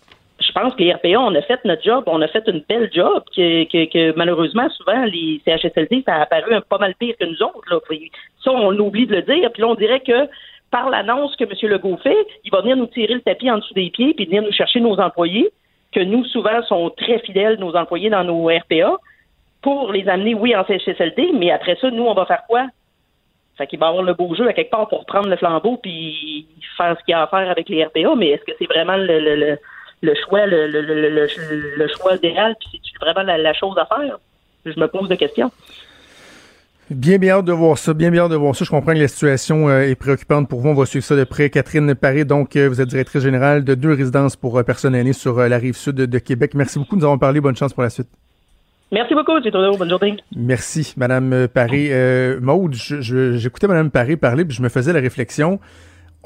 pense 0.59 0.75
que 0.75 0.83
les 0.83 0.93
RPA, 0.95 1.21
on 1.21 1.35
a 1.35 1.43
fait 1.43 1.63
notre 1.65 1.83
job, 1.83 2.05
on 2.07 2.23
a 2.23 2.29
fait 2.29 2.43
une 2.47 2.63
belle 2.67 2.91
job, 2.93 3.23
que, 3.35 4.17
malheureusement, 4.17 4.69
souvent, 4.71 5.05
les 5.05 5.41
CHSLD, 5.45 6.03
ça 6.07 6.15
a 6.15 6.23
apparu 6.23 6.55
un 6.55 6.63
pas 6.63 6.79
mal 6.79 6.95
pire 6.95 7.15
que 7.21 7.27
nous 7.27 7.43
autres. 7.43 7.71
Là. 7.71 7.79
Ça, 8.43 8.53
on 8.53 8.77
oublie 8.79 9.07
de 9.07 9.17
le 9.17 9.23
dire. 9.23 9.53
Puis 9.53 9.61
là, 9.61 9.69
on 9.69 9.75
dirait 9.75 10.01
que 10.01 10.29
par 10.71 10.89
l'annonce 10.89 11.37
que 11.37 11.45
M. 11.45 11.51
Legault 11.71 11.99
fait, 11.99 12.27
il 12.45 12.51
va 12.51 12.63
venir 12.63 12.77
nous 12.77 12.87
tirer 12.87 13.15
le 13.15 13.21
tapis 13.21 13.51
en 13.51 13.59
dessous 13.59 13.75
des 13.75 13.91
pieds 13.91 14.15
puis 14.15 14.25
venir 14.25 14.43
nous 14.43 14.53
chercher 14.53 14.81
nos 14.81 14.99
employés, 14.99 15.51
que 15.93 16.01
nous, 16.01 16.25
souvent, 16.25 16.63
sont 16.63 16.91
très 16.91 17.19
fidèles, 17.19 17.59
nos 17.59 17.77
employés 17.77 18.11
dans 18.11 18.25
nos 18.25 18.49
RPA, 18.49 18.97
pour 19.63 19.93
les 19.93 20.09
amener, 20.09 20.35
oui, 20.35 20.57
en 20.57 20.65
CHSLD, 20.65 21.33
mais 21.35 21.51
après 21.51 21.77
ça, 21.81 21.91
nous, 21.91 22.05
on 22.05 22.15
va 22.15 22.25
faire 22.25 22.45
quoi? 22.49 22.67
Fait 23.59 23.67
qu'il 23.67 23.79
va 23.79 23.89
avoir 23.89 24.03
le 24.03 24.15
beau 24.15 24.35
jeu 24.35 24.49
à 24.49 24.53
quelque 24.53 24.71
part 24.71 24.89
pour 24.89 25.07
prendre 25.07 25.29
le 25.29 25.37
flambeau 25.37 25.77
puis 25.79 26.47
faire 26.77 26.97
ce 26.99 27.05
qu'il 27.05 27.13
y 27.13 27.15
a 27.15 27.23
à 27.23 27.27
faire 27.27 27.51
avec 27.51 27.69
les 27.69 27.85
RPA, 27.85 28.15
mais 28.17 28.31
est-ce 28.31 28.45
que 28.45 28.53
c'est 28.59 28.67
vraiment 28.67 28.97
le 28.97 29.59
le 30.03 30.15
choix, 30.15 30.47
le, 30.47 30.67
le, 30.69 30.81
le, 30.81 31.09
le, 31.09 31.27
le 31.77 31.89
choix 31.89 32.17
idéal, 32.17 32.55
puis 32.61 32.81
c'est 32.85 33.05
vraiment 33.05 33.23
la, 33.23 33.39
la, 33.39 33.55
chose 33.55 33.77
à 33.79 33.87
faire? 33.87 34.19
Je 34.65 34.79
me 34.79 34.87
pose 34.89 35.09
des 35.09 35.17
questions. 35.17 35.51
Bien, 36.91 37.19
bien 37.19 37.35
hâte 37.35 37.45
de 37.45 37.53
voir 37.53 37.79
ça. 37.79 37.95
Bien, 37.95 38.11
bien 38.11 38.23
hâte 38.23 38.31
de 38.31 38.37
voir 38.37 38.55
ça. 38.55 38.65
Je 38.65 38.71
comprends 38.71 38.93
que 38.93 38.99
la 38.99 39.09
situation 39.09 39.69
euh, 39.69 39.83
est 39.83 39.97
préoccupante 39.97 40.49
pour 40.49 40.61
vous. 40.61 40.69
On 40.69 40.75
va 40.75 40.87
suivre 40.87 41.05
ça 41.05 41.17
de 41.17 41.25
près. 41.25 41.51
Catherine 41.51 41.95
Paré, 41.97 42.25
donc, 42.25 42.55
euh, 42.55 42.69
vous 42.69 42.81
êtes 42.81 42.89
directrice 42.89 43.23
générale 43.23 43.65
de 43.65 43.75
deux 43.75 43.93
résidences 43.93 44.37
pour 44.37 44.57
euh, 44.57 44.63
personnes 44.63 44.95
aînées 44.95 45.13
sur 45.13 45.37
la 45.37 45.59
rive 45.59 45.75
sud 45.75 45.97
de, 45.97 46.07
de, 46.07 46.19
Québec. 46.19 46.55
Merci 46.55 46.79
beaucoup. 46.79 46.95
Nous 46.95 47.05
avons 47.05 47.19
parlé. 47.19 47.41
Bonne 47.41 47.57
chance 47.57 47.73
pour 47.73 47.83
la 47.83 47.91
suite. 47.91 48.09
Merci 48.93 49.15
beaucoup, 49.15 49.33
c'est 49.43 49.51
Bonne 49.51 49.91
journée. 49.91 50.17
Merci, 50.37 50.95
Madame 50.97 51.49
Paré. 51.49 51.91
Maude, 52.41 52.75
j'écoutais 52.75 53.67
Madame 53.67 53.91
Paré 53.91 54.17
parler, 54.17 54.45
puis 54.45 54.57
je 54.57 54.63
me 54.63 54.69
faisais 54.69 54.93
la 54.93 55.01
réflexion. 55.01 55.59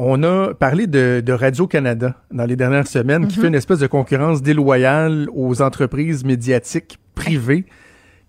On 0.02 0.22
a 0.22 0.54
parlé 0.54 0.86
de, 0.86 1.22
de 1.22 1.32
Radio-Canada 1.34 2.14
dans 2.32 2.46
les 2.46 2.56
dernières 2.56 2.86
semaines, 2.86 3.20
mm 3.20 3.24
-hmm. 3.26 3.28
qui 3.28 3.38
fait 3.38 3.48
une 3.48 3.54
espèce 3.54 3.80
de 3.80 3.86
concurrence 3.86 4.40
déloyale 4.40 5.28
aux 5.34 5.60
entreprises 5.60 6.24
médiatiques 6.24 6.98
privées 7.14 7.66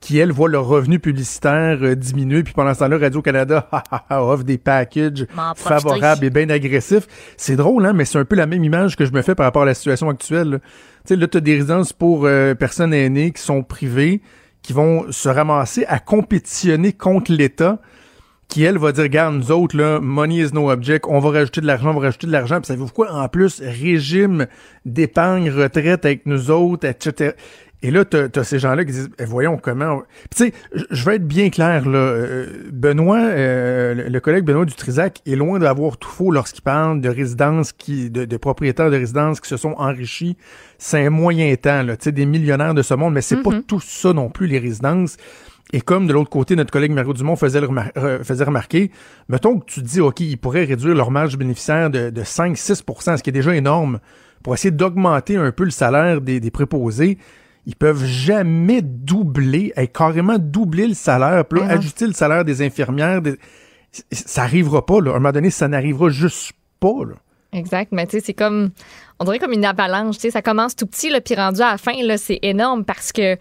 qui, 0.02 0.18
elles, 0.18 0.34
voient 0.34 0.50
leur 0.50 0.66
revenu 0.66 1.00
publicitaire 1.00 1.78
euh, 1.82 1.96
diminuer. 1.96 2.44
Puis 2.44 2.54
pendant 2.54 2.74
ce 2.74 2.80
temps-là, 2.80 2.98
Radio-Canada 2.98 3.70
offre 4.10 4.44
des 4.44 4.58
packages 4.58 5.26
favorables 5.56 6.26
et 6.26 6.30
bien 6.30 6.50
agressifs. 6.50 7.08
C'est 7.38 7.56
drôle, 7.56 7.86
hein, 7.86 7.94
mais 7.94 8.04
c'est 8.04 8.20
un 8.20 8.26
peu 8.26 8.36
la 8.36 8.48
même 8.48 8.66
image 8.66 8.98
que 8.98 9.06
je 9.06 9.14
me 9.14 9.22
fais 9.22 9.36
par 9.36 9.46
rapport 9.46 9.62
à 9.62 9.70
la 9.72 9.74
situation 9.74 10.10
actuelle. 10.10 10.60
Tu 10.62 10.68
sais, 11.06 11.16
là, 11.16 11.28
tu 11.28 11.38
as 11.38 11.42
des 11.42 11.56
résidences 11.56 11.94
pour 11.94 12.26
euh, 12.26 12.54
personnes 12.54 12.94
aînées 12.94 13.32
qui 13.32 13.42
sont 13.42 13.64
privées, 13.64 14.20
qui 14.62 14.74
vont 14.74 15.10
se 15.10 15.30
ramasser 15.30 15.86
à 15.88 16.00
compétitionner 16.00 16.92
contre 16.92 17.32
l'État 17.32 17.80
qui, 18.52 18.66
elle, 18.66 18.78
va 18.78 18.92
dire, 18.92 19.04
regarde, 19.04 19.36
nous 19.36 19.52
autres, 19.52 19.78
là, 19.78 20.02
money 20.02 20.42
is 20.42 20.54
no 20.54 20.70
object, 20.70 21.06
on 21.08 21.20
va 21.20 21.30
rajouter 21.30 21.62
de 21.62 21.66
l'argent, 21.66 21.92
on 21.92 21.94
va 21.94 22.02
rajouter 22.02 22.28
de 22.28 22.34
l'argent, 22.34 22.58
puis 22.58 22.68
savez-vous 22.68 22.90
quoi? 22.90 23.10
En 23.14 23.30
plus, 23.30 23.62
régime 23.62 24.46
d'épargne, 24.86 25.50
retraite 25.50 26.04
avec 26.04 26.26
nous 26.26 26.52
autres, 26.52 26.86
etc. 26.86 27.32
Et 27.82 27.92
là, 27.92 28.04
t'as 28.04 28.28
as 28.36 28.44
ces 28.44 28.60
gens-là 28.60 28.84
qui 28.84 28.92
disent, 28.92 29.10
eh, 29.20 29.24
voyons 29.24 29.58
comment... 29.58 30.04
Tu 30.36 30.46
sais, 30.46 30.54
je 30.92 31.06
vais 31.06 31.16
être 31.16 31.26
bien 31.26 31.50
clair, 31.50 31.88
là, 31.88 31.98
euh, 31.98 32.46
Benoît, 32.72 33.22
euh, 33.22 33.94
le, 33.96 34.10
le 34.10 34.20
collègue 34.20 34.44
Benoît 34.44 34.66
Dutrisac 34.66 35.22
est 35.26 35.36
loin 35.38 35.58
d'avoir 35.58 35.96
tout 35.96 36.10
faux 36.10 36.30
lorsqu'il 36.30 36.62
parle 36.62 37.00
de 37.00 37.08
résidences, 37.10 37.72
qui, 37.72 38.10
de, 38.10 38.26
de, 38.26 38.38
propriétaires 38.38 38.92
de 38.92 38.98
résidences 38.98 39.40
qui 39.40 39.48
se 39.48 39.58
sont 39.58 39.76
enrichis. 39.78 40.36
C'est 40.78 41.06
un 41.06 41.10
moyen 41.10 41.56
temps, 41.56 41.84
là, 41.84 41.96
tu 41.96 42.04
sais, 42.04 42.12
des 42.12 42.26
millionnaires 42.26 42.74
de 42.74 42.82
ce 42.82 42.94
monde, 42.96 43.14
mais 43.14 43.22
c'est 43.22 43.38
mm 43.38 43.40
-hmm. 43.40 43.62
pas 43.62 43.62
tout 43.66 43.80
ça 43.80 44.12
non 44.12 44.30
plus, 44.30 44.48
les 44.48 44.60
résidences. 44.60 45.16
Et 45.74 45.82
comme 45.82 46.08
de 46.08 46.14
l'autre 46.14 46.30
côté, 46.30 46.56
notre 46.56 46.72
collègue 46.72 46.92
Mario 46.92 47.14
Dumont 47.14 47.36
faisait, 47.36 47.60
remar 47.60 47.88
faisait 48.24 48.44
remarquer, 48.44 48.92
mettons 49.30 49.60
que 49.60 49.66
tu 49.66 49.82
te 49.82 49.88
dis, 49.88 50.02
OK, 50.02 50.20
ils 50.20 50.38
pourraient 50.38 50.66
réduire 50.66 50.96
leur 50.96 51.12
marge 51.12 51.38
bénéficiaire 51.38 51.90
de, 51.90 52.10
de 52.10 52.22
5-6% 52.22 53.18
ce 53.18 53.24
qui 53.24 53.30
est 53.30 53.34
déjà 53.34 53.56
énorme, 53.56 54.00
pour 54.44 54.54
essayer 54.54 54.72
d'augmenter 54.72 55.38
un 55.38 55.52
peu 55.52 55.64
le 55.64 55.72
salaire 55.72 56.20
des, 56.20 56.40
des, 56.40 56.52
préposés. 56.52 57.18
Ils 57.66 57.76
peuvent 57.76 58.04
jamais 58.04 58.82
doubler, 58.82 59.72
hey, 59.78 59.88
carrément 59.88 60.40
doubler 60.40 60.88
le 60.88 60.94
salaire, 60.94 61.46
puis 61.46 61.60
là, 61.60 61.68
ajuster 61.68 62.08
le 62.08 62.14
salaire 62.14 62.44
des 62.44 62.62
infirmières. 62.64 63.22
Des... 63.22 63.38
Ça 64.12 64.44
arrivera 64.44 64.86
pas, 64.86 65.00
là. 65.00 65.12
À 65.12 65.16
un 65.16 65.20
moment 65.20 65.32
donné, 65.32 65.52
ça 65.52 65.68
n'arrivera 65.68 66.10
juste 66.10 66.54
pas, 66.80 67.06
là. 67.08 67.16
Exact, 67.54 67.92
mais 67.92 68.08
tu 68.08 68.12
sais, 68.12 68.24
c'est 68.26 68.34
comme, 68.34 68.72
on 69.20 69.26
dirait 69.26 69.38
comme 69.38 69.52
une 69.52 69.66
avalanche, 69.66 70.16
tu 70.16 70.22
sais, 70.22 70.32
ça 70.32 70.42
commence 70.42 70.76
tout 70.76 70.88
petit, 70.88 71.10
là, 71.10 71.20
puis 71.20 71.36
rendu 71.36 71.62
à 71.62 71.72
la 71.72 71.78
fin, 71.78 71.92
là, 72.02 72.18
c'est 72.18 72.40
énorme 72.42 72.86
parce 72.86 73.12
que 73.12 73.38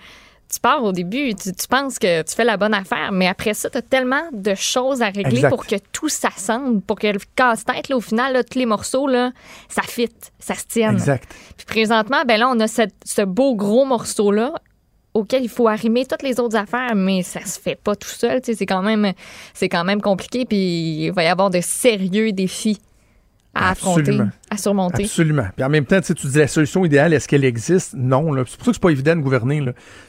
tu 0.52 0.58
pars 0.60 0.82
au 0.82 0.92
début, 0.92 1.34
tu, 1.34 1.52
tu, 1.52 1.68
penses 1.68 1.98
que 1.98 2.22
tu 2.22 2.34
fais 2.34 2.44
la 2.44 2.56
bonne 2.56 2.74
affaire, 2.74 3.12
mais 3.12 3.28
après 3.28 3.54
ça, 3.54 3.70
tu 3.70 3.78
as 3.78 3.82
tellement 3.82 4.22
de 4.32 4.54
choses 4.54 5.00
à 5.00 5.06
régler 5.06 5.36
Exact. 5.36 5.50
pour 5.50 5.64
que 5.66 5.76
tout 5.92 6.08
s'assemble, 6.08 6.80
pour 6.80 6.98
que 6.98 7.06
le 7.06 7.20
casse-tête, 7.36 7.88
là, 7.88 7.96
au 7.96 8.00
final, 8.00 8.32
là, 8.32 8.42
tous 8.42 8.58
les 8.58 8.66
morceaux, 8.66 9.06
là, 9.06 9.30
ça 9.68 9.82
fit, 9.82 10.08
ça 10.38 10.54
se 10.54 10.64
tienne. 10.66 10.94
Exact. 10.94 11.24
Puis 11.56 11.66
présentement, 11.66 12.22
ben 12.26 12.38
là, 12.40 12.48
on 12.48 12.58
a 12.58 12.66
cette- 12.66 12.94
ce 13.04 13.22
beau 13.22 13.54
gros 13.54 13.84
morceau-là 13.84 14.52
auquel 15.14 15.42
il 15.42 15.48
faut 15.48 15.66
arrimer 15.68 16.06
toutes 16.06 16.22
les 16.22 16.38
autres 16.40 16.56
affaires, 16.56 16.94
mais 16.94 17.22
ça 17.22 17.44
se 17.44 17.58
fait 17.58 17.74
pas 17.74 17.96
tout 17.96 18.08
seul. 18.08 18.40
C'est 18.42 18.66
quand 18.66 18.82
même, 18.82 19.12
c'est 19.54 19.68
quand 19.68 19.84
même 19.84 20.00
compliqué, 20.00 20.44
puis 20.44 21.04
il 21.06 21.10
va 21.12 21.22
y 21.24 21.26
avoir 21.26 21.50
de 21.50 21.60
sérieux 21.60 22.32
défis 22.32 22.78
à 23.54 23.70
affronter, 23.70 24.00
Absolument. 24.00 24.30
à 24.50 24.56
surmonter. 24.56 25.02
Absolument. 25.04 25.46
Puis 25.56 25.64
en 25.64 25.68
même 25.68 25.84
temps, 25.84 26.00
tu 26.00 26.14
dis 26.14 26.38
la 26.38 26.46
solution 26.46 26.84
idéale, 26.84 27.12
est-ce 27.12 27.26
qu'elle 27.26 27.44
existe? 27.44 27.94
Non. 27.94 28.32
C'est 28.46 28.56
pour 28.56 28.64
ça 28.66 28.70
que 28.70 28.72
c'est 28.74 28.82
pas 28.82 28.90
évident 28.90 29.16
de 29.16 29.20
gouverner. 29.20 29.62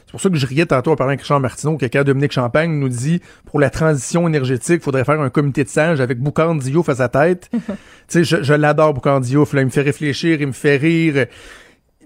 C'est 0.06 0.12
pour 0.12 0.22
ça 0.22 0.30
que 0.30 0.36
je 0.36 0.46
riais 0.46 0.66
tantôt 0.68 0.92
en 0.92 0.96
parlant 0.96 1.10
avec 1.10 1.22
Richard 1.22 1.40
Martineau, 1.40 1.78
que 1.78 1.86
quand 1.88 2.04
Dominique 2.04 2.34
Champagne 2.34 2.72
nous 2.72 2.90
dit 2.90 3.20
pour 3.46 3.60
la 3.60 3.70
transition 3.70 4.28
énergétique, 4.28 4.82
il 4.82 4.84
faudrait 4.84 5.06
faire 5.06 5.20
un 5.20 5.30
comité 5.30 5.64
de 5.64 5.70
sages 5.70 6.02
avec 6.02 6.20
Boucan 6.20 6.56
Diouf 6.56 6.88
à 6.90 6.96
sa 6.96 7.10
tête. 7.10 7.50
tu 7.52 7.62
sais, 8.08 8.24
je, 8.24 8.44
je 8.44 8.54
l'adore, 8.54 8.94
Boucan 8.94 9.20
Diouf. 9.20 9.54
Là, 9.54 9.62
il 9.62 9.66
me 9.66 9.72
fait 9.72 9.82
réfléchir, 9.82 10.40
il 10.40 10.48
me 10.48 10.52
fait 10.52 10.78
rire. 10.78 11.26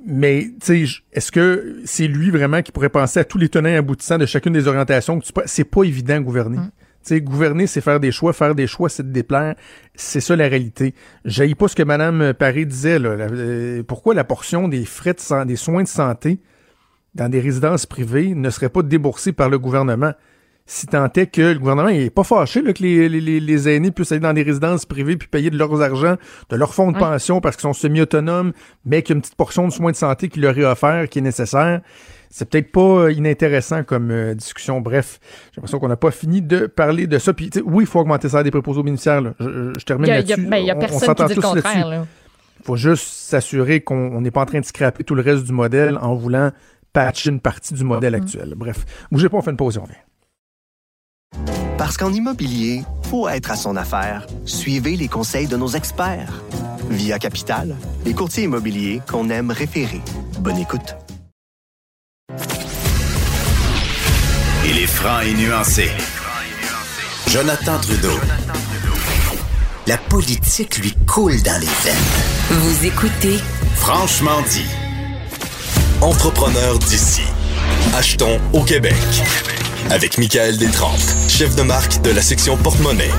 Mais, 0.07 0.51
est-ce 0.69 1.31
que 1.31 1.77
c'est 1.83 2.07
lui 2.07 2.29
vraiment 2.29 2.61
qui 2.61 2.71
pourrait 2.71 2.89
penser 2.89 3.19
à 3.19 3.23
tous 3.23 3.39
les 3.39 3.49
tenants 3.49 3.69
et 3.69 3.75
aboutissants 3.75 4.19
de 4.19 4.27
chacune 4.27 4.53
des 4.53 4.67
orientations. 4.67 5.19
C'est 5.45 5.63
pas 5.63 5.83
évident 5.83 6.21
gouverner. 6.21 6.57
Tu 6.57 6.84
sais, 7.07 7.21
gouverner, 7.21 7.67
c'est 7.67 7.81
faire 7.81 7.99
des 7.99 8.11
choix. 8.11 8.33
Faire 8.33 8.55
des 8.55 8.67
choix, 8.67 8.89
c'est 8.89 9.03
de 9.07 9.11
déplaire. 9.11 9.55
C'est 9.95 10.21
ça 10.21 10.35
la 10.35 10.47
réalité. 10.47 10.93
J'aille 11.25 11.55
pas 11.55 11.67
ce 11.67 11.75
que 11.75 11.83
Mme 11.83 12.33
Paré 12.33 12.65
disait. 12.65 12.99
Là. 12.99 13.15
La- 13.15 13.25
euh, 13.25 13.83
pourquoi 13.83 14.13
la 14.13 14.23
portion 14.23 14.67
des 14.67 14.85
frais 14.85 15.13
de 15.13 15.19
san- 15.19 15.45
des 15.45 15.55
soins 15.55 15.83
de 15.83 15.87
santé 15.87 16.39
dans 17.13 17.29
des 17.29 17.39
résidences 17.39 17.85
privées 17.85 18.33
ne 18.35 18.49
serait 18.49 18.69
pas 18.69 18.81
déboursée 18.81 19.31
par 19.33 19.49
le 19.49 19.59
gouvernement? 19.59 20.13
Si 20.67 20.87
tant 20.87 21.07
est 21.15 21.27
que 21.27 21.41
le 21.53 21.59
gouvernement 21.59 21.89
est 21.89 22.09
pas 22.09 22.23
fâché 22.23 22.59
là, 22.63 22.73
que 22.73 22.81
les, 22.81 23.07
les- 23.07 23.21
les, 23.21 23.39
les 23.39 23.69
aînés 23.69 23.91
puissent 23.91 24.11
aller 24.11 24.19
dans 24.21 24.33
des 24.33 24.41
résidences 24.41 24.87
privées 24.87 25.15
puis 25.15 25.27
payer 25.27 25.51
de 25.51 25.57
leurs 25.59 25.79
argent, 25.79 26.15
de 26.49 26.55
leur 26.55 26.73
fonds 26.73 26.91
de 26.91 26.97
pension 26.97 27.39
parce 27.39 27.55
qu'ils 27.55 27.61
sont 27.61 27.73
semi-autonomes, 27.73 28.51
mais 28.83 29.03
qu'il 29.03 29.13
y 29.13 29.15
a 29.15 29.17
une 29.17 29.21
petite 29.21 29.35
portion 29.35 29.67
de 29.67 29.71
soins 29.71 29.91
de 29.91 29.95
santé 29.95 30.27
qui 30.27 30.39
leur 30.39 30.57
est 30.57 30.65
offert, 30.65 31.07
qui 31.07 31.19
est 31.19 31.21
nécessaire. 31.21 31.81
C'est 32.37 32.49
peut-être 32.49 32.69
pas 32.69 33.11
inintéressant 33.11 33.85
comme 33.85 34.11
euh, 34.11 34.33
discussion. 34.33 34.81
Bref, 34.81 35.19
j'ai 35.21 35.51
l'impression 35.55 35.79
qu'on 35.79 35.87
n'a 35.87 35.95
pas 35.95 36.11
fini 36.11 36.41
de 36.41 36.67
parler 36.67 37.07
de 37.07 37.17
ça. 37.17 37.31
Puis, 37.31 37.49
oui, 37.63 37.85
il 37.85 37.87
faut 37.87 38.01
augmenter 38.01 38.27
ça 38.27 38.43
des 38.43 38.51
préposés 38.51 38.81
aux 38.81 38.83
bénéficiaires. 38.83 39.21
Je, 39.39 39.71
je, 39.79 39.85
termine 39.85 40.09
là-dessus. 40.09 40.41
Il 40.41 40.63
n'y 40.63 40.69
a, 40.69 40.75
personne 40.75 41.15
qui 41.15 41.25
dit 41.27 41.35
le 41.35 41.41
contraire. 41.41 42.05
Il 42.59 42.65
faut 42.65 42.75
juste 42.75 43.07
s'assurer 43.07 43.79
qu'on 43.79 44.19
n'est 44.19 44.31
pas 44.31 44.41
en 44.41 44.45
train 44.45 44.59
de 44.59 44.65
scraper 44.65 45.05
tout 45.05 45.15
le 45.15 45.21
reste 45.21 45.45
du 45.45 45.53
modèle 45.53 45.97
en 46.01 46.13
voulant 46.15 46.51
patcher 46.91 47.29
une 47.29 47.39
partie 47.39 47.73
du 47.73 47.85
modèle 47.85 48.11
mm. 48.11 48.21
actuel. 48.21 48.53
Bref, 48.57 48.83
bougez 49.13 49.29
pas, 49.29 49.37
on 49.37 49.41
fait 49.41 49.51
une 49.51 49.57
pause 49.57 49.77
et 49.77 49.79
on 49.79 49.85
vient. 49.85 51.45
Parce 51.77 51.95
qu'en 51.95 52.11
immobilier, 52.11 52.81
faut 53.03 53.29
être 53.29 53.51
à 53.51 53.55
son 53.55 53.77
affaire. 53.77 54.27
Suivez 54.43 54.97
les 54.97 55.07
conseils 55.07 55.47
de 55.47 55.55
nos 55.55 55.69
experts. 55.69 56.43
Via 56.89 57.17
Capital, 57.17 57.77
les 58.05 58.13
courtiers 58.13 58.43
immobiliers 58.43 58.99
qu'on 59.09 59.29
aime 59.29 59.51
référer. 59.51 60.01
Bonne 60.41 60.57
écoute. 60.57 60.97
Il 64.67 64.79
est 64.79 64.87
franc 64.87 65.21
et 65.21 65.33
nuancé. 65.33 65.91
Jonathan 67.27 67.79
Trudeau. 67.79 68.19
La 69.85 69.97
politique 69.97 70.77
lui 70.79 70.91
coule 71.05 71.39
dans 71.43 71.59
les 71.61 71.67
veines. 71.67 71.95
Vous 72.49 72.85
écoutez 72.85 73.39
Franchement 73.75 74.41
dit. 74.49 74.65
Entrepreneur 76.01 76.79
d'ici. 76.79 77.21
Achetons 77.95 78.39
au 78.53 78.63
Québec. 78.63 78.95
Avec 79.91 80.17
Michael 80.17 80.57
Détrempe, 80.57 80.99
chef 81.27 81.55
de 81.55 81.61
marque 81.61 82.01
de 82.01 82.09
la 82.09 82.23
section 82.23 82.57
porte-monnaie. 82.57 83.11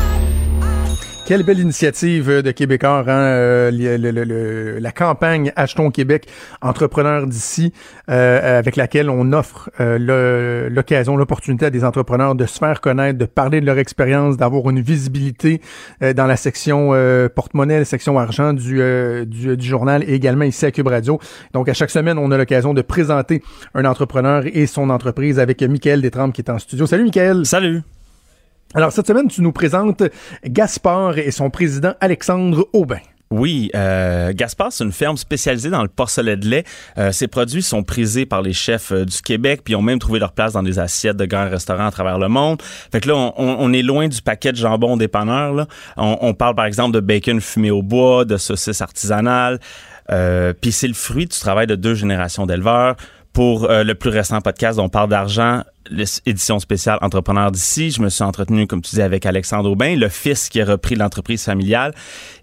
Quelle 1.27 1.43
belle 1.43 1.59
initiative 1.59 2.41
de 2.41 2.51
Québécois, 2.53 3.03
hein? 3.09 3.11
Euh, 3.11 4.79
la 4.79 4.93
campagne 4.93 5.53
Achetons 5.57 5.91
Québec, 5.91 6.29
entrepreneurs 6.63 7.27
d'ici, 7.27 7.73
euh, 8.09 8.61
avec 8.61 8.77
laquelle 8.77 9.11
on 9.11 9.33
offre 9.33 9.69
euh, 9.81 10.69
l'occasion, 10.71 11.17
l'opportunité 11.17 11.67
à 11.67 11.71
des 11.71 11.83
entrepreneurs 11.83 12.37
de 12.37 12.47
se 12.47 12.59
faire 12.59 12.81
connaître, 12.81 13.19
de 13.19 13.25
parler 13.25 13.61
de 13.61 13.67
leur 13.67 13.77
expérience, 13.79 14.37
d'avoir 14.37 14.71
une 14.71 14.81
visibilité 14.81 15.61
dans 16.01 16.27
la 16.27 16.37
section 16.37 16.93
porte-monnaie, 17.35 17.81
la 17.81 17.85
section 17.85 18.21
argent 18.21 18.53
du, 18.53 18.81
du, 19.27 19.57
du, 19.57 19.67
journal 19.67 20.05
et 20.05 20.15
également 20.15 20.45
ici 20.45 20.65
à 20.65 20.71
Cube 20.71 20.87
Radio. 20.87 21.19
Donc 21.53 21.69
à 21.69 21.75
chaque 21.75 21.91
semaine, 21.91 22.19
on 22.19 22.31
a 22.31 22.39
l'occasion 22.39 22.73
de 22.73 22.83
présenter 22.83 23.43
un 23.75 23.85
entrepreneur 23.85 24.45
et 24.47 24.67
son 24.67 24.91
entreprise 24.91 25.41
avec 25.41 25.61
Michael 25.61 26.03
Détrempe 26.03 26.35
qui 26.35 26.43
est 26.43 26.51
en 26.51 26.61
studio. 26.61 26.87
Salut 26.87 27.03
Michael. 27.03 27.45
Salut. 27.47 27.83
Alors, 28.75 28.93
cette 28.93 29.07
semaine, 29.07 29.29
tu 29.29 29.43
nous 29.43 29.53
présentes 29.53 30.03
Gaspard 30.45 31.19
et 31.19 31.31
son 31.31 31.51
président 31.51 31.95
Alexandre 32.01 32.69
Aubin. 32.73 33.01
Oui, 33.31 33.71
euh, 33.75 34.33
Gaspard, 34.33 34.73
c'est 34.73 34.85
une 34.85 34.93
ferme 34.93 35.17
spécialisée 35.17 35.71
dans 35.71 35.83
le 35.83 35.89
porcelet 35.89 36.37
de 36.37 36.47
lait. 36.47 36.65
Euh, 36.97 37.11
ses 37.11 37.27
produits 37.27 37.63
sont 37.63 37.83
prisés 37.83 38.25
par 38.25 38.41
les 38.41 38.53
chefs 38.53 38.93
euh, 38.93 39.05
du 39.05 39.21
Québec, 39.21 39.63
puis 39.65 39.75
ont 39.75 39.83
même 39.83 39.99
trouvé 39.99 40.21
leur 40.21 40.33
place 40.33 40.53
dans 40.53 40.63
des 40.63 40.79
assiettes 40.79 41.17
de 41.17 41.27
grands 41.27 41.49
restaurants 41.49 41.87
à 41.87 41.91
travers 41.91 42.21
le 42.21 42.29
monde. 42.29 42.63
Fait 42.93 43.01
que 43.01 43.09
là, 43.09 43.33
on, 43.37 43.73
est 43.73 43.83
loin 43.83 44.07
du 44.07 44.23
paquet 44.23 44.53
de 44.53 44.57
jambon 44.57 44.97
dépanneur. 44.97 45.67
On, 45.97 46.35
parle 46.35 46.55
par 46.55 46.67
exemple 46.67 46.93
de 46.93 47.01
bacon 47.01 47.41
fumé 47.41 47.73
au 47.73 47.83
bois, 47.83 48.25
de 48.25 48.37
saucisses 48.37 48.81
artisanales. 48.81 49.59
Euh, 50.11 50.53
puis 50.53 50.71
c'est 50.71 50.89
le 50.89 50.95
fruit 50.95 51.27
du 51.27 51.37
travail 51.37 51.67
de 51.67 51.75
deux 51.75 51.95
générations 51.95 52.47
d'éleveurs 52.47 52.95
pour 53.33 53.69
le 53.69 53.93
plus 53.93 54.09
récent 54.09 54.41
podcast 54.41 54.79
on 54.79 54.89
parle 54.89 55.11
d'argent, 55.11 55.63
l'édition 55.91 56.59
spéciale 56.59 56.99
Entrepreneur 57.03 57.51
d'ici. 57.51 57.91
Je 57.91 58.01
me 58.03 58.09
suis 58.09 58.25
entretenu, 58.25 58.67
comme 58.67 58.83
tu 58.83 58.97
dis, 58.97 59.03
avec 59.03 59.27
Alexandre 59.27 59.71
Aubin, 59.71 59.97
le 59.97 60.09
fils 60.09 60.49
qui 60.49 60.61
a 60.61 60.65
repris 60.65 60.95
l'entreprise 60.95 61.45
familiale. 61.45 61.95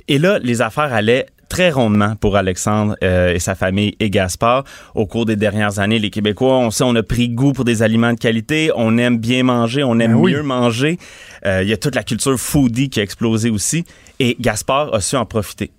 Et 0.07 0.17
là, 0.19 0.39
les 0.39 0.61
affaires 0.61 0.93
allaient 0.93 1.27
très 1.53 1.69
rondement 1.69 2.15
pour 2.15 2.35
Alexandre 2.35 2.95
euh, 3.03 3.33
et 3.33 3.37
sa 3.37 3.53
famille 3.53 3.95
et 3.99 4.09
Gaspard. 4.09 4.63
Au 4.95 5.05
cours 5.05 5.25
des 5.25 5.35
dernières 5.35 5.77
années, 5.77 5.99
les 5.99 6.09
Québécois, 6.09 6.57
on 6.57 6.71
sait, 6.71 6.83
on 6.83 6.95
a 6.95 7.03
pris 7.03 7.29
goût 7.29 7.53
pour 7.53 7.63
des 7.63 7.83
aliments 7.83 8.11
de 8.11 8.17
qualité, 8.17 8.71
on 8.75 8.97
aime 8.97 9.19
bien 9.19 9.43
manger, 9.43 9.83
on 9.83 9.99
aime 9.99 10.13
ben 10.13 10.29
mieux 10.29 10.41
manger. 10.41 10.97
Euh, 11.45 11.61
il 11.61 11.69
y 11.69 11.73
a 11.73 11.77
toute 11.77 11.93
la 11.93 12.01
culture 12.01 12.39
foodie 12.39 12.89
qui 12.89 12.99
a 12.99 13.03
explosé 13.03 13.51
aussi 13.51 13.85
et 14.19 14.35
Gaspard 14.39 14.95
a 14.95 14.99
su 14.99 15.15
en 15.15 15.27
profiter. 15.27 15.69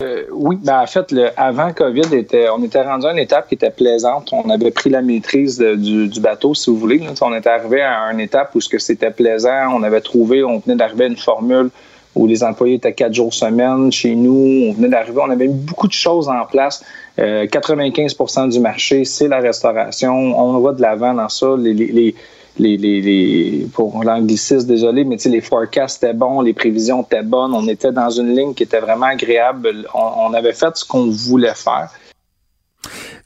Euh, 0.00 0.26
oui, 0.30 0.56
ben 0.62 0.80
en 0.82 0.86
fait, 0.86 1.10
le, 1.10 1.30
avant 1.36 1.72
COVID, 1.72 2.14
était, 2.14 2.48
on 2.50 2.62
était 2.62 2.82
rendu 2.82 3.06
à 3.06 3.10
une 3.10 3.18
étape 3.18 3.48
qui 3.48 3.56
était 3.56 3.70
plaisante. 3.70 4.32
On 4.32 4.48
avait 4.48 4.70
pris 4.70 4.90
la 4.90 5.02
maîtrise 5.02 5.58
du, 5.58 6.06
du, 6.06 6.20
bateau, 6.20 6.54
si 6.54 6.70
vous 6.70 6.76
voulez. 6.76 7.02
on 7.20 7.34
était 7.34 7.50
arrivé 7.50 7.82
à 7.82 8.04
une 8.12 8.20
étape 8.20 8.54
où 8.54 8.60
ce 8.60 8.68
que 8.68 8.78
c'était 8.78 9.10
plaisant. 9.10 9.74
On 9.74 9.82
avait 9.82 10.00
trouvé, 10.00 10.44
on 10.44 10.60
venait 10.60 10.76
d'arriver 10.76 11.04
à 11.04 11.08
une 11.08 11.16
formule 11.16 11.70
où 12.14 12.28
les 12.28 12.44
employés 12.44 12.74
étaient 12.74 12.92
quatre 12.92 13.12
jours 13.12 13.34
semaine 13.34 13.90
chez 13.90 14.14
nous. 14.14 14.68
On 14.68 14.72
venait 14.72 14.88
d'arriver, 14.88 15.20
on 15.20 15.30
avait 15.30 15.48
mis 15.48 15.54
beaucoup 15.54 15.88
de 15.88 15.92
choses 15.92 16.28
en 16.28 16.46
place. 16.46 16.84
Euh, 17.18 17.46
95% 17.46 18.50
du 18.50 18.60
marché, 18.60 19.04
c'est 19.04 19.26
la 19.26 19.40
restauration. 19.40 20.14
On 20.14 20.60
va 20.60 20.72
de 20.74 20.80
l'avant 20.80 21.14
dans 21.14 21.28
ça. 21.28 21.56
les, 21.58 21.74
les 21.74 22.14
les, 22.58 22.76
les, 22.76 23.00
les 23.00 23.66
pour 23.72 24.02
l'anglicisme, 24.04 24.66
désolé, 24.66 25.04
mais 25.04 25.16
les 25.16 25.40
forecasts 25.40 26.02
étaient 26.02 26.14
bons, 26.14 26.40
les 26.40 26.52
prévisions 26.52 27.02
étaient 27.02 27.22
bonnes, 27.22 27.54
on 27.54 27.66
était 27.68 27.92
dans 27.92 28.10
une 28.10 28.34
ligne 28.34 28.54
qui 28.54 28.64
était 28.64 28.80
vraiment 28.80 29.06
agréable. 29.06 29.86
on 29.94 30.32
avait 30.34 30.52
fait 30.52 30.76
ce 30.76 30.84
qu'on 30.84 31.06
voulait 31.06 31.54
faire. 31.54 31.90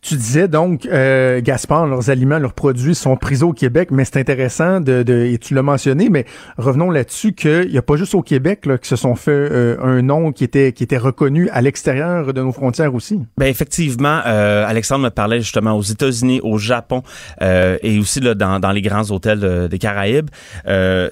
Tu 0.00 0.16
disais 0.16 0.48
donc, 0.48 0.86
euh, 0.86 1.40
Gaspard, 1.42 1.86
leurs 1.86 2.10
aliments, 2.10 2.38
leurs 2.38 2.54
produits 2.54 2.94
sont 2.94 3.16
prisés 3.16 3.44
au 3.44 3.52
Québec, 3.52 3.90
mais 3.92 4.04
c'est 4.04 4.16
intéressant 4.16 4.80
de, 4.80 5.04
de, 5.04 5.26
et 5.26 5.38
tu 5.38 5.54
l'as 5.54 5.62
mentionné, 5.62 6.08
mais 6.08 6.24
revenons 6.58 6.90
là-dessus 6.90 7.34
qu'il 7.34 7.68
n'y 7.68 7.78
a 7.78 7.82
pas 7.82 7.96
juste 7.96 8.14
au 8.14 8.22
Québec 8.22 8.66
là, 8.66 8.78
que 8.78 8.86
se 8.86 8.96
sont 8.96 9.14
fait 9.14 9.30
euh, 9.30 9.76
un 9.80 10.02
nom 10.02 10.32
qui 10.32 10.42
était 10.42 10.72
qui 10.72 10.82
était 10.82 10.98
reconnu 10.98 11.48
à 11.50 11.60
l'extérieur 11.60 12.32
de 12.32 12.42
nos 12.42 12.50
frontières 12.50 12.94
aussi. 12.94 13.20
Ben 13.36 13.46
effectivement, 13.46 14.20
euh, 14.26 14.66
Alexandre 14.66 15.04
me 15.04 15.10
parlait 15.10 15.40
justement 15.40 15.74
aux 15.74 15.82
États-Unis, 15.82 16.40
au 16.42 16.58
Japon 16.58 17.02
euh, 17.40 17.76
et 17.82 17.98
aussi 18.00 18.18
là, 18.18 18.34
dans, 18.34 18.58
dans 18.58 18.72
les 18.72 18.82
grands 18.82 19.08
hôtels 19.10 19.68
des 19.68 19.78
Caraïbes. 19.78 20.30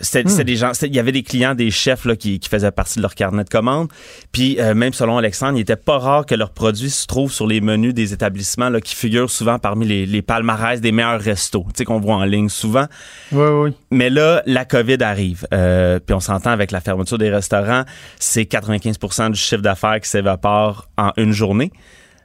c'était 0.01 0.25
hmm. 0.25 0.43
des 0.43 0.57
gens, 0.57 0.73
il 0.83 0.95
y 0.95 0.99
avait 0.99 1.13
des 1.13 1.23
clients, 1.23 1.55
des 1.55 1.71
chefs 1.71 2.07
là, 2.07 2.17
qui, 2.17 2.41
qui 2.41 2.49
faisaient 2.49 2.73
partie 2.73 2.97
de 2.97 3.03
leur 3.03 3.15
carnet 3.15 3.45
de 3.45 3.51
commandes. 3.51 3.89
Puis 4.33 4.59
même 4.75 4.93
selon 4.93 5.19
Alexandre, 5.19 5.53
il 5.53 5.61
n'était 5.61 5.77
pas 5.77 5.99
rare 5.99 6.27
que 6.27 6.35
leurs 6.35 6.53
produits 6.53 6.91
se 6.91 7.07
trouvent 7.07 7.33
sur 7.33 7.47
les 7.47 7.61
menus 7.61 7.95
des 7.95 8.13
établissements 8.13 8.30
là, 8.71 8.81
qui 8.81 8.95
figurent 8.95 9.31
souvent 9.31 9.59
parmi 9.59 9.87
les, 9.87 10.07
les 10.07 10.23
palmarès 10.23 10.81
des 10.81 10.93
meilleurs 10.93 11.21
restos, 11.21 11.65
tu 11.69 11.79
sais, 11.79 11.85
qu'on 11.85 12.01
voit 12.01 12.17
en 12.17 12.25
ligne 12.25 12.49
souvent. 12.49 12.87
Oui, 13.33 13.47
oui. 13.47 13.71
Mais 13.91 14.11
là, 14.11 14.43
la 14.47 14.65
COVID 14.65 15.03
arrive. 15.03 15.47
Euh, 15.53 15.99
puis 15.99 16.15
on 16.15 16.21
s'entend 16.21 16.51
avec 16.51 16.71
la 16.71 16.81
fermeture 16.81 17.19
des 17.19 17.31
restaurants, 17.31 17.85
c'est 18.19 18.43
95% 18.43 19.31
du 19.31 19.39
chiffre 19.39 19.63
d'affaires 19.63 20.01
qui 20.01 20.09
s'évapore 20.09 20.89
en 20.97 21.13
une 21.17 21.33
journée. 21.33 21.71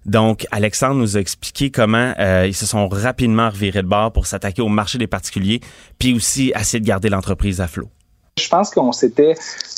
Donc, 0.06 0.46
Alexandre 0.52 0.96
nous 0.96 1.18
a 1.18 1.20
expliqué 1.20 1.72
comment 1.72 2.14
euh, 2.20 2.46
ils 2.48 2.54
se 2.54 2.68
sont 2.68 2.88
rapidement 2.88 3.50
revirés 3.50 3.82
de 3.82 3.88
bord 3.88 4.12
pour 4.12 4.28
s'attaquer 4.28 4.62
au 4.62 4.68
marché 4.68 4.98
des 4.98 5.08
particuliers, 5.08 5.62
puis 5.98 6.14
aussi 6.14 6.54
essayer 6.56 6.80
de 6.80 6.86
garder 6.86 7.10
l'entreprise 7.10 7.60
à 7.60 7.68
flot. 7.68 7.90
Je 8.38 8.48
pense 8.48 8.70
qu'on 8.70 8.92
s'était 8.92 9.34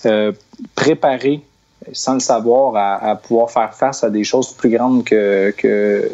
euh, 0.06 0.34
préparé 0.76 1.42
sans 1.94 2.16
le 2.16 2.20
savoir 2.20 2.76
à, 2.76 3.16
pouvoir 3.16 3.50
faire 3.50 3.74
face 3.74 4.04
à 4.04 4.10
des 4.10 4.24
choses 4.24 4.54
plus 4.54 4.70
grandes 4.70 5.04
que, 5.04 6.10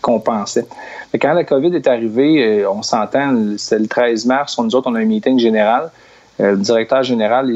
qu'on 0.00 0.20
pensait. 0.20 0.66
Mais 1.12 1.18
quand 1.18 1.32
la 1.32 1.44
COVID 1.44 1.74
est 1.74 1.86
arrivée, 1.86 2.62
euh, 2.62 2.70
on 2.70 2.82
s'entend, 2.82 3.56
c'était 3.56 3.80
le 3.80 3.88
13 3.88 4.26
mars, 4.26 4.58
nous 4.58 4.74
autres, 4.74 4.90
on 4.90 4.94
a 4.94 5.00
un 5.00 5.04
meeting 5.04 5.38
général. 5.38 5.90
Euh, 6.38 6.52
le 6.52 6.58
directeur 6.58 7.02
général, 7.02 7.46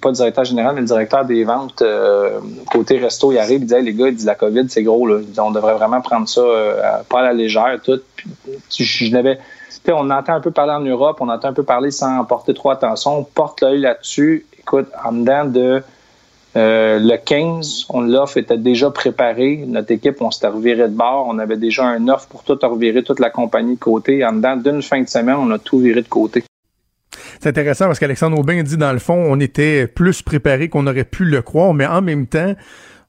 pas 0.00 0.10
le 0.10 0.14
directeur 0.14 0.44
général, 0.44 0.74
mais 0.74 0.82
le 0.82 0.86
directeur 0.86 1.24
des 1.24 1.42
ventes 1.42 1.82
euh, 1.82 2.38
côté 2.70 2.98
resto, 2.98 3.32
il 3.32 3.38
arrive, 3.38 3.62
il 3.62 3.66
dit 3.66 3.74
les 3.82 3.94
gars, 3.94 4.08
il 4.08 4.14
dit 4.14 4.24
la 4.24 4.36
COVID, 4.36 4.66
c'est 4.68 4.84
gros, 4.84 5.06
là. 5.06 5.18
on 5.38 5.50
devrait 5.50 5.74
vraiment 5.74 6.00
prendre 6.00 6.28
ça 6.28 6.42
pas 7.08 7.20
à 7.20 7.22
la 7.22 7.32
légère, 7.32 7.78
tout. 7.82 8.00
je 8.70 9.10
n'avais 9.10 9.38
on 9.92 10.10
entend 10.10 10.34
un 10.34 10.40
peu 10.40 10.50
parler 10.50 10.72
en 10.72 10.80
Europe, 10.80 11.18
on 11.20 11.28
entend 11.28 11.48
un 11.48 11.52
peu 11.52 11.62
parler 11.62 11.90
sans 11.90 12.24
porter 12.24 12.54
trop 12.54 12.70
attention. 12.70 13.18
On 13.18 13.24
porte 13.24 13.60
l'œil 13.60 13.80
là-dessus. 13.80 14.46
Écoute, 14.58 14.88
en 15.04 15.12
dedans 15.12 15.44
de 15.44 15.82
euh, 16.56 16.98
le 16.98 17.16
15, 17.16 17.86
on 17.90 18.00
l'offre 18.00 18.38
était 18.38 18.56
déjà 18.56 18.90
préparé. 18.90 19.64
Notre 19.66 19.92
équipe, 19.92 20.20
on 20.20 20.30
s'était 20.30 20.48
reviré 20.48 20.88
de 20.88 20.94
bord. 20.94 21.26
On 21.28 21.38
avait 21.38 21.56
déjà 21.56 21.84
un 21.84 22.08
offre 22.08 22.26
pour 22.28 22.42
tout 22.42 22.58
revirer, 22.62 23.02
toute 23.02 23.20
la 23.20 23.30
compagnie 23.30 23.74
de 23.74 23.80
côté. 23.80 24.24
En 24.24 24.32
dedans 24.32 24.56
d'une 24.56 24.82
fin 24.82 25.00
de 25.02 25.08
semaine, 25.08 25.36
on 25.38 25.50
a 25.50 25.58
tout 25.58 25.78
viré 25.78 26.02
de 26.02 26.08
côté. 26.08 26.42
C'est 27.40 27.50
intéressant 27.50 27.86
parce 27.86 27.98
qu'Alexandre 27.98 28.38
Aubin 28.38 28.62
dit, 28.62 28.76
dans 28.76 28.92
le 28.92 28.98
fond, 28.98 29.14
on 29.14 29.38
était 29.38 29.86
plus 29.86 30.22
préparé 30.22 30.68
qu'on 30.68 30.86
aurait 30.86 31.04
pu 31.04 31.24
le 31.24 31.42
croire, 31.42 31.74
mais 31.74 31.86
en 31.86 32.02
même 32.02 32.26
temps, 32.26 32.54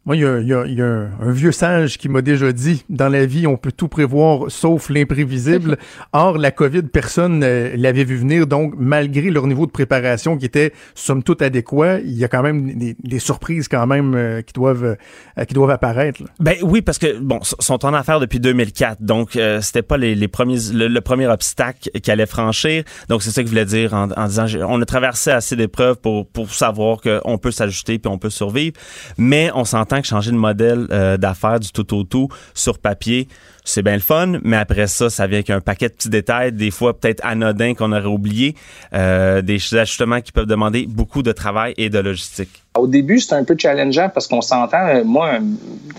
moi, 0.06 0.16
il 0.16 0.22
y 0.22 0.54
a, 0.82 0.86
un, 0.86 1.32
vieux 1.32 1.52
sage 1.52 1.98
qui 1.98 2.08
m'a 2.08 2.22
déjà 2.22 2.52
dit, 2.54 2.86
dans 2.90 3.10
la 3.10 3.26
vie, 3.26 3.46
on 3.46 3.58
peut 3.58 3.72
tout 3.72 3.90
prévoir 3.90 4.50
sauf 4.50 4.90
l'imprévisible. 4.90 5.78
Or, 6.14 6.38
la 6.38 6.52
COVID, 6.52 6.84
personne 6.84 7.40
ne 7.40 7.72
l'avait 7.76 8.06
vu 8.06 8.16
venir. 8.16 8.48
Donc, 8.48 8.74
malgré 8.78 9.30
leur 9.30 9.46
niveau 9.46 9.66
de 9.66 9.72
préparation 9.72 10.38
qui 10.38 10.46
était 10.46 10.72
somme 10.96 11.22
toute 11.22 11.42
adéquat, 11.42 12.00
il 12.00 12.18
y 12.18 12.24
a 12.24 12.30
quand 12.30 12.42
même 12.42 12.74
des, 12.76 13.20
surprises 13.20 13.68
quand 13.68 13.86
même 13.86 14.16
euh, 14.16 14.42
qui 14.42 14.54
doivent 14.54 14.96
euh, 15.38 15.44
qui 15.46 15.54
doivent 15.54 15.70
apparaître. 15.70 16.24
Ben 16.40 16.56
oui, 16.62 16.82
parce 16.82 16.98
que 16.98 17.20
bon, 17.20 17.42
sont 17.44 17.86
en 17.86 17.94
affaires 17.94 18.22
depuis 18.22 18.40
2004, 18.40 19.02
donc 19.02 19.36
euh, 19.36 19.60
c'était 19.60 19.82
pas 19.82 19.98
les, 19.98 20.28
premiers 20.30 20.58
le, 20.72 21.00
premier 21.02 21.28
obstacle 21.28 21.90
qu'ils 21.92 22.12
allaient 22.12 22.26
franchir. 22.26 22.84
Donc 23.10 23.22
c'est 23.22 23.32
ça 23.32 23.42
que 23.42 23.48
je 23.48 23.52
voulais 23.52 23.66
dire 23.66 23.94
en, 23.94 24.10
en 24.12 24.26
disant 24.28 24.46
on 24.70 24.82
a 24.82 24.86
traversé 24.86 25.32
assez 25.32 25.58
d'épreuves 25.58 25.98
pour 25.98 26.26
pour 26.28 26.52
savoir 26.52 27.02
qu'on 27.02 27.38
peut 27.38 27.52
s'ajuster 27.52 28.00
puis 28.00 28.10
on 28.10 28.18
peut 28.18 28.30
survivre, 28.30 28.74
mais 29.18 29.52
on 29.54 29.66
s'entend 29.66 29.89
que 30.02 30.08
changer 30.08 30.32
de 30.32 30.38
modèle 30.38 30.88
euh, 30.92 31.18
d'affaires 31.18 31.60
du 31.60 31.72
tout 31.72 31.94
au 31.96 32.04
tout 32.04 32.30
sur 32.54 32.80
papier, 32.80 33.28
c'est 33.66 33.82
bien 33.84 33.94
le 33.94 34.00
fun, 34.00 34.40
mais 34.44 34.58
après 34.58 34.88
ça, 34.88 35.10
ça 35.10 35.28
vient 35.28 35.38
avec 35.38 35.50
un 35.50 35.62
paquet 35.62 35.90
de 35.90 35.94
petits 35.94 36.10
détails, 36.10 36.52
des 36.52 36.72
fois 36.72 36.98
peut-être 37.00 37.24
anodins 37.26 37.74
qu'on 37.74 37.92
aurait 37.92 38.06
oublié, 38.06 38.56
euh, 38.94 39.42
des 39.42 39.60
ajustements 39.76 40.22
qui 40.22 40.32
peuvent 40.32 40.46
demander 40.46 40.88
beaucoup 40.88 41.22
de 41.24 41.32
travail 41.32 41.74
et 41.78 41.90
de 41.90 42.00
logistique. 42.00 42.64
Au 42.76 42.88
début, 42.88 43.20
c'est 43.20 43.36
un 43.36 43.44
peu 43.44 43.56
challengeant 43.58 44.10
parce 44.14 44.28
qu'on 44.28 44.42
s'entend. 44.42 44.88
euh, 44.88 45.04
Moi, 45.04 45.40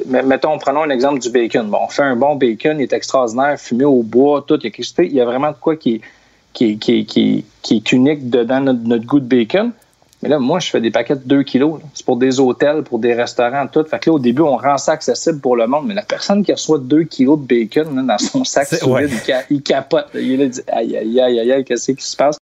mettons, 0.07 0.57
prenons 0.59 0.83
un 0.83 0.91
exemple 0.91 1.21
du 1.21 1.31
bacon. 1.31 1.69
Bon, 1.69 1.79
on 1.83 1.89
fait 1.89 2.03
un 2.03 2.17
bon 2.17 2.37
bacon, 2.37 2.79
il 2.79 2.85
est 2.85 2.93
extraordinaire, 2.93 3.59
fumé 3.59 3.85
au 3.85 4.03
bois, 4.03 4.45
tout. 4.47 4.59
Il 4.63 4.71
y 4.71 4.83
a, 4.83 5.03
il 5.05 5.13
y 5.13 5.21
a 5.21 5.25
vraiment 5.25 5.51
de 5.51 5.57
quoi 5.61 5.77
qui 5.77 5.97
est, 5.97 6.01
qui 6.53 6.79
qui 6.79 7.45
qui 7.63 7.77
est 7.77 7.93
unique 7.93 8.31
dedans 8.31 8.61
notre, 8.61 8.81
notre 8.81 9.05
goût 9.05 9.21
de 9.21 9.27
bacon. 9.27 9.73
Mais 10.23 10.29
là, 10.29 10.39
moi, 10.39 10.59
je 10.61 10.69
fais 10.69 10.81
des 10.83 10.91
paquets 10.91 11.17
de 11.17 11.23
2 11.25 11.43
kilos. 11.45 11.81
C'est 11.95 12.05
pour 12.05 12.17
des 12.19 12.41
hôtels, 12.41 12.83
pour 12.83 12.99
des 12.99 13.15
restaurants, 13.15 13.67
tout. 13.67 13.85
Fait 13.85 13.99
que 13.99 14.11
là, 14.11 14.15
au 14.15 14.19
début, 14.19 14.43
on 14.43 14.57
rend 14.57 14.77
ça 14.77 14.93
accessible 14.93 15.41
pour 15.41 15.57
le 15.57 15.67
monde. 15.67 15.87
Mais 15.87 15.95
la 15.95 16.03
personne 16.03 16.45
qui 16.45 16.53
reçoit 16.53 16.79
2 16.79 17.05
kilos 17.05 17.39
de 17.41 17.47
bacon 17.47 17.97
là, 17.97 18.03
dans 18.03 18.19
son 18.19 18.45
sac 18.45 18.69
ouais. 18.87 19.07
il, 19.09 19.19
ca- 19.19 19.45
il 19.49 19.63
capote. 19.63 20.07
là. 20.13 20.21
Il 20.21 20.33
est 20.33 20.37
là, 20.37 20.45
il 20.45 20.51
dit 20.51 20.61
aïe, 20.69 20.97
aïe, 20.97 21.21
aïe, 21.21 21.41
aïe, 21.41 21.53
aïe, 21.53 21.65
qu'est-ce 21.65 21.93
qui 21.93 22.05
se 22.05 22.17
passe? 22.17 22.37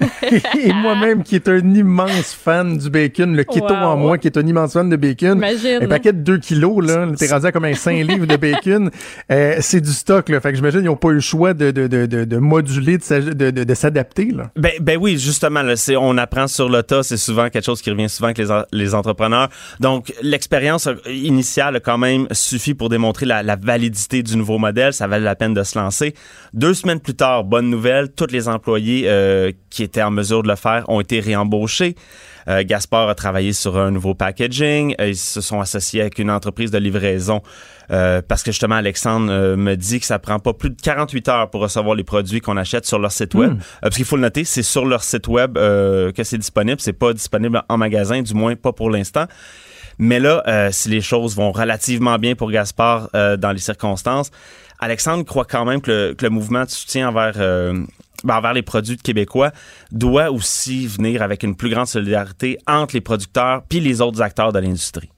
Et 0.62 0.72
moi-même, 0.72 1.22
qui 1.22 1.34
est 1.34 1.48
un 1.48 1.58
immense 1.74 2.32
fan 2.32 2.78
du 2.78 2.90
bacon, 2.90 3.34
le 3.34 3.44
keto 3.44 3.66
Wow. 3.68 3.74
en 3.74 3.96
moi, 3.96 4.18
qui 4.18 4.28
est 4.28 4.36
un 4.36 4.46
immense 4.46 4.72
fan 4.72 4.88
de 4.88 4.96
bacon, 4.96 5.36
Imagine. 5.38 5.78
un 5.82 5.86
paquet 5.88 6.12
de 6.12 6.18
2 6.20 6.38
kilos, 6.38 6.86
là, 6.86 7.06
t'es 7.18 7.26
rendu 7.26 7.46
à 7.46 7.52
comme 7.52 7.64
un 7.64 7.74
5 7.74 8.06
livres 8.06 8.26
de 8.26 8.36
bacon, 8.36 8.90
euh, 9.32 9.56
c'est 9.60 9.80
du 9.80 9.90
stock, 9.92 10.28
là. 10.28 10.40
Fait 10.40 10.50
que 10.50 10.56
j'imagine 10.56 10.80
qu'ils 10.80 10.88
n'ont 10.88 10.96
pas 10.96 11.08
eu 11.10 11.14
le 11.14 11.20
choix 11.20 11.54
de, 11.54 11.70
de, 11.70 11.86
de, 11.86 12.06
de, 12.06 12.24
de 12.24 12.36
moduler, 12.38 12.98
de, 12.98 13.02
s'aj- 13.02 13.34
de, 13.34 13.50
de, 13.50 13.64
de 13.64 13.74
s'adapter, 13.74 14.26
là. 14.30 14.50
Ben, 14.56 14.72
ben 14.80 14.98
oui, 15.00 15.18
justement, 15.18 15.62
là, 15.62 15.76
c'est, 15.76 15.96
on 15.96 16.16
apprend 16.16 16.46
sur 16.46 16.68
le 16.68 16.82
tas, 16.82 17.02
c'est 17.02 17.16
souvent 17.16 17.48
quelque 17.50 17.64
chose 17.64 17.82
qui 17.82 17.90
revient 17.90 18.08
souvent 18.08 18.28
avec 18.28 18.38
les, 18.38 18.46
les 18.72 18.94
entrepreneurs. 18.94 19.48
Donc, 19.80 20.12
l'expérience 20.22 20.86
euh, 20.86 20.94
initiale 21.06 21.76
a 21.76 21.80
quand 21.80 21.98
même 21.98 22.26
suffi 22.32 22.74
pour 22.74 22.88
démontrer 22.88 23.26
la, 23.26 23.42
la 23.42 23.56
validité 23.56 24.22
du 24.22 24.36
nouveau 24.36 24.58
modèle. 24.58 24.92
Ça 24.92 25.06
valait 25.06 25.24
la 25.24 25.34
peine 25.36 25.54
de 25.54 25.62
se 25.62 25.78
lancer. 25.78 26.14
Deux 26.54 26.74
semaines 26.74 27.00
plus 27.00 27.14
tard, 27.14 27.44
bonne 27.44 27.68
nouvelle, 27.70 28.10
tous 28.12 28.30
les 28.30 28.48
employés 28.48 29.04
euh, 29.06 29.52
qui 29.70 29.82
étaient 29.88 30.02
en 30.02 30.10
mesure 30.10 30.42
de 30.42 30.48
le 30.48 30.56
faire 30.56 30.88
ont 30.88 31.00
été 31.00 31.20
réembauchés. 31.20 31.94
Euh, 32.48 32.62
Gaspard 32.64 33.08
a 33.10 33.14
travaillé 33.14 33.52
sur 33.52 33.76
un 33.76 33.90
nouveau 33.90 34.14
packaging. 34.14 34.94
Euh, 35.00 35.08
Ils 35.08 35.16
se 35.16 35.40
sont 35.40 35.60
associés 35.60 36.00
avec 36.00 36.18
une 36.18 36.30
entreprise 36.30 36.70
de 36.70 36.78
livraison 36.78 37.42
euh, 37.90 38.22
parce 38.26 38.42
que 38.42 38.52
justement, 38.52 38.76
Alexandre 38.76 39.30
euh, 39.30 39.56
me 39.56 39.74
dit 39.76 40.00
que 40.00 40.06
ça 40.06 40.18
prend 40.18 40.38
pas 40.38 40.52
plus 40.54 40.70
de 40.70 40.80
48 40.80 41.28
heures 41.28 41.50
pour 41.50 41.60
recevoir 41.60 41.94
les 41.94 42.04
produits 42.04 42.40
qu'on 42.40 42.56
achète 42.56 42.86
sur 42.86 42.98
leur 42.98 43.12
site 43.12 43.34
web. 43.34 43.52
Euh, 43.52 43.62
parce 43.82 43.96
qu'il 43.96 44.04
faut 44.04 44.16
le 44.16 44.22
noter, 44.22 44.44
c'est 44.44 44.62
sur 44.62 44.84
leur 44.86 45.02
site 45.02 45.28
web 45.28 45.54
que 45.54 46.22
c'est 46.24 46.38
disponible. 46.38 46.80
C'est 46.80 46.92
pas 46.92 47.12
disponible 47.12 47.62
en 47.68 47.76
magasin, 47.76 48.22
du 48.22 48.34
moins 48.34 48.54
pas 48.56 48.72
pour 48.72 48.90
l'instant. 48.90 49.24
Mais 49.98 50.20
là, 50.20 50.70
si 50.70 50.88
les 50.88 51.00
choses 51.00 51.34
vont 51.34 51.50
relativement 51.50 52.18
bien 52.18 52.34
pour 52.36 52.50
Gaspard 52.50 53.08
dans 53.12 53.52
les 53.52 53.58
circonstances, 53.58 54.30
Alexandre 54.78 55.24
croit 55.24 55.44
quand 55.44 55.64
même 55.64 55.80
que 55.80 55.90
le, 55.90 56.14
que 56.14 56.24
le 56.24 56.30
mouvement 56.30 56.64
de 56.64 56.70
soutien 56.70 57.08
envers, 57.08 57.34
envers 58.28 58.52
les 58.52 58.62
produits 58.62 58.96
québécois 58.96 59.50
doit 59.92 60.30
aussi 60.30 60.86
venir 60.86 61.22
avec 61.22 61.42
une 61.42 61.56
plus 61.56 61.70
grande 61.70 61.86
solidarité 61.86 62.58
entre 62.66 62.94
les 62.94 63.00
producteurs 63.00 63.62
puis 63.68 63.80
les 63.80 64.00
autres 64.00 64.22
acteurs 64.22 64.52
de 64.52 64.58
l'industrie. 64.58 65.10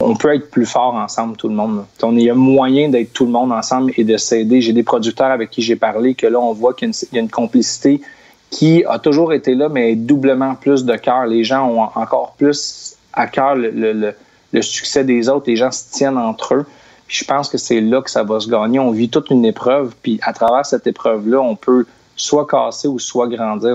on 0.00 0.16
peut 0.16 0.34
être 0.34 0.50
plus 0.50 0.66
fort 0.66 0.94
ensemble, 0.94 1.36
tout 1.36 1.48
le 1.48 1.54
monde. 1.54 1.84
On- 2.02 2.14
y 2.16 2.28
a 2.28 2.34
moyen 2.34 2.90
d'être 2.90 3.12
tout 3.12 3.24
le 3.24 3.30
monde 3.30 3.52
ensemble 3.52 3.92
et 3.96 4.04
de 4.04 4.16
s'aider. 4.18 4.60
J'ai 4.60 4.74
des 4.74 4.82
producteurs 4.82 5.30
avec 5.30 5.50
qui 5.50 5.62
j'ai 5.62 5.76
parlé 5.76 6.14
que 6.14 6.26
là, 6.26 6.38
on 6.38 6.52
voit 6.52 6.74
qu'il 6.74 6.90
y 7.12 7.16
a 7.16 7.20
une, 7.20 7.30
complicité 7.30 8.02
qui 8.50 8.84
a 8.84 8.98
toujours 8.98 9.32
été 9.32 9.54
là, 9.54 9.70
mais 9.70 9.94
doublement 9.94 10.56
plus 10.56 10.84
de 10.84 10.94
cœur. 10.96 11.26
Les 11.26 11.42
gens 11.42 11.68
ont 11.68 11.88
encore 11.94 12.34
plus 12.36 12.96
à 13.14 13.28
cœur 13.28 13.54
le 13.54 14.14
succès 14.60 15.04
des 15.04 15.28
autres. 15.28 15.44
Les 15.46 15.56
gens 15.56 15.70
se 15.70 15.90
tiennent 15.90 16.18
entre 16.18 16.54
eux. 16.54 16.66
Je 17.08 17.24
pense 17.24 17.48
que 17.48 17.58
c'est 17.58 17.80
là 17.80 18.02
que 18.02 18.10
ça 18.10 18.22
va 18.22 18.40
se 18.40 18.48
gagner. 18.48 18.78
On 18.78 18.90
vit 18.90 19.08
toute 19.08 19.30
une 19.30 19.44
épreuve, 19.44 19.94
puis 20.02 20.18
à 20.22 20.32
travers 20.32 20.64
cette 20.64 20.86
épreuve-là, 20.86 21.40
on 21.40 21.56
peut 21.56 21.84
soit 22.16 22.46
casser 22.46 22.88
ou 22.88 22.98
soit 22.98 23.28
grandir. 23.28 23.74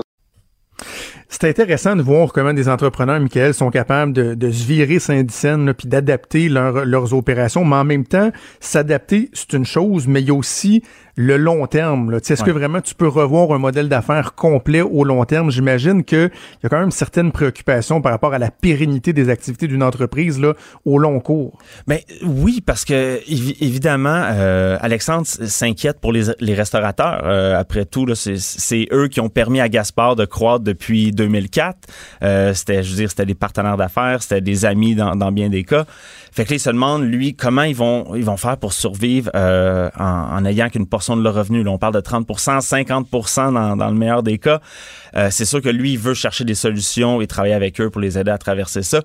C'est 1.28 1.48
intéressant 1.48 1.94
de 1.94 2.02
voir 2.02 2.32
comment 2.32 2.52
des 2.52 2.68
entrepreneurs, 2.68 3.20
Michael, 3.20 3.54
sont 3.54 3.70
capables 3.70 4.12
de, 4.12 4.50
se 4.50 4.64
virer 4.64 4.98
Saint-Dicenne, 4.98 5.64
là, 5.64 5.74
puis 5.74 5.88
d'adapter 5.88 6.48
leur- 6.48 6.84
leurs 6.84 7.14
opérations, 7.14 7.64
mais 7.64 7.76
en 7.76 7.84
même 7.84 8.04
temps, 8.04 8.30
s'adapter, 8.58 9.30
c'est 9.32 9.52
une 9.52 9.64
chose, 9.64 10.08
mais 10.08 10.20
il 10.20 10.28
y 10.28 10.30
a 10.30 10.34
aussi 10.34 10.82
le 11.20 11.36
long 11.36 11.66
terme. 11.66 12.14
Est-ce 12.14 12.42
que 12.42 12.50
vraiment 12.50 12.80
tu 12.80 12.94
peux 12.94 13.06
revoir 13.06 13.52
un 13.52 13.58
modèle 13.58 13.90
d'affaires 13.90 14.34
complet 14.34 14.80
au 14.80 15.04
long 15.04 15.22
terme? 15.26 15.50
J'imagine 15.50 16.02
qu'il 16.02 16.30
y 16.62 16.66
a 16.66 16.68
quand 16.70 16.80
même 16.80 16.90
certaines 16.90 17.30
préoccupations 17.30 18.00
par 18.00 18.12
rapport 18.12 18.32
à 18.32 18.38
la 18.38 18.50
pérennité 18.50 19.12
des 19.12 19.28
activités 19.28 19.68
d'une 19.68 19.82
entreprise 19.82 20.40
là, 20.40 20.54
au 20.86 20.96
long 20.96 21.20
cours. 21.20 21.58
Ben 21.86 21.98
oui, 22.24 22.62
parce 22.64 22.86
que 22.86 23.18
évi- 23.30 23.54
évidemment, 23.60 24.22
euh, 24.32 24.78
Alexandre 24.80 25.26
s'inquiète 25.26 26.00
pour 26.00 26.12
les, 26.12 26.22
les 26.40 26.54
restaurateurs. 26.54 27.20
Euh, 27.24 27.58
après 27.60 27.84
tout, 27.84 28.06
c'est, 28.14 28.88
eux 28.90 29.08
qui 29.08 29.20
ont 29.20 29.28
permis 29.28 29.60
à 29.60 29.68
Gaspard 29.68 30.16
de 30.16 30.24
croître 30.24 30.64
depuis 30.64 31.12
2004. 31.12 31.76
Euh, 32.22 32.54
c'était, 32.54 32.82
je 32.82 32.90
veux 32.92 32.96
dire, 32.96 33.10
c'était 33.10 33.26
des 33.26 33.34
partenaires 33.34 33.76
d'affaires, 33.76 34.22
c'était 34.22 34.40
des 34.40 34.64
amis 34.64 34.94
dans, 34.94 35.14
dans 35.16 35.32
bien 35.32 35.50
des 35.50 35.64
cas. 35.64 35.84
Fait 36.32 36.44
que 36.44 36.50
là, 36.50 36.56
il 36.56 36.60
se 36.60 36.70
demande, 36.70 37.02
lui, 37.02 37.34
comment 37.34 37.64
ils 37.64 37.76
vont, 37.76 38.14
ils 38.14 38.24
vont 38.24 38.38
faire 38.38 38.56
pour 38.56 38.72
survivre 38.72 39.30
en, 39.34 39.90
en 39.98 40.44
ayant 40.46 40.70
qu'une 40.70 40.86
portion 40.86 41.09
de 41.16 41.22
leur 41.22 41.34
revenu. 41.34 41.62
Là, 41.62 41.70
on 41.70 41.78
parle 41.78 41.94
de 41.94 42.00
30% 42.00 42.60
50 42.60 43.08
dans, 43.52 43.76
dans 43.76 43.90
le 43.90 43.96
meilleur 43.96 44.22
des 44.22 44.38
cas. 44.38 44.60
Euh, 45.16 45.28
c'est 45.30 45.44
sûr 45.44 45.60
que 45.60 45.68
lui, 45.68 45.92
il 45.92 45.98
veut 45.98 46.14
chercher 46.14 46.44
des 46.44 46.54
solutions 46.54 47.20
et 47.20 47.26
travailler 47.26 47.54
avec 47.54 47.80
eux 47.80 47.90
pour 47.90 48.00
les 48.00 48.18
aider 48.18 48.30
à 48.30 48.38
traverser 48.38 48.82
ça. 48.82 49.02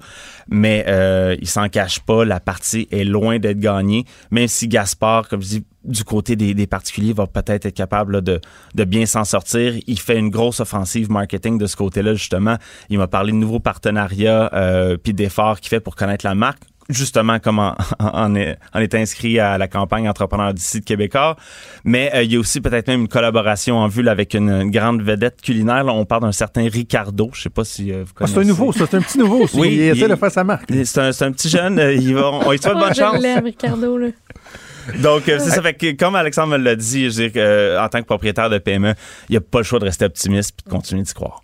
Mais 0.48 0.86
euh, 0.88 1.36
il 1.42 1.48
s'en 1.48 1.70
cache 1.70 2.00
pas, 2.00 2.26
la 2.26 2.40
partie 2.40 2.88
est 2.92 3.04
loin 3.04 3.40
d'être 3.40 3.60
gagnée. 3.60 4.06
Même 4.32 4.48
si 4.48 4.68
Gaspard, 4.68 5.28
comme 5.28 5.42
je 5.42 5.48
dis, 5.48 5.64
du 5.84 6.04
côté 6.04 6.36
des, 6.36 6.68
particuliers, 6.68 7.14
va 7.14 7.28
peut-être 7.28 7.68
être 7.68 7.76
capable 7.76 8.22
de 8.22 8.40
bien 8.86 9.06
s'en 9.06 9.24
sortir. 9.24 9.74
Il 9.86 10.00
fait 10.00 10.18
une 10.18 10.30
grosse 10.30 10.60
offensive 10.60 11.12
marketing 11.12 11.60
de 11.60 11.68
ce 11.68 11.76
côté-là, 11.76 12.16
justement. 12.16 12.58
Il 12.90 12.98
m'a 12.98 13.08
parlé 13.08 13.32
de 13.32 13.38
nouveaux 13.38 13.60
partenariats 13.60 14.50
euh, 14.54 14.98
puis 14.98 15.14
d'efforts 15.14 15.60
qu'il 15.60 15.70
fait 15.70 15.80
pour 15.80 15.96
connaître 15.96 16.26
la 16.26 16.34
marque 16.34 16.64
justement 16.90 17.40
comme 17.40 17.60
en, 17.60 17.76
en, 18.00 18.36
est, 18.36 18.58
en 18.74 18.80
est 18.80 18.94
inscrit 18.96 19.40
à 19.40 19.58
la 19.58 19.68
campagne 19.68 20.08
Entrepreneur 20.10 20.54
d'ici 20.54 20.80
de 20.82 20.86
Québécois. 20.86 21.36
Mais 21.84 22.12
euh, 22.14 22.24
il 22.24 22.32
y 22.34 22.36
a 22.36 22.40
aussi 22.40 22.62
peut-être 22.62 22.88
même 22.88 23.02
une 23.02 23.08
collaboration 23.08 23.78
en 23.78 23.88
vue 23.88 24.04
là, 24.04 24.12
avec 24.12 24.34
une, 24.34 24.50
une 24.50 24.72
grande 24.72 25.02
vedette 25.02 25.42
culinaire. 25.42 25.84
Là, 25.84 25.94
on 25.94 26.06
parle 26.06 26.22
d'un 26.24 26.32
certain 26.32 26.68
Ricardo. 26.70 27.30
Je 27.34 27.42
sais 27.44 27.50
pas 27.50 27.64
si 27.64 27.92
euh, 27.92 28.04
vous 28.04 28.12
Ah, 28.12 28.20
connaissez. 28.20 28.34
c'est 28.36 28.42
un 28.42 28.44
nouveau, 28.44 28.72
ça, 28.74 28.86
c'est 28.90 28.98
un 28.98 29.02
petit 29.02 29.18
nouveau. 29.18 29.48
ça. 29.48 29.58
Oui, 29.58 29.70
il 29.74 29.82
essaie 29.82 30.00
il- 30.02 30.08
de 30.10 30.16
faire 30.16 30.32
sa 30.32 30.44
marque. 30.44 30.72
C'est 30.86 31.00
un, 31.00 31.32
petit 31.32 31.50
jeune. 31.50 31.80
euh, 31.80 31.94
il 31.94 32.14
va, 32.16 32.30
on, 32.32 32.48
on 32.48 32.52
lui 32.52 32.60
souhaite 32.60 32.74
Oh, 32.78 32.80
bonne 32.80 32.94
chance. 32.96 33.24
Ricardo, 33.44 33.98
là. 33.98 34.08
Donc, 35.02 35.28
euh, 35.28 35.40
c'est 35.40 35.50
ça. 35.50 35.62
Fait 35.64 35.74
que, 35.74 35.92
comme 35.94 36.16
Alexandre 36.16 36.50
me 36.52 36.58
l'a 36.58 36.76
dit, 36.76 37.10
je 37.10 37.22
veux 37.24 37.30
dire 37.30 37.42
euh, 37.44 37.80
en 37.84 37.90
tant 37.90 38.00
que 38.02 38.06
propriétaire 38.06 38.50
de 38.52 38.60
PME, 38.60 38.94
il 39.30 39.32
n'y 39.34 39.38
a 39.38 39.42
pas 39.42 39.58
le 39.60 39.64
choix 39.64 39.80
de 39.80 39.86
rester 39.86 40.06
optimiste 40.06 40.56
et 40.64 40.70
de 40.70 40.76
continuer 40.76 41.02
d'y 41.02 41.14
croire. 41.14 41.42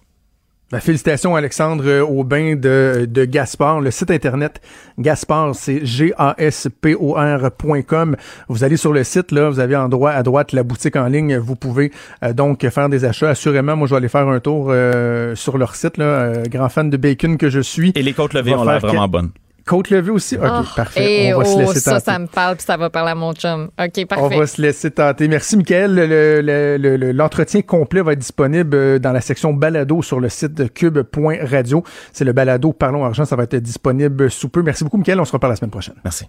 Ben, 0.71 0.79
félicitations 0.79 1.35
Alexandre 1.35 1.83
euh, 1.85 2.01
Aubin 2.01 2.55
de, 2.55 3.05
de 3.09 3.25
Gaspard. 3.25 3.81
Le 3.81 3.91
site 3.91 4.09
internet 4.09 4.61
Gaspard, 4.97 5.53
c'est 5.53 5.85
G-A-S-P-O-R.com. 5.85 8.15
Vous 8.47 8.63
allez 8.63 8.77
sur 8.77 8.93
le 8.93 9.03
site, 9.03 9.33
là, 9.33 9.49
vous 9.49 9.59
avez 9.59 9.75
en 9.75 9.89
droit 9.89 10.11
à 10.11 10.23
droite 10.23 10.53
la 10.53 10.63
boutique 10.63 10.95
en 10.95 11.07
ligne. 11.07 11.35
Vous 11.37 11.57
pouvez 11.57 11.91
euh, 12.23 12.31
donc 12.31 12.65
faire 12.69 12.87
des 12.87 13.03
achats. 13.03 13.31
Assurément, 13.31 13.75
moi 13.75 13.85
je 13.87 13.93
vais 13.93 13.97
aller 13.97 14.07
faire 14.07 14.29
un 14.29 14.39
tour 14.39 14.67
euh, 14.69 15.35
sur 15.35 15.57
leur 15.57 15.75
site. 15.75 15.97
Là, 15.97 16.05
Euh, 16.05 16.43
grand 16.49 16.69
fan 16.69 16.89
de 16.89 16.97
bacon 16.97 17.37
que 17.37 17.49
je 17.49 17.59
suis. 17.59 17.91
Et 17.95 18.03
les 18.03 18.13
côtes 18.13 18.33
levées 18.33 18.55
ont 18.55 18.63
l'air 18.63 18.79
vraiment 18.79 19.07
bonnes. 19.07 19.31
Côte 19.65 19.89
levée 19.89 20.09
aussi? 20.11 20.35
OK, 20.37 20.43
Oh, 20.45 20.61
parfait. 20.75 21.25
et 21.27 21.33
On 21.33 21.39
va 21.39 21.45
se 21.45 21.53
oh, 21.55 21.59
laisser 21.59 21.79
ça, 21.79 21.91
tenter. 21.93 22.05
ça 22.11 22.19
me 22.19 22.27
parle, 22.27 22.55
puis 22.57 22.65
ça 22.65 22.77
va 22.77 22.89
parler 22.89 23.11
à 23.11 23.15
mon 23.15 23.33
chum. 23.33 23.69
OK, 23.79 24.05
parfait. 24.05 24.23
On 24.23 24.39
va 24.39 24.47
se 24.47 24.61
laisser 24.61 24.91
tenter. 24.91 25.27
Merci, 25.27 25.57
Michael. 25.57 25.93
Le- 25.95 26.41
le- 26.41 26.77
le- 26.77 26.97
le- 26.97 27.11
L'entretien 27.11 27.61
complet 27.61 28.01
va 28.01 28.13
être 28.13 28.19
disponible 28.19 28.75
euh, 28.75 28.99
dans 28.99 29.11
la 29.11 29.21
section 29.21 29.53
balado 29.53 30.01
sur 30.01 30.19
le 30.19 30.29
site 30.29 30.53
de 30.53 30.65
cube.radio. 30.67 31.83
C'est 32.11 32.25
le 32.25 32.33
balado 32.33 32.73
Parlons 32.73 33.05
Argent. 33.05 33.25
Ça 33.25 33.35
va 33.35 33.43
être 33.43 33.55
disponible 33.57 34.29
sous 34.31 34.49
peu. 34.49 34.61
Merci 34.63 34.83
beaucoup, 34.83 34.97
Michael. 34.97 35.19
On 35.19 35.25
se 35.25 35.31
reparle 35.31 35.53
la 35.53 35.57
semaine 35.57 35.71
prochaine. 35.71 35.95
Merci. 36.03 36.25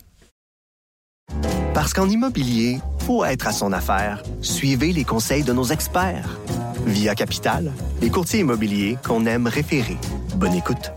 Parce 1.74 1.94
qu'en 1.94 2.08
immobilier, 2.08 2.78
faut 3.06 3.24
être 3.24 3.46
à 3.48 3.52
son 3.52 3.72
affaire. 3.72 4.22
Suivez 4.42 4.92
les 4.92 5.04
conseils 5.04 5.42
de 5.42 5.52
nos 5.52 5.64
experts. 5.64 6.38
Via 6.84 7.14
Capital, 7.14 7.72
les 8.00 8.10
courtiers 8.10 8.40
immobiliers 8.40 8.98
qu'on 9.06 9.24
aime 9.26 9.46
référer. 9.46 9.96
Bonne 10.36 10.54
écoute. 10.54 10.92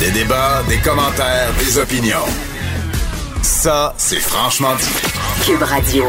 Des 0.00 0.12
débats, 0.12 0.62
des 0.68 0.78
commentaires, 0.78 1.52
des 1.58 1.76
opinions. 1.76 2.24
Ça, 3.42 3.94
c'est 3.96 4.20
franchement 4.20 4.76
dit. 4.76 5.44
Cube 5.44 5.62
Radio. 5.62 6.04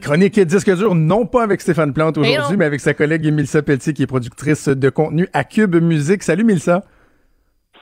Chronique 0.00 0.38
disque 0.38 0.72
dur, 0.76 0.94
non 0.94 1.26
pas 1.26 1.42
avec 1.42 1.60
Stéphane 1.60 1.92
Plante 1.92 2.18
aujourd'hui, 2.18 2.56
mais 2.56 2.64
avec 2.66 2.78
sa 2.78 2.94
collègue 2.94 3.24
Mélissa 3.32 3.62
Pelletier, 3.62 3.92
qui 3.92 4.04
est 4.04 4.06
productrice 4.06 4.68
de 4.68 4.88
contenu 4.90 5.26
à 5.32 5.42
Cube 5.42 5.74
Musique. 5.74 6.22
Salut, 6.22 6.44
Mélissa. 6.44 6.84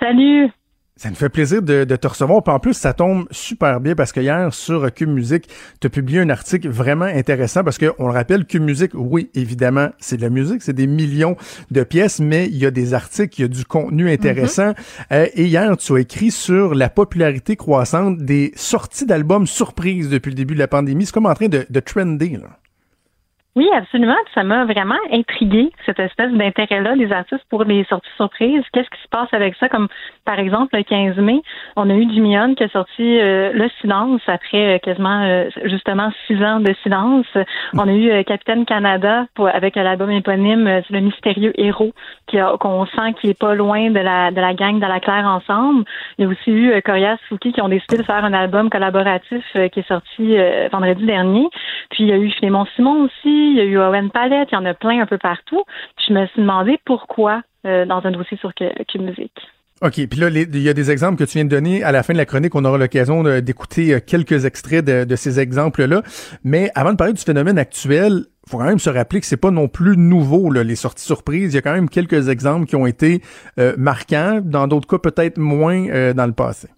Salut. 0.01 0.49
Ça 0.97 1.11
nous 1.11 1.17
fait 1.17 1.29
plaisir 1.29 1.61
de, 1.61 1.85
te 1.85 2.07
recevoir. 2.07 2.41
Puis 2.45 2.55
en 2.55 2.61
plus, 2.61 2.75
ça 2.75 2.93
tombe 2.93 3.27
super 3.33 3.81
bien 3.81 3.97
parce 3.97 4.13
que 4.13 4.21
hier, 4.21 4.55
sur 4.55 4.95
Cube 4.95 5.09
Musique, 5.09 5.49
tu 5.81 5.89
as 5.89 5.91
publié 5.91 6.21
un 6.21 6.31
article 6.31 6.69
vraiment 6.69 7.05
intéressant 7.05 7.65
parce 7.65 7.79
qu'on 7.79 8.07
le 8.07 8.13
rappelle, 8.13 8.45
Cube 8.45 8.63
Musique, 8.63 8.93
oui, 8.95 9.29
évidemment, 9.35 9.89
c'est 9.99 10.19
de 10.19 10.23
la 10.23 10.31
musique, 10.31 10.63
c'est 10.63 10.73
des 10.73 10.87
millions 10.87 11.37
de 11.73 11.83
pièces, 11.83 12.21
mais 12.21 12.47
il 12.47 12.59
y 12.59 12.65
a 12.65 12.71
des 12.71 12.95
articles, 12.95 13.41
il 13.41 13.43
y 13.43 13.45
a 13.45 13.49
du 13.49 13.65
contenu 13.65 14.09
intéressant. 14.09 14.71
Mm-hmm. 14.71 14.75
Euh, 15.13 15.27
et 15.35 15.47
hier, 15.47 15.77
tu 15.77 15.97
as 15.97 15.99
écrit 15.99 16.31
sur 16.31 16.77
la 16.77 16.89
popularité 16.89 17.57
croissante 17.57 18.19
des 18.19 18.53
sorties 18.55 19.05
d'albums 19.05 19.49
surprises 19.49 20.09
depuis 20.09 20.31
le 20.31 20.37
début 20.37 20.55
de 20.55 20.61
la 20.61 20.69
pandémie. 20.69 21.07
C'est 21.07 21.13
comme 21.13 21.27
en 21.27 21.35
train 21.35 21.49
de, 21.49 21.67
de 21.69 21.81
trender, 21.81 22.39
là. 22.41 22.61
Oui, 23.57 23.71
absolument. 23.73 24.17
Ça 24.35 24.43
m'a 24.43 24.65
vraiment 24.65 24.99
intrigué, 25.13 25.71
cette 25.87 26.01
espèce 26.01 26.33
d'intérêt-là 26.33 26.97
des 26.97 27.13
artistes 27.13 27.45
pour 27.51 27.63
les 27.63 27.85
sorties 27.85 28.11
surprises. 28.17 28.65
Qu'est-ce 28.73 28.91
qui 28.91 29.01
se 29.01 29.09
passe 29.09 29.29
avec 29.31 29.55
ça? 29.61 29.69
Comme 29.69 29.87
par 30.25 30.41
exemple, 30.41 30.77
le 30.77 30.83
15 30.83 31.17
mai, 31.19 31.41
on 31.77 31.89
a 31.89 31.95
eu 31.95 32.05
Hunt 32.35 32.55
qui 32.57 32.65
a 32.65 32.69
sorti 32.71 33.03
euh, 33.21 33.53
Le 33.53 33.69
Silence 33.81 34.23
après 34.27 34.75
euh, 34.75 34.79
quasiment 34.79 35.23
euh, 35.23 35.51
justement 35.67 36.11
six 36.27 36.43
ans 36.43 36.59
de 36.59 36.75
silence. 36.83 37.27
On 37.75 37.87
a 37.87 37.93
eu 37.93 38.25
Capitaine 38.25 38.65
Canada 38.65 39.27
pour, 39.37 39.47
avec 39.47 39.77
l'album 39.77 40.11
éponyme 40.11 40.83
Le 40.91 41.01
mystérieux 41.01 41.53
héros 41.57 41.93
qu'on 42.59 42.87
sent 42.87 43.13
qu'il 43.21 43.31
est 43.31 43.39
pas 43.39 43.55
loin 43.55 43.91
de 43.91 44.01
la 44.01 44.33
de 44.33 44.41
la 44.41 44.55
gang 44.55 44.81
de 44.81 44.87
la 44.87 44.99
Claire 44.99 45.27
ensemble. 45.27 45.85
Il 46.19 46.25
y 46.25 46.27
a 46.27 46.29
aussi 46.29 46.51
eu 46.51 46.83
Corias 46.83 47.19
Fouki 47.29 47.53
qui 47.53 47.61
ont 47.61 47.69
décidé 47.69 47.99
de 47.99 48.03
faire 48.03 48.25
un 48.25 48.33
album 48.33 48.69
collaboratif 48.69 49.45
qui 49.73 49.81
est 49.81 49.89
sorti 49.89 50.37
vendredi 50.73 51.07
dernier. 51.07 51.47
Puis 51.91 52.05
il 52.05 52.09
y 52.09 52.13
a 52.13 52.17
eu 52.17 52.31
Clément 52.31 52.67
Simon 52.75 53.05
aussi 53.05 53.44
il 53.51 53.57
y 53.57 53.61
a 53.61 53.65
eu 53.65 53.79
Owen 53.79 54.11
Palette, 54.11 54.49
il 54.53 54.55
y 54.55 54.59
en 54.59 54.65
a 54.65 54.75
plein 54.75 55.01
un 55.01 55.07
peu 55.07 55.19
partout. 55.19 55.63
je 56.07 56.13
me 56.13 56.27
suis 56.27 56.41
demandé 56.41 56.79
pourquoi 56.85 57.43
euh, 57.67 57.87
dans 57.87 58.05
un 58.05 58.11
dossier 58.11 58.37
sur 58.37 58.53
Cube 58.55 59.03
Musique. 59.03 59.41
OK. 59.83 60.07
Puis 60.07 60.21
là, 60.21 60.29
il 60.29 60.63
y 60.63 60.69
a 60.69 60.75
des 60.75 60.91
exemples 60.91 61.19
que 61.19 61.25
tu 61.25 61.39
viens 61.39 61.45
de 61.45 61.51
donner. 61.51 61.83
À 61.83 61.93
la 61.93 62.03
fin 62.03 62.13
de 62.13 62.19
la 62.19 62.27
chronique, 62.27 62.55
on 62.55 62.65
aura 62.65 62.79
l'occasion 62.79 63.23
d'écouter 63.41 63.95
euh, 63.95 64.01
quelques 64.05 64.45
extraits 64.45 64.85
de, 64.85 65.17
ces 65.17 65.41
exemples-là. 65.41 66.03
Mais 66.45 66.71
avant 66.75 66.93
de 66.93 66.97
parler 66.97 67.13
du 67.13 67.23
phénomène 67.23 67.59
actuel, 67.59 68.27
faut 68.49 68.59
quand 68.59 68.65
même 68.65 68.79
se 68.79 68.91
rappeler 68.91 69.21
que 69.21 69.27
c'est 69.27 69.39
pas 69.39 69.51
non 69.51 69.69
plus 69.69 69.97
nouveau, 69.97 70.53
les 70.53 70.77
sorties 70.77 71.05
surprises. 71.05 71.53
Il 71.53 71.57
y 71.57 71.59
a 71.59 71.63
quand 71.63 71.73
même 71.73 71.89
quelques 71.89 72.29
exemples 72.29 72.67
qui 72.67 72.77
ont 72.77 72.87
été 72.87 73.23
euh, 73.59 73.75
marquants. 73.79 74.41
Dans 74.45 74.69
d'autres 74.69 74.87
cas, 74.87 74.99
peut-être 74.99 75.39
moins 75.39 76.13
dans 76.13 76.27
le 76.27 76.35
passé. 76.35 76.69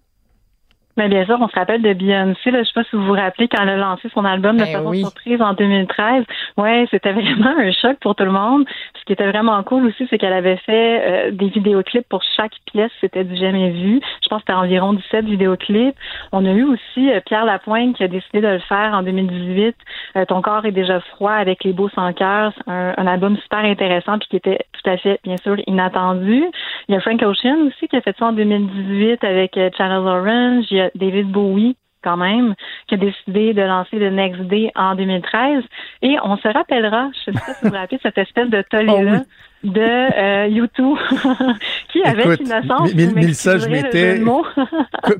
Mais 0.97 1.09
bien 1.09 1.25
sûr, 1.25 1.37
on 1.39 1.47
se 1.47 1.55
rappelle 1.55 1.83
de 1.83 1.93
Beyoncé. 1.93 2.49
Là, 2.49 2.63
je 2.63 2.67
sais 2.67 2.73
pas 2.73 2.83
si 2.83 2.95
vous 2.95 3.05
vous 3.05 3.13
rappelez 3.13 3.47
quand 3.47 3.61
elle 3.61 3.69
a 3.69 3.77
lancé 3.77 4.09
son 4.13 4.25
album 4.25 4.57
de 4.57 4.63
ben 4.63 4.71
façon 4.73 4.93
surprise 4.93 5.41
en 5.41 5.53
2013. 5.53 6.23
Ouais, 6.57 6.87
c'était 6.89 7.11
vraiment 7.13 7.55
un 7.55 7.71
choc 7.71 7.97
pour 8.01 8.15
tout 8.15 8.25
le 8.25 8.31
monde. 8.31 8.65
Ce 8.99 9.05
qui 9.05 9.13
était 9.13 9.27
vraiment 9.27 9.61
cool 9.61 9.85
aussi, 9.85 10.07
c'est 10.09 10.17
qu'elle 10.17 10.33
avait 10.33 10.57
fait 10.57 11.27
euh, 11.27 11.31
des 11.31 11.49
vidéoclips 11.49 12.07
pour 12.09 12.23
chaque 12.35 12.53
pièce. 12.65 12.91
C'était 12.99 13.23
du 13.23 13.37
jamais 13.37 13.69
vu. 13.69 14.01
Je 14.23 14.27
pense 14.27 14.39
que 14.39 14.47
c'était 14.47 14.57
environ 14.57 14.93
17 14.93 15.25
vidéoclips. 15.25 15.95
On 16.31 16.43
a 16.45 16.51
eu 16.51 16.63
aussi 16.63 17.11
euh, 17.11 17.21
Pierre 17.23 17.45
Lapointe 17.45 17.95
qui 17.95 18.03
a 18.03 18.07
décidé 18.07 18.41
de 18.41 18.47
le 18.47 18.59
faire 18.59 18.93
en 18.93 19.03
2018. 19.03 19.75
Euh, 20.15 20.25
Ton 20.25 20.41
corps 20.41 20.65
est 20.65 20.71
déjà 20.71 20.99
froid 20.99 21.33
avec 21.33 21.63
les 21.63 21.73
beaux 21.73 21.89
sans 21.89 22.11
cœur. 22.13 22.53
Un, 22.65 22.93
un, 22.97 23.07
album 23.07 23.37
super 23.37 23.59
intéressant 23.59 24.17
puis 24.17 24.29
qui 24.29 24.35
était 24.37 24.59
tout 24.73 24.89
à 24.89 24.97
fait, 24.97 25.19
bien 25.23 25.37
sûr, 25.37 25.57
inattendu. 25.67 26.43
Il 26.89 26.95
y 26.95 26.97
a 26.97 27.01
Frank 27.01 27.21
Ocean 27.21 27.67
aussi 27.67 27.87
qui 27.87 27.95
a 27.95 28.01
fait 28.01 28.15
ça 28.17 28.25
en 28.25 28.33
2018 28.33 29.23
avec 29.23 29.59
Channel 29.77 29.99
Orange. 29.99 30.65
Il 30.71 30.77
y 30.77 30.81
a 30.81 30.86
David 30.95 31.31
Bowie 31.31 31.75
quand 32.03 32.17
même, 32.17 32.53
qui 32.87 32.95
a 32.95 32.97
décidé 32.97 33.53
de 33.53 33.61
lancer 33.61 33.97
le 33.97 34.09
Next 34.09 34.41
Day 34.41 34.71
en 34.75 34.95
2013. 34.95 35.63
Et 36.03 36.15
on 36.23 36.37
se 36.37 36.47
rappellera, 36.47 37.09
je 37.25 37.31
ne 37.31 37.35
sais 37.35 37.39
pas 37.39 37.53
si 37.53 37.63
vous 37.63 37.69
vous 37.69 37.75
rappelez, 37.75 37.99
cette 38.01 38.17
espèce 38.17 38.49
de 38.49 38.61
tollé-là 38.69 39.21
oh 39.23 39.27
de 39.63 39.81
euh, 39.81 40.47
YouTube 40.47 40.97
qui, 41.91 42.03
avec 42.03 42.39
innocence, 42.39 42.93
Mélissa, 42.93 43.57
je 43.57 43.67
m'étais, 43.67 44.21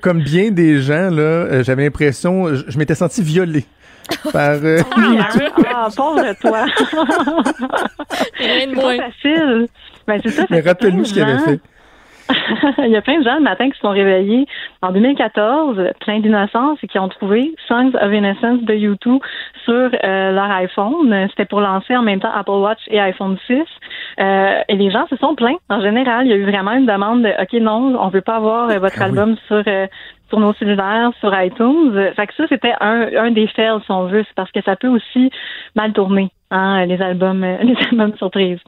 comme 0.01 0.21
bien 0.21 0.51
des 0.51 0.79
gens, 0.79 1.09
là, 1.09 1.21
euh, 1.21 1.63
j'avais 1.63 1.83
l'impression, 1.83 2.53
je, 2.53 2.77
m'étais 2.77 2.95
senti 2.95 3.21
violé. 3.23 3.65
Par, 4.31 4.51
euh, 4.63 4.79
ah, 4.95 5.29
ah, 5.75 5.87
pauvre 5.93 6.33
toi. 6.39 6.65
c'est 8.37 8.73
pas 8.73 8.95
facile. 8.95 9.67
Ben, 10.07 10.21
c'est 10.23 10.29
ça. 10.29 10.45
Mais 10.49 10.61
rappelle-nous 10.61 11.03
ce 11.03 11.13
qu'il 11.13 11.23
avait 11.23 11.39
fait. 11.39 11.59
il 12.79 12.89
y 12.89 12.95
a 12.95 13.01
plein 13.01 13.19
de 13.19 13.23
gens 13.23 13.35
le 13.35 13.43
matin 13.43 13.69
qui 13.69 13.75
se 13.75 13.81
sont 13.81 13.91
réveillés 13.91 14.45
en 14.81 14.91
2014, 14.91 15.91
plein 16.01 16.19
d'innocence, 16.19 16.79
et 16.83 16.87
qui 16.87 16.99
ont 16.99 17.07
trouvé 17.07 17.53
Songs 17.67 17.93
of 18.01 18.13
Innocence 18.13 18.61
de 18.63 18.73
YouTube 18.73 19.21
sur 19.63 19.73
euh, 20.03 20.31
leur 20.31 20.51
iPhone. 20.51 21.27
C'était 21.29 21.45
pour 21.45 21.61
lancer 21.61 21.95
en 21.95 22.01
même 22.01 22.19
temps 22.19 22.31
Apple 22.33 22.51
Watch 22.51 22.81
et 22.87 22.99
iPhone 22.99 23.37
6. 23.47 23.63
Euh, 24.19 24.61
et 24.67 24.75
les 24.75 24.91
gens 24.91 25.07
se 25.07 25.15
sont 25.17 25.35
plaints. 25.35 25.57
En 25.69 25.81
général, 25.81 26.25
il 26.25 26.29
y 26.29 26.33
a 26.33 26.37
eu 26.37 26.45
vraiment 26.45 26.73
une 26.73 26.85
demande 26.85 27.23
de 27.23 27.29
OK, 27.41 27.53
non, 27.61 27.95
on 27.99 28.09
veut 28.09 28.21
pas 28.21 28.35
avoir 28.35 28.69
euh, 28.69 28.79
votre 28.79 29.01
ah 29.01 29.05
album 29.05 29.35
sur 29.47 29.63
sur 30.29 30.41
nos 30.41 30.53
cellulaires, 30.55 31.11
sur 31.21 31.33
iTunes. 31.41 32.11
Fait 32.15 32.27
que 32.27 32.33
ça, 32.35 32.43
c'était 32.49 32.73
un, 32.81 33.07
un 33.15 33.31
des 33.31 33.47
fails, 33.47 33.79
si 33.85 33.91
on 33.91 34.07
veut, 34.07 34.25
c'est 34.27 34.35
parce 34.35 34.51
que 34.51 34.61
ça 34.61 34.75
peut 34.75 34.89
aussi 34.89 35.31
mal 35.73 35.93
tourner, 35.93 36.31
hein, 36.51 36.85
les 36.85 37.01
albums, 37.01 37.45
les 37.61 37.77
albums 37.89 38.13
surprises. 38.17 38.59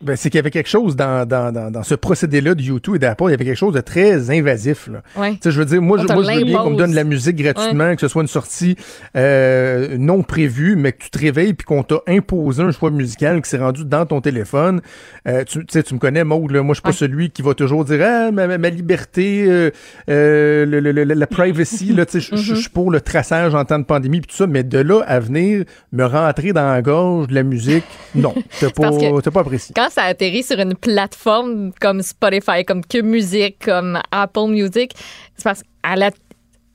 Ben, 0.00 0.16
c'est 0.16 0.28
qu'il 0.28 0.38
y 0.38 0.40
avait 0.40 0.50
quelque 0.50 0.68
chose 0.68 0.96
dans, 0.96 1.26
dans, 1.26 1.52
dans, 1.52 1.70
dans 1.70 1.82
ce 1.82 1.94
procédé-là 1.94 2.54
de 2.54 2.60
YouTube 2.60 2.96
et 2.96 2.98
d'Apple, 2.98 3.24
il 3.28 3.30
y 3.30 3.34
avait 3.34 3.44
quelque 3.44 3.56
chose 3.56 3.72
de 3.72 3.80
très 3.80 4.30
invasif. 4.30 4.88
Là. 4.88 5.02
Ouais. 5.16 5.38
Je 5.42 5.50
veux 5.50 5.64
dire, 5.64 5.80
moi, 5.80 5.98
je, 5.98 6.12
moi 6.12 6.22
je 6.22 6.38
veux 6.40 6.44
bien 6.44 6.58
qu'on 6.58 6.70
me 6.70 6.76
donne 6.76 6.94
la 6.94 7.04
musique 7.04 7.36
gratuitement, 7.36 7.94
que 7.94 8.00
ce 8.00 8.08
soit 8.08 8.22
une 8.22 8.28
sortie 8.28 8.76
euh, 9.16 9.96
non 9.96 10.22
prévue, 10.22 10.76
mais 10.76 10.92
que 10.92 11.04
tu 11.04 11.10
te 11.10 11.18
réveilles 11.18 11.54
puis 11.54 11.64
qu'on 11.64 11.84
t'a 11.84 12.00
imposé 12.06 12.62
un 12.62 12.72
choix 12.72 12.90
musical 12.90 13.40
qui 13.40 13.48
s'est 13.48 13.58
rendu 13.58 13.84
dans 13.84 14.04
ton 14.04 14.20
téléphone. 14.20 14.82
Euh, 15.26 15.44
tu 15.44 15.64
sais, 15.70 15.82
tu 15.82 15.94
me 15.94 15.98
connais, 15.98 16.24
Maud, 16.24 16.50
là, 16.50 16.62
moi 16.62 16.74
je 16.74 16.80
suis 16.80 16.82
pas 16.82 16.92
celui 16.92 17.30
qui 17.30 17.40
va 17.42 17.54
toujours 17.54 17.84
dire 17.84 18.04
ah, 18.04 18.30
ma, 18.30 18.58
ma, 18.58 18.70
liberté, 18.70 19.46
euh, 19.48 19.70
euh 20.10 20.66
le, 20.66 20.80
le, 20.80 21.04
la 21.04 21.26
privacy, 21.26 21.92
là, 21.92 22.04
tu 22.04 22.20
sais, 22.20 22.36
je 22.36 22.54
suis 22.54 22.68
pour 22.68 22.90
le 22.90 23.00
traçage 23.00 23.54
en 23.54 23.64
temps 23.64 23.78
de 23.78 23.84
pandémie 23.84 24.20
puis 24.20 24.30
tout 24.30 24.36
ça, 24.36 24.46
mais 24.46 24.64
de 24.64 24.78
là 24.78 25.02
à 25.06 25.20
venir 25.20 25.64
me 25.92 26.04
rentrer 26.04 26.52
dans 26.52 26.70
la 26.70 26.82
gorge 26.82 27.28
de 27.28 27.34
la 27.34 27.42
musique, 27.42 27.84
non, 28.14 28.34
t'as 28.60 28.70
pas, 28.70 28.90
pas 28.90 29.40
apprécié 29.40 29.72
ça 29.90 30.02
atterrit 30.02 30.42
sur 30.42 30.58
une 30.58 30.74
plateforme 30.74 31.72
comme 31.80 32.02
Spotify, 32.02 32.64
comme 32.64 32.84
Cube 32.84 33.04
Music, 33.04 33.62
comme 33.64 33.98
Apple 34.10 34.48
Music, 34.48 34.92
c'est 35.34 35.44
parce 35.44 35.62
qu'elle 35.62 36.10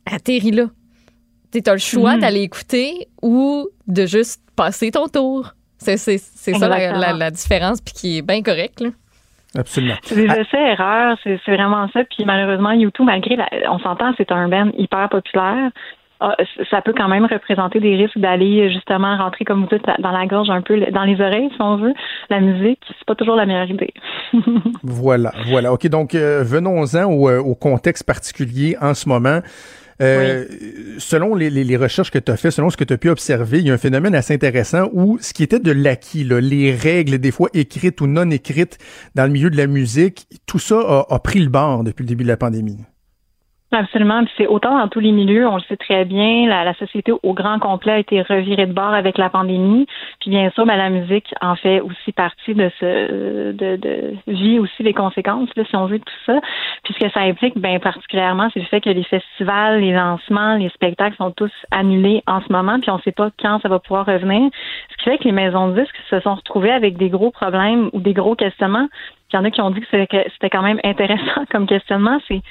atterrit 0.05 0.51
là. 0.51 0.65
Tu 1.51 1.61
as 1.65 1.73
le 1.73 1.79
choix 1.79 2.13
mm-hmm. 2.13 2.19
d'aller 2.19 2.41
écouter 2.41 3.07
ou 3.21 3.69
de 3.87 4.05
juste 4.05 4.41
passer 4.55 4.91
ton 4.91 5.07
tour. 5.07 5.53
C'est 5.77 5.97
ça 5.97 6.67
la, 6.67 7.31
différence, 7.31 7.81
puis 7.81 7.93
qui 7.93 8.17
est 8.17 8.21
bien 8.21 8.43
correct. 8.43 8.83
Absolument. 9.57 9.95
C'est 10.03 10.15
des 10.15 10.27
ah. 10.29 10.39
essais 10.39 10.61
erreurs, 10.61 11.17
c'est 11.23 11.39
vraiment 11.47 11.87
ça. 11.91 12.03
Puis 12.03 12.25
malheureusement, 12.25 12.71
YouTube, 12.71 13.05
malgré, 13.05 13.37
on 13.69 13.79
s'entend, 13.79 14.13
c'est 14.17 14.31
un 14.31 14.47
band 14.47 14.71
hyper 14.77 15.09
populaire. 15.09 15.71
Ah, 16.21 16.35
ça 16.69 16.81
peut 16.81 16.93
quand 16.95 17.07
même 17.07 17.25
représenter 17.25 17.79
des 17.79 17.95
risques 17.95 18.17
d'aller 18.17 18.69
justement 18.73 19.17
rentrer, 19.17 19.45
comme 19.45 19.61
vous 19.61 19.69
dites, 19.69 19.85
dans 19.99 20.11
la 20.11 20.25
gorge 20.25 20.49
un 20.49 20.61
peu, 20.61 20.77
dans 20.91 21.03
les 21.03 21.19
oreilles, 21.21 21.49
si 21.49 21.61
on 21.61 21.77
veut. 21.77 21.93
La 22.29 22.41
musique, 22.41 22.79
c'est 22.87 23.05
pas 23.05 23.15
toujours 23.15 23.37
la 23.37 23.45
meilleure 23.45 23.69
idée. 23.69 23.93
voilà, 24.83 25.31
voilà. 25.47 25.71
OK, 25.71 25.87
donc 25.87 26.15
euh, 26.15 26.43
venons-en 26.43 27.05
au, 27.05 27.29
euh, 27.29 27.39
au, 27.39 27.55
contexte 27.55 28.03
particulier 28.05 28.75
en 28.81 28.93
ce 28.93 29.07
moment. 29.07 29.39
Euh, 30.01 30.45
selon 30.97 31.35
les, 31.35 31.49
les, 31.49 31.77
recherches 31.77 32.11
que 32.11 32.19
tu 32.19 32.31
as 32.31 32.37
fait, 32.37 32.51
selon 32.51 32.69
ce 32.69 32.77
que 32.77 32.85
tu 32.85 32.93
as 32.93 32.97
pu 32.97 33.09
observer, 33.09 33.59
il 33.59 33.67
y 33.67 33.71
a 33.71 33.73
un 33.73 33.77
phénomène 33.77 34.15
assez 34.15 34.33
intéressant 34.33 34.89
où 34.93 35.17
ce 35.19 35.33
qui 35.33 35.43
était 35.43 35.59
de 35.59 35.71
l'acquis, 35.71 36.23
les 36.23 36.73
règles 36.73 37.17
des 37.17 37.31
fois 37.31 37.49
écrites 37.53 37.99
ou 37.99 38.07
non 38.07 38.29
écrites 38.29 38.77
dans 39.15 39.23
le 39.23 39.29
milieu 39.29 39.49
de 39.49 39.57
la 39.57 39.67
musique, 39.67 40.27
tout 40.45 40.59
ça 40.59 40.79
a, 40.79 41.13
a 41.13 41.19
pris 41.19 41.39
le 41.39 41.49
bord 41.49 41.83
depuis 41.83 42.03
le 42.03 42.07
début 42.07 42.23
de 42.23 42.29
la 42.29 42.37
pandémie. 42.37 42.77
Absolument. 43.71 44.23
c'est 44.35 44.47
autant 44.47 44.79
dans 44.79 44.87
tous 44.87 44.99
les 44.99 45.11
milieux, 45.11 45.47
on 45.47 45.57
le 45.57 45.61
sait 45.61 45.77
très 45.77 46.03
bien, 46.03 46.47
la, 46.47 46.73
société 46.73 47.11
au 47.11 47.33
grand 47.33 47.59
complet 47.59 47.91
a 47.91 47.99
été 47.99 48.21
revirée 48.23 48.65
de 48.65 48.73
bord 48.73 48.93
avec 48.93 49.19
la 49.19 49.29
pandémie. 49.29 49.85
Puis 50.19 50.31
bien 50.31 50.49
sûr, 50.51 50.65
ben, 50.65 50.75
la 50.75 50.89
musique 50.89 51.31
en 51.39 51.55
fait 51.55 51.79
aussi 51.79 52.11
partie 52.11 52.55
de 52.55 52.71
ce 52.79 53.51
de, 53.51 53.75
de 53.75 54.15
vit 54.25 54.57
aussi 54.57 54.81
les 54.81 54.93
conséquences, 54.93 55.49
là, 55.55 55.63
si 55.65 55.75
on 55.75 55.85
veut, 55.85 55.99
tout 55.99 56.13
ça. 56.25 56.41
Puis 56.83 56.95
ce 56.95 57.05
que 57.05 57.11
ça 57.11 57.19
implique, 57.19 57.59
ben 57.59 57.79
particulièrement, 57.79 58.49
c'est 58.53 58.59
le 58.59 58.65
fait 58.65 58.81
que 58.81 58.89
les 58.89 59.03
festivals, 59.03 59.81
les 59.81 59.93
lancements, 59.93 60.55
les 60.55 60.69
spectacles 60.69 61.17
sont 61.17 61.31
tous 61.31 61.51
annulés 61.69 62.23
en 62.25 62.41
ce 62.41 62.51
moment, 62.51 62.79
puis 62.79 62.89
on 62.89 62.97
ne 62.97 63.01
sait 63.01 63.11
pas 63.11 63.29
quand 63.39 63.59
ça 63.61 63.69
va 63.69 63.77
pouvoir 63.77 64.07
revenir. 64.07 64.49
Ce 64.89 64.97
qui 64.97 65.03
fait 65.11 65.17
que 65.19 65.25
les 65.25 65.31
maisons 65.31 65.69
de 65.69 65.79
disques 65.79 65.95
se 66.09 66.19
sont 66.21 66.33
retrouvées 66.33 66.71
avec 66.71 66.97
des 66.97 67.09
gros 67.09 67.29
problèmes 67.29 67.91
ou 67.93 67.99
des 67.99 68.13
gros 68.13 68.33
questionnements. 68.35 68.87
Il 69.31 69.35
y 69.35 69.39
en 69.39 69.45
a 69.45 69.51
qui 69.51 69.61
ont 69.61 69.69
dit 69.69 69.81
que 69.81 69.85
c'était 69.91 70.49
quand 70.49 70.63
même 70.63 70.79
intéressant 70.83 71.45
comme 71.51 71.67
questionnement. 71.67 72.19
C'est 72.27 72.41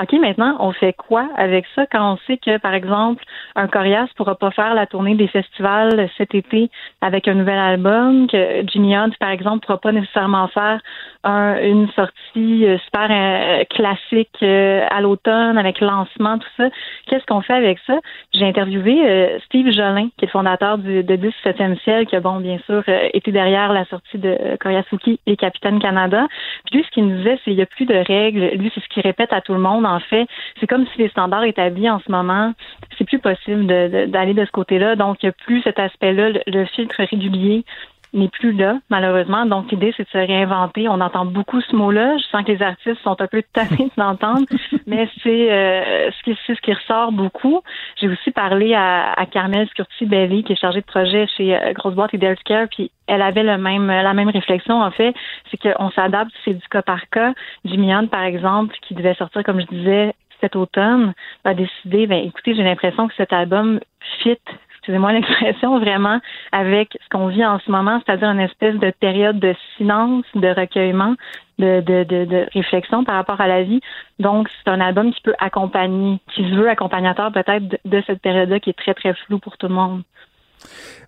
OK, 0.00 0.12
maintenant, 0.20 0.56
on 0.60 0.72
fait 0.72 0.92
quoi 0.92 1.28
avec 1.36 1.66
ça 1.74 1.86
quand 1.86 2.12
on 2.12 2.16
sait 2.26 2.36
que, 2.36 2.58
par 2.58 2.72
exemple, 2.72 3.24
un 3.56 3.66
Corias 3.66 4.06
pourra 4.16 4.36
pas 4.36 4.52
faire 4.52 4.74
la 4.74 4.86
tournée 4.86 5.16
des 5.16 5.26
festivals 5.26 6.08
cet 6.16 6.34
été 6.34 6.70
avec 7.00 7.26
un 7.26 7.34
nouvel 7.34 7.58
album, 7.58 8.28
que 8.28 8.62
Jimmy 8.66 8.94
Hunt, 8.94 9.10
par 9.18 9.30
exemple, 9.30 9.66
pourra 9.66 9.78
pas 9.78 9.92
nécessairement 9.92 10.46
faire 10.48 10.80
une 11.24 11.88
sortie 11.94 12.66
euh, 12.66 12.78
super 12.78 13.08
euh, 13.10 13.64
classique 13.64 14.30
euh, 14.42 14.86
à 14.90 15.00
l'automne 15.00 15.58
avec 15.58 15.80
lancement, 15.80 16.38
tout 16.38 16.48
ça. 16.56 16.68
Qu'est-ce 17.06 17.26
qu'on 17.26 17.40
fait 17.40 17.54
avec 17.54 17.78
ça? 17.86 17.98
J'ai 18.32 18.46
interviewé 18.46 19.38
Steve 19.46 19.70
Jolin, 19.72 20.08
qui 20.16 20.24
est 20.24 20.26
le 20.26 20.30
fondateur 20.30 20.78
du, 20.78 21.02
de 21.02 21.16
17e 21.16 21.78
ciel, 21.82 22.06
qui 22.06 22.16
a, 22.16 22.20
bon, 22.20 22.36
bien 22.40 22.58
sûr, 22.66 22.82
été 23.12 23.32
derrière 23.32 23.72
la 23.72 23.84
sortie 23.86 24.18
de 24.18 24.56
Koryasuki 24.60 25.20
et 25.26 25.36
Capitaine 25.36 25.80
Canada. 25.80 26.26
Puis 26.66 26.78
lui, 26.78 26.84
ce 26.84 26.90
qu'il 26.90 27.06
nous 27.06 27.16
disait, 27.16 27.38
c'est 27.38 27.50
qu'il 27.50 27.56
n'y 27.56 27.62
a 27.62 27.66
plus 27.66 27.86
de 27.86 27.94
règles. 27.94 28.50
Lui, 28.56 28.70
c'est 28.74 28.80
ce 28.80 28.88
qu'il 28.88 29.02
répète 29.02 29.32
à 29.32 29.40
tout 29.40 29.54
le 29.54 29.60
monde 29.60 29.86
en 29.88 30.00
fait. 30.00 30.26
C'est 30.60 30.66
comme 30.66 30.86
si 30.88 30.98
les 30.98 31.08
standards 31.08 31.44
établis 31.44 31.90
en 31.90 32.00
ce 32.00 32.10
moment, 32.10 32.54
c'est 32.96 33.04
plus 33.04 33.18
possible 33.18 33.66
d'aller 33.66 34.34
de, 34.34 34.44
ce 34.44 34.50
côté-là. 34.50 34.96
Donc, 34.96 35.22
il 35.22 35.26
n'y 35.26 35.30
a 35.30 35.32
plus 35.32 35.62
cet 35.62 35.78
aspect-là, 35.78 36.40
le 36.46 36.64
filtre 36.66 36.96
régulier 36.98 37.64
n'est 38.12 38.28
plus 38.28 38.52
là, 38.52 38.78
malheureusement. 38.90 39.46
Donc, 39.46 39.70
l'idée, 39.70 39.92
c'est 39.96 40.04
de 40.04 40.08
se 40.08 40.18
réinventer. 40.18 40.88
On 40.88 41.00
entend 41.00 41.24
beaucoup 41.24 41.60
ce 41.60 41.74
mot-là. 41.74 42.16
Je 42.18 42.24
sens 42.24 42.44
que 42.44 42.52
les 42.52 42.62
artistes 42.62 43.00
sont 43.02 43.20
un 43.20 43.26
peu 43.26 43.42
tannés 43.52 43.90
d'entendre, 43.96 44.46
mais 44.86 45.08
c'est 45.22 45.52
euh, 45.52 46.10
ce, 46.10 46.22
qui, 46.22 46.38
ce 46.46 46.60
qui 46.60 46.72
ressort 46.72 47.12
beaucoup. 47.12 47.62
J'ai 48.00 48.08
aussi 48.08 48.30
parlé 48.30 48.74
à, 48.74 49.12
à 49.12 49.26
Carmel 49.26 49.68
Scurti-Belly, 49.68 50.44
qui 50.44 50.52
est 50.52 50.60
chargée 50.60 50.80
de 50.80 50.86
projet 50.86 51.26
chez 51.36 51.56
euh, 51.56 51.72
Grosse 51.72 51.94
Boîte 51.94 52.14
et 52.14 52.36
Care, 52.44 52.68
puis 52.70 52.90
elle 53.06 53.22
avait 53.22 53.42
le 53.42 53.58
même, 53.58 53.86
la 53.86 54.14
même 54.14 54.28
réflexion, 54.28 54.82
en 54.82 54.90
fait. 54.90 55.14
C'est 55.50 55.58
qu'on 55.58 55.90
s'adapte, 55.90 56.32
c'est 56.44 56.54
du 56.54 56.68
cas 56.68 56.82
par 56.82 57.08
cas. 57.10 57.32
Jimmy 57.64 57.92
Hunt, 57.92 58.06
par 58.06 58.22
exemple, 58.22 58.74
qui 58.82 58.94
devait 58.94 59.14
sortir, 59.14 59.42
comme 59.44 59.60
je 59.60 59.66
disais, 59.66 60.14
cet 60.40 60.56
automne, 60.56 61.14
a 61.44 61.54
décidé, 61.54 62.06
ben 62.06 62.24
écoutez, 62.24 62.54
j'ai 62.54 62.62
l'impression 62.62 63.08
que 63.08 63.14
cet 63.16 63.32
album 63.32 63.80
fit 64.22 64.38
excusez-moi 64.88 65.12
l'expression, 65.20 65.78
vraiment 65.78 66.18
avec 66.50 66.96
ce 67.02 67.08
qu'on 67.10 67.28
vit 67.28 67.44
en 67.44 67.58
ce 67.58 67.70
moment, 67.70 68.00
c'est-à-dire 68.04 68.30
une 68.30 68.40
espèce 68.40 68.74
de 68.76 68.90
période 68.90 69.38
de 69.38 69.54
silence, 69.76 70.24
de 70.34 70.48
recueillement, 70.48 71.14
de, 71.58 71.80
de, 71.80 72.04
de, 72.04 72.46
réflexion 72.54 73.04
par 73.04 73.16
rapport 73.16 73.40
à 73.40 73.48
la 73.48 73.62
vie. 73.64 73.80
Donc, 74.18 74.48
c'est 74.48 74.70
un 74.70 74.80
album 74.80 75.12
qui 75.12 75.20
peut 75.20 75.34
accompagner, 75.38 76.20
qui 76.32 76.42
se 76.48 76.54
veut 76.54 76.70
accompagnateur 76.70 77.30
peut-être 77.32 77.76
de 77.84 78.02
cette 78.06 78.22
période-là 78.22 78.60
qui 78.60 78.70
est 78.70 78.78
très, 78.78 78.94
très 78.94 79.12
floue 79.12 79.38
pour 79.38 79.58
tout 79.58 79.68
le 79.68 79.74
monde. 79.74 80.02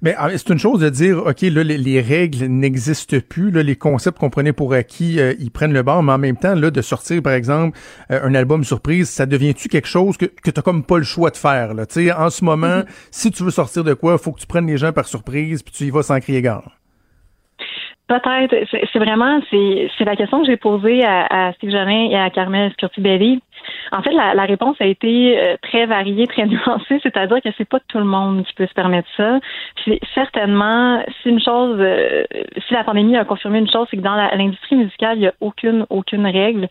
Mais 0.03 0.15
ah, 0.17 0.29
c'est 0.31 0.51
une 0.51 0.59
chose 0.59 0.81
de 0.81 0.89
dire, 0.89 1.19
OK, 1.19 1.43
là, 1.43 1.63
les, 1.63 2.01
règles 2.01 2.47
n'existent 2.47 3.19
plus, 3.29 3.51
là, 3.51 3.63
les 3.63 3.77
concepts 3.77 4.19
qu'on 4.19 4.31
prenait 4.31 4.53
pour 4.53 4.73
acquis, 4.73 5.21
euh, 5.21 5.35
ils 5.39 5.51
prennent 5.51 5.73
le 5.73 5.83
bord, 5.83 6.03
mais 6.03 6.13
en 6.13 6.19
même 6.19 6.37
temps, 6.37 6.55
là, 6.55 6.71
de 6.71 6.81
sortir, 6.81 7.23
par 7.23 7.35
exemple, 7.35 7.79
euh, 8.11 8.21
un 8.23 8.35
album 8.35 8.65
surprise, 8.65 9.11
ça 9.11 9.27
devient-tu 9.27 9.69
quelque 9.69 9.89
chose 9.89 10.17
que, 10.17 10.27
que 10.27 10.51
t'as 10.51 10.63
comme 10.63 10.85
pas 10.85 10.99
le 10.99 11.05
choix 11.05 11.31
de 11.31 11.37
faire, 11.37 11.75
là? 11.75 11.85
En 12.19 12.31
ce 12.31 12.45
moment, 12.45 12.67
mm-hmm. 12.67 13.09
si 13.11 13.31
tu 13.31 13.43
veux 13.43 13.51
sortir 13.51 13.85
de 13.85 13.95
quoi, 13.95 14.17
faut 14.19 14.33
que 14.33 14.41
tu 14.41 14.47
prennes 14.47 14.67
les 14.67 14.79
gens 14.79 14.93
par 14.93 15.07
surprise, 15.07 15.63
puis 15.63 15.73
tu 15.73 15.85
y 15.85 15.91
vas 15.91 16.03
sans 16.03 16.21
crier 16.21 16.41
gare. 16.41 16.77
Peut-être. 18.11 18.67
C'est 18.93 18.99
vraiment, 18.99 19.41
c'est 19.51 20.05
la 20.05 20.17
question 20.17 20.41
que 20.41 20.47
j'ai 20.47 20.57
posée 20.57 21.05
à, 21.05 21.27
à 21.49 21.53
Steve 21.53 21.71
Jorin 21.71 22.09
et 22.11 22.17
à 22.17 22.29
Carmel 22.31 22.73
Scurti-Belli. 22.73 23.41
En 23.93 24.03
fait, 24.03 24.13
la, 24.13 24.45
réponse 24.45 24.77
a 24.81 24.87
été 24.87 25.39
euh, 25.39 25.57
très 25.63 25.87
variée, 25.87 26.27
très 26.27 26.47
nuancée, 26.47 27.01
c'est-à-dire 27.03 27.41
que 27.43 27.49
c'est 27.57 27.69
pas 27.69 27.81
tout 27.89 27.99
le 27.99 28.05
monde 28.05 28.45
qui 28.45 28.55
peut 28.55 28.67
se 28.67 28.75
permettre 28.75 29.09
ça. 29.17 29.39
certainement, 30.15 31.03
si 31.23 31.31
une 31.31 31.41
chose, 31.41 31.77
euh, 31.81 32.25
si 32.67 32.75
la 32.75 32.85
pandémie 32.85 33.17
a 33.17 33.25
confirmé 33.25 33.59
une 33.59 33.71
chose, 33.71 33.87
c'est 33.91 33.97
que 33.97 34.03
dans 34.03 34.17
l'industrie 34.17 34.77
musicale, 34.77 35.17
il 35.17 35.21
n'y 35.21 35.27
a 35.27 35.35
aucune, 35.41 35.87
aucune 35.91 36.27
règle. 36.27 36.69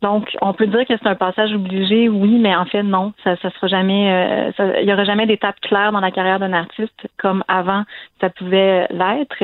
Donc, 0.00 0.36
on 0.40 0.52
peut 0.52 0.68
dire 0.68 0.86
que 0.86 0.94
c'est 0.96 1.08
un 1.08 1.16
passage 1.16 1.52
obligé, 1.52 2.08
oui, 2.08 2.38
mais 2.38 2.54
en 2.54 2.66
fait, 2.66 2.84
non. 2.84 3.12
Ça, 3.24 3.34
ça 3.42 3.50
sera 3.50 3.66
jamais, 3.66 4.52
euh, 4.58 4.74
il 4.80 4.88
y 4.88 4.92
aura 4.92 5.02
jamais 5.02 5.26
d'étape 5.26 5.58
claire 5.60 5.90
dans 5.90 5.98
la 5.98 6.12
carrière 6.12 6.38
d'un 6.38 6.52
artiste 6.52 7.08
comme 7.18 7.42
avant 7.48 7.82
ça 8.20 8.30
pouvait 8.30 8.86
l'être. 8.90 9.42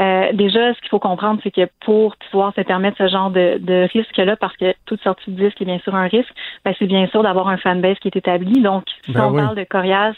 Euh, 0.00 0.32
déjà, 0.32 0.74
ce 0.74 0.80
qu'il 0.80 0.88
faut 0.88 0.98
comprendre, 0.98 1.40
c'est 1.42 1.50
que 1.50 1.68
pour 1.84 2.16
pouvoir 2.30 2.54
se 2.54 2.60
permettre 2.62 2.98
ce 2.98 3.08
genre 3.08 3.30
de, 3.30 3.58
de 3.60 3.88
risque-là, 3.92 4.36
parce 4.36 4.56
que 4.56 4.74
toute 4.86 5.02
sortie 5.02 5.30
de 5.30 5.42
disque 5.42 5.60
est 5.60 5.66
bien 5.66 5.78
sûr 5.80 5.94
un 5.94 6.06
risque, 6.06 6.33
ben, 6.64 6.74
c'est 6.78 6.86
bien 6.86 7.06
sûr 7.08 7.22
d'avoir 7.22 7.48
un 7.48 7.56
fanbase 7.56 7.98
qui 7.98 8.08
est 8.08 8.16
établi. 8.16 8.60
Donc, 8.60 8.84
si 9.04 9.12
ben 9.12 9.26
on 9.26 9.34
parle 9.34 9.56
de 9.56 9.64
Corias, 9.64 10.14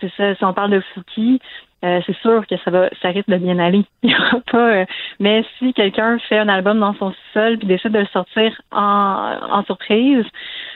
c'est 0.00 0.12
ça, 0.16 0.34
si 0.34 0.44
on 0.44 0.52
parle 0.52 0.70
de 0.70 0.80
Fouki, 0.94 1.40
euh, 1.82 2.00
c'est 2.06 2.16
sûr 2.18 2.46
que 2.46 2.56
ça 2.58 2.70
va, 2.70 2.90
ça 3.00 3.08
risque 3.08 3.28
de 3.28 3.36
bien 3.36 3.58
aller. 3.58 3.84
Il 4.02 4.10
y 4.10 4.14
aura 4.14 4.40
pas. 4.50 4.72
Euh, 4.74 4.84
mais 5.18 5.44
si 5.58 5.72
quelqu'un 5.72 6.18
fait 6.28 6.38
un 6.38 6.48
album 6.48 6.78
dans 6.78 6.94
son 6.94 7.14
sol 7.32 7.58
puis 7.58 7.66
décide 7.66 7.92
de 7.92 8.00
le 8.00 8.06
sortir 8.06 8.60
en, 8.70 9.36
en 9.50 9.64
surprise, 9.64 10.24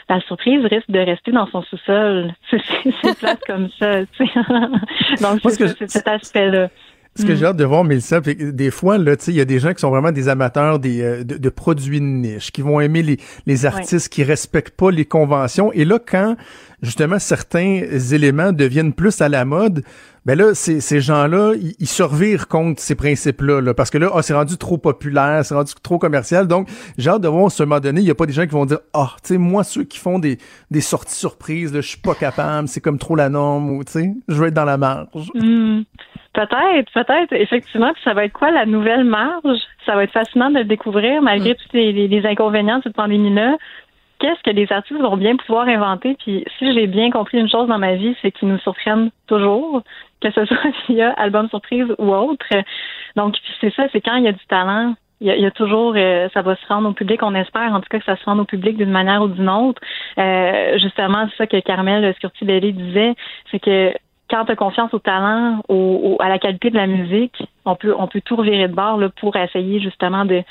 la 0.09 0.21
surprise 0.21 0.65
risque 0.65 0.91
de 0.91 1.01
rester 1.01 1.33
dans 1.33 1.47
son 1.49 1.63
sous-sol. 1.63 2.33
C'est 2.51 3.19
plate 3.19 3.43
comme 3.47 3.69
ça. 3.79 4.01
Donc 5.21 5.41
c'est 5.43 5.91
cet 5.91 6.09
aspect-là. 6.09 6.69
Ce 7.17 7.25
que 7.25 7.37
j'ai 7.37 7.47
hâte 7.47 7.57
de 7.57 7.65
voir, 7.65 7.85
Mélissa, 7.85 8.21
des 8.21 8.71
fois, 8.73 8.99
là, 8.99 9.15
il 9.29 9.35
y 9.35 9.41
a 9.41 9.45
des 9.45 9.61
gens 9.61 9.73
qui 9.73 9.81
sont 9.81 9.91
vraiment 9.91 10.11
des 10.11 10.29
amateurs 10.29 10.81
des, 10.81 11.01
euh, 11.01 11.23
de, 11.25 11.49
produits 11.49 12.01
de 12.01 12.05
niche, 12.05 12.51
qui 12.51 12.61
vont 12.61 12.81
aimer 12.81 13.03
les, 13.03 13.19
les 13.47 13.67
artistes 13.67 14.09
qui 14.09 14.25
respectent 14.25 14.77
pas 14.77 14.91
les 14.91 15.05
conventions. 15.05 15.73
Et 15.73 15.85
là, 15.85 16.01
quand 16.05 16.37
justement 16.83 17.19
certains 17.19 17.83
éléments 18.13 18.53
deviennent 18.53 18.93
plus 18.93 19.21
à 19.21 19.29
la 19.29 19.45
mode, 19.45 19.85
ben 20.27 20.39
là, 20.39 20.55
ces, 20.55 20.81
ces 20.81 21.01
gens-là, 21.01 21.55
ils, 21.79 21.87
survirent 21.87 22.49
contre 22.49 22.81
ces 22.81 22.95
principes-là, 22.95 23.61
là, 23.61 23.75
parce 23.75 23.91
que 23.91 23.99
là, 23.99 24.11
ah, 24.15 24.23
c'est 24.23 24.35
rendu 24.35 24.57
trop 24.57 24.79
populaire, 24.79 25.45
c'est 25.45 25.55
rendu 25.55 25.73
trop 25.83 25.99
commercial. 25.99 26.49
Donc, 26.49 26.69
j'ai 26.97 27.11
hâte 27.11 27.21
de 27.21 27.29
voir, 27.29 27.47
à 27.47 27.63
un 27.63 27.67
moment 27.67 27.81
donné, 27.81 28.01
il 28.01 28.05
n'y 28.05 28.11
a 28.11 28.15
pas 28.15 28.27
des 28.27 28.33
gens 28.33 28.45
qui 28.45 28.53
vont 28.53 28.67
dire, 28.67 28.81
ah, 28.95 29.13
tu 29.23 29.29
sais, 29.29 29.39
moi, 29.39 29.65
ceux 29.65 29.85
qui 29.85 29.99
font 29.99 30.19
des, 30.19 30.39
des 30.71 30.81
sorties 30.81 31.15
surprises, 31.15 31.73
je 31.75 31.81
suis 31.81 32.01
pas 32.01 32.15
capable, 32.15 32.69
c'est 32.69 32.81
comme 32.81 32.99
trop 32.99 33.17
la 33.17 33.29
norme, 33.29 33.71
ou 33.71 33.85
tu 33.85 33.93
sais, 33.93 34.15
je 34.29 34.35
veux 34.35 34.49
être 34.49 34.55
dans 34.55 34.65
la 34.65 34.79
marge. 34.79 35.31
Hmm. 35.35 35.83
Peut-être, 36.35 36.93
peut-être, 36.93 37.33
effectivement. 37.33 37.93
Puis 37.93 38.03
ça 38.03 38.13
va 38.13 38.25
être 38.25 38.33
quoi 38.33 38.51
la 38.51 38.67
nouvelle 38.67 39.05
marge? 39.05 39.59
Ça 39.87 39.95
va 39.95 40.03
être 40.05 40.13
fascinant 40.13 40.51
de 40.51 40.59
le 40.59 40.65
découvrir 40.65 41.23
malgré 41.23 41.53
hmm. 41.53 41.57
tous 41.57 41.77
les, 41.77 41.93
les, 41.93 42.27
inconvénients 42.27 42.79
de 42.79 42.83
cette 42.85 42.97
pandémie-là 42.97 43.57
qu'est-ce 44.25 44.43
que 44.43 44.57
les 44.57 44.71
artistes 44.73 45.01
vont 45.01 45.17
bien 45.17 45.37
pouvoir 45.37 45.69
inventer? 45.69 46.17
Puis 46.19 46.45
si 46.59 46.73
j'ai 46.73 46.87
bien 46.87 47.11
compris 47.11 47.39
une 47.39 47.49
chose 47.49 47.69
dans 47.69 47.79
ma 47.79 47.95
vie, 47.95 48.17
c'est 48.23 48.33
qu'ils 48.33 48.49
nous 48.49 48.59
surprennent 48.59 49.11
toujours, 49.27 49.83
que 50.23 50.31
ce 50.31 50.45
soit 50.47 50.71
via 50.89 51.11
album 51.13 51.49
surprise 51.49 51.87
ou 51.99 52.15
autre. 52.15 52.47
Donc 53.17 53.37
c'est 53.61 53.73
ça, 53.75 53.85
c'est 53.93 54.01
quand 54.01 54.17
il 54.17 54.25
y 54.25 54.29
a 54.29 54.33
du 54.33 54.47
talent. 54.47 54.95
Il 55.21 55.29
y 55.29 55.47
a, 55.47 55.51
toujours, 55.51 55.95
euh, 55.97 56.29
ça 56.35 56.43
va 56.43 56.55
se 56.57 56.67
rendre 56.67 56.89
au 56.89 56.93
public. 56.93 57.23
On 57.23 57.35
espère, 57.35 57.73
en 57.73 57.81
tout 57.81 57.87
cas, 57.89 57.99
que 57.99 58.05
ça 58.05 58.17
se 58.17 58.25
rende 58.25 58.41
au 58.41 58.45
public 58.45 58.77
d'une 58.77 58.91
manière 58.91 59.23
ou 59.23 59.29
d'une 59.29 59.49
autre. 59.49 59.81
Euh, 60.19 60.77
justement, 60.79 61.27
c'est 61.31 61.37
ça 61.37 61.47
que 61.47 61.61
Carmel 61.61 62.13
Scurti-Belli 62.17 62.75
disait, 62.75 63.15
c'est 63.51 63.61
que 63.61 63.95
quand 64.31 64.47
tu 64.47 64.53
as 64.53 64.57
confiance 64.57 64.93
au 64.95 64.99
talent, 64.99 65.61
au, 65.69 66.17
à 66.21 66.29
la 66.29 66.39
qualité 66.39 66.71
de 66.71 66.77
la 66.77 66.87
musique, 66.87 67.37
on 67.65 67.77
peut 67.77 67.95
on 67.99 68.07
peut 68.09 68.21
tout 68.25 68.37
revirer 68.37 68.69
de 68.69 68.75
bord 68.75 68.99
là, 68.99 69.09
pour 69.21 69.37
essayer 69.37 69.81
justement 69.81 70.25
de 70.25 70.43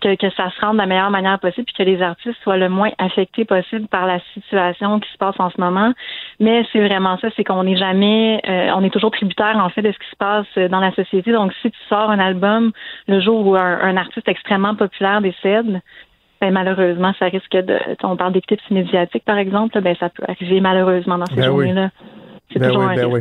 que, 0.00 0.14
que 0.16 0.30
ça 0.30 0.50
se 0.50 0.60
rende 0.60 0.74
de 0.74 0.78
la 0.78 0.86
meilleure 0.86 1.10
manière 1.10 1.38
possible 1.38 1.66
puis 1.66 1.74
que 1.74 1.82
les 1.82 2.02
artistes 2.02 2.38
soient 2.42 2.56
le 2.56 2.68
moins 2.68 2.90
affectés 2.98 3.44
possible 3.44 3.86
par 3.88 4.06
la 4.06 4.18
situation 4.34 4.98
qui 4.98 5.10
se 5.12 5.18
passe 5.18 5.38
en 5.38 5.50
ce 5.50 5.60
moment. 5.60 5.92
Mais 6.38 6.64
c'est 6.72 6.80
vraiment 6.80 7.18
ça, 7.18 7.28
c'est 7.36 7.44
qu'on 7.44 7.64
n'est 7.64 7.76
jamais, 7.76 8.40
euh, 8.48 8.70
on 8.74 8.82
est 8.82 8.90
toujours 8.90 9.10
tributaire 9.10 9.56
en 9.58 9.68
fait 9.68 9.82
de 9.82 9.92
ce 9.92 9.98
qui 9.98 10.10
se 10.10 10.16
passe 10.16 10.70
dans 10.70 10.80
la 10.80 10.92
société. 10.92 11.32
Donc 11.32 11.52
si 11.60 11.70
tu 11.70 11.78
sors 11.88 12.10
un 12.10 12.18
album 12.18 12.72
le 13.06 13.20
jour 13.20 13.46
où 13.46 13.56
un, 13.56 13.96
artiste 13.96 14.28
extrêmement 14.28 14.74
populaire 14.74 15.20
décède, 15.20 15.80
ben, 16.40 16.52
malheureusement, 16.52 17.12
ça 17.18 17.26
risque 17.26 17.52
de. 17.54 17.78
On 18.02 18.16
parle 18.16 18.32
des 18.32 18.40
clips 18.40 18.70
médiatiques, 18.70 19.26
par 19.26 19.36
exemple, 19.36 19.78
ben, 19.82 19.94
ça 20.00 20.08
peut 20.08 20.22
arriver 20.26 20.60
malheureusement 20.62 21.18
dans 21.18 21.26
ces 21.26 21.36
ben 21.36 21.44
journées-là. 21.44 21.90
Ben 22.56 22.76
oui, 22.76 22.96
ben 22.96 23.06
oui. 23.06 23.20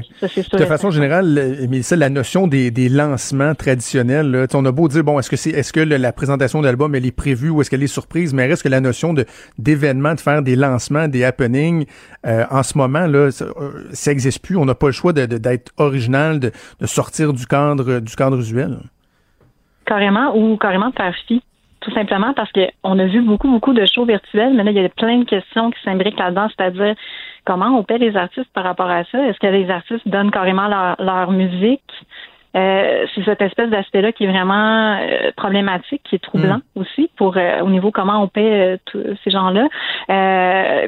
de 0.53 0.65
façon 0.65 0.89
générale, 0.89 1.67
mais 1.69 1.83
ça, 1.83 1.95
la 1.95 2.09
notion 2.09 2.47
des, 2.47 2.71
des 2.71 2.89
lancements 2.89 3.53
traditionnels, 3.53 4.31
là, 4.31 4.47
on 4.55 4.65
a 4.65 4.71
beau 4.71 4.87
dire 4.87 5.03
bon, 5.03 5.19
est-ce 5.19 5.29
que 5.29 5.35
c'est 5.35 5.51
est-ce 5.51 5.71
que 5.71 5.79
la 5.79 6.11
présentation 6.11 6.61
d'album 6.61 6.95
elle 6.95 7.05
est 7.05 7.11
prévue 7.15 7.49
ou 7.49 7.61
est-ce 7.61 7.69
qu'elle 7.69 7.83
est 7.83 7.87
surprise, 7.87 8.33
mais 8.33 8.47
reste 8.47 8.63
que 8.63 8.69
la 8.69 8.81
notion 8.81 9.13
de 9.13 9.25
d'événements, 9.59 10.15
de 10.15 10.19
faire 10.19 10.41
des 10.41 10.55
lancements, 10.55 11.07
des 11.07 11.23
happenings, 11.23 11.85
euh, 12.25 12.45
en 12.49 12.63
ce 12.63 12.77
moment 12.77 13.05
là, 13.05 13.29
ça, 13.29 13.45
euh, 13.45 14.11
existe 14.11 14.41
plus. 14.41 14.57
On 14.57 14.65
n'a 14.65 14.75
pas 14.75 14.87
le 14.87 14.93
choix 14.93 15.13
d'être 15.13 15.29
de, 15.29 15.59
original, 15.77 16.39
de, 16.39 16.51
de, 16.79 16.85
sortir 16.87 17.31
du 17.33 17.45
cadre 17.45 17.99
du 17.99 18.15
cadre 18.15 18.39
usuel. 18.39 18.79
Carrément 19.85 20.35
ou 20.35 20.57
carrément 20.57 20.89
de 20.89 20.95
faire 20.95 21.13
fi 21.27 21.43
tout 21.89 21.95
simplement 21.95 22.33
parce 22.33 22.51
qu'on 22.51 22.99
a 22.99 23.05
vu 23.05 23.21
beaucoup, 23.21 23.49
beaucoup 23.49 23.73
de 23.73 23.85
shows 23.85 24.05
virtuels, 24.05 24.53
mais 24.53 24.63
là, 24.63 24.71
il 24.71 24.81
y 24.81 24.85
a 24.85 24.89
plein 24.89 25.19
de 25.19 25.25
questions 25.25 25.71
qui 25.71 25.81
s'imbriquent 25.83 26.19
là-dedans, 26.19 26.47
c'est-à-dire 26.55 26.95
comment 27.45 27.77
on 27.77 27.83
paie 27.83 27.97
les 27.97 28.15
artistes 28.15 28.51
par 28.53 28.63
rapport 28.63 28.89
à 28.89 29.03
ça? 29.05 29.25
Est-ce 29.27 29.39
que 29.39 29.47
les 29.47 29.69
artistes 29.69 30.07
donnent 30.07 30.31
carrément 30.31 30.67
leur, 30.67 30.95
leur 30.99 31.31
musique? 31.31 31.81
Euh, 32.55 33.05
c'est 33.13 33.23
cette 33.25 33.41
espèce 33.43 33.69
d'aspect-là 33.69 34.11
qui 34.11 34.23
est 34.23 34.27
vraiment 34.27 34.97
euh, 34.99 35.31
problématique, 35.37 36.01
qui 36.03 36.15
est 36.15 36.23
troublant 36.23 36.61
mm. 36.75 36.81
aussi 36.81 37.09
pour 37.15 37.37
euh, 37.37 37.59
au 37.61 37.69
niveau 37.69 37.91
comment 37.91 38.23
on 38.23 38.27
paie 38.27 38.79
tous 38.85 39.03
ces 39.23 39.29
gens-là. 39.29 39.67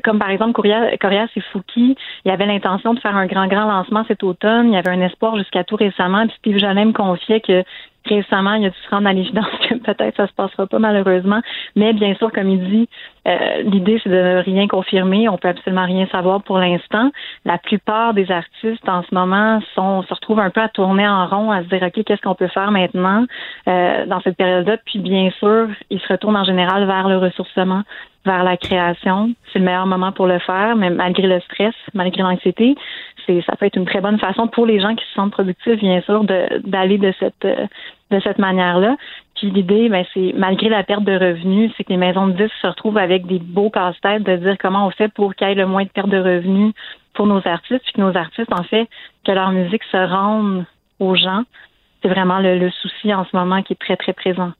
comme 0.03 0.17
par 0.17 0.31
exemple 0.31 0.53
Corias 0.53 1.27
et 1.35 1.41
Fouki, 1.51 1.95
il 2.25 2.29
y 2.29 2.31
avait 2.31 2.47
l'intention 2.47 2.95
de 2.95 2.99
faire 2.99 3.15
un 3.15 3.27
grand 3.27 3.45
grand 3.45 3.65
lancement 3.65 4.03
cet 4.07 4.23
automne. 4.23 4.69
Il 4.69 4.73
y 4.73 4.77
avait 4.77 4.89
un 4.89 5.01
espoir 5.01 5.37
jusqu'à 5.37 5.63
tout 5.63 5.75
récemment. 5.75 6.25
Puis 6.25 6.35
Steve 6.39 6.57
Jolin 6.57 6.85
me 6.85 6.93
confiait 6.93 7.41
que 7.41 7.63
récemment, 8.05 8.53
il 8.55 8.65
a 8.65 8.69
dû 8.69 8.77
se 8.77 8.89
rendre 8.89 9.07
à 9.07 9.13
l'évidence 9.13 9.45
que 9.69 9.75
peut-être 9.75 10.17
ça 10.17 10.27
se 10.27 10.33
passera 10.33 10.67
pas 10.67 10.79
malheureusement. 10.79 11.41
Mais 11.75 11.93
bien 11.93 12.15
sûr, 12.15 12.31
comme 12.31 12.49
il 12.49 12.69
dit, 12.69 12.89
euh, 13.27 13.61
l'idée 13.61 13.99
c'est 14.03 14.09
de 14.09 14.15
ne 14.15 14.41
rien 14.41 14.67
confirmer. 14.67 15.29
On 15.29 15.37
peut 15.37 15.49
absolument 15.49 15.85
rien 15.85 16.07
savoir 16.07 16.41
pour 16.41 16.57
l'instant. 16.57 17.11
La 17.45 17.57
plupart 17.57 18.13
des 18.13 18.31
artistes 18.31 18.87
en 18.87 19.03
ce 19.03 19.13
moment 19.13 19.61
sont 19.75 20.01
se 20.03 20.13
retrouvent 20.13 20.39
un 20.39 20.49
peu 20.49 20.61
à 20.61 20.69
tourner 20.69 21.07
en 21.07 21.27
rond, 21.27 21.51
à 21.51 21.63
se 21.63 21.67
dire 21.67 21.83
ok, 21.83 22.03
qu'est-ce 22.03 22.21
qu'on 22.21 22.35
peut 22.35 22.47
faire 22.47 22.71
maintenant 22.71 23.25
euh, 23.67 24.05
dans 24.07 24.21
cette 24.21 24.37
période-là? 24.37 24.77
Puis 24.85 24.99
bien 24.99 25.29
sûr, 25.39 25.67
ils 25.89 25.99
se 25.99 26.07
retournent 26.07 26.37
en 26.37 26.45
général 26.45 26.85
vers 26.85 27.07
le 27.07 27.17
ressourcement, 27.17 27.83
vers 28.25 28.43
la 28.43 28.57
création. 28.57 29.31
C'est 29.53 29.59
le 29.59 29.65
meilleur 29.65 29.85
moment 29.85 30.11
pour 30.11 30.25
le 30.25 30.39
faire, 30.39 30.75
mais 30.75 30.89
malgré 30.89 31.27
le 31.27 31.39
stress, 31.41 31.75
malgré 31.93 32.23
l'anxiété, 32.23 32.75
ça 33.45 33.55
peut 33.55 33.65
être 33.65 33.77
une 33.77 33.85
très 33.85 34.01
bonne 34.01 34.19
façon 34.19 34.47
pour 34.47 34.65
les 34.65 34.81
gens 34.81 34.95
qui 34.95 35.05
se 35.05 35.13
sentent 35.13 35.31
productifs, 35.31 35.79
bien 35.79 36.01
sûr, 36.01 36.25
d'aller 36.65 36.97
de, 36.97 37.13
cette 37.19 37.47
de 38.11 38.19
cette 38.19 38.37
manière-là. 38.37 38.97
Puis 39.41 39.49
l'idée, 39.49 39.89
ben, 39.89 40.05
c'est 40.13 40.33
malgré 40.35 40.69
la 40.69 40.83
perte 40.83 41.03
de 41.03 41.13
revenus, 41.13 41.71
c'est 41.75 41.83
que 41.83 41.89
les 41.89 41.97
maisons 41.97 42.27
de 42.27 42.33
disques 42.33 42.53
se 42.61 42.67
retrouvent 42.67 42.99
avec 42.99 43.25
des 43.25 43.39
beaux 43.39 43.71
casse-têtes 43.71 44.21
de 44.21 44.35
dire 44.35 44.55
comment 44.59 44.85
on 44.85 44.91
fait 44.91 45.07
pour 45.07 45.33
qu'il 45.33 45.47
y 45.47 45.51
ait 45.51 45.55
le 45.55 45.65
moins 45.65 45.83
de 45.83 45.89
perte 45.89 46.09
de 46.09 46.19
revenus 46.19 46.75
pour 47.15 47.25
nos 47.25 47.41
artistes, 47.47 47.81
puis 47.83 47.93
que 47.93 48.01
nos 48.01 48.15
artistes, 48.15 48.53
en 48.53 48.61
fait, 48.61 48.87
que 49.25 49.31
leur 49.31 49.51
musique 49.51 49.83
se 49.85 49.97
rende 49.97 50.63
aux 50.99 51.15
gens. 51.15 51.41
C'est 52.03 52.09
vraiment 52.09 52.37
le 52.37 52.69
souci 52.69 53.11
en 53.15 53.25
ce 53.25 53.35
moment 53.35 53.63
qui 53.63 53.73
est 53.73 53.81
très, 53.81 53.97
très 53.97 54.13
présent. 54.13 54.51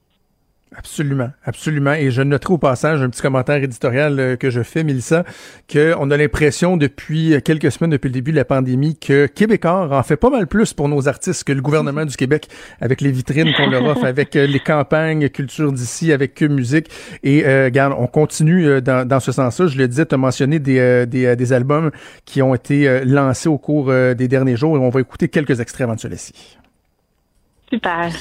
Absolument, 0.76 1.30
absolument. 1.44 1.92
Et 1.92 2.10
je 2.10 2.22
noterai 2.22 2.54
au 2.54 2.58
passage 2.58 3.02
un 3.02 3.10
petit 3.10 3.22
commentaire 3.22 3.62
éditorial 3.62 4.18
euh, 4.18 4.36
que 4.36 4.50
je 4.50 4.62
fais, 4.62 4.84
Mélissa, 4.84 5.24
qu'on 5.70 6.10
a 6.10 6.16
l'impression 6.16 6.76
depuis 6.76 7.40
quelques 7.44 7.70
semaines, 7.70 7.90
depuis 7.90 8.08
le 8.08 8.14
début 8.14 8.32
de 8.32 8.36
la 8.36 8.44
pandémie, 8.44 8.96
que 8.96 9.26
Québécois 9.26 9.88
en 9.90 10.02
fait 10.02 10.16
pas 10.16 10.30
mal 10.30 10.46
plus 10.46 10.72
pour 10.72 10.88
nos 10.88 11.08
artistes 11.08 11.44
que 11.44 11.52
le 11.52 11.62
gouvernement 11.62 12.04
du 12.04 12.16
Québec, 12.16 12.48
avec 12.80 13.00
les 13.00 13.10
vitrines 13.10 13.52
qu'on 13.54 13.68
leur 13.68 13.84
offre, 13.84 14.04
avec 14.04 14.36
euh, 14.36 14.46
les 14.46 14.60
campagnes 14.60 15.28
culture 15.28 15.72
d'ici, 15.72 16.12
avec 16.12 16.34
que 16.34 16.44
musique. 16.44 16.88
Et 17.22 17.46
euh, 17.46 17.64
regarde, 17.66 17.94
on 17.98 18.06
continue 18.06 18.66
euh, 18.66 18.80
dans, 18.80 19.06
dans 19.06 19.20
ce 19.20 19.32
sens-là. 19.32 19.66
Je 19.66 19.78
le 19.78 19.88
disais, 19.88 20.06
tu 20.06 20.14
as 20.14 20.18
mentionné 20.18 20.58
des, 20.58 21.06
des, 21.06 21.36
des, 21.36 21.52
albums 21.52 21.90
qui 22.24 22.42
ont 22.42 22.54
été 22.54 23.04
lancés 23.04 23.48
au 23.48 23.58
cours 23.58 23.92
des 23.92 24.28
derniers 24.28 24.56
jours 24.56 24.76
et 24.76 24.80
on 24.80 24.88
va 24.88 25.00
écouter 25.00 25.28
quelques 25.28 25.60
extraits 25.60 25.84
avant 25.84 25.94
de 25.94 26.00
se 26.00 26.08
laisser. 26.08 26.32
Super. 27.70 28.12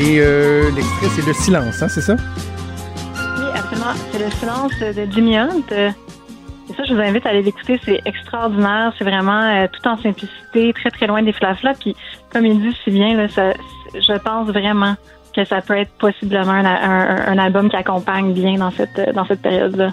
Et 0.00 0.18
euh, 0.18 0.70
l'extrait, 0.70 1.08
c'est 1.14 1.26
Le 1.26 1.34
Silence, 1.34 1.82
hein, 1.82 1.88
c'est 1.88 2.00
ça? 2.00 2.16
Oui, 2.16 3.44
absolument. 3.54 3.92
C'est 4.10 4.18
Le 4.18 4.30
Silence 4.30 4.72
de 4.80 5.12
Jimmy 5.12 5.36
Hunt. 5.36 5.62
Et 5.70 6.72
ça, 6.74 6.84
je 6.88 6.94
vous 6.94 7.00
invite 7.00 7.26
à 7.26 7.28
aller 7.28 7.42
l'écouter. 7.42 7.78
C'est 7.84 8.00
extraordinaire. 8.06 8.94
C'est 8.96 9.04
vraiment 9.04 9.42
euh, 9.42 9.66
tout 9.70 9.86
en 9.86 9.98
simplicité, 9.98 10.72
très, 10.72 10.90
très 10.90 11.06
loin 11.06 11.22
des 11.22 11.34
flaflas. 11.34 11.74
Puis, 11.74 11.94
comme 12.32 12.46
il 12.46 12.62
dit 12.62 12.74
si 12.82 12.90
bien, 12.90 13.14
là, 13.14 13.28
ça, 13.28 13.52
je 13.92 14.18
pense 14.20 14.48
vraiment 14.48 14.96
que 15.36 15.44
ça 15.44 15.60
peut 15.60 15.76
être 15.76 15.92
possiblement 15.98 16.50
un, 16.50 16.64
un, 16.64 17.38
album 17.38 17.68
qui 17.68 17.76
accompagne 17.76 18.32
bien 18.32 18.54
dans 18.54 18.70
cette, 18.70 19.14
dans 19.14 19.26
cette 19.26 19.42
période-là. 19.42 19.90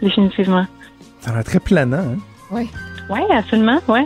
Définitivement. 0.00 0.66
Ça 1.22 1.32
a 1.32 1.34
l'air 1.34 1.44
très 1.44 1.58
planant, 1.58 1.96
hein? 1.96 2.18
Oui. 2.52 2.70
Oui, 3.10 3.20
absolument, 3.32 3.80
oui. 3.88 4.02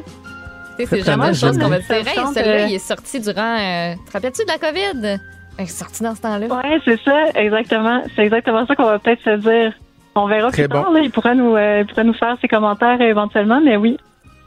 C'est 0.86 1.04
jamais 1.04 1.28
une 1.28 1.34
chose 1.34 1.58
qu'on 1.58 1.68
va 1.68 1.78
dire. 1.78 1.86
celui-là, 1.86 2.66
il 2.66 2.74
est 2.74 2.78
sorti 2.78 3.20
durant. 3.20 3.56
Euh, 3.58 3.94
te 4.06 4.12
rappelles-tu 4.12 4.44
de 4.44 4.48
la 4.48 4.58
COVID? 4.58 5.20
Il 5.58 5.62
est 5.64 5.66
sorti 5.66 6.02
dans 6.02 6.14
ce 6.14 6.20
temps-là. 6.20 6.46
Oui, 6.50 6.80
c'est 6.84 7.00
ça, 7.02 7.30
exactement. 7.34 8.02
C'est 8.14 8.22
exactement 8.22 8.66
ça 8.66 8.74
qu'on 8.76 8.84
va 8.84 8.98
peut-être 8.98 9.22
se 9.22 9.36
dire. 9.36 9.72
On 10.14 10.26
verra 10.26 10.50
plus 10.50 10.68
tard. 10.68 10.90
il, 11.02 11.10
pourra 11.10 11.34
nous, 11.34 11.54
euh, 11.56 11.84
pourra 11.84 12.04
nous 12.04 12.14
faire 12.14 12.36
ses 12.40 12.48
commentaires 12.48 13.00
éventuellement, 13.00 13.60
mais 13.60 13.76
oui. 13.76 13.98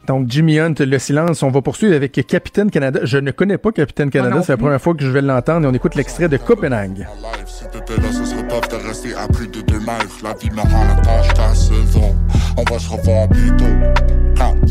Donc, 0.07 0.27
Jimmy 0.29 0.59
Hunt, 0.59 0.73
le 0.79 0.99
silence. 0.99 1.43
On 1.43 1.49
va 1.49 1.61
poursuivre 1.61 1.95
avec 1.95 2.13
Capitaine 2.27 2.71
Canada. 2.71 3.01
Je 3.03 3.17
ne 3.17 3.31
connais 3.31 3.57
pas 3.57 3.71
Capitaine 3.71 4.09
Canada. 4.09 4.41
C'est 4.41 4.53
la 4.53 4.57
première 4.57 4.81
fois 4.81 4.93
que 4.93 5.03
je 5.03 5.09
vais 5.09 5.21
l'entendre 5.21 5.67
et 5.67 5.69
on 5.69 5.73
écoute 5.73 5.95
l'extrait 5.95 6.27
de 6.27 6.37
Copenhague. 6.37 7.07
Si 7.45 7.65
t'étais 7.65 8.01
là, 8.01 8.11
ce 8.11 8.25
serait 8.25 8.47
tough 8.47 8.67
de 8.69 8.87
rester 8.87 9.13
à 9.15 9.27
plus 9.27 9.47
de 9.47 9.61
deux 9.61 9.79
mètres. 9.79 10.17
La 10.23 10.33
vie 10.33 10.49
me 10.49 10.61
rend 10.61 10.85
la 10.85 10.95
tâche 11.01 11.33
ta 11.33 11.53
saison. 11.53 12.15
On 12.57 12.63
va 12.63 12.79
se 12.79 12.89
revoir 12.89 13.27
bientôt. 13.27 14.20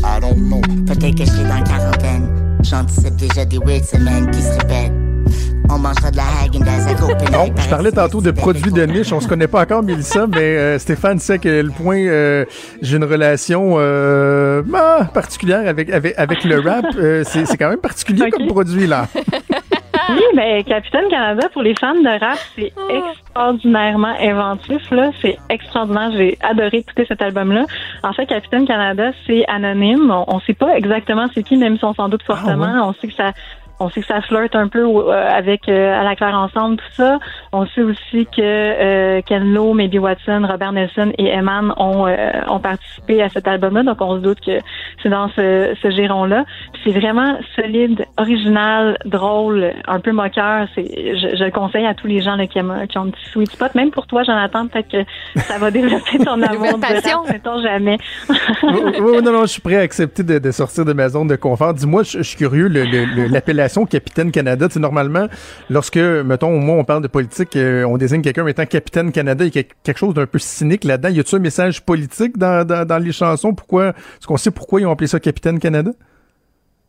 I 0.03 0.19
don't 0.19 0.37
know. 0.49 0.61
Peut-être 0.87 1.15
que 1.15 1.25
je 1.25 1.29
serai 1.31 1.43
dans 1.43 1.55
la 1.55 1.61
quarantaine. 1.61 2.57
J'anticipe 2.63 3.15
déjà 3.15 3.45
des 3.45 3.57
weird 3.57 3.83
semaines 3.83 4.29
qui 4.31 4.41
se 4.41 4.51
répètent. 4.51 4.93
On 5.69 5.77
mangera 5.79 6.11
de 6.11 6.17
la 6.17 6.23
Häagen-Dazs 6.43 6.95
Copenhague. 6.99 7.53
je 7.57 7.69
parlais 7.69 7.91
tantôt 7.91 8.19
de 8.19 8.31
produits 8.31 8.71
de 8.71 8.83
niche. 8.83 9.13
On 9.13 9.21
se 9.21 9.27
connaît 9.27 9.47
pas 9.47 9.61
encore, 9.61 9.83
Mélissa, 9.83 10.27
mais 10.27 10.57
euh, 10.57 10.79
Stéphane 10.79 11.17
sait 11.19 11.39
que 11.39 11.61
le 11.61 11.69
point, 11.69 11.97
euh, 11.99 12.43
j'ai 12.81 12.97
une 12.97 13.05
relation 13.05 13.75
euh, 13.77 14.61
particulière 15.13 15.65
avec, 15.67 15.89
avec, 15.89 16.13
avec 16.17 16.43
le 16.43 16.59
rap. 16.59 16.85
Euh, 16.97 17.23
c'est 17.25 17.57
quand 17.57 17.69
même 17.69 17.79
particulier 17.79 18.29
comme 18.31 18.47
produit, 18.47 18.85
là. 18.85 19.07
Oui, 20.15 20.23
mais 20.35 20.63
Capitaine 20.63 21.07
Canada, 21.09 21.49
pour 21.53 21.61
les 21.61 21.75
fans 21.75 21.95
de 21.95 22.19
rap, 22.19 22.37
c'est 22.55 22.71
oh. 22.75 22.89
extraordinairement 22.89 24.15
inventif. 24.19 24.89
Là. 24.91 25.11
C'est 25.21 25.37
extraordinaire. 25.49 26.11
J'ai 26.13 26.37
adoré 26.41 26.77
écouter 26.77 27.05
cet 27.07 27.21
album-là. 27.21 27.65
En 28.03 28.13
fait, 28.13 28.25
Capitaine 28.25 28.65
Canada, 28.65 29.11
c'est 29.25 29.45
anonyme. 29.47 30.11
On 30.27 30.35
ne 30.35 30.41
sait 30.41 30.53
pas 30.53 30.75
exactement 30.77 31.27
c'est 31.33 31.43
qui, 31.43 31.57
même 31.57 31.77
si 31.77 31.85
on 31.85 31.93
s'en 31.93 32.09
doute 32.09 32.21
ah, 32.27 32.35
fortement. 32.35 32.89
On 32.89 32.93
sait 32.93 33.07
que 33.07 33.13
ça 33.13 33.31
on 33.81 33.89
sait 33.89 34.01
que 34.01 34.07
ça 34.07 34.21
flirte 34.21 34.55
un 34.55 34.67
peu 34.67 34.85
euh, 34.85 35.11
avec 35.11 35.67
euh, 35.67 35.99
à 35.99 36.03
la 36.03 36.15
claire 36.15 36.35
ensemble 36.35 36.77
tout 36.77 36.93
ça. 36.93 37.17
On 37.51 37.65
sait 37.65 37.81
aussi 37.81 38.27
que 38.27 38.41
euh, 38.41 39.21
Ken 39.25 39.53
Lo, 39.53 39.73
Maybe 39.73 39.95
Watson, 39.95 40.45
Robert 40.47 40.71
Nelson 40.71 41.11
et 41.17 41.27
Eman 41.29 41.73
ont 41.77 42.01
ont 42.47 42.59
participé 42.59 43.21
à 43.21 43.29
cet 43.29 43.47
album-là, 43.47 43.83
donc 43.83 43.97
on 44.01 44.15
se 44.17 44.21
doute 44.21 44.39
que 44.41 44.59
c'est 45.01 45.09
dans 45.09 45.29
ce, 45.29 45.73
ce 45.81 45.89
giron-là. 45.89 46.45
C'est 46.83 46.91
vraiment 46.91 47.37
solide, 47.55 48.05
original, 48.17 48.97
drôle, 49.05 49.73
un 49.87 49.99
peu 49.99 50.11
moqueur. 50.11 50.67
C'est 50.75 50.85
je, 50.85 51.35
je, 51.37 51.43
le 51.43 51.51
conseille 51.51 51.85
à 51.85 51.93
tous 51.93 52.07
les 52.07 52.21
gens 52.21 52.35
là, 52.35 52.47
qui, 52.47 52.59
aiment, 52.59 52.85
qui 52.87 52.97
ont 52.97 53.03
un 53.03 53.09
petit 53.09 53.25
sweet 53.31 53.51
spot. 53.51 53.73
Même 53.75 53.91
pour 53.91 54.07
toi, 54.07 54.23
Jonathan, 54.23 54.67
peut-être 54.67 54.89
que 54.89 55.41
ça 55.41 55.57
va 55.57 55.71
développer 55.79 56.19
ton 56.19 56.41
amour 56.41 56.77
de 56.77 56.85
rap, 56.85 57.61
jamais. 57.63 57.97
oui, 58.63 59.21
non, 59.23 59.31
non, 59.31 59.41
je 59.41 59.53
suis 59.53 59.61
prêt 59.61 59.77
à 59.77 59.81
accepter 59.81 60.23
de, 60.23 60.39
de, 60.39 60.51
sortir 60.51 60.85
de 60.85 60.93
ma 60.93 61.09
zone 61.09 61.27
de 61.27 61.35
confort. 61.35 61.73
Dis-moi, 61.73 62.03
je, 62.03 62.19
je 62.19 62.23
suis 62.23 62.37
curieux, 62.37 62.67
l'appellation 62.67 63.70
Capitaine 63.85 64.31
Canada. 64.31 64.67
Normalement, 64.75 65.27
lorsque, 65.69 65.97
mettons, 65.97 66.49
au 66.49 66.59
moins 66.59 66.77
on 66.77 66.83
parle 66.83 67.03
de 67.03 67.07
politique, 67.07 67.55
euh, 67.55 67.83
on 67.83 67.97
désigne 67.97 68.21
quelqu'un 68.21 68.45
étant 68.47 68.65
Capitaine 68.65 69.11
Canada, 69.11 69.45
il 69.45 69.55
y 69.55 69.59
a 69.59 69.63
quelque 69.83 69.97
chose 69.97 70.13
d'un 70.13 70.25
peu 70.25 70.39
cynique 70.39 70.83
là-dedans. 70.83 71.09
Y 71.09 71.19
a-t-il 71.19 71.35
un 71.35 71.39
message 71.39 71.81
politique 71.85 72.37
dans, 72.37 72.65
dans, 72.65 73.03
les 73.03 73.11
chansons? 73.11 73.53
Pourquoi, 73.53 73.89
est-ce 73.89 74.27
qu'on 74.27 74.37
sait 74.37 74.51
pourquoi 74.51 74.81
ils 74.81 74.85
ont 74.85 74.91
appelé 74.91 75.07
ça 75.07 75.19
Capitaine 75.19 75.59
Canada? 75.59 75.91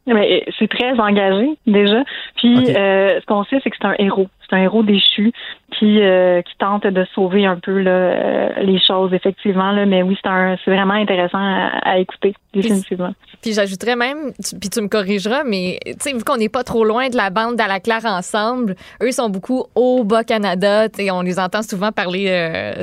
Mais 0.07 0.45
c'est 0.59 0.69
très 0.69 0.99
engagé 0.99 1.51
déjà. 1.67 2.03
Puis 2.37 2.75
euh, 2.75 3.21
ce 3.21 3.27
qu'on 3.27 3.45
sait, 3.45 3.61
c'est 3.63 3.71
que 3.71 3.77
c'est 3.81 3.87
un 3.87 3.95
héros. 3.99 4.29
C'est 4.53 4.59
un 4.59 4.63
héros 4.65 4.83
déchu 4.83 5.33
qui 5.79 6.03
euh, 6.03 6.43
qui 6.43 6.53
tente 6.59 6.87
de 6.87 7.07
sauver 7.15 7.47
un 7.47 7.57
peu 7.57 7.81
là, 7.81 7.91
euh, 7.91 8.49
les 8.61 8.79
choses 8.79 9.15
effectivement. 9.15 9.73
Là, 9.73 9.87
mais 9.87 10.03
oui, 10.03 10.19
c'est 10.23 10.29
un 10.29 10.57
c'est 10.63 10.71
vraiment 10.71 10.93
intéressant 10.95 11.39
à, 11.39 11.99
écouter 11.99 12.35
définitivement. 12.53 13.15
Puis, 13.41 13.55
j'ajouterais 13.55 13.97
même, 13.97 14.33
puis 14.61 14.69
tu 14.69 14.83
me 14.83 14.89
corrigeras, 14.89 15.43
mais 15.45 15.79
tu 15.87 15.95
sais 16.01 16.13
vu 16.13 16.23
qu'on 16.23 16.37
n'est 16.37 16.51
pas 16.51 16.65
trop 16.65 16.85
loin 16.85 17.09
de 17.09 17.17
la 17.17 17.31
bande 17.31 17.57
d'À 17.57 17.67
la 17.67 17.81
Claire 17.81 18.05
ensemble, 18.05 18.75
eux 19.03 19.11
sont 19.11 19.31
beaucoup 19.31 19.65
au 19.75 20.05
bas 20.05 20.23
Canada. 20.23 20.89
Tu 20.91 21.11
on 21.11 21.23
les 21.23 21.39
entend 21.41 21.63
souvent 21.63 21.91
parler 21.93 22.27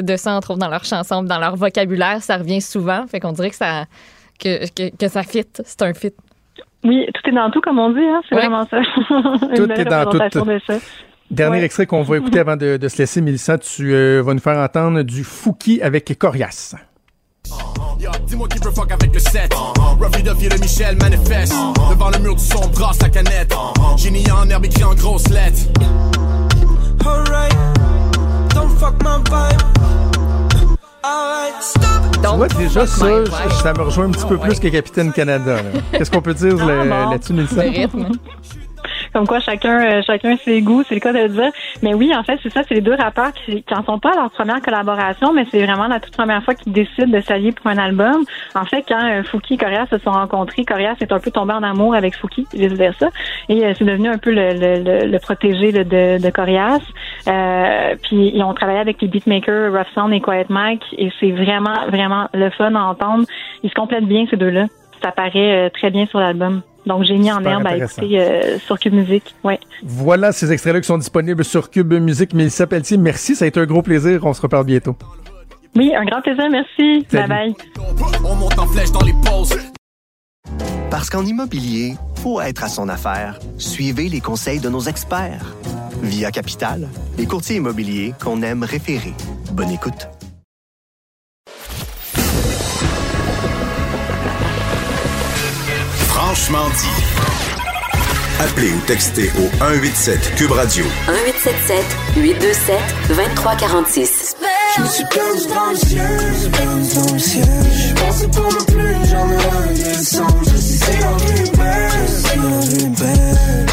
de 0.01 0.15
ça 0.15 0.33
entre 0.33 0.51
autres 0.51 0.59
dans 0.59 0.69
leurs 0.69 0.85
chansons, 0.85 1.21
dans 1.23 1.39
leur 1.39 1.55
vocabulaire, 1.55 2.21
ça 2.21 2.37
revient 2.37 2.61
souvent. 2.61 3.05
Fait 3.07 3.19
qu'on 3.19 3.31
dirait 3.31 3.51
que 3.51 3.55
ça 3.55 3.85
que, 4.39 4.65
que, 4.73 4.95
que 4.95 5.07
ça 5.07 5.23
fit. 5.23 5.45
C'est 5.53 5.81
un 5.83 5.93
fit. 5.93 6.13
Oui, 6.83 7.05
tout 7.13 7.29
est 7.29 7.33
dans 7.33 7.51
tout, 7.51 7.59
comme 7.59 7.77
on 7.77 7.89
dit, 7.91 7.99
hein? 7.99 8.21
c'est 8.27 8.35
vraiment 8.35 8.65
ça. 8.67 8.79
tout 9.55 9.71
est 9.71 9.85
dans 9.85 10.09
tout. 10.09 10.19
Dernier 11.31 11.63
extrait 11.63 11.85
qu'on 11.85 12.03
va 12.03 12.17
écouter 12.17 12.39
avant 12.39 12.55
de, 12.55 12.77
de 12.77 12.87
se 12.87 12.97
laisser, 12.97 13.21
Mélissa, 13.21 13.57
tu 13.57 13.93
euh, 13.93 14.21
vas 14.21 14.33
nous 14.33 14.39
faire 14.39 14.57
entendre 14.57 15.03
du 15.03 15.23
Fouki 15.23 15.81
avec 15.81 16.17
Corias. 16.17 16.75
Dis-moi 18.27 18.47
qui 18.47 18.59
veut 18.59 18.71
fuck 18.71 18.91
avec 18.91 19.13
le 19.13 19.19
set. 19.19 19.53
Ruffy 19.99 20.23
Duffy 20.23 20.49
de 20.49 20.57
Michel 20.61 20.97
manifeste. 20.97 21.53
Devant 21.89 22.09
le 22.09 22.19
mur 22.19 22.35
du 22.35 22.43
son, 22.43 22.67
brasse 22.69 23.01
la 23.01 23.09
canette. 23.09 23.53
Génie 23.97 24.29
en 24.31 24.49
herbe 24.49 24.65
écrit 24.65 24.83
en 24.83 24.93
grosses 24.93 25.29
lettres. 25.29 25.61
Alright, 27.05 27.53
don't 28.53 28.69
fuck 28.77 28.95
my 29.03 29.17
vibe. 29.29 29.59
Donc, 32.21 32.55
déjà, 32.57 32.85
ça, 32.85 33.07
ça 33.63 33.73
me 33.73 33.81
rejoint 33.81 34.05
un 34.05 34.11
petit 34.11 34.25
peu 34.25 34.37
plus 34.37 34.59
que 34.59 34.67
Capitaine 34.67 35.11
Canada. 35.11 35.57
Qu'est-ce 35.91 36.11
qu'on 36.11 36.21
peut 36.21 36.33
dire 36.33 36.57
ah, 36.61 37.11
là-dessus, 37.11 37.33
Mélissa? 37.33 37.63
Comme 39.13 39.27
quoi 39.27 39.39
chacun 39.39 39.79
euh, 39.79 40.01
chacun 40.05 40.35
ses 40.37 40.61
goûts, 40.61 40.83
c'est 40.83 40.95
le 40.95 41.01
cas 41.01 41.13
de 41.13 41.19
le 41.19 41.29
dire. 41.29 41.51
Mais 41.81 41.93
oui, 41.93 42.13
en 42.15 42.23
fait, 42.23 42.39
c'est 42.43 42.51
ça, 42.51 42.61
c'est 42.67 42.75
les 42.75 42.81
deux 42.81 42.95
rappeurs 42.95 43.33
qui 43.33 43.63
n'en 43.71 43.83
sont 43.83 43.99
pas 43.99 44.11
à 44.11 44.15
leur 44.15 44.31
première 44.31 44.61
collaboration, 44.61 45.33
mais 45.33 45.45
c'est 45.51 45.63
vraiment 45.63 45.87
la 45.87 45.99
toute 45.99 46.15
première 46.15 46.43
fois 46.43 46.53
qu'ils 46.53 46.73
décident 46.73 47.07
de 47.07 47.21
s'allier 47.21 47.51
pour 47.51 47.67
un 47.67 47.77
album. 47.77 48.23
En 48.55 48.65
fait, 48.65 48.83
quand 48.87 49.03
euh, 49.03 49.23
Fouki 49.23 49.55
et 49.55 49.57
Corias 49.57 49.87
se 49.87 49.97
sont 49.99 50.11
rencontrés, 50.11 50.65
Corias 50.65 50.95
est 51.01 51.11
un 51.11 51.19
peu 51.19 51.31
tombé 51.31 51.53
en 51.53 51.63
amour 51.63 51.95
avec 51.95 52.15
Fouki, 52.15 52.45
vice 52.53 52.73
versa, 52.73 53.09
et 53.47 53.65
euh, 53.65 53.73
c'est 53.77 53.85
devenu 53.85 54.09
un 54.09 54.17
peu 54.17 54.31
le, 54.31 54.53
le, 54.53 55.07
le, 55.07 55.19
protégé 55.19 55.71
de, 55.71 55.83
de 55.83 56.29
Corias. 56.29 56.81
Euh, 57.27 57.95
puis 58.03 58.31
ils 58.33 58.43
ont 58.43 58.53
travaillé 58.53 58.79
avec 58.79 59.01
les 59.01 59.07
beatmakers 59.07 59.71
Rough 59.71 59.87
Sound 59.93 60.13
et 60.13 60.21
Quiet 60.21 60.47
Mike, 60.49 60.83
et 60.97 61.11
c'est 61.19 61.31
vraiment 61.31 61.87
vraiment 61.87 62.27
le 62.33 62.49
fun 62.51 62.75
à 62.75 62.81
entendre. 62.81 63.25
Ils 63.63 63.69
se 63.69 63.75
complètent 63.75 64.07
bien 64.07 64.25
ces 64.29 64.37
deux-là. 64.37 64.65
Ça 65.01 65.11
paraît 65.11 65.69
très 65.69 65.91
bien 65.91 66.05
sur 66.07 66.19
l'album. 66.19 66.61
Donc, 66.89 67.03
j'ai 67.03 67.17
mis 67.17 67.31
en 67.31 67.43
herbe 67.45 67.67
à 67.67 67.77
écouter 67.77 68.19
euh, 68.19 68.57
sur 68.57 68.79
Cube 68.79 68.95
Musique. 68.95 69.35
Ouais. 69.43 69.59
Voilà 69.83 70.31
ces 70.31 70.51
extraits-là 70.51 70.81
qui 70.81 70.87
sont 70.87 70.97
disponibles 70.97 71.45
sur 71.45 71.69
Cube 71.69 71.93
Musique. 71.93 72.33
Mélissa 72.33 72.65
Pelletier, 72.65 72.97
merci. 72.97 73.35
Ça 73.35 73.45
a 73.45 73.47
été 73.47 73.59
un 73.59 73.67
gros 73.67 73.83
plaisir. 73.83 74.25
On 74.25 74.33
se 74.33 74.41
reparle 74.41 74.65
bientôt. 74.65 74.95
Oui, 75.75 75.93
un 75.95 76.03
grand 76.03 76.19
plaisir. 76.21 76.49
Merci. 76.49 77.05
Bye 77.13 77.27
bye. 77.27 77.55
On 78.25 78.35
monte 78.35 78.57
en 78.57 78.65
flèche 78.65 78.91
dans 78.91 79.05
les 79.05 79.13
Parce 80.89 81.11
qu'en 81.11 81.23
immobilier, 81.23 81.93
faut 82.15 82.41
être 82.41 82.63
à 82.63 82.67
son 82.69 82.89
affaire. 82.89 83.37
Suivez 83.59 84.09
les 84.09 84.19
conseils 84.19 84.59
de 84.59 84.69
nos 84.69 84.81
experts. 84.81 85.55
Via 86.01 86.31
Capital, 86.31 86.87
les 87.19 87.27
courtiers 87.27 87.57
immobiliers 87.57 88.13
qu'on 88.19 88.41
aime 88.41 88.63
référer. 88.63 89.13
Bonne 89.51 89.69
écoute. 89.69 90.07
Franchement 96.29 96.69
dit. 96.77 97.03
Appelez 98.39 98.71
ou 98.71 98.79
textez 98.85 99.31
au 99.39 99.49
187 99.57 100.35
Cube 100.35 100.51
Radio. 100.51 100.85
1877 101.07 101.83
827 102.17 102.77
2346. 103.07 104.35
Je 104.77 104.81
me 104.83 104.87
suis 104.87 105.03
perdu 105.05 105.47
dans 105.55 105.71
le 105.71 105.75
ciel, 105.75 106.19
j'ai 106.39 106.49
perdu 106.51 106.93
dans 107.07 107.13
le 107.13 107.19
ciel. 107.19 107.45
Je 107.73 107.93
pensais 107.95 108.27
pas 108.27 108.41
non 108.41 108.65
plus, 108.67 108.95
j'en 109.09 109.31
ai. 109.31 109.75
Je 109.75 109.81
suis 109.81 110.05
si 110.05 110.17
je 110.45 110.57
suis 110.57 110.99
la 112.37 112.59
vie 112.59 112.89
belle. 112.95 113.65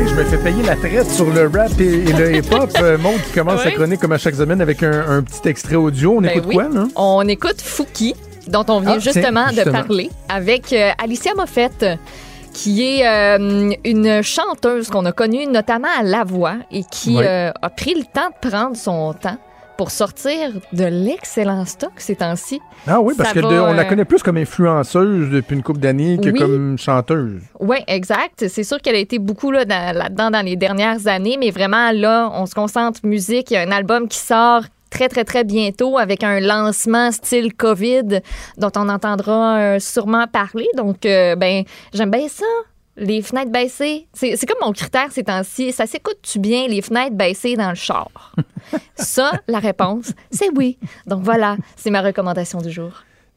Hey, 0.00 0.08
je 0.08 0.14
me 0.14 0.24
fais 0.24 0.36
payer 0.38 0.62
la 0.62 0.76
traite 0.76 1.10
sur 1.10 1.30
le 1.30 1.48
rap 1.48 1.72
et, 1.80 1.84
et 1.84 2.12
le 2.12 2.36
hip-hop. 2.36 2.70
Euh, 2.80 2.96
Maud 2.98 3.20
qui 3.26 3.32
commence 3.32 3.58
Oui. 3.64 3.70
sa 3.70 3.70
chronique 3.72 3.98
comme 4.00 4.12
à 4.12 4.18
chaque 4.18 4.36
semaine 4.36 4.60
avec 4.60 4.84
un, 4.84 5.04
un 5.16 5.22
petit 5.24 5.48
extrait 5.48 5.74
audio. 5.74 6.14
On 6.18 6.20
Ben 6.20 6.30
écoute 6.30 6.44
oui. 6.46 6.54
quoi, 6.54 6.68
là? 6.68 6.86
On 6.94 7.26
écoute 7.26 7.60
Fouki, 7.60 8.14
dont 8.48 8.64
on 8.68 8.80
vient 8.80 8.94
Ah, 8.96 8.98
justement, 8.98 9.46
de 9.48 9.54
justement. 9.54 9.72
parler, 9.82 10.10
avec 10.28 10.72
euh, 10.72 10.90
Alicia 11.02 11.32
Moffett, 11.34 11.86
qui 12.52 12.82
est 12.98 13.06
euh, 13.06 13.70
une 13.84 14.22
chanteuse 14.22 14.88
qu'on 14.90 15.04
a 15.06 15.12
connue 15.12 15.46
notamment 15.46 15.88
à 15.98 16.02
La 16.02 16.24
Voix 16.24 16.56
et 16.70 16.82
qui 16.90 17.16
euh, 17.18 17.50
a 17.62 17.70
pris 17.70 17.94
le 17.94 18.02
temps 18.04 18.28
de 18.42 18.48
prendre 18.50 18.76
son 18.76 19.14
temps 19.14 19.38
pour 19.78 19.90
sortir 19.90 20.50
de 20.74 20.84
l'excellent 20.84 21.64
stock 21.64 21.92
ces 21.96 22.16
temps-ci. 22.16 22.60
Ah 22.86 23.00
oui, 23.00 23.14
parce 23.16 23.30
Ça 23.30 23.34
que 23.34 23.40
va, 23.40 23.48
de- 23.54 23.58
on 23.58 23.72
la 23.72 23.84
connaît 23.86 24.04
plus 24.04 24.22
comme 24.22 24.36
influenceuse 24.36 25.30
depuis 25.30 25.56
une 25.56 25.62
couple 25.62 25.80
d'années 25.80 26.18
que 26.22 26.28
Oui. 26.28 26.38
comme 26.38 26.76
chanteuse. 26.78 27.40
Oui, 27.58 27.78
exact. 27.88 28.46
C'est 28.48 28.64
sûr 28.64 28.78
qu'elle 28.82 28.96
a 28.96 28.98
été 28.98 29.18
beaucoup 29.18 29.50
là, 29.50 29.64
dans- 29.64 29.96
là-dedans 29.96 30.30
dans 30.30 30.44
les 30.44 30.56
dernières 30.56 31.06
années, 31.06 31.36
mais 31.40 31.50
vraiment 31.50 31.90
là, 31.90 32.30
on 32.34 32.44
se 32.44 32.54
concentre 32.54 33.00
musique. 33.04 33.50
Il 33.50 33.54
y 33.54 33.56
a 33.56 33.62
un 33.62 33.72
album 33.72 34.08
qui 34.08 34.18
sort 34.18 34.62
très, 34.92 35.08
très, 35.08 35.24
très 35.24 35.42
bientôt 35.42 35.98
avec 35.98 36.22
un 36.22 36.38
lancement 36.38 37.10
style 37.10 37.54
COVID 37.54 38.20
dont 38.58 38.70
on 38.76 38.88
entendra 38.88 39.58
euh, 39.58 39.78
sûrement 39.78 40.26
parler. 40.26 40.68
Donc, 40.76 41.06
euh, 41.06 41.34
ben, 41.34 41.64
j'aime 41.94 42.10
bien 42.10 42.28
ça. 42.28 42.44
Les 42.98 43.22
fenêtres 43.22 43.50
baissées, 43.50 44.06
c'est 44.12 44.36
c'est 44.36 44.44
comme 44.46 44.58
mon 44.60 44.72
critère 44.72 45.10
ces 45.10 45.24
temps-ci. 45.24 45.72
Ça 45.72 45.86
s'écoute-tu 45.86 46.38
bien, 46.38 46.68
les 46.68 46.82
fenêtres 46.82 47.16
baissées 47.16 47.56
dans 47.56 47.70
le 47.70 47.74
char? 47.74 48.10
ça, 48.96 49.32
la 49.48 49.60
réponse, 49.60 50.12
c'est 50.30 50.50
oui. 50.54 50.78
Donc 51.06 51.22
voilà, 51.22 51.56
c'est 51.74 51.90
ma 51.90 52.02
recommandation 52.02 52.60
du 52.60 52.70
jour. 52.70 52.92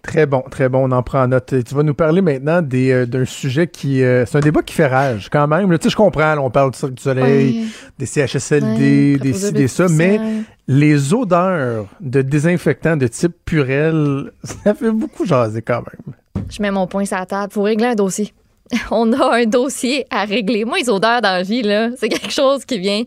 Très 0.06 0.27
bon, 0.27 0.44
très 0.52 0.69
bon, 0.69 0.88
on 0.88 0.91
en 0.91 1.02
prend 1.02 1.27
note. 1.27 1.53
Tu 1.65 1.73
vas 1.73 1.82
nous 1.82 1.95
parler 1.95 2.22
maintenant 2.22 2.61
des, 2.61 2.91
euh, 2.91 3.06
d'un 3.07 3.26
sujet 3.26 3.68
qui... 3.68 4.03
euh, 4.03 4.23
c'est 4.26 4.38
un 4.38 4.41
débat 4.41 4.61
qui 4.61 4.73
fait 4.73 4.86
rage 4.86 5.30
quand 5.32 5.48
même. 5.48 5.72
Là, 5.72 5.80
Tu 5.80 5.86
sais, 5.86 5.90
je 5.90 5.95
comprends, 5.95 6.36
là, 6.36 6.41
on 6.41 6.52
parle 6.52 6.72
du 6.72 6.77
Cirque 6.77 6.94
du 6.94 7.02
Soleil, 7.02 7.65
des 7.98 8.06
CHSLD, 8.06 9.18
des 9.18 9.34
ci, 9.34 9.52
des 9.52 9.68
ça, 9.68 9.88
mais 9.90 10.19
les 10.68 11.14
odeurs 11.14 11.88
de 11.99 12.22
désinfectants 12.22 12.98
de 12.98 13.07
type 13.07 13.34
Purel, 13.45 14.32
ça 14.44 14.76
fait 14.76 14.91
beaucoup 14.91 15.26
jaser 15.26 15.64
quand 15.64 15.82
même. 15.82 16.15
Je 16.49 16.61
mets 16.61 16.72
mon 16.72 16.86
point 16.86 17.06
sur 17.06 17.18
la 17.18 17.26
table. 17.26 17.52
Faut 17.52 17.64
régler 17.64 17.88
un 17.88 17.95
dossier. 17.95 18.32
On 18.91 19.11
a 19.11 19.38
un 19.38 19.45
dossier 19.45 20.06
à 20.11 20.26
régler. 20.26 20.65
Moi, 20.65 20.77
les 20.77 20.90
odeurs 20.90 21.22
dans 21.22 21.32
la 21.32 21.44
vie, 21.44 21.64
là, 21.64 21.90
c'est 21.98 22.10
quelque 22.10 22.32
chose 22.32 22.64
qui 22.64 22.77
vient 22.77 23.03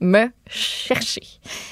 me 0.00 0.26
chercher. 0.46 1.22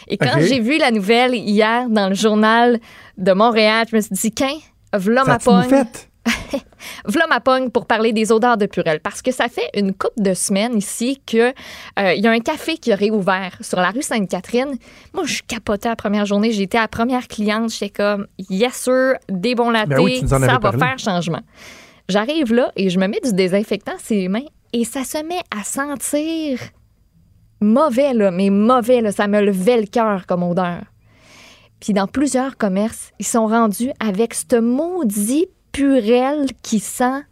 Et 0.08 0.16
quand 0.16 0.38
j'ai 0.40 0.60
vu 0.60 0.78
la 0.78 0.90
nouvelle 0.90 1.34
hier 1.34 1.88
dans 1.90 2.08
le 2.08 2.14
journal 2.14 2.78
de 3.18 3.32
Montréal, 3.32 3.86
je 3.90 3.96
me 3.96 4.00
suis 4.00 4.14
dit, 4.14 4.32
qu'un, 4.32 4.54
v'là 4.92 5.24
ma 5.24 5.38
pogne. 5.38 5.84
V'là 7.06 7.26
ma 7.28 7.40
pogne 7.40 7.70
pour 7.70 7.86
parler 7.86 8.12
des 8.12 8.30
odeurs 8.30 8.56
de 8.56 8.66
Purel. 8.66 9.00
Parce 9.00 9.22
que 9.22 9.32
ça 9.32 9.48
fait 9.48 9.68
une 9.74 9.94
couple 9.94 10.20
de 10.22 10.34
semaines 10.34 10.76
ici 10.76 11.20
que 11.26 11.48
euh, 11.98 12.12
il 12.14 12.22
y 12.22 12.26
a 12.26 12.30
un 12.30 12.40
café 12.40 12.76
qui 12.76 12.92
a 12.92 12.96
réouvert 12.96 13.56
sur 13.60 13.78
la 13.78 13.90
rue 13.90 14.02
Sainte-Catherine. 14.02 14.76
Moi, 15.14 15.24
je 15.24 15.40
capotais 15.46 15.88
la 15.88 15.96
première 15.96 16.26
journée. 16.26 16.52
J'étais 16.52 16.78
la 16.78 16.88
première 16.88 17.26
cliente. 17.26 17.70
J'étais 17.72 17.90
comme, 17.90 18.26
yes 18.50 18.74
sir, 18.74 19.14
des 19.28 19.54
bons 19.54 19.70
latés, 19.70 19.88
Ben 19.94 20.00
oui, 20.00 20.20
en 20.22 20.28
ça 20.28 20.38
va 20.38 20.58
parlé. 20.58 20.78
faire 20.78 20.98
changement. 20.98 21.40
J'arrive 22.08 22.52
là 22.52 22.70
et 22.76 22.90
je 22.90 22.98
me 22.98 23.06
mets 23.06 23.20
du 23.24 23.32
désinfectant 23.32 23.96
sur 23.98 24.16
les 24.16 24.28
mains 24.28 24.44
et 24.72 24.84
ça 24.84 25.04
se 25.04 25.18
met 25.24 25.40
à 25.58 25.64
sentir 25.64 26.58
mauvais, 27.60 28.12
là, 28.14 28.30
mais 28.30 28.50
mauvais. 28.50 29.00
Là, 29.00 29.12
ça 29.12 29.26
me 29.26 29.40
levait 29.40 29.80
le 29.80 29.86
cœur 29.86 30.26
comme 30.26 30.42
odeur. 30.42 30.80
Puis 31.80 31.92
dans 31.92 32.06
plusieurs 32.06 32.56
commerces, 32.56 33.12
ils 33.18 33.26
sont 33.26 33.46
rendus 33.46 33.90
avec 34.00 34.34
ce 34.34 34.60
maudit 34.60 35.46
purel 35.72 36.46
qui 36.62 36.78
sent. 36.78 37.22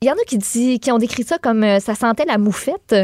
Il 0.00 0.08
y 0.08 0.10
en 0.10 0.14
a 0.14 0.24
qui, 0.26 0.38
dit, 0.38 0.80
qui 0.80 0.90
ont 0.90 0.98
décrit 0.98 1.22
ça 1.22 1.38
comme 1.38 1.62
euh, 1.62 1.78
ça 1.78 1.94
sentait 1.94 2.24
la 2.24 2.38
moufette. 2.38 2.94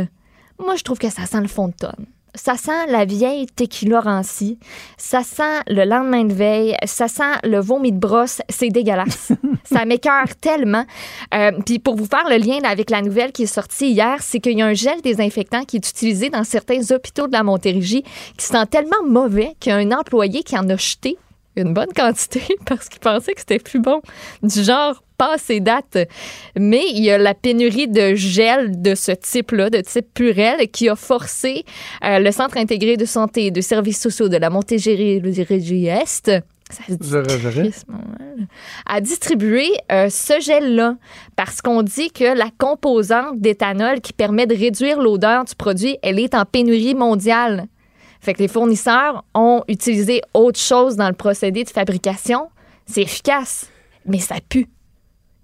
Moi, 0.59 0.75
je 0.75 0.83
trouve 0.83 0.99
que 0.99 1.11
ça 1.11 1.27
sent 1.27 1.41
le 1.41 1.49
fond 1.49 1.69
de 1.69 1.75
tonne. 1.75 2.07
Ça 2.35 2.57
sent 2.57 2.87
la 2.89 3.05
vieille 3.05 3.47
tequila 3.47 4.01
rancie. 4.01 4.59
Ça 4.97 5.23
sent 5.23 5.63
le 5.67 5.85
lendemain 5.85 6.25
de 6.25 6.33
veille. 6.33 6.77
Ça 6.85 7.09
sent 7.09 7.35
le 7.45 7.59
vomi 7.59 7.93
de 7.93 7.99
brosse. 7.99 8.41
C'est 8.49 8.71
dégueulasse. 8.71 9.33
ça 9.65 9.85
m'écœure 9.85 10.37
tellement. 10.41 10.85
Euh, 11.35 11.53
Puis 11.65 11.79
pour 11.79 11.97
vous 11.97 12.07
faire 12.07 12.29
le 12.29 12.37
lien 12.37 12.59
avec 12.65 12.91
la 12.91 13.03
nouvelle 13.03 13.33
qui 13.33 13.45
est 13.45 13.47
sortie 13.47 13.91
hier, 13.91 14.19
c'est 14.21 14.41
qu'il 14.41 14.59
y 14.59 14.63
a 14.63 14.67
un 14.67 14.75
gel 14.75 15.01
désinfectant 15.03 15.65
qui 15.65 15.77
est 15.77 15.89
utilisé 15.89 16.31
dans 16.31 16.45
certains 16.45 16.91
hôpitaux 16.91 17.27
de 17.27 17.33
la 17.33 17.43
Montérégie 17.43 18.05
qui 18.37 18.47
sent 18.47 18.67
tellement 18.71 19.03
mauvais 19.07 19.55
qu'il 19.61 19.71
y 19.71 19.75
a 19.75 19.79
un 19.79 19.93
employé 19.93 20.43
qui 20.43 20.57
en 20.57 20.69
a 20.69 20.77
jeté 20.77 21.19
une 21.59 21.75
bonne 21.75 21.93
quantité 21.95 22.43
parce 22.67 22.89
qu'il 22.89 23.01
pensait 23.01 23.33
que 23.35 23.41
c'était 23.41 23.59
plus 23.59 23.81
bon. 23.81 24.01
Du 24.43 24.63
genre 24.63 25.03
passé 25.17 25.59
date. 25.61 25.99
Mais 26.57 26.85
il 26.95 27.03
y 27.03 27.11
a 27.11 27.19
la 27.19 27.35
pénurie 27.35 27.89
de 27.89 28.15
gel 28.15 28.81
de 28.81 28.95
ce 28.95 29.11
type-là, 29.13 29.69
de 29.69 29.81
type 29.81 30.07
Purel, 30.15 30.69
qui 30.69 30.89
a 30.89 30.95
forcé 30.95 31.65
euh, 32.05 32.21
le 32.21 32.31
Centre 32.31 32.57
intégré 32.57 32.97
de 32.97 33.05
santé 33.05 33.47
et 33.47 33.51
de 33.51 33.61
services 33.61 34.01
sociaux 34.01 34.29
de 34.29 34.37
la 34.37 34.49
Montérégie-Est 34.49 36.31
ça 36.71 36.83
se 36.87 36.95
dit 36.95 37.11
mal, 37.11 38.47
à 38.87 39.01
distribuer 39.01 39.71
euh, 39.91 40.09
ce 40.11 40.41
gel-là 40.41 40.97
parce 41.37 41.63
qu'on 41.63 41.83
dit 41.83 42.11
que 42.11 42.37
la 42.37 42.51
composante 42.59 43.41
d'éthanol 43.41 44.01
qui 44.01 44.13
permet 44.13 44.47
de 44.47 44.55
réduire 44.55 45.01
l'odeur 45.01 45.45
du 45.45 45.55
produit, 45.55 45.97
elle 46.03 46.19
est 46.19 46.35
en 46.35 46.45
pénurie 46.45 46.95
mondiale. 46.95 47.67
Fait 48.29 48.35
que 48.35 48.43
les 48.43 48.49
fournisseurs 48.49 49.25
ont 49.35 49.63
utilisé 49.69 50.21
autre 50.35 50.61
chose 50.61 50.97
dans 50.97 51.09
le 51.09 51.15
procédé 51.15 51.65
de 51.65 51.71
fabrication. 51.71 52.51
C'est 52.85 53.01
efficace, 53.01 53.71
mais 54.05 54.19
ça 54.19 54.35
pue. 54.47 54.67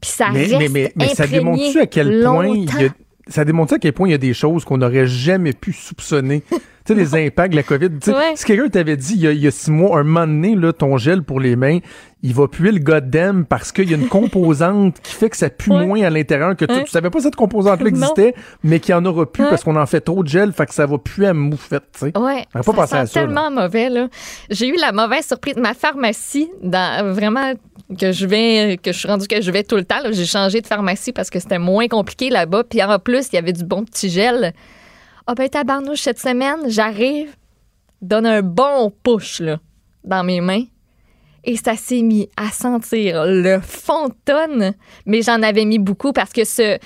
Puis 0.02 0.10
ça 0.10 0.28
mais, 0.30 0.40
reste 0.40 0.58
mais, 0.58 0.68
mais, 0.68 0.92
mais 0.94 1.14
ça 1.14 1.26
démontre-tu 1.26 1.80
à 1.80 1.86
quel 1.86 2.22
point 2.22 2.46
il 2.46 2.64
y 2.66 2.68
a, 2.68 2.82
longtemps? 2.82 2.94
ça 3.26 3.46
démontre 3.46 3.72
à 3.72 3.78
quel 3.78 3.94
point 3.94 4.08
il 4.08 4.10
y 4.10 4.14
a 4.14 4.18
des 4.18 4.34
choses 4.34 4.66
qu'on 4.66 4.76
n'aurait 4.76 5.06
jamais 5.06 5.54
pu 5.54 5.72
soupçonner? 5.72 6.42
Tu 6.86 6.92
sais, 6.92 6.98
les 6.98 7.26
impacts 7.26 7.52
de 7.52 7.56
la 7.56 7.62
COVID. 7.62 7.88
Tu 8.00 8.10
sais, 8.10 8.12
Ouais. 8.12 8.32
Si 8.36 8.44
quelqu'un 8.44 8.68
t'avait 8.68 8.96
dit 8.96 9.14
il 9.14 9.20
y, 9.20 9.26
a, 9.26 9.32
il 9.32 9.40
y 9.40 9.46
a 9.46 9.50
six 9.50 9.70
mois, 9.70 9.98
un 9.98 10.02
moment 10.02 10.26
donné, 10.26 10.54
là, 10.54 10.72
ton 10.72 10.96
gel 10.98 11.22
pour 11.22 11.40
les 11.40 11.56
mains, 11.56 11.78
il 12.22 12.32
va 12.34 12.46
puer 12.48 12.72
le 12.72 12.78
goddamn 12.78 13.44
parce 13.44 13.70
qu'il 13.72 13.90
y 13.90 13.94
a 13.94 13.96
une 13.96 14.08
composante 14.08 14.96
qui 15.02 15.14
fait 15.14 15.28
que 15.30 15.36
ça 15.36 15.50
pue 15.50 15.70
Ouais. 15.70 15.86
moins 15.86 16.02
à 16.02 16.10
l'intérieur 16.10 16.54
que 16.56 16.64
toi. 16.64 16.76
Ouais. 16.76 16.84
Tu 16.84 16.90
savais 16.90 17.10
pas 17.10 17.20
cette 17.20 17.36
composante-là 17.36 17.86
existait, 17.88 18.34
mais 18.62 18.80
qu'il 18.80 18.92
y 18.92 18.94
en 18.94 19.04
aura 19.04 19.30
plus 19.30 19.44
parce 19.44 19.64
qu'on 19.64 19.76
en 19.76 19.86
fait 19.86 20.00
trop 20.00 20.22
de 20.22 20.28
gel, 20.28 20.52
fait 20.52 20.66
que 20.66 20.74
ça 20.74 20.86
va 20.86 20.98
puer 20.98 21.26
à 21.26 21.34
moufette, 21.34 21.84
tu 21.92 22.00
sais. 22.06 22.18
Ouais, 22.18 22.44
pas 22.52 22.62
ça 22.62 22.86
sent 22.86 22.96
à 22.96 23.06
ça, 23.06 23.20
là. 23.20 23.26
tellement 23.26 23.50
mauvais 23.50 23.88
là. 23.90 24.08
J'ai 24.50 24.68
eu 24.68 24.76
la 24.76 24.92
mauvaise 24.92 25.26
surprise 25.26 25.54
de 25.54 25.60
ma 25.60 25.74
pharmacie 25.74 26.50
dans 26.62 27.12
vraiment 27.14 27.52
que 27.98 28.12
je 28.12 28.26
vais 28.26 28.78
que 28.82 28.92
je 28.92 28.98
suis 28.98 29.08
rendu 29.08 29.26
que 29.26 29.40
je 29.42 29.50
vais 29.50 29.62
tout 29.62 29.76
le 29.76 29.84
temps. 29.84 30.00
J'ai 30.10 30.24
changé 30.26 30.60
de 30.60 30.66
pharmacie 30.66 31.12
parce 31.12 31.28
que 31.30 31.38
c'était 31.38 31.58
moins 31.58 31.88
compliqué 31.88 32.30
là-bas. 32.30 32.64
Puis 32.64 32.82
en 32.82 32.98
plus, 32.98 33.28
il 33.32 33.36
y 33.36 33.38
avait 33.38 33.52
du 33.52 33.64
bon 33.64 33.84
petit 33.84 34.08
gel. 34.08 34.52
Ah 35.26 35.34
tabarnouche 35.48 36.02
cette 36.02 36.18
semaine, 36.18 36.68
j'arrive, 36.68 37.34
donne 38.02 38.26
un 38.26 38.42
bon 38.42 38.92
push 39.02 39.42
dans 40.04 40.22
mes 40.22 40.42
mains. 40.42 40.64
Et 41.44 41.56
ça 41.56 41.76
s'est 41.76 42.02
mis 42.02 42.28
à 42.36 42.50
sentir 42.50 43.24
le 43.26 43.58
fond 43.60 44.08
mais 45.06 45.22
j'en 45.22 45.42
avais 45.42 45.64
mis 45.64 45.78
beaucoup 45.78 46.12
parce 46.12 46.32
que 46.32 46.44
ce, 46.44 46.78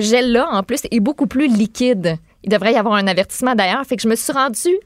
gel-là, 0.00 0.48
en 0.50 0.62
plus, 0.62 0.80
est 0.90 1.00
beaucoup 1.00 1.26
plus 1.26 1.46
liquide. 1.46 2.16
Il 2.42 2.50
devrait 2.50 2.72
y 2.72 2.76
avoir 2.76 2.94
un 2.94 3.06
avertissement 3.06 3.54
d'ailleurs. 3.54 3.84
Fait 3.84 3.96
que 3.96 4.02
je 4.02 4.08
me 4.08 4.16
suis 4.16 4.32
rendue 4.32 4.78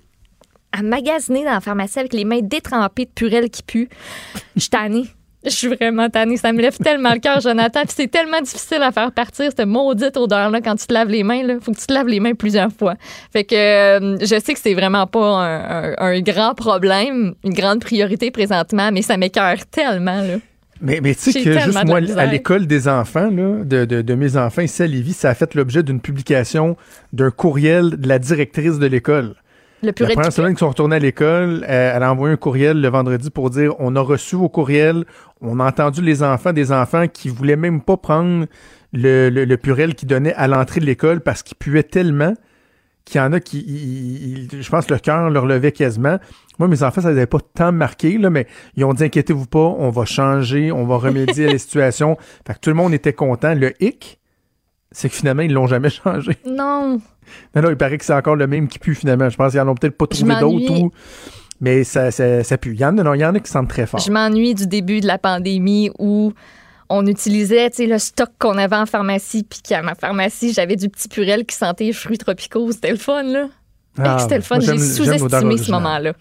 à 0.72 0.82
magasiner 0.82 1.44
dans 1.44 1.52
la 1.52 1.60
pharmacie 1.60 1.98
avec 1.98 2.12
les 2.12 2.24
mains 2.24 2.40
détrempées 2.40 3.04
de 3.04 3.10
purelle 3.10 3.50
qui 3.50 3.62
pue. 3.62 3.88
Je 4.56 4.68
suis. 4.68 5.08
Je 5.44 5.50
suis 5.50 5.68
vraiment 5.68 6.08
tannée. 6.10 6.36
Ça 6.36 6.52
me 6.52 6.60
lève 6.60 6.76
tellement 6.76 7.12
le 7.14 7.18
cœur, 7.18 7.40
Jonathan. 7.40 7.80
Puis 7.84 7.94
c'est 7.96 8.10
tellement 8.10 8.40
difficile 8.42 8.82
à 8.82 8.92
faire 8.92 9.10
partir 9.10 9.46
cette 9.56 9.66
maudite 9.66 10.16
odeur-là 10.16 10.60
quand 10.60 10.76
tu 10.76 10.86
te 10.86 10.92
laves 10.92 11.08
les 11.08 11.22
mains. 11.22 11.36
Il 11.36 11.58
faut 11.62 11.72
que 11.72 11.78
tu 11.78 11.86
te 11.86 11.92
laves 11.94 12.08
les 12.08 12.20
mains 12.20 12.34
plusieurs 12.34 12.70
fois. 12.72 12.94
Fait 13.32 13.44
que 13.44 13.54
euh, 13.54 14.18
je 14.20 14.38
sais 14.38 14.52
que 14.52 14.58
c'est 14.60 14.74
vraiment 14.74 15.06
pas 15.06 15.24
un, 15.26 15.92
un- 15.92 15.94
un 15.98 16.20
grand 16.20 16.54
problème, 16.54 17.34
une 17.42 17.54
grande 17.54 17.80
priorité 17.80 18.30
présentement, 18.30 18.90
mais 18.92 19.00
ça 19.02 19.16
m'écœure 19.16 19.64
tellement. 19.70 20.20
Là. 20.20 20.34
Mais, 20.82 21.00
mais 21.02 21.14
tu 21.14 21.30
sais 21.32 21.42
que 21.42 21.52
juste 21.58 21.84
moi, 21.86 22.00
à 22.18 22.26
l'école 22.26 22.66
des 22.66 22.88
enfants, 22.88 23.30
là, 23.30 23.64
de, 23.64 23.84
de- 23.84 24.02
de 24.02 24.14
mes 24.14 24.36
enfants 24.36 24.62
ici 24.62 24.82
à 24.82 24.86
Lévis, 24.86 25.12
ça 25.14 25.30
a 25.30 25.34
fait 25.34 25.54
l'objet 25.54 25.82
d'une 25.82 26.00
publication 26.00 26.76
d'un 27.12 27.30
courriel 27.30 27.98
de 27.98 28.08
la 28.08 28.18
directrice 28.18 28.78
de 28.78 28.86
l'école. 28.86 29.34
Le 29.82 29.92
purée 29.92 30.10
La 30.10 30.14
première 30.14 30.32
semaine 30.32 30.50
qu'ils 30.52 30.58
sont 30.58 30.68
retournés 30.68 30.96
à 30.96 30.98
l'école, 30.98 31.64
euh, 31.68 31.92
elle 31.96 32.02
a 32.02 32.12
envoyé 32.12 32.34
un 32.34 32.36
courriel 32.36 32.80
le 32.80 32.88
vendredi 32.88 33.30
pour 33.30 33.48
dire 33.50 33.74
on 33.78 33.96
a 33.96 34.00
reçu 34.00 34.36
vos 34.36 34.48
courriels, 34.48 35.04
on 35.40 35.58
a 35.58 35.66
entendu 35.66 36.02
les 36.02 36.22
enfants, 36.22 36.52
des 36.52 36.70
enfants 36.70 37.08
qui 37.08 37.30
voulaient 37.30 37.56
même 37.56 37.80
pas 37.80 37.96
prendre 37.96 38.46
le, 38.92 39.30
le, 39.30 39.44
le 39.44 39.56
purel 39.56 39.94
qu'ils 39.94 40.08
donnaient 40.08 40.34
à 40.34 40.48
l'entrée 40.48 40.80
de 40.80 40.86
l'école 40.86 41.20
parce 41.20 41.42
qu'il 41.42 41.56
puait 41.56 41.82
tellement 41.82 42.34
qu'il 43.04 43.20
y 43.20 43.24
en 43.24 43.32
a 43.32 43.40
qui, 43.40 44.48
je 44.52 44.70
pense, 44.70 44.88
le 44.90 44.98
cœur 44.98 45.30
leur 45.30 45.46
levait 45.46 45.72
quasiment. 45.72 46.18
Moi, 46.58 46.68
mes 46.68 46.82
enfants, 46.82 47.00
ça 47.00 47.10
les 47.10 47.16
avait 47.16 47.26
pas 47.26 47.40
tant 47.54 47.72
marqué, 47.72 48.18
là, 48.18 48.30
mais 48.30 48.46
ils 48.76 48.84
ont 48.84 48.92
dit 48.94 49.04
inquiétez-vous 49.04 49.46
pas, 49.46 49.58
on 49.58 49.90
va 49.90 50.04
changer, 50.04 50.70
on 50.70 50.84
va 50.86 50.96
remédier 50.96 51.48
à 51.48 51.52
la 51.52 51.58
situation. 51.58 52.16
Fait 52.46 52.54
que 52.54 52.60
tout 52.60 52.70
le 52.70 52.76
monde 52.76 52.94
était 52.94 53.12
content. 53.12 53.54
Le 53.54 53.72
hic, 53.82 54.19
c'est 54.92 55.08
que 55.08 55.14
finalement, 55.14 55.42
ils 55.42 55.52
l'ont 55.52 55.66
jamais 55.66 55.90
changé. 55.90 56.36
Non. 56.46 57.00
Non, 57.54 57.62
non, 57.62 57.70
il 57.70 57.76
paraît 57.76 57.98
que 57.98 58.04
c'est 58.04 58.14
encore 58.14 58.36
le 58.36 58.46
même 58.46 58.68
qui 58.68 58.78
pue 58.78 58.94
finalement. 58.94 59.28
Je 59.28 59.36
pense 59.36 59.52
qu'ils 59.52 59.60
en 59.60 59.68
ont 59.68 59.74
peut-être 59.74 59.96
pas 59.96 60.06
trouvé 60.06 60.34
d'autres 60.40 60.44
m'ennuie. 60.70 60.82
ou. 60.84 60.92
Mais 61.60 61.84
ça, 61.84 62.10
ça, 62.10 62.42
ça 62.42 62.58
pue. 62.58 62.72
Il 62.74 62.80
y 62.80 62.84
en 62.84 62.96
a, 62.98 63.02
non, 63.02 63.14
il 63.14 63.20
y 63.20 63.24
en 63.24 63.34
a 63.34 63.40
qui 63.40 63.50
sentent 63.50 63.68
très 63.68 63.86
fort. 63.86 64.00
Je 64.00 64.10
m'ennuie 64.10 64.54
du 64.54 64.66
début 64.66 65.00
de 65.00 65.06
la 65.06 65.18
pandémie 65.18 65.90
où 65.98 66.32
on 66.88 67.06
utilisait 67.06 67.70
le 67.78 67.98
stock 67.98 68.30
qu'on 68.38 68.58
avait 68.58 68.76
en 68.76 68.86
pharmacie, 68.86 69.44
puis 69.48 69.60
qu'à 69.62 69.82
ma 69.82 69.94
pharmacie, 69.94 70.52
j'avais 70.52 70.76
du 70.76 70.88
petit 70.88 71.08
purel 71.08 71.44
qui 71.46 71.54
sentait 71.54 71.84
les 71.84 71.92
fruits 71.92 72.18
tropicaux. 72.18 72.72
C'était 72.72 72.90
le 72.90 72.96
fun, 72.96 73.22
là. 73.22 73.46
Ah, 73.98 74.14
Hey, 74.14 74.20
C'était 74.22 74.36
le 74.36 74.42
fun. 74.42 74.58
J'ai 74.60 74.78
sous-estimé 74.78 75.56
ce 75.58 75.70
moment-là. 75.70 76.14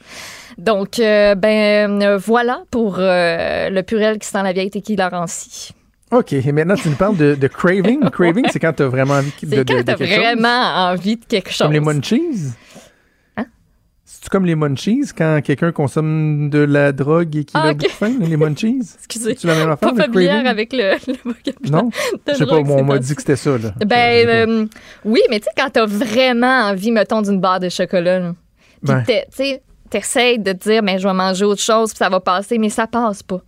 Donc, 0.58 1.00
euh, 1.00 1.36
ben, 1.36 2.02
euh, 2.02 2.18
voilà 2.18 2.64
pour 2.70 2.98
euh, 3.00 3.70
le 3.70 3.82
purel 3.82 4.20
qui 4.20 4.28
sent 4.28 4.44
la 4.44 4.52
vieille 4.52 4.70
tequila 4.70 5.10
rancie. 5.10 5.72
OK, 6.12 6.34
et 6.34 6.52
maintenant, 6.52 6.76
tu 6.76 6.90
nous 6.90 6.96
parles 6.96 7.18
de, 7.18 7.36
de 7.36 7.48
craving. 7.48 8.10
Craving, 8.12 8.46
c'est 8.52 8.60
quand 8.60 8.74
tu 8.74 8.84
as 8.84 8.88
vraiment 8.88 9.16
envie 9.16 9.32
de, 9.44 9.56
de, 9.58 9.64
quand 9.64 9.78
de 9.78 9.82
t'as 9.84 9.96
quelque 9.96 10.08
chose. 10.10 10.18
vraiment 10.24 10.90
envie 10.90 11.18
de 11.18 11.26
quelque 11.26 11.50
chose. 11.52 11.60
Comme 11.68 11.74
les 11.74 11.80
munchies? 11.80 12.54
Hein? 13.38 13.46
C'est-tu 14.06 14.30
comme 14.30 14.46
les 14.46 14.56
munchies 14.56 15.04
quand 15.16 15.40
quelqu'un 15.44 15.72
consomme 15.72 16.50
de 16.50 16.60
la 16.60 16.92
drogue 16.94 17.36
et 17.36 17.44
qu'il 17.46 17.60
Ah, 17.60 17.68
a 17.68 17.72
ok. 17.74 17.78
beaucoup 17.78 17.92
faim, 17.92 18.14
les 18.22 18.38
munchies? 18.38 18.80
Excusez. 18.98 19.36
C'est 19.40 19.48
la 19.48 19.54
même 19.56 19.70
affaire, 19.70 19.94
Pas 19.94 20.04
familière 20.06 20.32
craving? 20.34 20.48
avec 20.48 20.74
le, 20.74 20.94
le 21.08 21.18
vocabulaire 21.24 21.72
Non? 21.84 21.90
de 22.26 22.32
Je 22.34 22.38
sais 22.38 22.46
pas, 22.48 22.56
on 22.58 22.84
m'a 22.84 22.98
dit 22.98 23.14
que 23.16 23.22
c'était 23.22 23.36
ça, 23.36 23.52
là. 23.58 23.72
Ben, 23.86 24.28
euh, 24.28 24.66
oui, 25.06 25.22
mais 25.30 25.40
tu 25.40 25.44
sais, 25.46 25.52
quand 25.56 25.70
t'as 25.72 25.86
vraiment 25.86 26.62
envie, 26.70 26.92
mettons, 26.92 27.22
d'une 27.22 27.40
barre 27.40 27.60
de 27.60 27.70
chocolat, 27.70 28.20
là, 28.20 28.34
Ben. 28.82 29.04
tu 29.08 29.14
sais, 29.30 29.62
t'essayes 29.92 30.40
de 30.40 30.54
te 30.54 30.58
dire, 30.70 30.82
mais 30.82 30.98
je 30.98 31.08
vais 31.08 31.14
manger 31.14 31.46
autre 31.46 31.62
chose, 31.62 31.92
puis 31.92 31.98
ça 32.00 32.10
va 32.10 32.20
passer, 32.20 32.58
mais 32.58 32.70
ça 32.70 32.88
passe 32.88 33.22
pas. 33.22 33.42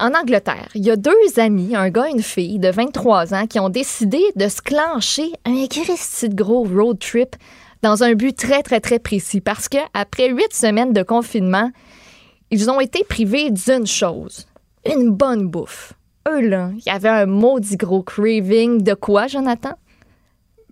En 0.00 0.14
Angleterre, 0.14 0.68
il 0.74 0.82
y 0.82 0.90
a 0.90 0.96
deux 0.96 1.10
amis, 1.36 1.76
un 1.76 1.90
gars 1.90 2.08
et 2.08 2.12
une 2.12 2.22
fille 2.22 2.58
de 2.58 2.70
23 2.70 3.34
ans, 3.34 3.46
qui 3.46 3.60
ont 3.60 3.68
décidé 3.68 4.22
de 4.34 4.48
se 4.48 4.62
clencher 4.62 5.30
un 5.44 5.66
Christy 5.66 6.30
de 6.30 6.34
gros 6.34 6.64
road 6.64 6.98
trip 6.98 7.36
dans 7.82 8.02
un 8.02 8.14
but 8.14 8.34
très, 8.34 8.62
très, 8.62 8.80
très 8.80 8.98
précis. 8.98 9.42
Parce 9.42 9.68
que 9.68 9.76
après 9.92 10.30
huit 10.30 10.54
semaines 10.54 10.94
de 10.94 11.02
confinement, 11.02 11.70
ils 12.50 12.70
ont 12.70 12.80
été 12.80 13.04
privés 13.04 13.50
d'une 13.50 13.86
chose, 13.86 14.46
une 14.90 15.10
bonne 15.10 15.48
bouffe. 15.48 15.92
Eux, 16.26 16.48
là, 16.48 16.70
il 16.74 16.82
y 16.86 16.90
avait 16.90 17.10
un 17.10 17.26
maudit 17.26 17.76
gros 17.76 18.02
craving 18.02 18.82
de 18.82 18.94
quoi, 18.94 19.26
Jonathan? 19.26 19.74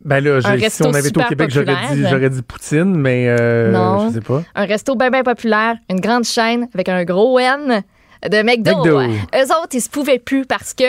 Ben 0.02 0.20
là, 0.24 0.40
si 0.70 0.82
on 0.84 0.94
avait 0.94 1.09
été 1.09 1.20
au 1.20 1.28
Québec, 1.28 1.50
j'aurais 1.50 1.66
dit, 1.66 1.88
populaire. 1.88 2.10
j'aurais 2.10 2.30
dit 2.30 2.42
Poutine, 2.42 2.96
mais 2.96 3.26
euh, 3.28 3.72
Non. 3.72 4.09
je 4.09 4.14
sais 4.14 4.20
pas. 4.22 4.42
Un 4.55 4.64
resto 4.64 4.94
bien, 4.94 5.10
bien 5.10 5.22
populaire, 5.22 5.76
une 5.90 6.00
grande 6.00 6.24
chaîne 6.24 6.66
avec 6.72 6.88
un 6.88 7.05
gros 7.05 7.38
N 7.38 7.82
de 8.22 8.42
McDo. 8.42 8.78
McDo. 8.78 9.00
Eux 9.00 9.62
autres, 9.62 9.74
ils 9.74 9.80
se 9.80 9.88
pouvaient 9.88 10.18
plus 10.18 10.44
parce 10.44 10.74
que 10.74 10.84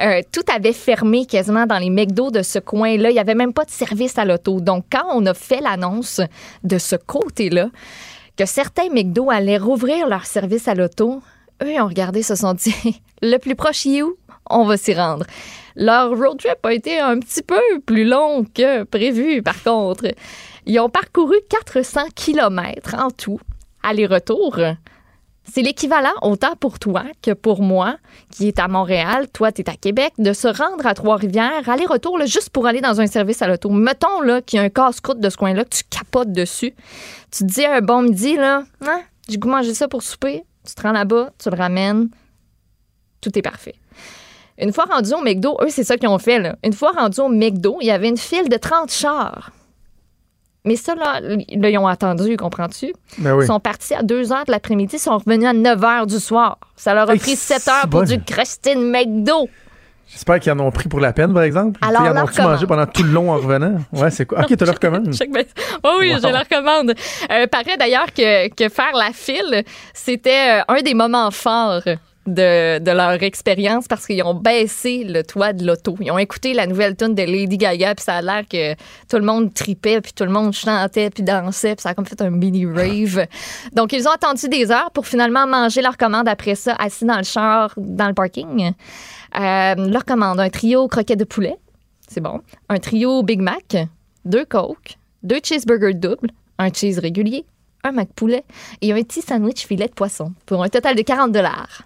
euh, 0.00 0.20
tout 0.32 0.44
avait 0.54 0.72
fermé 0.72 1.26
quasiment 1.26 1.66
dans 1.66 1.78
les 1.78 1.90
McDo 1.90 2.30
de 2.30 2.42
ce 2.42 2.58
coin-là. 2.58 3.10
Il 3.10 3.14
n'y 3.14 3.18
avait 3.18 3.34
même 3.34 3.52
pas 3.52 3.64
de 3.64 3.70
service 3.70 4.18
à 4.18 4.24
l'auto. 4.24 4.60
Donc, 4.60 4.84
quand 4.90 5.04
on 5.12 5.24
a 5.26 5.34
fait 5.34 5.60
l'annonce 5.60 6.20
de 6.64 6.78
ce 6.78 6.96
côté-là, 6.96 7.68
que 8.36 8.46
certains 8.46 8.88
McDo 8.88 9.30
allaient 9.30 9.58
rouvrir 9.58 10.08
leur 10.08 10.26
service 10.26 10.68
à 10.68 10.74
l'auto, 10.74 11.22
eux, 11.62 11.72
ils 11.72 11.80
ont 11.80 11.88
regardé, 11.88 12.22
se 12.22 12.34
sont 12.34 12.54
dit, 12.54 12.74
le 13.22 13.36
plus 13.38 13.54
proche, 13.54 13.84
il 13.84 13.98
est 13.98 14.02
où? 14.02 14.16
On 14.50 14.64
va 14.64 14.76
s'y 14.76 14.94
rendre. 14.94 15.24
Leur 15.76 16.10
road 16.10 16.38
trip 16.38 16.58
a 16.64 16.72
été 16.72 16.98
un 16.98 17.18
petit 17.18 17.42
peu 17.42 17.60
plus 17.86 18.04
long 18.04 18.44
que 18.44 18.82
prévu, 18.84 19.42
par 19.42 19.62
contre. 19.62 20.06
Ils 20.66 20.78
ont 20.80 20.90
parcouru 20.90 21.36
400 21.48 22.08
kilomètres 22.14 22.94
en 22.98 23.10
tout, 23.10 23.40
aller-retour. 23.82 24.58
C'est 25.44 25.62
l'équivalent 25.62 26.12
autant 26.22 26.54
pour 26.56 26.78
toi 26.78 27.04
que 27.20 27.32
pour 27.32 27.62
moi, 27.62 27.96
qui 28.30 28.48
est 28.48 28.58
à 28.58 28.68
Montréal, 28.68 29.26
toi, 29.32 29.52
tu 29.52 29.62
es 29.62 29.68
à 29.68 29.74
Québec, 29.74 30.12
de 30.18 30.32
se 30.32 30.48
rendre 30.48 30.86
à 30.86 30.94
Trois-Rivières, 30.94 31.68
aller-retour, 31.68 32.18
juste 32.26 32.50
pour 32.50 32.66
aller 32.66 32.80
dans 32.80 33.00
un 33.00 33.06
service 33.06 33.42
à 33.42 33.48
l'auto. 33.48 33.68
Mettons 33.68 34.40
qu'il 34.46 34.58
y 34.58 34.60
a 34.60 34.64
un 34.64 34.68
casse-croûte 34.68 35.20
de 35.20 35.28
ce 35.28 35.36
coin-là, 35.36 35.64
que 35.64 35.76
tu 35.76 35.82
capotes 35.90 36.32
dessus. 36.32 36.74
Tu 37.30 37.44
te 37.44 37.52
dis 37.52 37.66
un 37.66 37.80
bon 37.80 38.02
midi, 38.02 38.36
là, 38.36 38.64
hein, 38.86 39.00
j'ai 39.28 39.36
goût 39.36 39.48
manger 39.48 39.74
ça 39.74 39.88
pour 39.88 40.02
souper. 40.02 40.44
Tu 40.66 40.74
te 40.74 40.82
rends 40.82 40.92
là-bas, 40.92 41.30
tu 41.38 41.50
le 41.50 41.56
ramènes, 41.56 42.08
tout 43.20 43.36
est 43.36 43.42
parfait. 43.42 43.74
Une 44.58 44.72
fois 44.72 44.84
rendu 44.84 45.12
au 45.12 45.22
McDo, 45.22 45.58
eux, 45.62 45.70
c'est 45.70 45.84
ça 45.84 45.96
qu'ils 45.96 46.08
ont 46.08 46.18
fait. 46.18 46.38
Là. 46.38 46.56
Une 46.62 46.72
fois 46.72 46.92
rendu 46.92 47.20
au 47.20 47.28
McDo, 47.28 47.78
il 47.80 47.86
y 47.86 47.90
avait 47.90 48.08
une 48.08 48.18
file 48.18 48.48
de 48.48 48.56
30 48.56 48.92
chars. 48.92 49.50
Mais 50.64 50.76
ça, 50.76 50.94
là, 50.94 51.20
là, 51.20 51.68
ils 51.70 51.78
ont 51.78 51.88
attendu, 51.88 52.36
comprends-tu? 52.36 52.92
Ben 53.18 53.34
oui. 53.34 53.44
Ils 53.44 53.48
sont 53.48 53.58
partis 53.58 53.94
à 53.94 54.02
2 54.02 54.22
h 54.22 54.46
de 54.46 54.52
l'après-midi, 54.52 54.96
ils 54.96 54.98
sont 55.00 55.18
revenus 55.18 55.48
à 55.48 55.52
9 55.52 55.80
h 55.80 56.06
du 56.06 56.20
soir. 56.20 56.58
Ça 56.76 56.94
leur 56.94 57.10
a 57.10 57.16
pris 57.16 57.34
c'est 57.36 57.58
7 57.58 57.68
heures 57.68 57.80
pour 57.88 58.00
bon. 58.02 58.06
du 58.06 58.22
Christine 58.22 58.90
McDo. 58.90 59.48
J'espère 60.08 60.38
qu'ils 60.40 60.52
en 60.52 60.60
ont 60.60 60.70
pris 60.70 60.88
pour 60.88 61.00
la 61.00 61.12
peine, 61.14 61.32
par 61.32 61.42
exemple. 61.42 61.80
Alors, 61.82 62.02
ils 62.04 62.10
en 62.10 62.24
ont-tu 62.24 62.42
mangé 62.42 62.66
commande. 62.66 62.66
pendant 62.66 62.86
tout 62.86 63.02
le 63.02 63.10
long 63.10 63.32
en 63.32 63.36
revenant? 63.38 63.76
Ouais, 63.92 64.10
c'est 64.10 64.26
quoi? 64.26 64.40
Ok, 64.42 64.56
tu 64.56 64.64
leur 64.64 64.78
commandes. 64.78 65.08
Bien. 65.30 65.42
Oh 65.82 65.96
oui, 66.00 66.12
Wow. 66.12 66.18
je 66.22 66.28
leur 66.28 66.40
recommande. 66.40 66.94
Euh, 67.30 67.46
paraît 67.46 67.76
d'ailleurs 67.78 68.12
que, 68.12 68.48
que 68.50 68.68
faire 68.68 68.92
la 68.94 69.10
file, 69.14 69.64
c'était 69.94 70.60
euh, 70.60 70.62
un 70.68 70.82
des 70.82 70.92
moments 70.94 71.30
forts 71.30 71.82
de, 72.26 72.78
de 72.78 72.90
leur 72.90 73.22
expérience 73.22 73.88
parce 73.88 74.06
qu'ils 74.06 74.22
ont 74.22 74.34
baissé 74.34 75.04
le 75.04 75.22
toit 75.22 75.52
de 75.52 75.66
l'auto. 75.66 75.96
Ils 76.00 76.10
ont 76.10 76.18
écouté 76.18 76.54
la 76.54 76.66
nouvelle 76.66 76.96
tune 76.96 77.14
de 77.14 77.22
Lady 77.22 77.56
Gaga, 77.58 77.94
puis 77.94 78.04
ça 78.04 78.16
a 78.16 78.22
l'air 78.22 78.42
que 78.48 78.74
tout 79.08 79.16
le 79.16 79.24
monde 79.24 79.52
tripait, 79.52 80.00
puis 80.00 80.12
tout 80.12 80.24
le 80.24 80.30
monde 80.30 80.52
chantait, 80.52 81.10
puis 81.10 81.22
dansait, 81.22 81.74
puis 81.74 81.82
ça 81.82 81.90
a 81.90 81.94
comme 81.94 82.06
fait 82.06 82.20
un 82.22 82.30
mini 82.30 82.66
rave. 82.66 83.26
Donc, 83.72 83.92
ils 83.92 84.06
ont 84.06 84.12
attendu 84.12 84.48
des 84.48 84.70
heures 84.70 84.90
pour 84.92 85.06
finalement 85.06 85.46
manger 85.46 85.82
leur 85.82 85.96
commande 85.96 86.28
après 86.28 86.54
ça, 86.54 86.74
assis 86.78 87.04
dans 87.04 87.18
le 87.18 87.24
char, 87.24 87.74
dans 87.76 88.08
le 88.08 88.14
parking. 88.14 88.72
Euh, 89.38 89.74
leur 89.74 90.04
commande, 90.04 90.38
un 90.40 90.50
trio 90.50 90.86
croquet 90.88 91.16
de 91.16 91.24
poulet, 91.24 91.56
c'est 92.06 92.20
bon. 92.20 92.40
Un 92.68 92.78
trio 92.78 93.22
Big 93.22 93.40
Mac, 93.40 93.76
deux 94.24 94.44
Coke, 94.44 94.96
deux 95.22 95.40
cheeseburgers 95.42 95.94
doubles, 95.94 96.30
un 96.58 96.72
cheese 96.72 96.98
régulier, 96.98 97.44
un 97.82 97.92
Mac 97.92 98.08
poulet 98.14 98.44
et 98.80 98.92
un 98.92 99.02
petit 99.02 99.22
sandwich 99.22 99.66
filet 99.66 99.88
de 99.88 99.92
poisson 99.92 100.32
pour 100.46 100.62
un 100.62 100.68
total 100.68 100.94
de 100.94 101.02
40 101.02 101.32
dollars. 101.32 101.82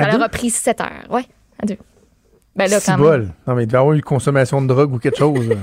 Ça 0.00 0.06
À 0.06 0.10
leur 0.10 0.18
deux? 0.18 0.24
a 0.24 0.28
pris 0.28 0.50
7 0.50 0.80
heures. 0.80 1.06
Ouais, 1.10 1.24
à 1.62 1.66
deux. 1.66 1.76
Ben 2.56 2.68
là, 2.70 2.78
quand 2.84 2.98
même. 2.98 3.32
Non, 3.46 3.54
mais 3.54 3.62
il 3.64 3.66
devait 3.66 3.78
avoir 3.78 3.92
eu 3.92 3.96
une 3.96 4.02
consommation 4.02 4.60
de 4.60 4.66
drogue 4.66 4.92
ou 4.92 4.98
quelque 4.98 5.18
chose. 5.18 5.48
là. 5.48 5.54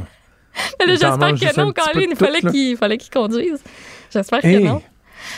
Mais 0.79 0.85
là, 0.85 0.93
Ils 0.93 0.99
t'en 0.99 1.35
j'espère 1.35 1.53
que 1.53 1.59
non, 1.61 1.67
de 1.69 2.11
Il 2.11 2.15
fallait 2.15 2.41
là. 2.41 2.51
qu'il 2.51 2.77
fallait 2.77 2.97
qu'il 2.97 3.11
conduise. 3.13 3.61
J'espère 4.11 4.41
que 4.41 4.59
non. 4.63 4.81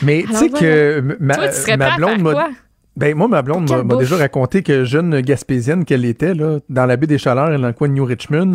Mais 0.02 0.24
tu 0.28 0.34
sais 0.36 0.50
que 0.50 1.18
ma, 1.20 1.36
Toi, 1.36 1.48
tu 1.50 1.78
ma 1.78 1.96
blonde 1.98 2.22
m'a? 2.22 2.50
Ben, 2.96 3.16
moi, 3.16 3.28
ma 3.28 3.42
blonde 3.44 3.70
m'a 3.86 3.96
déjà 3.96 4.18
raconté 4.18 4.64
que 4.64 4.84
jeune 4.84 5.22
gaspésienne 5.22 5.86
qu'elle 5.86 6.04
était, 6.04 6.34
là, 6.34 6.60
dans 6.68 6.86
la 6.88 6.98
baie 6.98 7.06
des 7.08 7.20
Chaleurs 7.20 7.52
et 7.54 7.58
dans 7.58 7.68
le 7.68 7.74
coin 7.74 7.88
de 7.88 7.94
New 7.94 8.06
Richmond, 8.06 8.54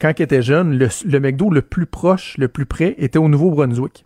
quand 0.00 0.12
elle 0.16 0.24
était 0.24 0.42
jeune, 0.42 0.76
le, 0.76 0.88
le 1.06 1.20
McDo 1.20 1.48
le 1.50 1.62
plus 1.62 1.86
proche, 1.86 2.34
le 2.38 2.48
plus 2.48 2.66
près, 2.66 2.96
était 2.98 3.18
au 3.20 3.28
Nouveau-Brunswick. 3.28 4.04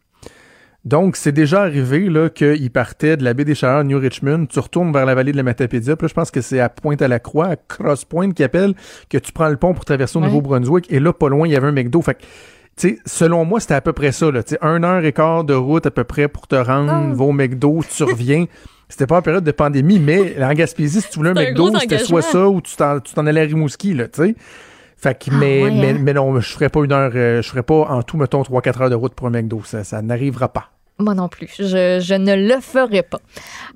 Donc, 0.88 1.16
c'est 1.16 1.32
déjà 1.32 1.60
arrivé 1.62 2.08
là, 2.08 2.30
qu'il 2.30 2.70
partait 2.70 3.18
de 3.18 3.22
la 3.24 3.34
baie 3.34 3.44
des 3.44 3.54
Chaleurs, 3.54 3.84
New 3.84 3.98
Richmond, 3.98 4.46
tu 4.46 4.58
retournes 4.58 4.90
vers 4.90 5.04
la 5.04 5.14
vallée 5.14 5.32
de 5.32 5.36
la 5.36 5.42
Matapédia, 5.42 5.96
puis 5.96 6.06
là, 6.06 6.08
je 6.08 6.14
pense 6.14 6.30
que 6.30 6.40
c'est 6.40 6.60
à 6.60 6.70
Pointe-à-la-Croix, 6.70 7.46
à 7.48 7.56
Cross 7.56 8.06
Point, 8.06 8.30
qui 8.32 8.42
appelle, 8.42 8.72
que 9.10 9.18
tu 9.18 9.30
prends 9.32 9.50
le 9.50 9.58
pont 9.58 9.74
pour 9.74 9.84
traverser 9.84 10.16
au 10.16 10.22
Ouais. 10.22 10.28
Nouveau-Brunswick, 10.28 10.86
et 10.90 10.98
là, 10.98 11.12
pas 11.12 11.28
loin, 11.28 11.46
il 11.46 11.52
y 11.52 11.56
avait 11.56 11.66
un 11.66 11.72
McDo. 11.72 12.00
Fait 12.00 12.14
que, 12.14 12.22
tu 12.22 12.26
sais, 12.76 12.98
selon 13.04 13.44
moi, 13.44 13.60
c'était 13.60 13.74
à 13.74 13.82
peu 13.82 13.92
près 13.92 14.12
ça, 14.12 14.30
là. 14.30 14.42
Tu 14.42 14.54
sais, 14.54 14.58
un 14.62 14.82
heure 14.82 15.04
et 15.04 15.12
quart 15.12 15.44
de 15.44 15.52
route 15.52 15.84
à 15.84 15.90
peu 15.90 16.04
près 16.04 16.26
pour 16.26 16.46
te 16.46 16.56
rendre, 16.56 17.14
Oh. 17.20 17.24
au 17.24 17.32
McDo, 17.32 17.82
tu 17.94 18.04
reviens. 18.04 18.46
C'était 18.88 19.06
pas 19.06 19.18
en 19.18 19.22
période 19.22 19.44
de 19.44 19.50
pandémie, 19.52 19.98
mais 19.98 20.42
en 20.42 20.54
Gaspésie, 20.54 21.02
si 21.02 21.10
tu 21.10 21.18
voulais 21.18 21.30
un 21.30 21.34
McDo, 21.34 21.70
c'était 21.78 21.98
soit 21.98 22.22
ça 22.22 22.48
ou 22.48 22.62
tu 22.62 22.74
t'en, 22.76 22.98
tu 23.00 23.12
t'en 23.12 23.26
allais 23.26 23.42
à 23.42 23.44
Rimouski, 23.44 23.92
là, 23.92 24.08
tu 24.08 24.22
sais. 24.22 24.34
Fait 24.96 25.16
que, 25.22 25.30
mais, 25.30 25.64
ouais, 25.64 25.70
mais, 25.70 25.90
hein? 25.90 25.98
mais 26.00 26.14
non, 26.14 26.40
je 26.40 26.50
ferais 26.50 26.70
pas 26.70 26.82
une 26.82 26.92
heure, 26.92 27.12
euh, 27.14 27.42
je 27.42 27.48
ferais 27.50 27.62
pas 27.62 27.74
en 27.90 28.02
tout, 28.02 28.16
mettons, 28.16 28.40
3-4 28.42 28.80
heures 28.84 28.90
de 28.90 28.94
route 28.94 29.14
pour 29.14 29.26
un 29.26 29.30
McDo. 29.30 29.60
Ça, 29.64 29.84
ça 29.84 30.00
n'arrivera 30.00 30.48
pas. 30.48 30.70
Moi 31.00 31.14
non 31.14 31.28
plus. 31.28 31.48
Je, 31.58 32.00
je 32.02 32.14
ne 32.14 32.34
le 32.34 32.60
ferai 32.60 33.02
pas. 33.02 33.20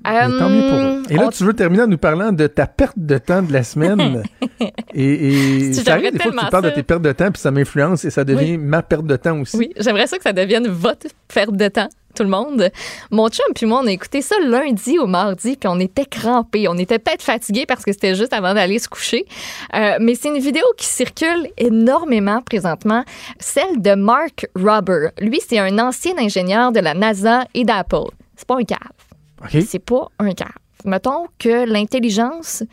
Tant 0.03 0.49
mieux 0.49 0.69
pour 0.69 0.79
eux. 0.79 1.03
Et 1.09 1.15
là, 1.15 1.27
on- 1.27 1.29
tu 1.29 1.43
veux 1.45 1.53
terminer 1.53 1.83
en 1.83 1.87
nous 1.87 1.97
parlant 1.97 2.31
de 2.33 2.47
ta 2.47 2.67
perte 2.67 2.97
de 2.97 3.17
temps 3.17 3.41
de 3.41 3.53
la 3.53 3.63
semaine. 3.63 4.23
et 4.93 5.57
et 5.67 5.73
Si 5.73 5.83
ça 5.83 5.93
arrive 5.93 6.11
des 6.11 6.19
fois 6.19 6.31
que 6.31 6.37
tu 6.39 6.49
parles 6.51 6.65
de 6.65 6.69
tes 6.71 6.83
pertes 6.83 7.01
de 7.01 7.11
temps, 7.13 7.31
puis 7.31 7.41
ça 7.41 7.51
m'influence 7.51 8.03
et 8.05 8.09
ça 8.09 8.23
devient 8.25 8.57
ma 8.57 8.81
perte 8.83 9.05
de 9.05 9.15
temps 9.15 9.39
aussi. 9.39 9.55
Oui, 9.57 9.71
j'aimerais 9.79 10.07
ça 10.07 10.17
que 10.17 10.23
ça 10.23 10.33
devienne 10.33 10.67
votre 10.67 11.07
perte 11.33 11.55
de 11.55 11.67
temps. 11.69 11.87
Tout 12.13 12.23
le 12.23 12.29
monde. 12.29 12.69
Mon 13.11 13.29
chum 13.29 13.45
puis 13.55 13.65
moi, 13.65 13.81
on 13.83 13.87
a 13.87 13.91
écouté 13.91 14.21
ça 14.21 14.35
lundi 14.39 14.99
au 14.99 15.07
mardi, 15.07 15.57
puis 15.57 15.67
on 15.67 15.79
était 15.79 16.05
crampés. 16.05 16.67
On 16.67 16.77
était 16.77 16.99
peut-être 16.99 17.23
fatigués 17.23 17.65
parce 17.65 17.83
que 17.83 17.91
c'était 17.91 18.15
juste 18.15 18.33
avant 18.33 18.53
d'aller 18.53 18.79
se 18.79 18.87
coucher. 18.87 19.25
Euh, 19.73 19.97
mais 19.99 20.15
c'est 20.15 20.29
une 20.29 20.39
vidéo 20.39 20.63
qui 20.77 20.85
circule 20.85 21.49
énormément 21.57 22.41
présentement, 22.41 23.03
celle 23.39 23.81
de 23.81 23.95
Mark 23.95 24.47
Robber. 24.55 25.09
Lui, 25.19 25.39
c'est 25.45 25.59
un 25.59 25.79
ancien 25.79 26.13
ingénieur 26.17 26.71
de 26.71 26.79
la 26.79 26.93
NASA 26.93 27.45
et 27.53 27.63
d'Apple. 27.63 28.11
C'est 28.35 28.47
pas 28.47 28.57
un 28.57 28.63
cave. 28.63 29.63
C'est 29.65 29.79
pas 29.79 30.09
un 30.19 30.31
cave. 30.31 30.47
Mettons 30.85 31.27
que 31.39 31.65
l'intelligence, 31.65 32.63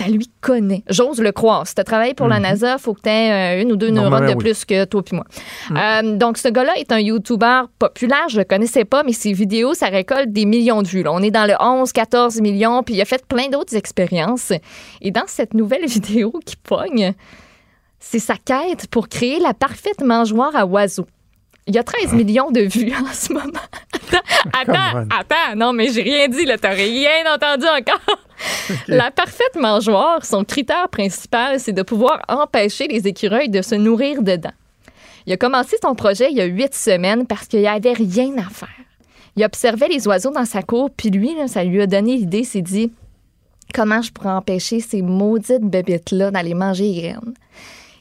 ça 0.00 0.08
lui 0.08 0.30
connaît. 0.40 0.82
J'ose 0.88 1.20
le 1.20 1.32
croire. 1.32 1.66
Si 1.66 1.74
tu 1.74 1.84
travaillé 1.84 2.14
pour 2.14 2.26
la 2.28 2.36
Mhm. 2.36 2.42
NASA, 2.42 2.78
faut 2.78 2.94
que 2.94 3.02
tu 3.02 3.08
aies 3.10 3.60
une 3.62 3.72
ou 3.72 3.76
deux 3.76 3.90
neurones 3.90 4.26
de 4.26 4.32
oui. 4.32 4.36
plus 4.36 4.64
que 4.64 4.84
toi 4.84 5.02
puis 5.02 5.16
moi. 5.16 5.24
Mhm. 5.70 5.76
Euh, 5.76 6.16
donc, 6.16 6.38
ce 6.38 6.48
gars-là 6.48 6.72
est 6.76 6.90
un 6.92 7.00
YouTuber 7.00 7.62
populaire. 7.78 8.28
Je 8.28 8.38
le 8.38 8.44
connaissais 8.44 8.84
pas, 8.84 9.02
mais 9.02 9.12
ses 9.12 9.32
vidéos, 9.32 9.74
ça 9.74 9.86
récolte 9.86 10.32
des 10.32 10.44
millions 10.46 10.82
de 10.82 10.88
vues. 10.88 11.02
là. 11.02 11.12
On 11.12 11.20
est 11.22 11.30
dans 11.30 11.46
le 11.46 11.54
11, 11.60 11.92
14 11.92 12.40
millions, 12.40 12.82
puis 12.82 12.94
il 12.94 13.00
a 13.00 13.04
fait 13.04 13.24
plein 13.26 13.48
d'autres 13.48 13.76
expériences. 13.76 14.52
Et 15.00 15.10
dans 15.10 15.26
cette 15.26 15.54
nouvelle 15.54 15.84
vidéo 15.86 16.32
qui 16.44 16.56
pogne, 16.56 17.12
c'est 17.98 18.18
sa 18.18 18.34
quête 18.36 18.86
pour 18.90 19.08
créer 19.08 19.38
la 19.40 19.52
parfaite 19.54 20.00
mangeoire 20.02 20.54
à 20.56 20.64
oiseaux. 20.66 21.06
Il 21.70 21.76
y 21.76 21.78
a 21.78 21.84
13 21.84 22.14
millions 22.14 22.50
de 22.50 22.62
vues 22.62 22.92
en 22.92 23.12
ce 23.12 23.32
moment. 23.32 23.44
Attends, 24.52 24.72
attends, 24.72 24.96
on. 24.96 25.02
attends. 25.02 25.56
Non, 25.56 25.72
mais 25.72 25.92
j'ai 25.92 26.02
rien 26.02 26.26
dit, 26.26 26.44
là. 26.44 26.58
T'as 26.58 26.70
rien 26.70 27.32
entendu 27.32 27.64
encore. 27.64 28.16
La 28.88 29.12
parfaite 29.12 29.54
mangeoire, 29.54 30.24
son 30.24 30.42
critère 30.42 30.88
principal, 30.88 31.60
c'est 31.60 31.72
de 31.72 31.82
pouvoir 31.82 32.22
empêcher 32.26 32.88
les 32.88 33.06
écureuils 33.06 33.50
de 33.50 33.62
se 33.62 33.76
nourrir 33.76 34.22
dedans. 34.22 34.50
Il 35.26 35.32
a 35.32 35.36
commencé 35.36 35.76
son 35.80 35.94
projet 35.94 36.32
il 36.32 36.38
y 36.38 36.40
a 36.40 36.46
huit 36.46 36.74
semaines 36.74 37.24
parce 37.24 37.46
qu'il 37.46 37.60
n'y 37.60 37.68
avait 37.68 37.92
rien 37.92 38.36
à 38.38 38.50
faire. 38.50 38.68
Il 39.36 39.44
observait 39.44 39.86
les 39.86 40.08
oiseaux 40.08 40.32
dans 40.32 40.46
sa 40.46 40.64
cour, 40.64 40.90
puis 40.90 41.10
lui, 41.10 41.36
là, 41.36 41.46
ça 41.46 41.62
lui 41.62 41.80
a 41.80 41.86
donné 41.86 42.16
l'idée, 42.16 42.42
s'est 42.42 42.62
dit 42.62 42.90
comment 43.72 44.02
je 44.02 44.10
pourrais 44.10 44.30
empêcher 44.30 44.80
ces 44.80 45.02
maudites 45.02 45.62
bébêtes-là 45.62 46.32
d'aller 46.32 46.54
manger 46.54 46.84
les 46.92 47.00
graines? 47.00 47.34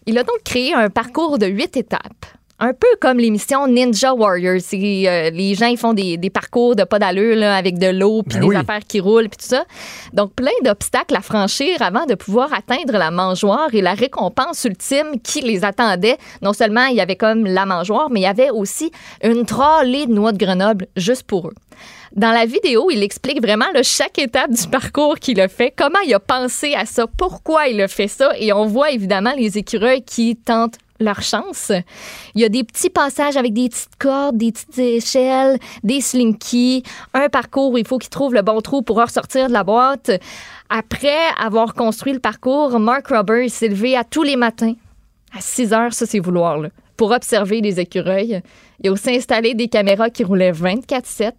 Il 0.07 0.17
a 0.17 0.23
donc 0.23 0.41
créé 0.43 0.73
un 0.73 0.89
parcours 0.89 1.37
de 1.37 1.45
huit 1.45 1.77
étapes. 1.77 2.25
Un 2.61 2.73
peu 2.73 2.87
comme 2.99 3.19
l'émission 3.19 3.67
Ninja 3.67 4.13
Warriors. 4.13 4.61
Euh, 4.73 5.29
les 5.29 5.55
gens 5.55 5.67
ils 5.67 5.77
font 5.77 5.93
des, 5.93 6.17
des 6.17 6.29
parcours 6.29 6.75
de 6.75 6.83
pas 6.83 6.99
d'allure 6.99 7.37
là, 7.37 7.55
avec 7.55 7.77
de 7.77 7.87
l'eau 7.87 8.21
puis 8.23 8.37
Ben 8.37 8.41
des 8.41 8.47
oui. 8.47 8.55
affaires 8.57 8.85
qui 8.85 8.99
roulent 8.99 9.29
puis 9.29 9.37
tout 9.37 9.49
ça. 9.55 9.63
Donc 10.13 10.33
plein 10.33 10.51
d'obstacles 10.63 11.15
à 11.15 11.21
franchir 11.21 11.81
avant 11.81 12.05
de 12.05 12.15
pouvoir 12.15 12.53
atteindre 12.53 12.97
la 12.97 13.11
mangeoire 13.11 13.69
et 13.73 13.81
la 13.81 13.93
récompense 13.93 14.65
ultime 14.65 15.21
qui 15.23 15.41
les 15.41 15.63
attendait. 15.63 16.17
Non 16.41 16.51
seulement 16.51 16.85
il 16.87 16.97
y 16.97 17.01
avait 17.01 17.15
comme 17.15 17.45
la 17.45 17.65
mangeoire, 17.65 18.09
mais 18.09 18.19
il 18.19 18.23
y 18.23 18.27
avait 18.27 18.49
aussi 18.49 18.91
une 19.23 19.45
trolley 19.45 20.05
de 20.05 20.11
noix 20.11 20.33
de 20.33 20.37
Grenoble 20.37 20.87
juste 20.97 21.23
pour 21.23 21.47
eux. 21.47 21.55
Dans 22.15 22.31
la 22.31 22.45
vidéo, 22.45 22.89
il 22.91 23.03
explique 23.03 23.39
vraiment 23.41 23.67
là, 23.73 23.83
chaque 23.83 24.17
étape 24.17 24.51
du 24.51 24.67
parcours 24.67 25.19
qu'il 25.19 25.39
a 25.39 25.47
fait, 25.47 25.71
comment 25.75 25.99
il 26.05 26.13
a 26.13 26.19
pensé 26.19 26.73
à 26.73 26.85
ça, 26.85 27.05
pourquoi 27.05 27.67
il 27.67 27.79
a 27.81 27.87
fait 27.87 28.07
ça, 28.07 28.31
et 28.37 28.51
on 28.51 28.65
voit 28.65 28.89
évidemment 28.91 29.33
les 29.37 29.59
écureuils 29.59 30.01
qui 30.01 30.35
tentent 30.35 30.79
leur 30.99 31.21
chance. 31.21 31.71
Il 32.35 32.41
y 32.41 32.45
a 32.45 32.49
des 32.49 32.63
petits 32.63 32.89
passages 32.89 33.37
avec 33.37 33.53
des 33.53 33.69
petites 33.69 33.95
cordes, 33.97 34.37
des 34.37 34.51
petites 34.51 34.77
échelles, 34.77 35.57
des 35.83 36.01
slinkies, 36.01 36.83
un 37.13 37.29
parcours 37.29 37.71
où 37.71 37.77
il 37.77 37.87
faut 37.87 37.97
qu'ils 37.97 38.09
trouvent 38.09 38.33
le 38.33 38.41
bon 38.41 38.61
trou 38.61 38.81
pour 38.81 38.97
ressortir 38.97 39.47
de 39.47 39.53
la 39.53 39.63
boîte. 39.63 40.11
Après 40.69 41.17
avoir 41.39 41.73
construit 41.73 42.13
le 42.13 42.19
parcours, 42.19 42.79
Mark 42.79 43.07
Robert 43.07 43.49
s'est 43.49 43.69
levé 43.69 43.95
à 43.95 44.03
tous 44.03 44.23
les 44.23 44.35
matins 44.35 44.75
à 45.35 45.41
6 45.41 45.73
heures, 45.73 45.93
ça 45.93 46.05
c'est 46.05 46.19
vouloir, 46.19 46.57
là, 46.57 46.69
pour 46.97 47.11
observer 47.11 47.61
les 47.61 47.79
écureuils. 47.79 48.41
Il 48.81 48.89
a 48.89 48.91
aussi 48.91 49.15
installé 49.15 49.53
des 49.53 49.67
caméras 49.67 50.09
qui 50.09 50.23
roulaient 50.23 50.51
24-7. 50.51 51.33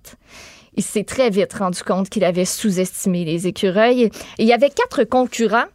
Il 0.77 0.83
s'est 0.83 1.05
très 1.05 1.31
vite 1.31 1.53
rendu 1.55 1.83
compte 1.83 2.09
qu'il 2.09 2.25
avait 2.25 2.45
sous-estimé 2.45 3.25
les 3.25 3.47
écureuils. 3.47 4.11
Il 4.39 4.47
y 4.47 4.53
avait 4.53 4.71
quatre 4.71 5.05
concurrents. 5.05 5.67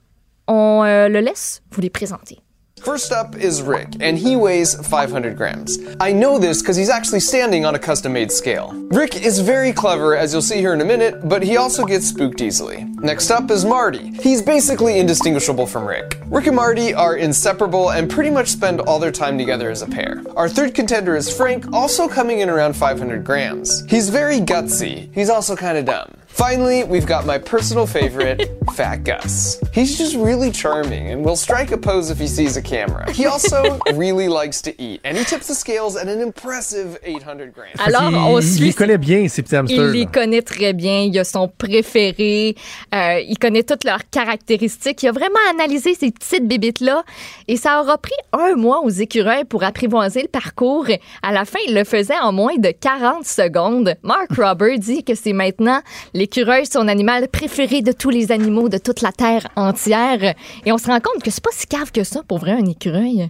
On 0.48 0.84
euh, 0.84 1.10
le 1.10 1.20
laisse 1.20 1.62
vous 1.72 1.82
les 1.82 1.90
présenter. 1.90 2.40
First 2.82 3.12
up 3.12 3.36
is 3.36 3.62
Rick, 3.62 3.96
and 4.00 4.18
he 4.18 4.36
weighs 4.36 4.76
500 4.88 5.38
grams. 5.38 5.80
I 6.00 6.12
know 6.12 6.38
this 6.38 6.62
because 6.62 6.76
he's 6.76 6.90
actually 6.90 7.22
standing 7.22 7.66
on 7.66 7.74
a 7.74 7.80
custom 7.80 8.14
made 8.14 8.32
scale. 8.32 8.74
Rick 8.92 9.16
is 9.26 9.40
very 9.40 9.72
clever, 9.72 10.16
as 10.16 10.34
you'll 10.34 10.42
see 10.42 10.58
here 10.58 10.74
in 10.74 10.82
a 10.82 10.86
minute, 10.86 11.28
but 11.28 11.42
he 11.42 11.58
also 11.58 11.86
gets 11.86 12.06
spooked 12.08 12.42
easily. 12.42 12.84
Next 13.00 13.32
up 13.32 13.50
is 13.50 13.66
Marty. 13.66 14.12
He's 14.22 14.42
basically 14.42 15.00
indistinguishable 15.00 15.66
from 15.66 15.86
Rick. 15.86 16.20
Rick 16.26 16.48
and 16.48 16.56
Marty 16.56 16.94
are 16.94 17.16
inseparable 17.16 17.92
and 17.92 18.12
pretty 18.12 18.30
much 18.30 18.50
spend 18.50 18.82
all 18.82 19.00
their 19.00 19.12
time 19.12 19.38
together 19.38 19.72
as 19.72 19.82
a 19.82 19.88
pair. 19.88 20.22
Our 20.36 20.50
third 20.50 20.76
contender 20.76 21.16
is 21.16 21.36
Frank, 21.36 21.72
also 21.74 22.08
coming 22.08 22.42
in 22.42 22.50
around 22.50 22.76
500 22.76 23.24
grams. 23.24 23.86
He's 23.90 24.10
very 24.10 24.40
gutsy. 24.40 25.12
He's 25.16 25.30
also 25.30 25.56
kind 25.56 25.78
of 25.78 25.86
dumb. 25.86 26.14
Finally, 26.36 26.84
we've 26.84 27.06
got 27.06 27.26
my 27.26 27.38
personal 27.38 27.88
favorite, 27.88 28.52
Fat 28.74 29.06
Gus. 29.06 29.58
He's 29.74 29.98
just 29.98 30.18
really 30.18 30.52
charming 30.52 31.10
and 31.10 31.24
will 31.24 31.38
strike 31.38 31.72
a 31.72 31.78
pose 31.78 32.10
if 32.12 32.20
he 32.20 32.28
sees 32.28 32.58
a 32.58 32.62
camera. 32.62 33.10
He 33.10 33.26
also 33.34 33.80
really 33.94 34.28
likes 34.28 34.62
to 34.64 34.82
eat, 34.82 35.00
and 35.06 35.18
he 35.18 35.24
tips 35.24 35.48
the 35.48 35.56
scales 35.56 35.96
at 35.96 36.10
an 36.10 36.20
impressive 36.20 37.00
800 37.06 37.54
grams. 37.54 37.80
Alors, 37.80 38.12
il, 38.12 38.18
on 38.18 38.40
il 38.40 38.44
suit 38.44 38.66
les 38.66 38.74
connaît 38.74 38.98
bien, 38.98 39.30
ces 39.30 39.44
petits 39.44 39.56
hamsters. 39.56 39.78
Il 39.78 39.92
les 39.92 40.06
connaît 40.08 40.42
très 40.42 40.74
bien. 40.74 41.04
Il 41.04 41.18
a 41.18 41.24
son 41.24 41.48
préféré. 41.48 42.56
Euh, 42.94 43.22
il 43.26 43.40
connaît 43.40 43.64
toutes 43.64 43.86
leurs 43.86 44.10
caractéristiques. 44.10 45.04
Il 45.04 45.08
a 45.08 45.12
vraiment 45.14 45.40
analysé 45.52 45.96
ces 45.96 46.12
petites 46.12 46.50
bébites-là. 46.50 47.06
Et 47.48 47.56
ça 47.56 47.82
aura 47.82 47.98
pris 47.98 48.12
un 48.34 48.56
mois 48.56 48.82
aux 48.82 48.90
écureuils 48.90 49.46
pour 49.46 49.64
apprivoiser 49.64 50.24
le 50.24 50.28
parcours. 50.28 50.88
À 51.24 51.32
la 51.32 51.46
fin, 51.46 51.60
il 51.66 51.74
le 51.74 51.86
faisait 51.86 52.20
en 52.22 52.34
moins 52.34 52.58
de 52.58 52.72
40 52.72 53.26
secondes. 53.26 53.96
Mark 54.04 54.32
Robert 54.38 54.78
dit 54.80 55.06
que 55.06 55.16
c'est 55.16 55.32
maintenant 55.32 55.80
l'écureuil, 56.26 56.66
son 56.66 56.88
animal 56.88 57.28
préféré 57.28 57.84
de 57.84 57.92
tous 57.92 58.10
les 58.10 58.32
animaux 58.32 58.68
de 58.68 58.80
toute 58.80 59.02
la 59.02 59.12
Terre 59.12 59.48
entière. 59.56 60.34
Et 60.66 60.72
on 60.72 60.80
se 60.80 60.88
rend 60.88 61.00
compte 61.00 61.22
que 61.22 61.30
c'est 61.30 61.44
pas 61.44 61.52
si 61.54 61.68
cave 61.68 61.92
que 61.92 62.04
ça 62.04 62.24
pour 62.28 62.40
vrai 62.40 62.54
un 62.54 62.66
écureuil 62.66 63.30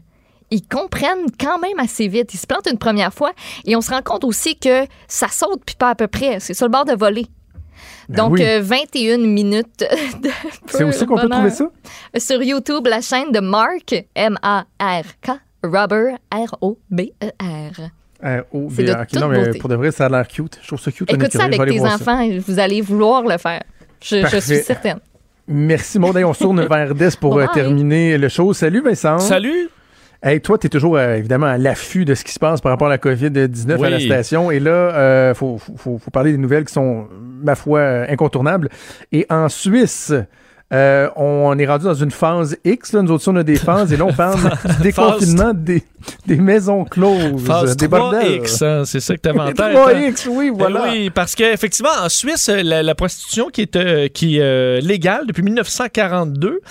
ils 0.52 0.62
comprennent 0.66 1.26
quand 1.40 1.58
même 1.58 1.80
assez 1.80 2.08
vite. 2.08 2.32
Ils 2.36 2.38
se 2.38 2.46
plantent 2.46 2.68
une 2.72 2.78
première 2.78 3.12
fois 3.12 3.32
et 3.66 3.76
on 3.76 3.82
se 3.82 3.90
rend 3.90 4.04
compte 4.04 4.24
aussi 4.24 4.56
que 4.58 4.86
ça 5.08 5.28
saute 5.28 5.64
puis 5.66 5.76
pas 5.76 5.90
à 5.90 5.96
peu 5.96 6.08
près. 6.08 6.40
C'est 6.40 6.54
sur 6.54 6.68
le 6.68 6.72
bord 6.72 6.86
de 6.86 6.94
voler. 6.94 7.26
Ben 8.08 8.18
Donc, 8.18 8.34
oui. 8.34 8.44
euh, 8.44 8.62
21 8.62 9.18
minutes 9.18 9.84
de 10.22 10.30
C'est 10.68 10.84
aussi 10.84 11.06
qu'on 11.08 11.18
peut 11.18 11.28
trouver 11.28 11.50
ça? 11.50 11.68
Sur 12.18 12.44
YouTube, 12.44 12.86
la 12.86 13.02
chaîne 13.02 13.32
de 13.32 13.40
Mark, 13.40 14.06
M-A-R-K, 14.14 15.32
Robert, 15.64 16.20
R-O-B-E-R. 16.32 17.90
Euh, 18.24 18.42
oh, 18.54 18.68
C'est 18.74 18.84
bien, 18.84 18.96
de 18.96 19.02
ok, 19.02 19.08
toute 19.10 19.20
non, 19.22 19.28
mais 19.28 19.46
beauté. 19.46 19.60
pour 19.60 19.70
de 19.70 19.76
vrai, 19.76 19.92
ça 19.92 20.06
a 20.06 20.10
l'air 20.10 20.28
cute. 20.28 20.58
Je 20.62 20.68
trouve 20.68 20.80
ça 20.80 20.92
cute. 20.92 21.12
Écoute 21.12 21.32
ça 21.32 21.44
avec 21.44 21.62
tes 21.66 21.80
ça. 21.80 21.96
enfants, 21.96 22.28
vous 22.48 22.60
allez 22.60 22.82
vouloir 22.82 23.24
le 23.24 23.38
faire. 23.38 23.62
Je, 24.02 24.26
suis 24.40 24.58
certaine. 24.58 25.00
Merci, 25.48 26.00
Maud. 26.00 26.16
On 26.18 26.34
se 26.34 26.40
tourne 26.44 26.66
vers 26.70 26.96
Des 26.96 27.10
pour 27.20 27.38
euh, 27.38 27.46
Bye. 27.46 27.54
terminer 27.54 28.18
le 28.18 28.30
show. 28.30 28.54
Salut, 28.54 28.82
Vincent. 28.82 29.20
Salut! 29.20 29.70
Hey, 30.24 30.42
toi, 30.42 30.58
tu 30.58 30.68
es 30.68 30.70
toujours 30.70 30.98
euh, 30.98 31.16
évidemment 31.18 31.46
à 31.46 31.58
l'affût 31.58 32.04
de 32.06 32.16
ce 32.16 32.24
qui 32.24 32.32
se 32.32 32.40
passe 32.40 32.62
par 32.62 32.72
rapport 32.72 32.88
à 32.88 32.90
la 32.92 32.98
COVID-19 32.98 33.84
à 33.84 33.90
la 33.90 33.98
Oui. 33.98 34.06
station. 34.06 34.50
Et 34.50 34.60
là, 34.60 34.72
euh, 34.72 35.34
faut, 35.36 35.58
faut, 35.60 35.76
faut- 35.78 35.98
faut 36.00 36.12
parler 36.12 36.32
des 36.32 36.38
nouvelles 36.40 36.66
qui 36.66 36.74
sont, 36.74 37.08
ma 37.44 37.54
foi, 37.54 37.82
incontournables. 38.10 38.70
Et 39.12 39.28
en 39.30 39.50
Suisse, 39.50 40.14
euh, 40.74 41.10
on 41.16 41.58
est 41.60 41.66
rendu 41.66 41.86
dans 41.86 41.94
une 41.94 42.12
phase 42.12 42.58
X. 42.66 42.94
Là. 42.94 43.02
Nous 43.02 43.12
autres, 43.12 43.32
on 43.32 43.36
a 43.36 43.44
des 43.44 43.56
phases. 43.58 43.94
Et 43.94 43.98
là, 43.98 44.06
on 44.06 44.14
parle 44.14 44.40
du 44.78 44.84
déconfinement 44.84 45.54
des, 45.54 45.84
des 46.26 46.38
maisons 46.38 46.84
closes, 46.86 47.44
Phase 47.46 47.78
des 47.78 47.88
bordels. 47.88 48.42
3X, 48.42 48.64
hein, 48.66 48.84
c'est 48.86 49.00
ça 49.00 49.16
que 49.16 49.22
tu 49.22 49.30
avais 49.30 49.40
en 49.40 49.46
tête. 49.54 49.58
3X, 49.60 50.28
oui, 50.30 50.50
voilà. 50.54 50.86
Euh, 50.86 50.92
Oui, 50.92 51.10
parce 51.12 51.36
qu'effectivement, 51.36 51.90
en 52.04 52.10
Suisse, 52.10 52.48
la, 52.50 52.82
la 52.84 52.96
prostitution 52.96 53.50
qui 53.50 53.62
est, 53.62 53.76
euh, 53.76 54.08
qui 54.08 54.38
est 54.38 54.42
euh, 54.42 54.80
légale 54.82 55.28
depuis 55.28 55.44
1942, 55.44 56.62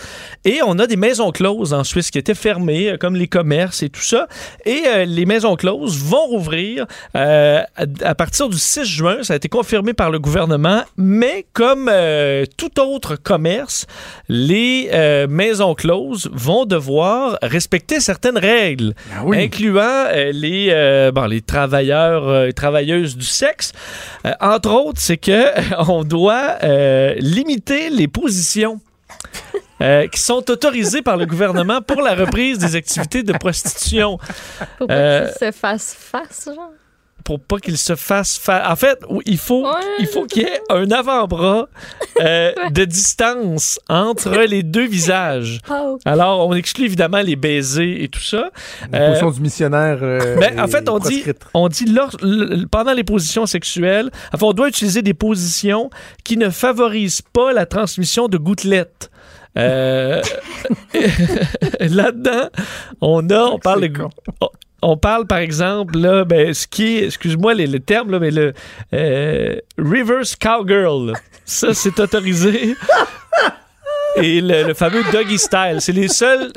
et 0.45 0.61
on 0.67 0.79
a 0.79 0.87
des 0.87 0.97
maisons 0.97 1.31
closes 1.31 1.73
en 1.73 1.85
Suisse 1.85 2.11
qui 2.11 2.19
étaient 2.19 2.35
fermées, 2.35 2.91
euh, 2.93 2.97
comme 2.97 3.15
les 3.17 3.29
commerces 3.29 3.83
et 3.83 3.89
tout 3.89 4.03
ça, 4.03 4.29
et 4.67 4.83
euh, 4.89 5.05
les 5.05 5.25
maisons 5.27 5.57
closes 5.57 5.99
vont 5.99 6.27
rouvrir 6.27 6.87
euh, 7.17 7.61
à, 7.77 7.85
à 8.03 8.15
partir 8.15 8.49
du 8.49 8.59
6 8.59 8.85
juin, 8.85 9.17
ça 9.23 9.35
a 9.35 9.37
été 9.37 9.49
confirmé 9.49 9.95
par 9.95 10.11
le 10.11 10.19
gouvernement, 10.19 10.83
mais 10.97 11.47
comme 11.53 11.89
euh, 11.93 12.45
tout 12.57 12.81
autre 12.81 13.17
commerce, 13.17 13.84
les 14.29 14.89
euh, 14.93 15.27
maisons 15.29 15.75
closes 15.75 16.29
vont 16.33 16.65
devoir 16.65 17.39
respecter 17.43 18.01
certaines 18.01 18.39
règles, 18.39 18.95
oui. 19.25 19.43
incluant 19.45 19.83
euh, 20.13 20.31
les, 20.33 20.69
euh, 20.71 21.13
bon, 21.13 21.25
les 21.27 21.41
travailleurs 21.41 22.29
euh, 22.29 22.47
et 22.49 22.53
travailleuses 22.53 23.17
du 23.17 23.25
sexe. 23.27 23.73
Euh, 24.27 24.33
entre 24.41 24.71
autres, 24.73 25.01
c'est 25.01 25.17
que 25.17 25.45
on 25.91 26.05
doit 26.05 26.57
euh, 26.63 27.15
limiter 27.19 27.91
les 27.91 28.09
positions. 28.09 28.81
euh, 29.83 30.07
qui 30.09 30.21
sont 30.21 30.49
autorisées 30.51 31.03
par 31.03 31.17
le 31.17 31.27
gouvernement 31.27 31.83
pour 31.83 32.01
la 32.01 32.15
reprise 32.15 32.59
des 32.59 32.77
activités 32.77 33.23
de 33.23 33.33
prostitution. 33.33 34.19
Faut 34.79 34.87
pas 34.87 34.95
Euh, 34.95 35.27
qu'ils 35.27 35.47
se 35.47 35.53
fassent 35.53 35.97
face, 35.99 36.49
genre. 36.55 36.71
Pour 37.25 37.41
pas 37.41 37.59
qu'il 37.59 37.79
se 37.79 37.97
fasse 37.97 38.39
fa- 38.39 38.71
En 38.71 38.77
fait, 38.77 38.99
il 39.27 39.39
faut 39.39 39.67
il 39.99 40.07
faut 40.07 40.27
qu'il 40.27 40.43
y 40.43 40.45
ait 40.47 40.61
un 40.71 40.91
avant-bras 40.91 41.69
euh, 42.21 42.53
de 42.71 42.85
distance 42.85 43.81
entre 43.89 44.31
les 44.47 44.63
deux 44.63 44.87
visages. 44.87 45.61
Oh. 45.71 45.99
Alors, 46.05 46.47
on 46.47 46.53
exclut 46.55 46.85
évidemment 46.85 47.23
les 47.23 47.37
baisers 47.37 48.03
et 48.03 48.09
tout 48.09 48.21
ça. 48.21 48.51
La 48.93 48.99
Euh, 49.01 49.07
position 49.09 49.31
du 49.31 49.41
missionnaire. 49.41 49.99
euh, 50.03 50.37
ben, 50.39 50.61
en 50.61 50.69
fait, 50.69 50.89
on 50.89 50.99
dit, 50.99 51.25
on 51.55 51.69
dit 51.69 51.87
lors- 51.87 52.17
pendant 52.71 52.93
les 52.93 53.05
positions 53.05 53.47
sexuelles, 53.47 54.11
enfin, 54.33 54.47
on 54.47 54.53
doit 54.53 54.69
utiliser 54.69 55.03
des 55.03 55.15
positions 55.15 55.89
qui 56.25 56.37
ne 56.37 56.51
favorisent 56.51 57.23
pas 57.23 57.53
la 57.53 57.65
transmission 57.67 58.29
de 58.29 58.37
gouttelettes. 58.39 59.11
Euh, 59.57 60.21
Là-dedans, 61.81 62.49
on 63.01 63.29
a, 63.31 63.45
on 63.45 63.59
parle 63.59 63.89
de, 63.89 63.93
on- 64.93 64.97
parle 64.97 65.27
par 65.27 65.39
exemple 65.39 65.99
là, 65.99 66.25
ben, 66.25 66.53
ce 66.55 66.67
qui 66.67 66.99
excuse-moi 66.99 67.55
le 67.55 67.79
terme 67.81 68.11
là, 68.11 68.19
mais 68.19 68.31
le 68.31 68.53
euh, 68.93 69.57
reverse 69.79 70.37
cowgirl, 70.37 71.13
ça 71.45 71.75
c'est 71.75 71.99
autorisé. 72.01 72.75
Et 74.17 74.41
le, 74.41 74.63
le 74.69 74.75
fameux 74.75 75.03
doggy 75.13 75.39
style, 75.39 75.77
c'est 75.81 75.93
les 75.93 76.09
seules 76.09 76.53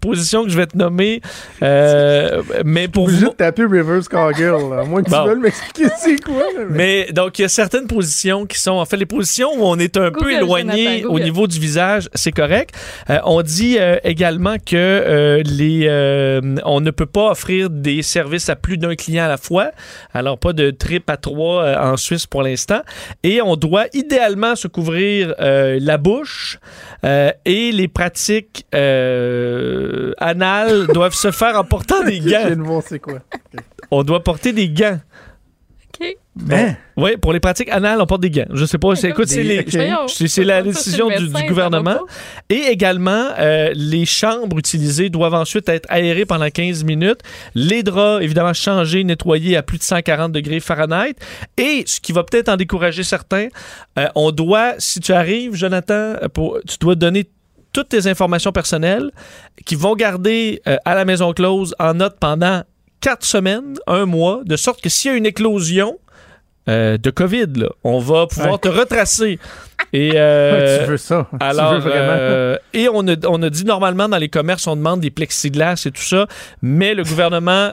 positions 0.00 0.44
que 0.44 0.50
je 0.50 0.56
vais 0.56 0.66
te 0.66 0.76
nommer. 0.76 1.20
Euh, 1.62 2.42
mais 2.64 2.88
pour 2.88 3.04
Obligé 3.04 3.24
vous, 3.26 3.30
de 3.32 3.36
taper 3.36 3.64
Reverse 3.64 4.08
Cowgirl, 4.08 4.70
là. 4.74 4.80
à 4.82 4.84
moins 4.84 5.02
que 5.02 5.10
Bon. 5.10 5.22
tu 5.22 5.28
veuilles 5.28 5.38
m'expliquer 5.40 5.88
c'est 5.98 6.22
quoi. 6.22 6.34
là, 6.56 6.64
mais- 6.70 7.06
Mais 7.06 7.12
donc, 7.12 7.38
il 7.38 7.42
y 7.42 7.44
a 7.44 7.48
certaines 7.48 7.86
positions 7.86 8.46
qui 8.46 8.58
sont, 8.58 8.72
en 8.72 8.84
fait, 8.86 8.96
les 8.96 9.06
positions 9.06 9.50
où 9.54 9.64
on 9.64 9.78
est 9.78 9.96
un 9.96 10.10
peu 10.10 10.32
éloigné 10.32 11.00
Jonathan, 11.00 11.14
au 11.14 11.20
niveau 11.20 11.46
du 11.46 11.58
visage, 11.58 12.08
c'est 12.14 12.32
correct. 12.32 12.74
Euh, 13.10 13.18
on 13.24 13.42
dit 13.42 13.76
euh, 13.78 13.96
également 14.04 14.56
que 14.56 14.76
euh, 14.76 15.42
les, 15.44 15.86
euh, 15.88 16.40
on 16.64 16.80
ne 16.80 16.90
peut 16.90 17.06
pas 17.06 17.30
offrir 17.32 17.68
des 17.70 18.02
services 18.02 18.48
à 18.48 18.56
plus 18.56 18.78
d'un 18.78 18.94
client 18.94 19.24
à 19.24 19.28
la 19.28 19.36
fois. 19.36 19.70
Alors, 20.14 20.38
pas 20.38 20.52
de 20.52 20.70
trip 20.70 21.08
à 21.10 21.16
trois 21.16 21.64
euh, 21.64 21.76
en 21.78 21.96
Suisse 21.96 22.26
pour 22.26 22.42
l'instant. 22.42 22.80
Et 23.22 23.42
on 23.42 23.56
doit 23.56 23.86
idéalement 23.92 24.54
se 24.56 24.68
couvrir 24.68 25.34
euh, 25.40 25.78
la 25.80 25.98
bouche 25.98 26.58
euh, 27.04 27.30
et 27.44 27.72
les 27.72 27.88
pratiques 27.88 28.66
euh, 28.74 30.12
anales 30.18 30.86
doivent 30.88 31.14
se 31.14 31.30
faire 31.30 31.58
en 31.58 31.64
portant 31.64 32.02
des 32.04 32.20
gants. 32.20 32.80
c'est 32.86 32.98
quoi. 32.98 33.18
On 33.90 34.02
doit 34.02 34.22
porter 34.22 34.52
des 34.52 34.68
gants. 34.68 34.98
OK. 36.40 36.46
Ben, 36.48 36.76
Oui, 36.96 37.16
pour 37.16 37.32
les 37.32 37.40
pratiques 37.40 37.68
anales, 37.70 38.00
on 38.00 38.06
porte 38.06 38.20
des 38.22 38.30
gants. 38.30 38.46
Je 38.52 38.64
sais 38.64 38.78
pas, 38.78 38.94
c'est, 38.96 39.10
écoute, 39.10 39.28
c'est, 39.28 39.42
les- 39.42 39.64
la 40.44 40.62
décision 40.62 41.08
du, 41.08 41.28
gouvernement. 41.46 41.98
Et 42.48 42.62
également, 42.70 43.28
euh, 43.38 43.70
les 43.74 44.04
chambres 44.04 44.58
utilisées 44.58 45.10
doivent 45.10 45.34
ensuite 45.34 45.68
être 45.68 45.86
aérées 45.88 46.26
pendant 46.26 46.48
15 46.48 46.84
minutes. 46.84 47.20
Les 47.54 47.82
draps, 47.82 48.22
évidemment, 48.22 48.52
changés, 48.52 49.04
nettoyés 49.04 49.56
à 49.56 49.62
plus 49.62 49.78
de 49.78 49.82
140 49.82 50.32
degrés 50.32 50.60
Fahrenheit. 50.60 51.14
Et 51.56 51.84
ce 51.86 52.00
qui 52.00 52.12
va 52.12 52.24
peut-être 52.24 52.48
en 52.48 52.56
décourager 52.56 53.02
certains, 53.02 53.48
euh, 53.98 54.06
on 54.14 54.30
doit, 54.30 54.74
si 54.78 55.00
tu 55.00 55.12
arrives, 55.12 55.54
Jonathan, 55.54 56.14
pour, 56.34 56.58
tu 56.66 56.78
dois 56.78 56.94
donner 56.94 57.28
toutes 57.72 57.90
tes 57.90 58.06
informations 58.06 58.52
personnelles 58.52 59.10
qui 59.64 59.74
vont 59.74 59.94
garder 59.94 60.62
euh, 60.66 60.76
à 60.84 60.94
la 60.94 61.04
maison 61.04 61.32
close 61.32 61.74
en 61.78 61.94
note 61.94 62.16
pendant 62.18 62.62
quatre 63.00 63.24
semaines, 63.24 63.74
un 63.86 64.06
mois, 64.06 64.40
de 64.44 64.56
sorte 64.56 64.80
que 64.80 64.88
s'il 64.88 65.10
y 65.10 65.14
a 65.14 65.16
une 65.16 65.26
éclosion 65.26 65.98
euh, 66.68 66.98
de 66.98 67.10
COVID, 67.10 67.46
là, 67.56 67.68
on 67.84 67.98
va 67.98 68.26
pouvoir 68.26 68.52
Ouais. 68.52 68.58
te 68.58 68.68
retracer. 68.68 69.38
Et 69.92 70.12
euh, 70.16 70.84
tu 70.84 70.90
veux 70.90 70.96
ça. 70.96 71.26
alors, 71.40 71.70
tu 71.76 71.80
veux 71.80 71.90
vraiment. 71.90 72.12
euh, 72.12 72.56
et 72.74 72.88
on 72.92 73.06
a, 73.08 73.14
on 73.26 73.42
a 73.42 73.50
dit 73.50 73.64
normalement 73.64 74.08
dans 74.08 74.18
les 74.18 74.28
commerces, 74.28 74.66
on 74.66 74.76
demande 74.76 75.00
des 75.00 75.10
plexiglas 75.10 75.82
et 75.86 75.90
tout 75.90 76.02
ça, 76.02 76.26
mais 76.62 76.94
le 76.94 77.02
gouvernement 77.04 77.72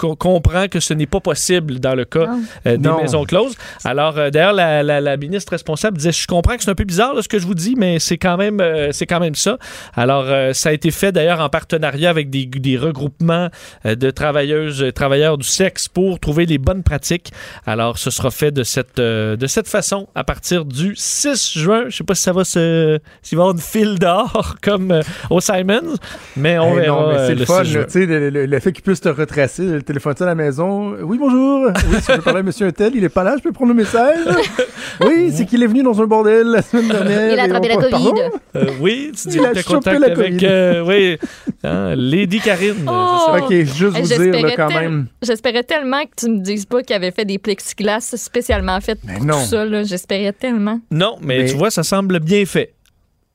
co- 0.00 0.16
comprend 0.16 0.66
que 0.68 0.80
ce 0.80 0.94
n'est 0.94 1.06
pas 1.06 1.20
possible 1.20 1.78
dans 1.78 1.94
le 1.94 2.04
cas 2.04 2.28
euh, 2.66 2.76
des 2.76 2.88
Non. 2.88 3.00
maisons 3.00 3.24
closes. 3.24 3.54
Alors, 3.84 4.16
euh, 4.18 4.30
d'ailleurs, 4.30 4.52
la, 4.54 4.82
la- 4.82 5.00
la 5.00 5.16
ministre 5.16 5.52
responsable 5.52 5.98
disait, 5.98 6.12
je 6.12 6.26
comprends 6.26 6.56
que 6.56 6.62
c'est 6.64 6.70
un 6.70 6.74
peu 6.74 6.84
bizarre 6.84 7.14
là, 7.14 7.22
ce 7.22 7.28
que 7.28 7.38
je 7.38 7.46
vous 7.46 7.54
dis, 7.54 7.74
mais 7.76 7.98
c'est 7.98 8.16
quand 8.18 8.36
même, 8.36 8.60
euh, 8.60 8.88
c'est 8.92 9.06
quand 9.06 9.20
même 9.20 9.34
ça. 9.34 9.58
Alors, 9.94 10.24
euh, 10.26 10.52
ça 10.54 10.70
a 10.70 10.72
été 10.72 10.90
fait 10.90 11.12
d'ailleurs 11.12 11.40
en 11.40 11.48
partenariat 11.48 12.08
avec 12.10 12.30
des, 12.30 12.46
des 12.46 12.76
regroupements 12.78 13.48
euh, 13.86 13.94
de 13.94 14.10
travailleuses 14.10 14.82
et 14.82 14.92
travailleurs 14.92 15.36
du 15.38 15.46
sexe 15.46 15.88
pour 15.88 16.18
trouver 16.20 16.46
les 16.46 16.58
bonnes 16.58 16.82
pratiques. 16.82 17.32
Alors, 17.66 17.98
ce 17.98 18.10
sera 18.10 18.30
fait 18.30 18.50
de 18.52 18.62
cette, 18.64 18.98
euh, 18.98 19.36
de 19.36 19.46
cette 19.46 19.68
façon 19.68 20.08
à 20.14 20.24
partir 20.24 20.64
du 20.64 20.94
6 20.96 21.58
juin. 21.58 21.84
Je 21.88 21.96
sais 21.98 22.04
pas 22.04 22.14
si 22.14 22.22
ça 22.22 22.32
va 22.32 22.44
se, 22.44 22.98
s'il 23.22 23.36
va 23.36 23.42
y 23.42 23.44
avoir 23.44 23.54
une 23.54 23.60
file 23.62 23.98
d'or 23.98 24.56
comme 24.62 24.90
euh, 24.92 25.02
au 25.30 25.40
Simons, 25.40 25.94
mais 26.36 26.58
on 26.58 26.70
Hey, 26.76 26.80
verra 26.84 27.00
non, 27.00 27.08
mais 27.08 27.18
euh, 27.18 27.26
c'est 27.26 27.34
le 27.34 27.40
le 27.40 27.44
fun, 27.46 27.64
6 27.64 27.74
là, 27.74 27.80
juin. 27.80 27.84
tu 27.84 27.90
sais, 27.92 28.06
le, 28.06 28.30
le- 28.30 28.46
le 28.46 28.60
fait 28.60 28.72
qu'il 28.72 28.82
puisse 28.82 29.00
te 29.00 29.08
retracer, 29.08 29.62
téléphone 29.90 30.14
à 30.20 30.24
la 30.26 30.34
maison? 30.36 30.94
Oui, 31.02 31.18
bonjour. 31.18 31.66
Oui, 31.90 31.96
si 32.00 32.06
je 32.08 32.12
veux 32.12 32.22
parler 32.22 32.40
à 32.40 32.42
monsieur 32.44 32.66
Untel, 32.66 32.92
il 32.94 33.02
est 33.02 33.08
pas 33.08 33.24
là, 33.24 33.34
je 33.36 33.42
peux 33.42 33.50
prendre 33.52 33.70
le 33.72 33.76
message. 33.76 34.18
Oui, 35.04 35.32
c'est 35.34 35.46
qu'il 35.46 35.62
est 35.62 35.66
venu 35.66 35.82
dans 35.82 36.00
un 36.00 36.06
bordel 36.06 36.46
la 36.46 36.62
semaine 36.62 36.88
dernière. 36.90 37.32
Il 37.32 37.38
a 37.40 37.42
attrapé 37.44 37.68
on 37.74 37.80
la 37.80 37.88
parle- 37.88 38.02
COVID. 38.04 38.20
Euh, 38.56 38.66
oui, 38.80 39.10
tu 39.20 39.28
dis 39.28 39.36
Il 39.38 39.44
a 39.44 39.48
chopé 39.54 39.62
contact 39.64 40.00
la 40.00 40.06
avec 40.06 40.16
COVID. 40.34 40.46
euh, 40.46 40.84
oui, 40.86 41.18
hein, 41.64 41.94
Lady 41.96 42.38
Karine. 42.40 42.86
Oh! 42.88 43.36
Ok, 43.40 43.50
juste 43.52 43.80
vous 43.82 43.90
dire, 43.90 43.94
là, 43.94 44.02
J'espérais 44.04 44.54
quand 44.56 44.68
tel- 44.68 44.80
même. 44.80 45.06
J'espérais 45.22 45.62
tellement 45.64 46.02
que 46.04 46.10
tu 46.16 46.30
me 46.30 46.38
dises 46.38 46.66
pas 46.66 46.82
qu'il 46.82 46.94
avait 46.94 47.10
fait 47.10 47.24
des 47.24 47.38
plexiglas 47.38 48.00
spécialement 48.16 48.80
faits 48.80 49.00
pour 49.00 49.24
non. 49.24 49.34
tout 49.40 49.46
ça. 49.48 49.64
là. 49.64 49.82
J'espérais 49.82 50.32
tellement. 50.32 50.80
Non, 50.90 51.16
mais, 51.22 51.38
Mais- 51.40 51.46
tu 51.46 51.56
vois, 51.56 51.70
ça 51.70 51.82
semble 51.82 52.20
bien 52.20 52.44
fait. 52.44 52.74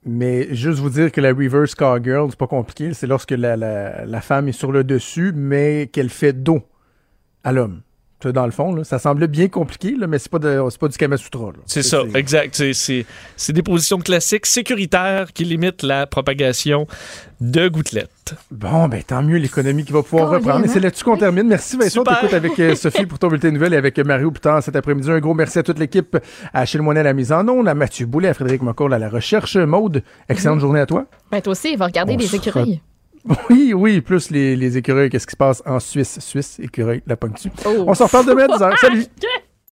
Mais 0.05 0.53
juste 0.53 0.79
vous 0.79 0.91
dire 0.91 1.11
que 1.11 1.19
la 1.19 1.33
reverse 1.33 1.73
cowgirl, 1.73 2.29
c'est 2.29 2.37
pas 2.37 2.47
compliqué. 2.47 2.93
C'est 2.93 3.07
lorsque 3.07 3.31
la, 3.31 3.57
la, 3.57 4.05
la 4.05 4.21
femme 4.21 4.47
est 4.47 4.51
sur 4.51 4.71
le 4.71 4.83
dessus, 4.83 5.33
mais 5.35 5.89
qu'elle 5.91 6.09
fait 6.09 6.33
dos 6.33 6.61
à 7.43 7.51
l'homme. 7.51 7.81
Sais, 8.25 8.33
Dans 8.33 8.45
le 8.45 8.51
fond, 8.51 8.73
là, 8.73 8.83
ça 8.83 8.97
semblait 8.99 9.27
bien 9.27 9.47
compliqué, 9.49 9.95
là, 9.97 10.07
mais 10.07 10.17
c'est 10.19 10.31
pas, 10.31 10.39
de- 10.39 10.77
pas 10.79 10.87
du 10.87 10.97
Kamasutra. 10.97 11.51
C'est 11.67 11.83
ça, 11.83 12.01
exact. 12.15 12.61
C'est- 12.73 13.05
des 13.53 13.61
positions 13.63 13.99
classiques 13.99 14.45
sécuritaires 14.47 15.31
qui 15.33 15.43
limitent 15.45 15.83
la 15.83 16.07
propagation 16.07 16.87
de 17.41 17.67
gouttelettes. 17.67 18.35
Bon, 18.49 18.87
ben 18.87 19.03
tant 19.03 19.21
mieux 19.21 19.37
l'économie 19.37 19.83
qui 19.85 19.93
va 19.93 20.01
pouvoir 20.01 20.29
reprendre. 20.29 20.65
Et 20.65 20.67
c'est 20.67 20.77
hein? 20.77 20.81
là-dessus 20.81 21.03
qu'on 21.03 21.17
termine. 21.17 21.47
Merci 21.47 21.77
Vincent. 21.77 22.03
T'écoutes 22.03 22.33
avec 22.33 22.59
euh, 22.59 22.75
Sophie 22.75 23.05
pour 23.05 23.19
ton 23.19 23.27
bulletin 23.27 23.49
de 23.49 23.53
nouvelles 23.53 23.73
et 23.73 23.77
avec 23.77 23.99
euh, 23.99 24.03
Mario 24.03 24.31
plus 24.31 24.39
tard 24.41 24.63
cet 24.63 24.75
après-midi. 24.75 25.11
Un 25.11 25.19
gros 25.19 25.33
merci 25.33 25.59
à 25.59 25.63
toute 25.63 25.77
l'équipe, 25.77 26.17
à 26.53 26.61
Achille 26.61 26.81
Moinet 26.81 27.01
à 27.01 27.03
la 27.03 27.13
mise 27.13 27.31
en 27.31 27.47
onde, 27.47 27.67
à 27.67 27.75
Mathieu 27.75 28.05
Boulet, 28.07 28.29
à 28.29 28.33
Frédéric 28.33 28.61
Mocoll 28.63 28.93
à 28.93 28.99
la 28.99 29.09
recherche. 29.09 29.55
Maude, 29.57 30.01
excellente 30.29 30.59
journée 30.61 30.79
à 30.79 30.85
toi. 30.85 31.05
Ben, 31.31 31.41
toi 31.41 31.51
aussi, 31.51 31.75
va 31.75 31.85
regarder 31.85 32.13
On 32.13 32.17
les 32.17 32.27
se 32.27 32.35
écureuils. 32.37 32.81
Oui, 33.49 33.73
oui, 33.73 34.01
plus 34.01 34.29
les, 34.29 34.55
les 34.55 34.77
écureuils. 34.77 35.09
Qu'est-ce 35.09 35.27
qui 35.27 35.31
se 35.31 35.37
passe 35.37 35.63
en 35.65 35.79
Suisse? 35.79 36.19
Suisse, 36.19 36.59
écureuil, 36.59 37.01
la 37.07 37.17
ponctue. 37.17 37.49
Oh. 37.65 37.85
On 37.87 37.93
s'en 37.93 38.05
reparle 38.05 38.27
demain 38.27 38.45
à 38.45 38.57
10h. 38.57 38.77
Salut! 38.81 39.05